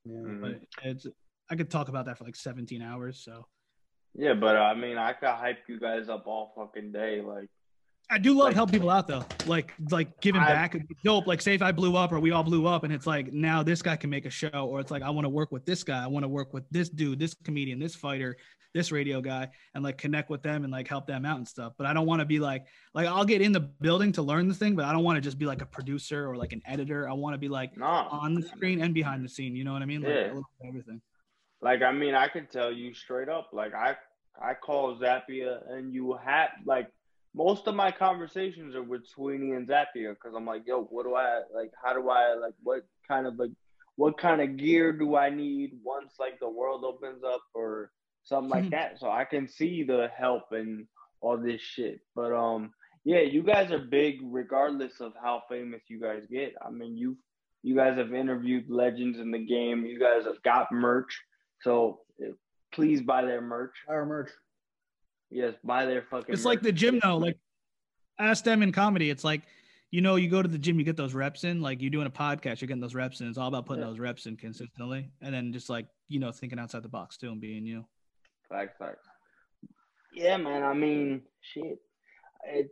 Yeah. 0.06 0.18
Mhm. 0.18 0.42
But 0.42 0.86
it's 0.86 1.08
I 1.50 1.56
could 1.56 1.70
talk 1.70 1.90
about 1.90 2.06
that 2.06 2.18
for 2.18 2.24
like 2.24 2.36
17 2.36 2.82
hours. 2.82 3.22
So 3.24 3.46
Yeah, 4.16 4.34
but 4.34 4.56
uh, 4.56 4.62
I 4.62 4.74
mean, 4.76 4.98
I 4.98 5.14
could 5.14 5.30
hype 5.30 5.60
you 5.68 5.80
guys 5.80 6.10
up 6.10 6.26
all 6.28 6.54
fucking 6.56 6.92
day. 6.92 7.22
Like, 7.22 7.48
I 8.10 8.18
do 8.18 8.34
love 8.34 8.48
Like- 8.48 8.56
helping 8.56 8.74
people 8.74 8.90
out 8.90 9.08
though. 9.08 9.24
Like 9.46 9.74
like 9.90 10.20
giving 10.22 10.42
I- 10.42 10.48
back 10.48 10.76
dope. 11.04 11.28
Like 11.28 11.42
say 11.42 11.54
if 11.54 11.62
I 11.62 11.72
blew 11.72 11.96
up 11.96 12.12
or 12.12 12.20
we 12.20 12.32
all 12.32 12.44
blew 12.44 12.68
up 12.68 12.84
and 12.84 12.92
it's 12.94 13.08
like 13.08 13.32
now 13.32 13.64
this 13.64 13.82
guy 13.82 13.96
can 13.96 14.10
make 14.10 14.26
a 14.26 14.30
show 14.30 14.50
or 14.70 14.80
it's 14.80 14.92
like 14.92 15.02
I 15.04 15.10
want 15.10 15.26
to 15.26 15.30
work 15.30 15.52
with 15.52 15.66
this 15.66 15.84
guy. 15.84 16.04
I 16.04 16.08
want 16.08 16.24
to 16.24 16.30
work 16.30 16.54
with 16.54 16.64
this 16.72 16.90
dude, 16.90 17.20
this 17.20 17.34
comedian, 17.44 17.80
this 17.80 17.96
fighter, 17.96 18.38
this 18.74 18.92
radio 18.92 19.22
guy 19.22 19.50
and 19.76 19.84
like 19.84 19.98
connect 19.98 20.30
with 20.30 20.42
them 20.42 20.64
and 20.64 20.72
like 20.72 20.88
help 20.88 21.06
them 21.08 21.26
out 21.26 21.38
and 21.38 21.48
stuff. 21.48 21.74
But 21.78 21.88
I 21.88 21.94
don't 21.94 22.06
want 22.06 22.20
to 22.22 22.26
be 22.26 22.40
like 22.40 22.66
like 22.94 23.08
I'll 23.08 23.26
get 23.26 23.42
in 23.42 23.52
the 23.52 23.60
building 23.60 24.12
to 24.14 24.22
learn 24.22 24.48
the 24.48 24.54
thing, 24.54 24.76
but 24.76 24.86
I 24.86 24.94
don't 24.94 25.04
want 25.04 25.18
to 25.18 25.22
just 25.22 25.38
be 25.38 25.46
like 25.46 25.62
a 25.62 25.66
producer 25.66 26.28
or 26.30 26.36
like 26.38 26.54
an 26.54 26.62
editor. 26.66 27.10
I 27.10 27.14
want 27.14 27.34
to 27.34 27.38
be 27.38 27.50
like 27.50 27.72
on 28.10 28.34
the 28.34 28.42
screen 28.42 28.82
and 28.82 28.94
behind 28.94 29.24
the 29.24 29.30
scene. 29.30 29.56
You 29.56 29.64
know 29.64 29.74
what 29.74 29.82
I 29.82 29.86
mean? 29.86 30.02
Like 30.02 30.10
Yeah. 30.14 30.26
a 30.26 30.28
little 30.28 30.50
bit 30.60 30.62
of 30.62 30.68
everything. 30.70 31.02
Like, 31.64 31.84
I 31.84 31.92
mean, 31.92 32.16
I 32.16 32.28
can 32.28 32.48
tell 32.48 32.72
you 32.72 32.94
straight 32.94 33.30
up. 33.30 33.50
Like, 33.54 33.76
I 33.76 33.96
I 34.42 34.56
call 34.56 34.98
Zappia, 34.98 35.60
and 35.70 35.94
you 35.94 36.18
have 36.24 36.50
like 36.66 36.88
most 37.36 37.68
of 37.68 37.76
my 37.76 37.92
conversations 37.92 38.76
are 38.76 38.84
with 38.84 39.06
Sweeney 39.08 39.52
and 39.52 39.68
Zappia 39.68 40.14
because 40.16 40.34
I'm 40.36 40.46
like, 40.46 40.64
yo, 40.66 40.84
what 40.86 41.04
do 41.04 41.16
I 41.16 41.42
like? 41.54 41.72
How 41.84 41.94
do 41.94 42.10
I 42.10 42.34
like? 42.34 42.54
What 42.64 42.84
kind 43.08 43.28
of 43.28 43.36
like? 43.38 43.52
What 43.98 44.18
kind 44.18 44.42
of 44.42 44.58
gear 44.58 44.92
do 44.94 45.16
I 45.16 45.30
need 45.30 45.72
once 45.84 46.14
like 46.20 46.40
the 46.40 46.50
world 46.50 46.84
opens 46.84 47.24
up 47.24 47.42
or 47.54 47.92
something 48.24 48.50
like 48.50 48.70
that? 48.72 49.00
So 49.00 49.10
I 49.10 49.26
can 49.26 49.48
see 49.48 49.84
the 49.84 50.10
help 50.16 50.52
and 50.52 50.88
all 51.22 51.38
this 51.38 51.62
shit. 51.62 52.00
But 52.16 52.34
um, 52.34 52.72
yeah, 53.04 53.22
you 53.22 53.44
guys 53.44 53.72
are 53.72 53.80
big 53.80 54.20
regardless 54.24 55.00
of 55.00 55.14
how 55.22 55.44
famous 55.50 55.82
you 55.88 56.00
guys 56.00 56.24
get. 56.32 56.54
I 56.66 56.70
mean, 56.70 56.98
you 56.98 57.18
you 57.64 57.76
guys 57.76 57.98
have 57.98 58.14
interviewed 58.14 58.70
legends 58.70 59.20
in 59.20 59.32
the 59.32 59.46
game. 59.46 59.86
You 59.86 60.00
guys 60.00 60.26
have 60.26 60.42
got 60.44 60.72
merch. 60.72 61.20
So 61.62 62.00
eh, 62.22 62.32
please 62.72 63.02
buy 63.02 63.24
their 63.24 63.42
merch. 63.42 63.76
Our 63.88 64.06
merch. 64.06 64.32
Yes, 65.30 65.54
buy 65.64 65.86
their 65.86 66.04
fucking. 66.10 66.34
It's 66.34 66.46
like 66.46 66.62
the 66.62 66.72
gym 66.72 67.00
though. 67.02 67.18
Like 67.18 67.38
ask 68.20 68.44
them 68.44 68.64
in 68.64 68.72
comedy. 68.72 69.10
It's 69.10 69.24
like, 69.24 69.44
you 69.92 70.02
know, 70.02 70.16
you 70.16 70.30
go 70.30 70.42
to 70.42 70.48
the 70.48 70.58
gym, 70.58 70.78
you 70.78 70.86
get 70.86 70.98
those 70.98 71.14
reps 71.14 71.44
in. 71.44 71.62
Like 71.62 71.82
you're 71.82 71.90
doing 71.92 72.08
a 72.08 72.12
podcast, 72.12 72.62
you're 72.62 72.68
getting 72.68 72.82
those 72.82 72.96
reps 72.96 73.22
in. 73.22 73.28
It's 73.28 73.38
all 73.38 73.48
about 73.48 73.66
putting 73.66 73.82
Yeah. 73.84 73.90
those 73.90 74.00
reps 74.00 74.26
in 74.26 74.38
consistently, 74.38 75.10
and 75.22 75.34
then 75.34 75.54
just 75.54 75.70
like 75.70 75.88
you 76.08 76.20
know, 76.20 76.32
thinking 76.32 76.60
outside 76.60 76.84
the 76.84 76.90
box 76.90 77.18
too 77.18 77.32
and 77.32 77.40
being 77.40 77.66
you. 77.66 77.86
Facts, 78.52 78.76
facts. 78.78 79.08
Yeah, 80.14 80.38
man. 80.38 80.64
I 80.64 80.74
mean, 80.74 81.22
shit. 81.42 81.80
It, 82.46 82.70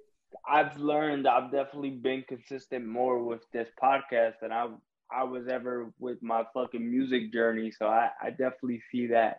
I've 0.47 0.77
learned. 0.77 1.27
I've 1.27 1.51
definitely 1.51 1.91
been 1.91 2.23
consistent 2.27 2.85
more 2.85 3.23
with 3.23 3.41
this 3.53 3.69
podcast 3.81 4.33
than 4.41 4.51
I 4.51 4.67
I 5.11 5.23
was 5.23 5.47
ever 5.47 5.91
with 5.99 6.21
my 6.21 6.43
fucking 6.53 6.87
music 6.91 7.31
journey. 7.33 7.71
So 7.71 7.87
I 7.87 8.09
I 8.21 8.29
definitely 8.31 8.81
see 8.91 9.07
that. 9.07 9.37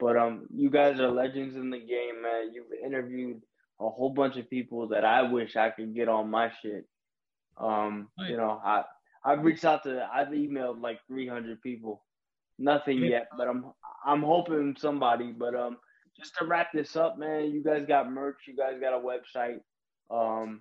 But 0.00 0.16
um, 0.16 0.46
you 0.52 0.70
guys 0.70 0.98
are 1.00 1.10
legends 1.10 1.54
in 1.56 1.70
the 1.70 1.78
game, 1.78 2.22
man. 2.22 2.52
You've 2.52 2.72
interviewed 2.84 3.40
a 3.80 3.88
whole 3.88 4.10
bunch 4.10 4.36
of 4.36 4.50
people 4.50 4.88
that 4.88 5.04
I 5.04 5.22
wish 5.22 5.54
I 5.56 5.70
could 5.70 5.94
get 5.94 6.08
on 6.08 6.30
my 6.30 6.50
shit. 6.62 6.86
Um, 7.58 8.08
Right. 8.18 8.30
you 8.30 8.36
know, 8.36 8.60
I 8.64 8.84
I've 9.24 9.44
reached 9.44 9.64
out 9.64 9.84
to 9.84 10.08
I've 10.12 10.28
emailed 10.28 10.80
like 10.80 10.98
300 11.08 11.60
people. 11.62 12.02
Nothing 12.58 12.98
yet, 13.04 13.28
but 13.36 13.48
I'm 13.48 13.64
I'm 14.06 14.22
hoping 14.22 14.76
somebody. 14.78 15.32
But 15.32 15.54
um, 15.54 15.78
just 16.16 16.36
to 16.38 16.44
wrap 16.44 16.68
this 16.72 16.94
up, 16.96 17.18
man, 17.18 17.50
you 17.50 17.62
guys 17.64 17.84
got 17.86 18.10
merch. 18.10 18.36
You 18.46 18.56
guys 18.56 18.80
got 18.80 18.94
a 18.94 19.00
website. 19.00 19.60
Um, 20.10 20.60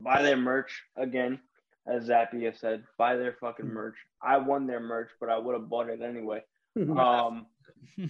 buy 0.00 0.22
their 0.22 0.36
merch 0.36 0.82
again, 0.96 1.38
as 1.86 2.08
Zappia 2.08 2.58
said. 2.58 2.84
Buy 2.98 3.16
their 3.16 3.36
fucking 3.40 3.66
Hmm. 3.66 3.72
merch. 3.74 3.96
I 4.22 4.36
won 4.38 4.66
their 4.66 4.80
merch, 4.80 5.10
but 5.20 5.30
I 5.30 5.38
would 5.38 5.54
have 5.54 5.68
bought 5.68 5.88
it 5.88 6.02
anyway. 6.02 6.42
Um, 6.98 7.46
you 7.96 8.06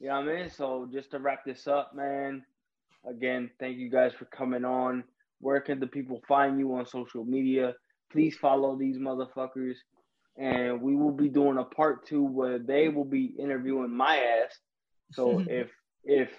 know 0.00 0.20
what 0.20 0.28
I 0.28 0.40
mean? 0.42 0.50
So 0.50 0.88
just 0.92 1.12
to 1.12 1.18
wrap 1.20 1.44
this 1.44 1.66
up, 1.68 1.94
man. 1.94 2.44
Again, 3.08 3.50
thank 3.60 3.78
you 3.78 3.88
guys 3.88 4.12
for 4.12 4.24
coming 4.26 4.64
on. 4.64 5.04
Where 5.40 5.60
can 5.60 5.78
the 5.78 5.86
people 5.86 6.20
find 6.26 6.58
you 6.58 6.74
on 6.74 6.84
social 6.86 7.24
media? 7.24 7.74
Please 8.10 8.36
follow 8.36 8.76
these 8.76 8.98
motherfuckers. 8.98 9.76
And 10.38 10.82
we 10.82 10.94
will 10.94 11.12
be 11.12 11.28
doing 11.28 11.58
a 11.58 11.64
part 11.64 12.06
two 12.06 12.22
where 12.22 12.58
they 12.58 12.88
will 12.88 13.04
be 13.04 13.26
interviewing 13.38 13.94
my 13.94 14.16
ass. 14.16 14.58
So 15.12 15.42
if 15.48 15.70
if 16.04 16.30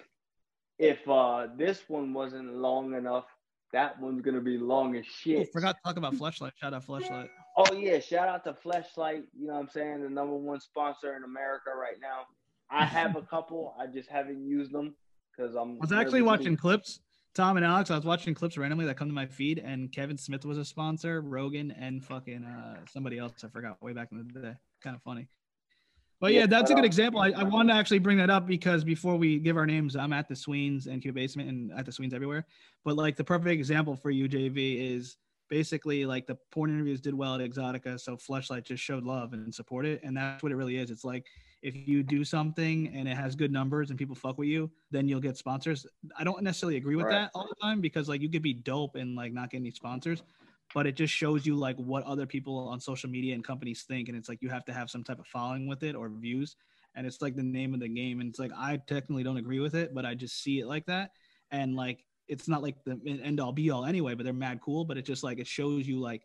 if 0.78 1.08
uh 1.08 1.48
this 1.56 1.82
one 1.88 2.12
wasn't 2.12 2.54
long 2.54 2.94
enough, 2.94 3.24
that 3.72 4.00
one's 4.00 4.22
gonna 4.22 4.40
be 4.40 4.58
long 4.58 4.96
as 4.96 5.04
shit. 5.06 5.48
Oh, 5.48 5.52
forgot 5.52 5.76
to 5.76 5.82
talk 5.84 5.96
about 5.96 6.14
Fleshlight. 6.14 6.52
Shout 6.60 6.74
out 6.74 6.86
Fleshlight. 6.86 7.28
Oh 7.56 7.72
yeah, 7.72 7.98
shout 7.98 8.28
out 8.28 8.44
to 8.44 8.52
Fleshlight. 8.52 9.24
You 9.38 9.48
know 9.48 9.54
what 9.54 9.60
I'm 9.60 9.68
saying? 9.68 10.02
The 10.02 10.08
number 10.08 10.36
one 10.36 10.60
sponsor 10.60 11.16
in 11.16 11.24
America 11.24 11.70
right 11.78 11.96
now. 12.00 12.22
I 12.70 12.84
have 12.98 13.16
a 13.16 13.22
couple. 13.22 13.74
I 13.78 13.86
just 13.86 14.08
haven't 14.08 14.46
used 14.46 14.72
them 14.72 14.94
because 15.36 15.54
I'm. 15.54 15.72
I 15.72 15.78
was 15.80 15.92
actually 15.92 16.22
watching 16.22 16.56
clips. 16.56 17.00
Tom 17.38 17.56
and 17.56 17.64
Alex, 17.64 17.88
I 17.92 17.94
was 17.94 18.04
watching 18.04 18.34
clips 18.34 18.58
randomly 18.58 18.84
that 18.86 18.96
come 18.96 19.06
to 19.06 19.14
my 19.14 19.24
feed, 19.24 19.60
and 19.60 19.92
Kevin 19.92 20.18
Smith 20.18 20.44
was 20.44 20.58
a 20.58 20.64
sponsor, 20.64 21.20
Rogan, 21.20 21.70
and 21.70 22.04
fucking 22.04 22.42
uh, 22.42 22.78
somebody 22.90 23.16
else 23.16 23.44
I 23.44 23.48
forgot 23.48 23.80
way 23.80 23.92
back 23.92 24.08
in 24.10 24.28
the 24.34 24.40
day. 24.40 24.54
Kind 24.82 24.96
of 24.96 25.02
funny. 25.02 25.28
But 26.20 26.32
yeah, 26.32 26.46
that's 26.46 26.72
a 26.72 26.74
good 26.74 26.84
example. 26.84 27.20
I, 27.20 27.28
I 27.28 27.44
wanted 27.44 27.74
to 27.74 27.78
actually 27.78 28.00
bring 28.00 28.18
that 28.18 28.28
up 28.28 28.48
because 28.48 28.82
before 28.82 29.14
we 29.14 29.38
give 29.38 29.56
our 29.56 29.66
names, 29.66 29.94
I'm 29.94 30.12
at 30.12 30.28
the 30.28 30.34
Sweens 30.34 30.88
and 30.88 31.00
Q 31.00 31.12
Basement 31.12 31.48
and 31.48 31.70
at 31.78 31.86
the 31.86 31.92
Sweens 31.92 32.12
everywhere. 32.12 32.44
But 32.84 32.96
like 32.96 33.14
the 33.14 33.22
perfect 33.22 33.52
example 33.52 33.94
for 33.94 34.10
you, 34.10 34.28
JV, 34.28 34.96
is 34.96 35.16
basically 35.48 36.06
like 36.06 36.26
the 36.26 36.36
porn 36.50 36.70
interviews 36.70 37.00
did 37.00 37.14
well 37.14 37.34
at 37.34 37.40
Exxxotica, 37.40 38.00
so 38.00 38.16
Fleshlight 38.16 38.64
just 38.64 38.82
showed 38.82 39.04
love 39.04 39.32
and 39.32 39.54
supported 39.54 39.92
it, 39.98 40.00
and 40.04 40.16
that's 40.16 40.42
what 40.42 40.52
it 40.52 40.56
really 40.56 40.76
is. 40.76 40.90
It's 40.90 41.04
like 41.04 41.26
if 41.62 41.74
you 41.74 42.02
do 42.02 42.24
something 42.24 42.88
and 42.94 43.08
it 43.08 43.16
has 43.16 43.34
good 43.34 43.50
numbers 43.50 43.90
and 43.90 43.98
people 43.98 44.14
fuck 44.14 44.38
with 44.38 44.48
you, 44.48 44.70
then 44.90 45.08
you'll 45.08 45.20
get 45.20 45.36
sponsors. 45.36 45.86
I 46.16 46.24
don't 46.24 46.42
necessarily 46.42 46.76
agree 46.76 46.96
with 46.96 47.08
Right. 47.08 47.10
that 47.10 47.30
all 47.34 47.48
the 47.48 47.56
time 47.60 47.80
because 47.80 48.08
like 48.08 48.20
you 48.20 48.30
could 48.30 48.42
be 48.42 48.54
dope 48.54 48.94
and 48.94 49.16
like 49.16 49.32
not 49.32 49.50
get 49.50 49.58
any 49.58 49.70
sponsors, 49.72 50.22
but 50.74 50.86
it 50.86 50.92
just 50.96 51.12
shows 51.14 51.46
you 51.46 51.56
like 51.56 51.76
what 51.76 52.04
other 52.04 52.26
people 52.26 52.56
on 52.68 52.80
social 52.80 53.10
media 53.10 53.34
and 53.34 53.44
companies 53.44 53.84
think, 53.84 54.08
and 54.08 54.16
it's 54.16 54.28
like 54.28 54.38
you 54.42 54.50
have 54.50 54.64
to 54.66 54.72
have 54.72 54.90
some 54.90 55.02
type 55.04 55.18
of 55.18 55.26
following 55.26 55.66
with 55.66 55.82
it 55.82 55.94
or 55.94 56.08
views, 56.10 56.56
and 56.94 57.06
it's 57.06 57.22
like 57.22 57.36
the 57.36 57.42
name 57.42 57.74
of 57.74 57.80
the 57.80 57.88
game. 57.88 58.20
And 58.20 58.28
it's 58.30 58.38
like 58.38 58.52
I 58.56 58.78
technically 58.86 59.22
don't 59.22 59.36
agree 59.38 59.60
with 59.60 59.74
it, 59.74 59.94
but 59.94 60.04
I 60.04 60.14
just 60.14 60.42
see 60.42 60.60
it 60.60 60.66
like 60.66 60.86
that, 60.86 61.12
and 61.50 61.74
like 61.74 62.04
it's 62.28 62.48
not 62.48 62.62
like 62.62 62.76
the 62.84 63.00
end 63.22 63.40
all 63.40 63.52
be 63.52 63.70
all 63.70 63.84
anyway, 63.84 64.14
but 64.14 64.24
they're 64.24 64.32
mad 64.32 64.60
cool. 64.60 64.84
But 64.84 64.98
it 64.98 65.02
just 65.02 65.24
like 65.24 65.38
it 65.38 65.46
shows 65.46 65.86
you 65.86 65.98
like 65.98 66.22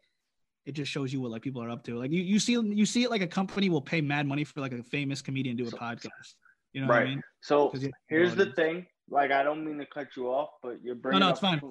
it 0.66 0.74
just 0.74 0.92
shows 0.92 1.12
you 1.12 1.22
what 1.22 1.32
like 1.32 1.42
people 1.42 1.64
are 1.64 1.70
up 1.70 1.84
to. 1.86 1.98
Like 1.98 2.12
you, 2.12 2.22
you 2.22 2.40
see 2.40 2.54
you 2.54 2.86
see 2.86 3.04
it 3.04 3.12
like 3.12 3.22
a 3.22 3.28
company 3.28 3.70
will 3.70 3.82
pay 3.82 4.02
mad 4.02 4.28
money 4.28 4.44
for 4.44 4.62
like 4.62 4.72
a 4.74 4.84
famous 4.84 5.22
comedian 5.22 5.58
to 5.58 5.64
do 5.64 5.70
a 5.70 5.72
podcast. 5.72 6.36
You 6.74 6.82
know 6.82 6.88
what 6.88 6.96
I 6.96 7.00
Right. 7.00 7.10
mean? 7.10 7.24
So 7.42 7.74
here's 8.08 8.36
the 8.36 8.48
thing. 8.48 8.86
Like 9.10 9.32
I 9.32 9.44
don't 9.44 9.66
mean 9.66 9.78
to 9.80 9.86
cut 9.86 10.16
you 10.16 10.28
off, 10.28 10.50
but 10.62 10.78
you're 10.84 10.96
bringing 10.96 11.22
no, 11.22 11.28
up 11.28 11.32
it's 11.34 11.42
fine. 11.42 11.62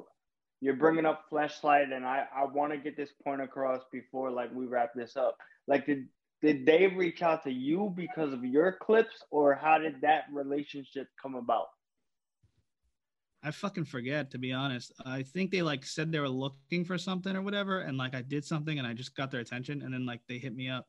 you're 0.61 0.77
bringing 0.77 1.07
up 1.07 1.25
Fleshlight, 1.31 1.93
and 1.93 2.05
I 2.05 2.27
I 2.35 2.45
want 2.45 2.73
to 2.73 2.79
get 2.79 2.97
this 2.97 3.11
point 3.25 3.41
across 3.41 3.81
before 3.91 4.31
like 4.31 4.53
we 4.55 4.67
wrap 4.67 4.91
this 4.95 5.17
up. 5.17 5.37
Like 5.67 5.87
did 5.87 6.09
did 6.43 6.67
they 6.67 6.89
reach 6.89 7.23
out 7.23 7.45
to 7.45 7.51
you 7.51 7.93
because 7.97 8.33
of 8.33 8.45
your 8.45 8.73
clips, 8.83 9.25
or 9.31 9.55
how 9.55 9.79
did 9.79 10.01
that 10.03 10.25
relationship 10.33 11.07
come 11.21 11.37
about? 11.37 11.67
I 13.43 13.51
fucking 13.51 13.87
forget 13.87 14.31
to 14.31 14.39
be 14.39 14.53
honest. 14.53 14.93
I 15.05 15.23
think 15.23 15.51
they 15.51 15.63
like 15.63 15.85
said 15.85 16.13
they 16.13 16.21
were 16.21 16.29
looking 16.29 16.85
for 16.85 16.97
something 16.97 17.35
or 17.35 17.43
whatever, 17.43 17.81
and 17.81 17.99
like 17.99 18.15
I 18.15 18.23
did 18.23 18.45
something 18.45 18.79
and 18.79 18.87
I 18.87 18.93
just 18.93 19.17
got 19.17 19.31
their 19.31 19.41
attention, 19.41 19.83
and 19.83 19.93
then 19.93 20.07
like 20.07 20.21
they 20.29 20.39
hit 20.39 20.55
me 20.55 20.69
up, 20.69 20.87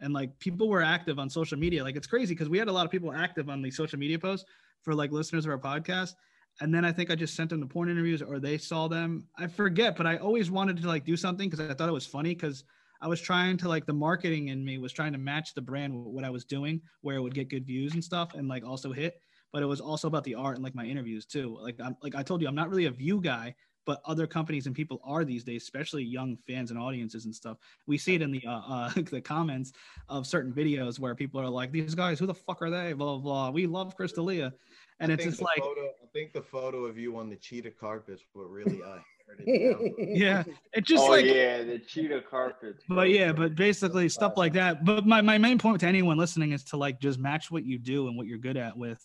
and 0.00 0.12
like 0.12 0.38
people 0.38 0.68
were 0.68 0.82
active 0.82 1.18
on 1.18 1.28
social 1.28 1.58
media. 1.58 1.82
Like 1.82 1.96
it's 1.96 2.06
crazy 2.06 2.34
because 2.34 2.48
we 2.48 2.58
had 2.58 2.68
a 2.68 2.72
lot 2.72 2.84
of 2.84 2.92
people 2.92 3.12
active 3.12 3.48
on 3.48 3.62
these 3.62 3.76
social 3.76 3.98
media 3.98 4.18
posts 4.18 4.46
for 4.82 4.94
like 4.94 5.10
listeners 5.10 5.44
of 5.44 5.50
our 5.50 5.58
podcast, 5.58 6.14
and 6.60 6.72
then 6.72 6.84
I 6.84 6.92
think 6.92 7.10
I 7.10 7.16
just 7.16 7.34
sent 7.34 7.50
them 7.50 7.60
the 7.60 7.66
porn 7.66 7.90
interviews 7.90 8.22
or 8.22 8.38
they 8.38 8.58
saw 8.58 8.86
them. 8.86 9.26
I 9.36 9.48
forget, 9.48 9.96
but 9.96 10.06
I 10.06 10.18
always 10.18 10.50
wanted 10.50 10.80
to 10.82 10.88
like 10.88 11.04
do 11.04 11.16
something 11.16 11.50
because 11.50 11.68
I 11.68 11.74
thought 11.74 11.88
it 11.88 11.92
was 11.92 12.06
funny 12.06 12.34
because 12.34 12.64
I 13.00 13.08
was 13.08 13.20
trying 13.20 13.56
to 13.56 13.68
like 13.68 13.86
the 13.86 13.92
marketing 13.92 14.48
in 14.48 14.64
me 14.64 14.78
was 14.78 14.92
trying 14.92 15.12
to 15.12 15.18
match 15.18 15.54
the 15.54 15.62
brand 15.62 15.92
with 15.92 16.14
what 16.14 16.22
I 16.22 16.30
was 16.30 16.44
doing, 16.44 16.80
where 17.00 17.16
it 17.16 17.20
would 17.20 17.34
get 17.34 17.48
good 17.48 17.66
views 17.66 17.94
and 17.94 18.04
stuff, 18.04 18.34
and 18.34 18.46
like 18.46 18.64
also 18.64 18.92
hit 18.92 19.20
but 19.52 19.62
it 19.62 19.66
was 19.66 19.80
also 19.80 20.08
about 20.08 20.24
the 20.24 20.34
art 20.34 20.56
and 20.56 20.64
like 20.64 20.74
my 20.74 20.84
interviews 20.84 21.26
too. 21.26 21.56
Like 21.60 21.76
I'm 21.80 21.96
like 22.02 22.14
I 22.14 22.22
told 22.22 22.40
you, 22.40 22.48
I'm 22.48 22.54
not 22.54 22.70
really 22.70 22.86
a 22.86 22.90
view 22.90 23.20
guy, 23.20 23.54
but 23.84 24.00
other 24.04 24.26
companies 24.26 24.66
and 24.66 24.74
people 24.74 25.00
are 25.04 25.24
these 25.24 25.44
days, 25.44 25.62
especially 25.62 26.02
young 26.02 26.36
fans 26.46 26.70
and 26.70 26.78
audiences 26.78 27.24
and 27.24 27.34
stuff. 27.34 27.58
We 27.86 27.98
see 27.98 28.14
it 28.14 28.22
in 28.22 28.32
the 28.32 28.42
uh, 28.46 28.60
uh 28.60 28.90
the 29.10 29.20
comments 29.20 29.72
of 30.08 30.26
certain 30.26 30.52
videos 30.52 30.98
where 30.98 31.14
people 31.14 31.40
are 31.40 31.48
like, 31.48 31.72
"These 31.72 31.94
guys, 31.94 32.18
who 32.18 32.26
the 32.26 32.34
fuck 32.34 32.62
are 32.62 32.70
they?" 32.70 32.92
Blah 32.92 33.18
blah. 33.18 33.18
blah. 33.18 33.50
We 33.50 33.66
love 33.66 33.96
Chris 33.96 34.12
D'Elia, 34.12 34.52
and 35.00 35.10
I 35.10 35.14
it's 35.14 35.24
just 35.24 35.42
like, 35.42 35.58
photo, 35.58 35.80
I 35.80 36.06
think 36.12 36.32
the 36.32 36.42
photo 36.42 36.86
of 36.86 36.98
you 36.98 37.16
on 37.18 37.28
the 37.28 37.36
cheetah 37.36 37.72
carpets 37.72 38.22
what 38.32 38.50
really 38.50 38.80
uh, 38.82 38.98
hammered 39.36 39.46
it 39.46 39.94
yeah, 40.16 40.44
it's 40.72 40.88
just 40.88 41.04
oh 41.04 41.10
like 41.10 41.26
yeah, 41.26 41.62
the 41.62 41.78
cheetah 41.78 42.22
carpets. 42.30 42.84
But 42.88 43.10
yeah, 43.10 43.32
but 43.32 43.54
basically 43.54 44.08
stuff 44.08 44.34
like 44.36 44.52
that. 44.54 44.84
But 44.84 45.06
my, 45.06 45.20
my 45.20 45.38
main 45.38 45.58
point 45.58 45.80
to 45.80 45.86
anyone 45.86 46.16
listening 46.16 46.52
is 46.52 46.64
to 46.64 46.76
like 46.76 47.00
just 47.00 47.18
match 47.18 47.50
what 47.50 47.64
you 47.64 47.78
do 47.78 48.08
and 48.08 48.16
what 48.16 48.26
you're 48.26 48.38
good 48.38 48.56
at 48.56 48.76
with 48.76 49.04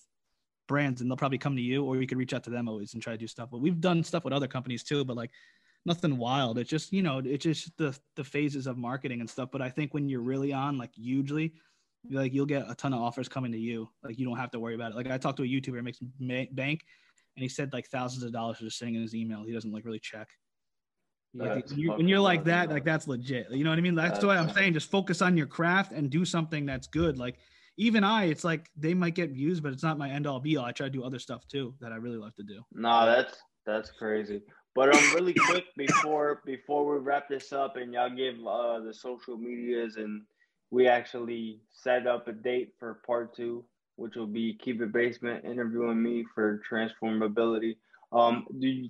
brands, 0.67 1.01
and 1.01 1.09
they'll 1.09 1.17
probably 1.17 1.37
come 1.37 1.55
to 1.55 1.61
you, 1.61 1.83
or 1.83 1.97
you 1.97 2.07
could 2.07 2.17
reach 2.17 2.33
out 2.33 2.43
to 2.43 2.49
them 2.49 2.67
always 2.67 2.93
and 2.93 3.01
try 3.01 3.13
to 3.13 3.17
do 3.17 3.27
stuff. 3.27 3.49
But 3.51 3.61
we've 3.61 3.79
done 3.79 4.03
stuff 4.03 4.23
with 4.23 4.33
other 4.33 4.47
companies 4.47 4.83
too, 4.83 5.03
but 5.05 5.17
like 5.17 5.31
nothing 5.85 6.17
wild. 6.17 6.57
It's 6.57 6.69
just 6.69 6.91
you 6.93 7.01
know, 7.01 7.21
it's 7.23 7.43
just 7.43 7.75
the 7.77 7.97
the 8.15 8.23
phases 8.23 8.67
of 8.67 8.77
marketing 8.77 9.19
and 9.21 9.29
stuff. 9.29 9.49
But 9.51 9.61
I 9.61 9.69
think 9.69 9.93
when 9.93 10.09
you're 10.09 10.21
really 10.21 10.53
on, 10.53 10.77
like 10.77 10.93
hugely, 10.93 11.53
like 12.09 12.33
you'll 12.33 12.45
get 12.45 12.69
a 12.69 12.75
ton 12.75 12.93
of 12.93 13.01
offers 13.01 13.27
coming 13.27 13.51
to 13.51 13.57
you. 13.57 13.89
Like 14.03 14.19
you 14.19 14.25
don't 14.25 14.37
have 14.37 14.51
to 14.51 14.59
worry 14.59 14.75
about 14.75 14.91
it. 14.91 14.95
Like 14.95 15.09
I 15.09 15.17
talked 15.17 15.37
to 15.37 15.43
a 15.43 15.47
YouTuber 15.47 15.83
makes 15.83 15.99
bank, 16.51 16.83
and 17.35 17.43
he 17.43 17.49
said 17.49 17.73
like 17.73 17.87
thousands 17.87 18.23
of 18.23 18.31
dollars 18.31 18.61
are 18.61 18.65
just 18.65 18.77
sitting 18.77 18.95
in 18.95 19.01
his 19.01 19.15
email. 19.15 19.43
He 19.43 19.53
doesn't 19.53 19.71
like 19.71 19.85
really 19.85 19.99
check. 19.99 20.29
Like, 21.33 21.65
you, 21.75 21.91
when 21.91 22.07
you're 22.07 22.19
like 22.19 22.45
that, 22.45 22.69
like 22.69 22.83
that's 22.83 23.07
legit. 23.07 23.51
You 23.51 23.63
know 23.63 23.69
what 23.69 23.77
I 23.77 23.81
mean? 23.81 23.95
That's, 23.95 24.19
That's- 24.19 24.25
why 24.25 24.37
I'm 24.37 24.49
saying 24.49 24.73
just 24.73 24.89
focus 24.89 25.21
on 25.21 25.37
your 25.37 25.45
craft 25.45 25.91
and 25.91 26.09
do 26.09 26.25
something 26.25 26.65
that's 26.65 26.87
good. 26.87 27.17
Like 27.17 27.37
even 27.77 28.03
I, 28.03 28.25
it's 28.25 28.43
like 28.43 28.69
they 28.75 28.93
might 28.93 29.15
get 29.15 29.31
views, 29.31 29.59
but 29.59 29.71
it's 29.71 29.83
not 29.83 29.97
my 29.97 30.09
end 30.09 30.27
all 30.27 30.39
be 30.39 30.57
all. 30.57 30.65
I 30.65 30.71
try 30.71 30.87
to 30.87 30.91
do 30.91 31.03
other 31.03 31.19
stuff 31.19 31.47
too 31.47 31.75
that 31.79 31.91
I 31.91 31.95
really 31.95 32.17
love 32.17 32.35
to 32.35 32.43
do. 32.43 32.61
No, 32.73 33.05
that's 33.05 33.37
that's 33.65 33.91
crazy. 33.91 34.41
But 34.73 34.95
um, 34.95 35.13
really 35.13 35.33
quick 35.33 35.65
before 35.75 36.41
before 36.45 36.91
we 36.91 36.97
wrap 36.97 37.29
this 37.29 37.53
up 37.53 37.77
and 37.77 37.93
y'all 37.93 38.09
give 38.09 38.35
uh 38.45 38.79
the 38.79 38.93
social 38.93 39.37
medias 39.37 39.95
and 39.95 40.23
we 40.69 40.87
actually 40.87 41.61
set 41.71 42.07
up 42.07 42.27
a 42.27 42.33
date 42.33 42.73
for 42.79 43.01
part 43.05 43.35
two, 43.35 43.63
which 43.95 44.15
will 44.15 44.27
be 44.27 44.57
Keep 44.61 44.81
It 44.81 44.91
Basement 44.91 45.45
interviewing 45.45 46.01
me 46.01 46.25
for 46.35 46.61
transformability. 46.69 47.77
Um, 48.11 48.45
do 48.59 48.67
you, 48.67 48.89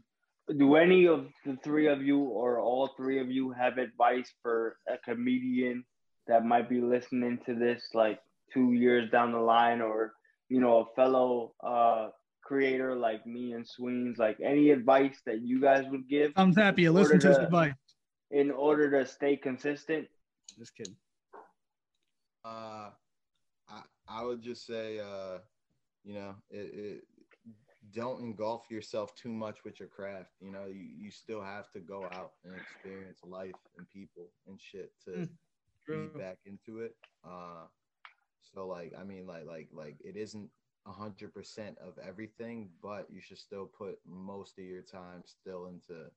do 0.58 0.76
any 0.76 1.08
of 1.08 1.28
the 1.46 1.58
three 1.64 1.88
of 1.88 2.02
you 2.02 2.20
or 2.20 2.60
all 2.60 2.94
three 2.98 3.20
of 3.20 3.30
you 3.30 3.52
have 3.52 3.78
advice 3.78 4.34
for 4.42 4.78
a 4.88 4.98
comedian 4.98 5.84
that 6.28 6.46
might 6.46 6.70
be 6.70 6.82
listening 6.82 7.40
to 7.46 7.54
this 7.54 7.84
like 7.94 8.20
two 8.54 8.74
years 8.74 9.10
down 9.12 9.32
the 9.32 9.40
line 9.40 9.82
or 9.82 10.14
you 10.50 10.60
know 10.60 10.80
a 10.80 10.96
fellow 10.96 11.54
uh 11.64 12.10
creator 12.44 12.96
like 12.96 13.26
me 13.28 13.52
and 13.54 13.68
Sweens, 13.68 14.18
like 14.18 14.38
any 14.42 14.70
advice 14.72 15.20
that 15.26 15.42
you 15.42 15.60
guys 15.60 15.84
would 15.92 16.08
give 16.08 16.32
I'm 16.38 16.54
happy 16.56 16.84
you 16.84 16.90
In 16.90 16.96
listen 16.96 17.20
to 17.20 17.28
order 17.28 17.30
his 17.30 17.38
to- 17.40 17.46
advice. 17.46 17.74
in 18.32 18.52
order 18.52 18.92
to 18.92 19.06
stay 19.06 19.36
consistent? 19.36 20.08
Just 20.58 20.76
kidding. 20.76 20.96
Uh, 22.46 22.92
I 23.70 23.82
I 24.08 24.24
would 24.24 24.42
just 24.42 24.66
say, 24.66 25.00
uh, 25.00 25.40
you 26.06 26.14
know, 26.14 26.36
it, 26.50 26.72
it 26.74 27.04
don't 27.94 28.22
engulf 28.22 28.64
yourself 28.70 29.14
too 29.16 29.32
much 29.32 29.58
with 29.66 29.80
your 29.80 29.90
craft. 29.90 30.32
You 30.40 30.52
know, 30.52 30.66
you, 30.68 30.88
you 30.98 31.12
still 31.12 31.42
have 31.42 31.70
to 31.72 31.80
go 31.80 32.06
out 32.06 32.32
and 32.46 32.54
experience 32.56 33.20
life 33.26 33.56
and 33.78 33.90
people 33.90 34.30
and 34.48 34.60
shit 34.60 34.92
to 35.06 35.12
Mm, 35.12 35.30
true. 35.86 36.12
back 36.18 36.38
into 36.46 36.80
it. 36.82 36.96
Uh, 37.26 37.66
so 38.54 38.68
like, 38.68 38.94
I 39.00 39.04
mean, 39.04 39.28
like, 39.28 39.46
like, 39.46 39.70
like, 39.72 39.98
it 40.04 40.16
isn't 40.16 40.50
a 40.86 40.92
hundred 40.92 41.34
percent 41.34 41.78
of 41.80 41.98
everything, 42.06 42.70
but 42.82 43.08
you 43.10 43.22
should 43.22 43.38
still 43.38 43.66
put 43.66 44.00
most 44.06 44.58
of 44.58 44.66
your 44.66 44.82
time 44.82 45.24
still 45.26 45.68
into 45.68 46.10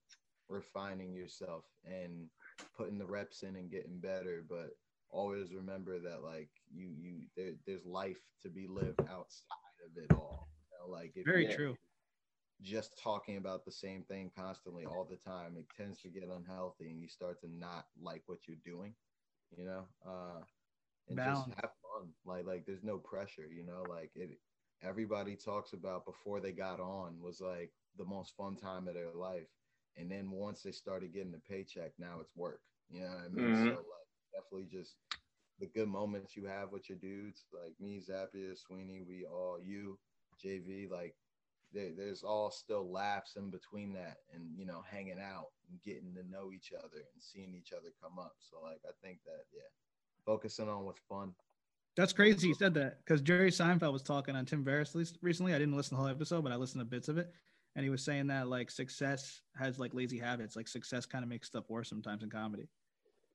refining 0.48 1.12
yourself 1.14 1.64
and 1.84 2.28
putting 2.76 2.98
the 2.98 3.06
reps 3.06 3.42
in 3.42 3.56
and 3.56 3.70
getting 3.70 3.98
better. 3.98 4.44
But 4.48 4.70
always 5.10 5.52
remember 5.52 5.98
that 6.00 6.22
like 6.22 6.50
you, 6.72 6.88
you, 6.96 7.14
there, 7.36 7.52
there's 7.66 7.84
life 7.84 8.20
to 8.42 8.48
be 8.48 8.66
lived 8.68 9.00
outside 9.00 9.78
of 9.84 9.96
it 10.02 10.12
all. 10.14 10.48
You 10.70 10.78
know, 10.78 10.92
like 10.92 11.12
if 11.16 11.26
Very 11.26 11.46
true. 11.46 11.76
Just 12.62 12.98
talking 13.02 13.38
about 13.38 13.64
the 13.64 13.72
same 13.72 14.02
thing 14.02 14.30
constantly 14.36 14.84
all 14.84 15.04
the 15.08 15.16
time, 15.16 15.56
it 15.56 15.64
tends 15.76 16.02
to 16.02 16.08
get 16.08 16.28
unhealthy, 16.28 16.90
and 16.90 17.00
you 17.00 17.08
start 17.08 17.40
to 17.40 17.48
not 17.50 17.86
like 18.00 18.22
what 18.26 18.46
you're 18.46 18.58
doing. 18.64 18.94
You 19.56 19.64
know, 19.64 19.84
uh, 20.06 20.40
and 21.08 21.16
Balance. 21.16 21.46
just 21.46 21.60
have 21.60 21.70
fun. 21.82 22.12
Like, 22.24 22.46
like 22.46 22.66
there's 22.66 22.82
no 22.84 22.98
pressure. 22.98 23.46
You 23.52 23.64
know, 23.64 23.82
like 23.88 24.10
it. 24.14 24.30
Everybody 24.82 25.36
talks 25.36 25.72
about 25.74 26.06
before 26.06 26.40
they 26.40 26.52
got 26.52 26.80
on 26.80 27.20
was 27.20 27.40
like 27.40 27.72
the 27.98 28.04
most 28.04 28.34
fun 28.36 28.56
time 28.56 28.88
of 28.88 28.94
their 28.94 29.12
life, 29.12 29.48
and 29.96 30.10
then 30.10 30.30
once 30.30 30.62
they 30.62 30.72
started 30.72 31.12
getting 31.12 31.32
the 31.32 31.38
paycheck, 31.38 31.92
now 31.98 32.18
it's 32.20 32.34
work. 32.34 32.60
You 32.88 33.00
know 33.02 33.08
what 33.08 33.24
I 33.24 33.28
mean? 33.28 33.54
Mhm. 33.54 33.68
So 33.68 33.74
like, 33.74 34.08
definitely 34.32 34.66
just 34.70 34.96
the 35.58 35.66
good 35.66 35.88
moments 35.88 36.36
you 36.36 36.46
have 36.46 36.72
with 36.72 36.88
your 36.88 36.98
dudes, 36.98 37.44
like 37.52 37.74
me, 37.78 38.00
Zappia, 38.00 38.56
Sweeney, 38.56 39.02
we 39.06 39.26
all 39.26 39.58
you, 39.62 39.98
JV, 40.42 40.88
like 40.90 41.14
there, 41.72 41.90
there's 41.96 42.22
all 42.22 42.50
still 42.50 42.90
laughs 42.90 43.36
in 43.36 43.50
between 43.50 43.92
that 43.94 44.18
and 44.32 44.42
you 44.56 44.66
know 44.66 44.82
hanging 44.90 45.20
out 45.20 45.48
and 45.68 45.80
getting 45.82 46.14
to 46.14 46.22
know 46.28 46.52
each 46.52 46.72
other 46.76 46.98
and 47.12 47.22
seeing 47.22 47.54
each 47.54 47.72
other 47.72 47.90
come 48.02 48.18
up 48.18 48.32
so 48.38 48.60
like 48.62 48.80
i 48.86 48.92
think 49.02 49.20
that 49.24 49.44
yeah 49.52 49.68
focusing 50.24 50.68
on 50.68 50.84
what's 50.84 51.00
fun 51.08 51.32
That's 51.96 52.12
crazy 52.12 52.48
you 52.48 52.54
said 52.54 52.74
that 52.74 52.98
because 53.04 53.20
Jerry 53.20 53.50
Seinfeld 53.50 53.92
was 53.92 54.02
talking 54.02 54.36
on 54.36 54.44
Tim 54.46 54.64
Ferriss 54.64 54.94
recently. 55.22 55.54
I 55.54 55.58
didn't 55.58 55.76
listen 55.76 55.90
to 55.90 55.94
the 55.96 56.02
whole 56.02 56.10
episode, 56.10 56.42
but 56.44 56.52
I 56.52 56.56
listened 56.56 56.80
to 56.80 56.84
bits 56.84 57.08
of 57.08 57.18
it. 57.18 57.32
And 57.76 57.84
he 57.84 57.90
was 57.90 58.02
saying 58.02 58.26
that 58.28 58.48
like 58.48 58.70
success 58.70 59.42
has 59.56 59.78
like 59.78 59.92
lazy 59.94 60.18
habits. 60.18 60.56
Like 60.56 60.68
success 60.68 61.06
kind 61.06 61.22
of 61.24 61.28
makes 61.28 61.46
stuff 61.48 61.64
worse 61.68 61.88
sometimes 61.88 62.22
in 62.22 62.30
comedy. 62.30 62.68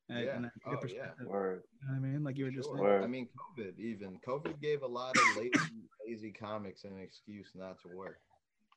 And, 0.10 0.26
Yeah. 0.26 0.36
and 0.36 0.52
Oh, 0.66 0.78
yeah. 0.88 1.12
Word. 1.26 1.64
You 1.82 1.88
know 1.88 2.00
what 2.00 2.08
I 2.08 2.12
mean? 2.12 2.24
Like 2.24 2.38
you 2.38 2.46
were 2.46 2.52
just 2.52 2.68
Sure. 2.70 2.78
saying. 2.78 2.88
Word. 2.90 3.04
i 3.04 3.08
mean 3.08 3.28
covid 3.44 3.78
even 3.80 4.20
covid 4.28 4.60
gave 4.62 4.82
a 4.84 4.88
lot 4.88 5.16
of 5.18 5.24
lazy 5.38 5.80
lazy 6.08 6.32
comics 6.32 6.84
an 6.86 6.98
excuse 7.00 7.52
not 7.56 7.82
to 7.82 7.90
work 7.96 8.20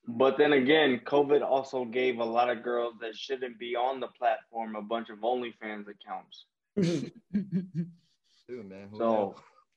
But 0.06 0.38
then 0.38 0.52
again, 0.54 1.00
COVID 1.04 1.42
also 1.42 1.84
gave 1.84 2.18
a 2.18 2.24
lot 2.24 2.48
of 2.48 2.62
girls 2.62 2.94
that 3.02 3.14
shouldn't 3.14 3.58
be 3.58 3.76
on 3.76 4.00
the 4.00 4.08
platform 4.20 4.74
a 4.76 4.80
bunch 4.80 5.08
of 5.10 5.18
OnlyFans 5.18 5.86
accounts. 5.88 6.46
Too 6.82 8.62
man 8.62 8.88
So, 8.96 9.34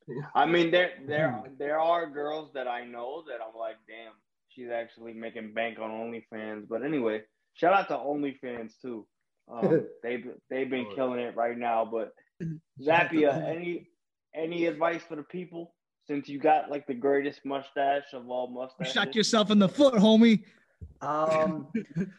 knows? 0.08 0.24
I 0.36 0.46
mean, 0.46 0.72
there 0.72 0.92
there 1.08 1.44
there 1.58 1.80
are 1.80 2.10
girls 2.10 2.52
that 2.54 2.68
I 2.68 2.86
know 2.86 3.24
that 3.28 3.36
I'm 3.46 3.58
like, 3.58 3.78
damn, 3.88 4.14
she's 4.50 4.70
actually 4.70 5.14
making 5.14 5.54
bank 5.54 5.80
on 5.80 5.90
OnlyFans. 5.90 6.68
But 6.68 6.84
anyway, 6.84 7.22
shout 7.54 7.74
out 7.74 7.88
to 7.90 7.96
OnlyFans 7.96 8.74
too. 8.82 9.06
Um, 9.52 9.86
they've 10.04 10.26
they've 10.50 10.70
been 10.70 10.86
Sure. 10.86 10.96
killing 10.96 11.20
it 11.20 11.36
right 11.36 11.58
now. 11.58 11.86
But 11.86 12.14
Zappia, 12.82 13.48
any 13.48 13.88
any 14.36 14.66
advice 14.66 15.02
for 15.08 15.16
the 15.16 15.24
people? 15.24 15.74
Since 16.08 16.28
you 16.28 16.40
got 16.40 16.70
like 16.70 16.88
the 16.88 16.96
greatest 16.96 17.46
mustache 17.46 18.12
of 18.14 18.28
all 18.30 18.48
You 18.50 18.56
mustaches. 18.56 18.94
shot 18.94 19.16
yourself 19.16 19.52
in 19.52 19.60
the 19.60 19.70
foot, 19.70 19.94
homie. 19.94 20.44
Um, 21.02 21.68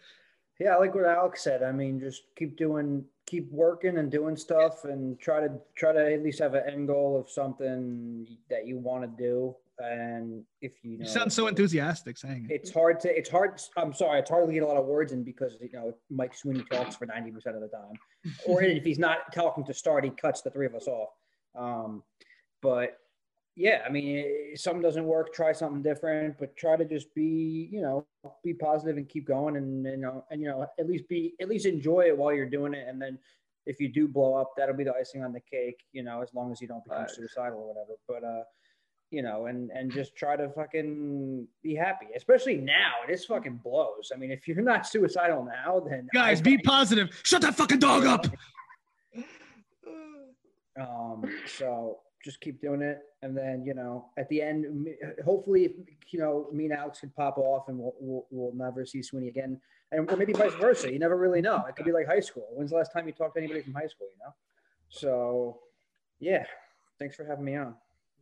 yeah, 0.63 0.75
I 0.75 0.79
like 0.79 0.95
what 0.95 1.05
Alex 1.05 1.43
said. 1.43 1.63
I 1.63 1.73
mean, 1.73 1.99
just 1.99 2.23
keep 2.37 2.57
doing, 2.57 3.05
keep 3.27 3.51
working 3.51 3.99
and 3.99 4.11
doing 4.11 4.37
stuff, 4.37 4.85
and 4.85 5.19
try 5.19 5.41
to 5.41 5.51
try 5.77 5.93
to 5.93 6.13
at 6.15 6.23
least 6.23 6.39
have 6.39 6.55
an 6.55 6.63
end 6.69 6.89
goal 6.89 7.19
of 7.19 7.29
something 7.31 8.27
that 8.49 8.67
you 8.67 8.79
want 8.79 9.03
to 9.03 9.23
do. 9.23 9.55
And 9.79 10.45
if 10.61 10.73
you 10.85 10.99
know, 10.99 11.05
You 11.05 11.09
sound 11.11 11.33
so 11.33 11.49
enthusiastic 11.49 12.17
saying 12.17 12.47
it. 12.49 12.55
it's 12.55 12.71
hard 12.71 13.01
to 13.01 13.19
it's 13.19 13.29
hard 13.29 13.61
i'm 13.77 13.93
sorry 13.93 14.21
it's 14.21 14.31
hard 14.31 14.47
to 14.47 14.53
get 14.53 14.63
a 14.63 14.67
lot 14.67 14.77
of 14.77 14.85
words 14.85 15.13
in 15.13 15.25
because 15.25 15.57
you 15.61 15.71
know 15.73 15.93
mike 16.11 16.35
sweeney 16.35 16.63
talks 16.71 16.95
for 16.95 17.07
90% 17.07 17.35
of 17.57 17.63
the 17.63 17.69
time 17.69 17.95
or 18.47 18.63
if 18.63 18.85
he's 18.85 18.99
not 18.99 19.33
talking 19.35 19.65
to 19.65 19.75
start 19.75 20.05
he 20.05 20.11
cuts 20.11 20.43
the 20.43 20.51
three 20.51 20.67
of 20.67 20.75
us 20.77 20.87
off 20.87 21.09
um, 21.59 22.03
but 22.61 22.99
yeah 23.57 23.83
i 23.87 23.91
mean 23.91 24.25
if 24.53 24.61
something 24.61 24.81
doesn't 24.83 25.05
work 25.05 25.33
try 25.35 25.53
something 25.53 25.83
different 25.83 26.35
but 26.39 26.57
try 26.57 26.75
to 26.77 26.85
just 26.85 27.15
be 27.15 27.69
you 27.71 27.81
know 27.83 28.07
be 28.43 28.55
positive 28.55 28.97
and 28.97 29.09
keep 29.09 29.27
going 29.27 29.57
and 29.57 29.85
you 29.85 29.97
know 29.99 30.25
and 30.31 30.41
you 30.41 30.49
know 30.49 30.67
at 30.79 30.89
least 30.89 31.07
be 31.09 31.35
at 31.41 31.49
least 31.49 31.67
enjoy 31.67 32.01
it 32.03 32.17
while 32.17 32.33
you're 32.33 32.49
doing 32.49 32.73
it 32.73 32.87
and 32.89 33.01
then 33.01 33.19
if 33.67 33.79
you 33.79 33.89
do 33.89 34.09
blow 34.09 34.35
up 34.35 34.53
that'll 34.57 34.75
be 34.75 34.85
the 34.85 34.95
icing 34.95 35.23
on 35.23 35.33
the 35.33 35.41
cake 35.41 35.81
you 35.93 36.03
know 36.03 36.23
as 36.23 36.33
long 36.35 36.51
as 36.51 36.61
you 36.61 36.67
don't 36.69 36.83
become 36.85 37.01
Right. 37.03 37.11
suicidal 37.11 37.59
or 37.59 37.69
whatever 37.75 37.99
but 38.09 38.25
uh 38.27 38.43
you 39.15 39.21
know, 39.21 39.45
and 39.45 39.71
and 39.73 39.93
just 39.93 40.17
try 40.17 40.37
to 40.37 40.49
fucking 40.49 41.47
be 41.63 41.75
happy, 41.75 42.07
especially 42.17 42.57
now. 42.57 42.93
This 43.07 43.27
fucking 43.27 43.61
blows. 43.63 44.11
I 44.11 44.17
mean, 44.17 44.31
if 44.31 44.49
you're 44.49 44.63
not 44.63 44.87
suicidal 44.87 45.45
now, 45.45 45.81
then 45.87 46.09
Guys, 46.15 46.41
I- 46.41 46.45
be 46.45 46.57
positive. 46.57 47.11
Shut 47.23 47.43
that 47.43 47.55
fucking 47.55 47.79
dog 47.79 48.07
up. 48.07 48.27
Um, 50.81 51.25
so 51.47 51.99
just 52.23 52.41
keep 52.41 52.61
doing 52.61 52.83
it, 52.83 53.01
and 53.23 53.37
then 53.37 53.65
you 53.65 53.75
know, 53.75 54.07
at 54.17 54.29
the 54.29 54.43
end, 54.43 54.89
hopefully, 55.25 55.75
you 56.11 56.19
know, 56.19 56.49
me 56.53 56.65
and 56.65 56.75
Alex 56.75 57.01
could 57.01 57.15
pop 57.15 57.39
off, 57.39 57.69
and 57.69 57.79
we'll 57.79 57.95
we'll, 58.01 58.27
we'll 58.31 58.55
never 58.55 58.85
see 58.87 59.03
Sweeney 59.03 59.29
again, 59.29 59.61
and 59.91 60.11
or 60.11 60.17
maybe 60.17 60.33
vice 60.33 60.55
versa. 60.55 60.93
You 60.93 60.99
never 60.99 61.17
really 61.17 61.41
know. 61.41 61.65
It 61.69 61.77
could 61.77 61.87
be 61.87 61.93
like 61.93 62.07
high 62.07 62.21
school. 62.21 62.49
When's 62.53 62.71
the 62.71 62.77
last 62.77 62.93
time 62.93 63.07
you 63.07 63.13
talked 63.13 63.35
to 63.35 63.41
anybody 63.41 63.63
from 63.63 63.75
high 63.75 63.89
school? 63.89 64.09
You 64.13 64.25
know. 64.25 64.35
So, 64.89 65.61
yeah. 66.21 66.45
Thanks 66.99 67.17
for 67.17 67.25
having 67.25 67.45
me 67.45 67.57
on. 67.57 67.75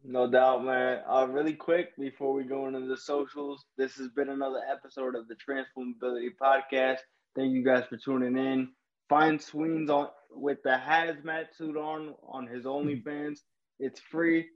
No 0.05 0.31
doubt, 0.31 0.65
man. 0.65 1.03
Uh, 1.07 1.27
really 1.29 1.53
quick 1.53 1.95
before 1.99 2.33
we 2.33 2.45
go 2.45 2.67
into 2.67 2.87
the 2.87 2.97
socials, 2.97 3.67
this 3.77 3.97
has 3.97 4.09
been 4.09 4.31
another 4.31 4.61
episode 4.71 5.15
of 5.15 5.29
the 5.29 5.35
Transformability 5.35 6.31
Podcast. 6.41 7.01
Thank 7.37 7.53
you 7.53 7.63
guys 7.63 7.85
for 7.89 7.99
tuning 7.99 8.39
in. 8.39 8.71
Find 9.09 9.41
Sweens 9.41 9.91
on 9.91 10.09
with 10.31 10.63
the 10.63 10.71
hazmat 10.71 11.55
suit 11.57 11.77
on 11.77 12.15
on 12.27 12.47
his 12.47 12.65
OnlyFans. 12.65 13.41
It's 13.81 13.99
free. 13.99 14.47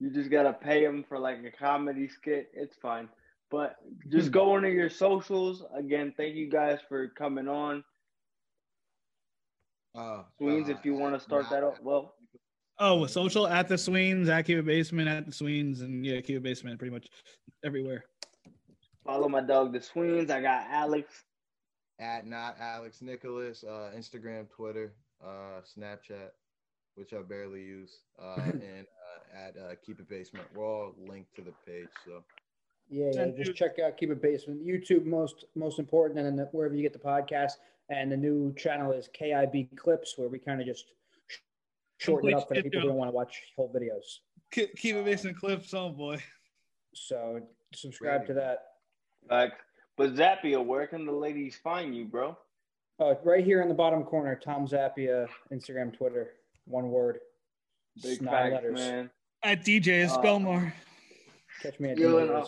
You 0.00 0.10
just 0.10 0.30
gotta 0.30 0.52
pay 0.52 0.84
them 0.84 1.04
for 1.08 1.18
like 1.18 1.38
a 1.44 1.50
comedy 1.50 2.06
skit. 2.08 2.50
It's 2.54 2.76
fine. 2.76 3.08
But 3.50 3.76
just 4.10 4.30
go 4.30 4.56
into 4.56 4.70
your 4.70 4.90
socials. 4.90 5.64
Again, 5.76 6.12
thank 6.16 6.34
you 6.34 6.50
guys 6.50 6.78
for 6.88 7.08
coming 7.08 7.48
on. 7.48 7.82
Uh, 9.94 10.22
Sweens, 10.38 10.68
uh, 10.68 10.72
if 10.72 10.84
you 10.84 10.94
want 10.94 11.14
to 11.14 11.20
start 11.20 11.48
that 11.50 11.62
up, 11.64 11.82
well, 11.82 12.14
Oh, 12.80 13.06
social 13.06 13.46
at 13.46 13.68
the 13.68 13.78
Sweens, 13.78 14.28
at 14.28 14.42
Keep 14.46 14.58
It 14.58 14.66
Basement, 14.66 15.08
at 15.08 15.26
the 15.26 15.32
Sweens, 15.32 15.82
and 15.82 16.04
yeah, 16.04 16.20
Keep 16.20 16.38
It 16.38 16.42
Basement, 16.42 16.76
pretty 16.78 16.92
much 16.92 17.06
everywhere. 17.64 18.04
follow 19.06 19.28
my 19.28 19.40
dog, 19.40 19.72
the 19.72 19.80
Sweens. 19.80 20.30
I 20.30 20.40
got 20.40 20.66
Alex. 20.68 21.22
at 22.00 22.26
not 22.26 22.56
Alex 22.58 23.00
Nicholas, 23.00 23.62
uh, 23.62 23.92
Instagram, 23.96 24.50
Twitter, 24.50 24.94
uh, 25.24 25.60
Snapchat, 25.62 26.30
which 26.96 27.12
I 27.12 27.22
barely 27.22 27.62
use, 27.62 27.98
uh, 28.20 28.36
and 28.44 28.86
uh, 28.86 29.38
at 29.38 29.56
uh, 29.56 29.74
Keep 29.84 30.00
It 30.00 30.08
Basement. 30.08 30.46
We're 30.54 30.66
all 30.66 30.94
linked 31.08 31.34
to 31.36 31.42
the 31.42 31.52
page. 31.66 31.88
So 32.04 32.22
Yeah, 32.90 33.10
yeah. 33.12 33.26
Just 33.36 33.56
check 33.56 33.78
out 33.78 33.96
Keep 33.96 34.10
It 34.10 34.22
Basement. 34.22 34.64
YouTube 34.66 35.04
most 35.04 35.44
most 35.54 35.78
important, 35.78 36.20
and 36.20 36.38
then 36.38 36.46
wherever 36.52 36.74
you 36.74 36.82
get 36.82 36.92
the 36.92 36.98
podcast. 36.98 37.52
And 37.90 38.10
the 38.10 38.16
new 38.16 38.54
channel 38.54 38.92
is 38.92 39.10
KIB 39.12 39.76
Clips, 39.76 40.14
where 40.16 40.28
we 40.28 40.38
kind 40.38 40.58
of 40.58 40.66
just 40.66 40.86
shorten 41.98 42.30
it 42.30 42.34
up 42.34 42.48
for 42.48 42.54
people 42.54 42.80
who 42.80 42.88
don't 42.88 42.96
want 42.96 43.08
to 43.10 43.14
watch 43.14 43.42
whole 43.56 43.70
videos. 43.70 44.20
Keep 44.50 44.96
It 44.96 45.04
Basement 45.04 45.36
clips, 45.36 45.74
oh 45.74 45.90
boy. 45.90 46.22
So 46.94 47.40
subscribe 47.74 48.26
to 48.28 48.34
that. 48.34 48.58
Like, 49.30 49.52
but 49.96 50.14
Zappia, 50.14 50.64
where 50.64 50.86
can 50.86 51.06
the 51.06 51.12
ladies 51.12 51.56
find 51.62 51.94
you, 51.94 52.04
bro? 52.04 52.36
Oh, 53.00 53.18
right 53.24 53.44
here 53.44 53.60
in 53.62 53.68
the 53.68 53.74
bottom 53.74 54.04
corner, 54.04 54.38
Tom 54.42 54.66
Zappia, 54.66 55.26
Instagram, 55.52 55.96
Twitter, 55.96 56.34
one 56.66 56.90
word. 56.90 57.18
Big 58.02 58.22
nine 58.22 58.52
facts, 58.52 58.54
letters. 58.54 58.74
man. 58.80 59.10
At 59.42 59.64
DJ 59.64 60.06
Uh, 60.06 60.18
Spellmore. 60.18 60.72
Catch 61.62 61.78
me 61.80 61.90
at 61.90 61.98
Yo, 61.98 62.14
DJ's. 62.16 62.30
uh, 62.30 62.46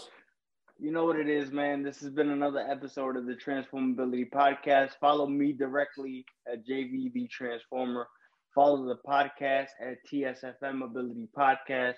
You 0.78 0.90
know 0.92 1.06
what 1.06 1.18
it 1.18 1.28
is, 1.28 1.52
man. 1.52 1.82
This 1.82 2.00
has 2.00 2.10
been 2.10 2.30
another 2.30 2.60
episode 2.60 3.16
of 3.16 3.26
the 3.26 3.34
Transformability 3.34 4.28
Podcast. 4.30 4.90
Follow 5.00 5.26
me 5.26 5.52
directly 5.52 6.24
at 6.50 6.66
JV 6.66 7.12
the 7.12 7.26
Transformer. 7.28 8.06
Follow 8.54 8.86
the 8.86 8.96
podcast 9.06 9.68
at 9.80 9.98
TSFM 10.10 10.82
Ability 10.84 11.28
Podcast. 11.36 11.94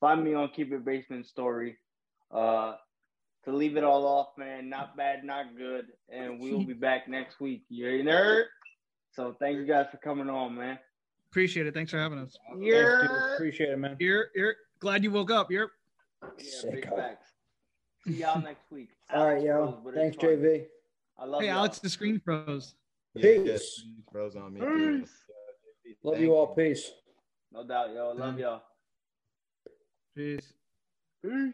Find 0.00 0.22
me 0.24 0.34
on 0.34 0.48
Keep 0.54 0.72
It 0.72 0.84
Basement 0.84 1.26
Story. 1.26 1.76
Uh, 2.30 2.74
to 3.44 3.52
leave 3.54 3.76
it 3.76 3.84
all 3.84 4.06
off, 4.06 4.28
man, 4.38 4.68
not 4.70 4.96
bad, 4.96 5.22
not 5.24 5.54
good. 5.56 5.86
And 6.10 6.40
we 6.40 6.50
will 6.52 6.64
be 6.64 6.72
back 6.72 7.08
next 7.08 7.40
week. 7.40 7.64
You 7.68 7.88
a 7.88 8.02
nerd? 8.02 8.44
So 9.12 9.36
thank 9.38 9.56
you 9.58 9.66
guys 9.66 9.86
for 9.90 9.98
coming 9.98 10.30
on, 10.30 10.54
man. 10.56 10.78
Appreciate 11.34 11.66
it. 11.66 11.74
Thanks 11.74 11.90
for 11.90 11.98
having 11.98 12.20
us. 12.20 12.36
Thanks, 12.46 12.60
dude. 12.64 12.72
Yeah. 12.72 13.34
Appreciate 13.34 13.70
it, 13.70 13.76
man. 13.76 13.96
You're, 13.98 14.26
you're 14.36 14.54
glad 14.78 15.02
you 15.02 15.10
woke 15.10 15.32
up. 15.32 15.50
You're 15.50 15.72
Yeah, 16.38 16.70
big 16.70 16.88
facts. 16.88 17.32
See 18.06 18.12
y'all 18.12 18.40
next 18.40 18.70
week. 18.70 18.90
All 19.12 19.24
right, 19.26 19.32
Alex 19.38 19.44
yo. 19.44 19.56
Rose, 19.56 19.74
but 19.84 19.94
it's 19.96 20.16
Thanks. 20.16 20.40
JV. 20.40 20.66
I 21.18 21.24
love 21.24 21.40
hey, 21.40 21.48
y'all. 21.48 21.56
Alex, 21.58 21.80
the 21.80 21.88
screen 21.90 22.20
froze. 22.24 22.76
Peace. 23.20 23.82
Bros 24.12 24.36
on 24.36 24.54
me. 24.54 24.60
too. 24.60 25.00
Peace. 25.00 25.10
Uh, 25.28 25.90
Love 26.04 26.14
thank 26.14 26.24
you 26.24 26.34
all. 26.36 26.54
Peace. 26.54 26.92
No 27.50 27.66
doubt, 27.66 27.92
yo. 27.92 28.12
Love 28.16 28.36
Mm. 28.36 28.38
y'all. 28.38 28.62
Peace. 30.14 30.52
Peace. 31.20 31.52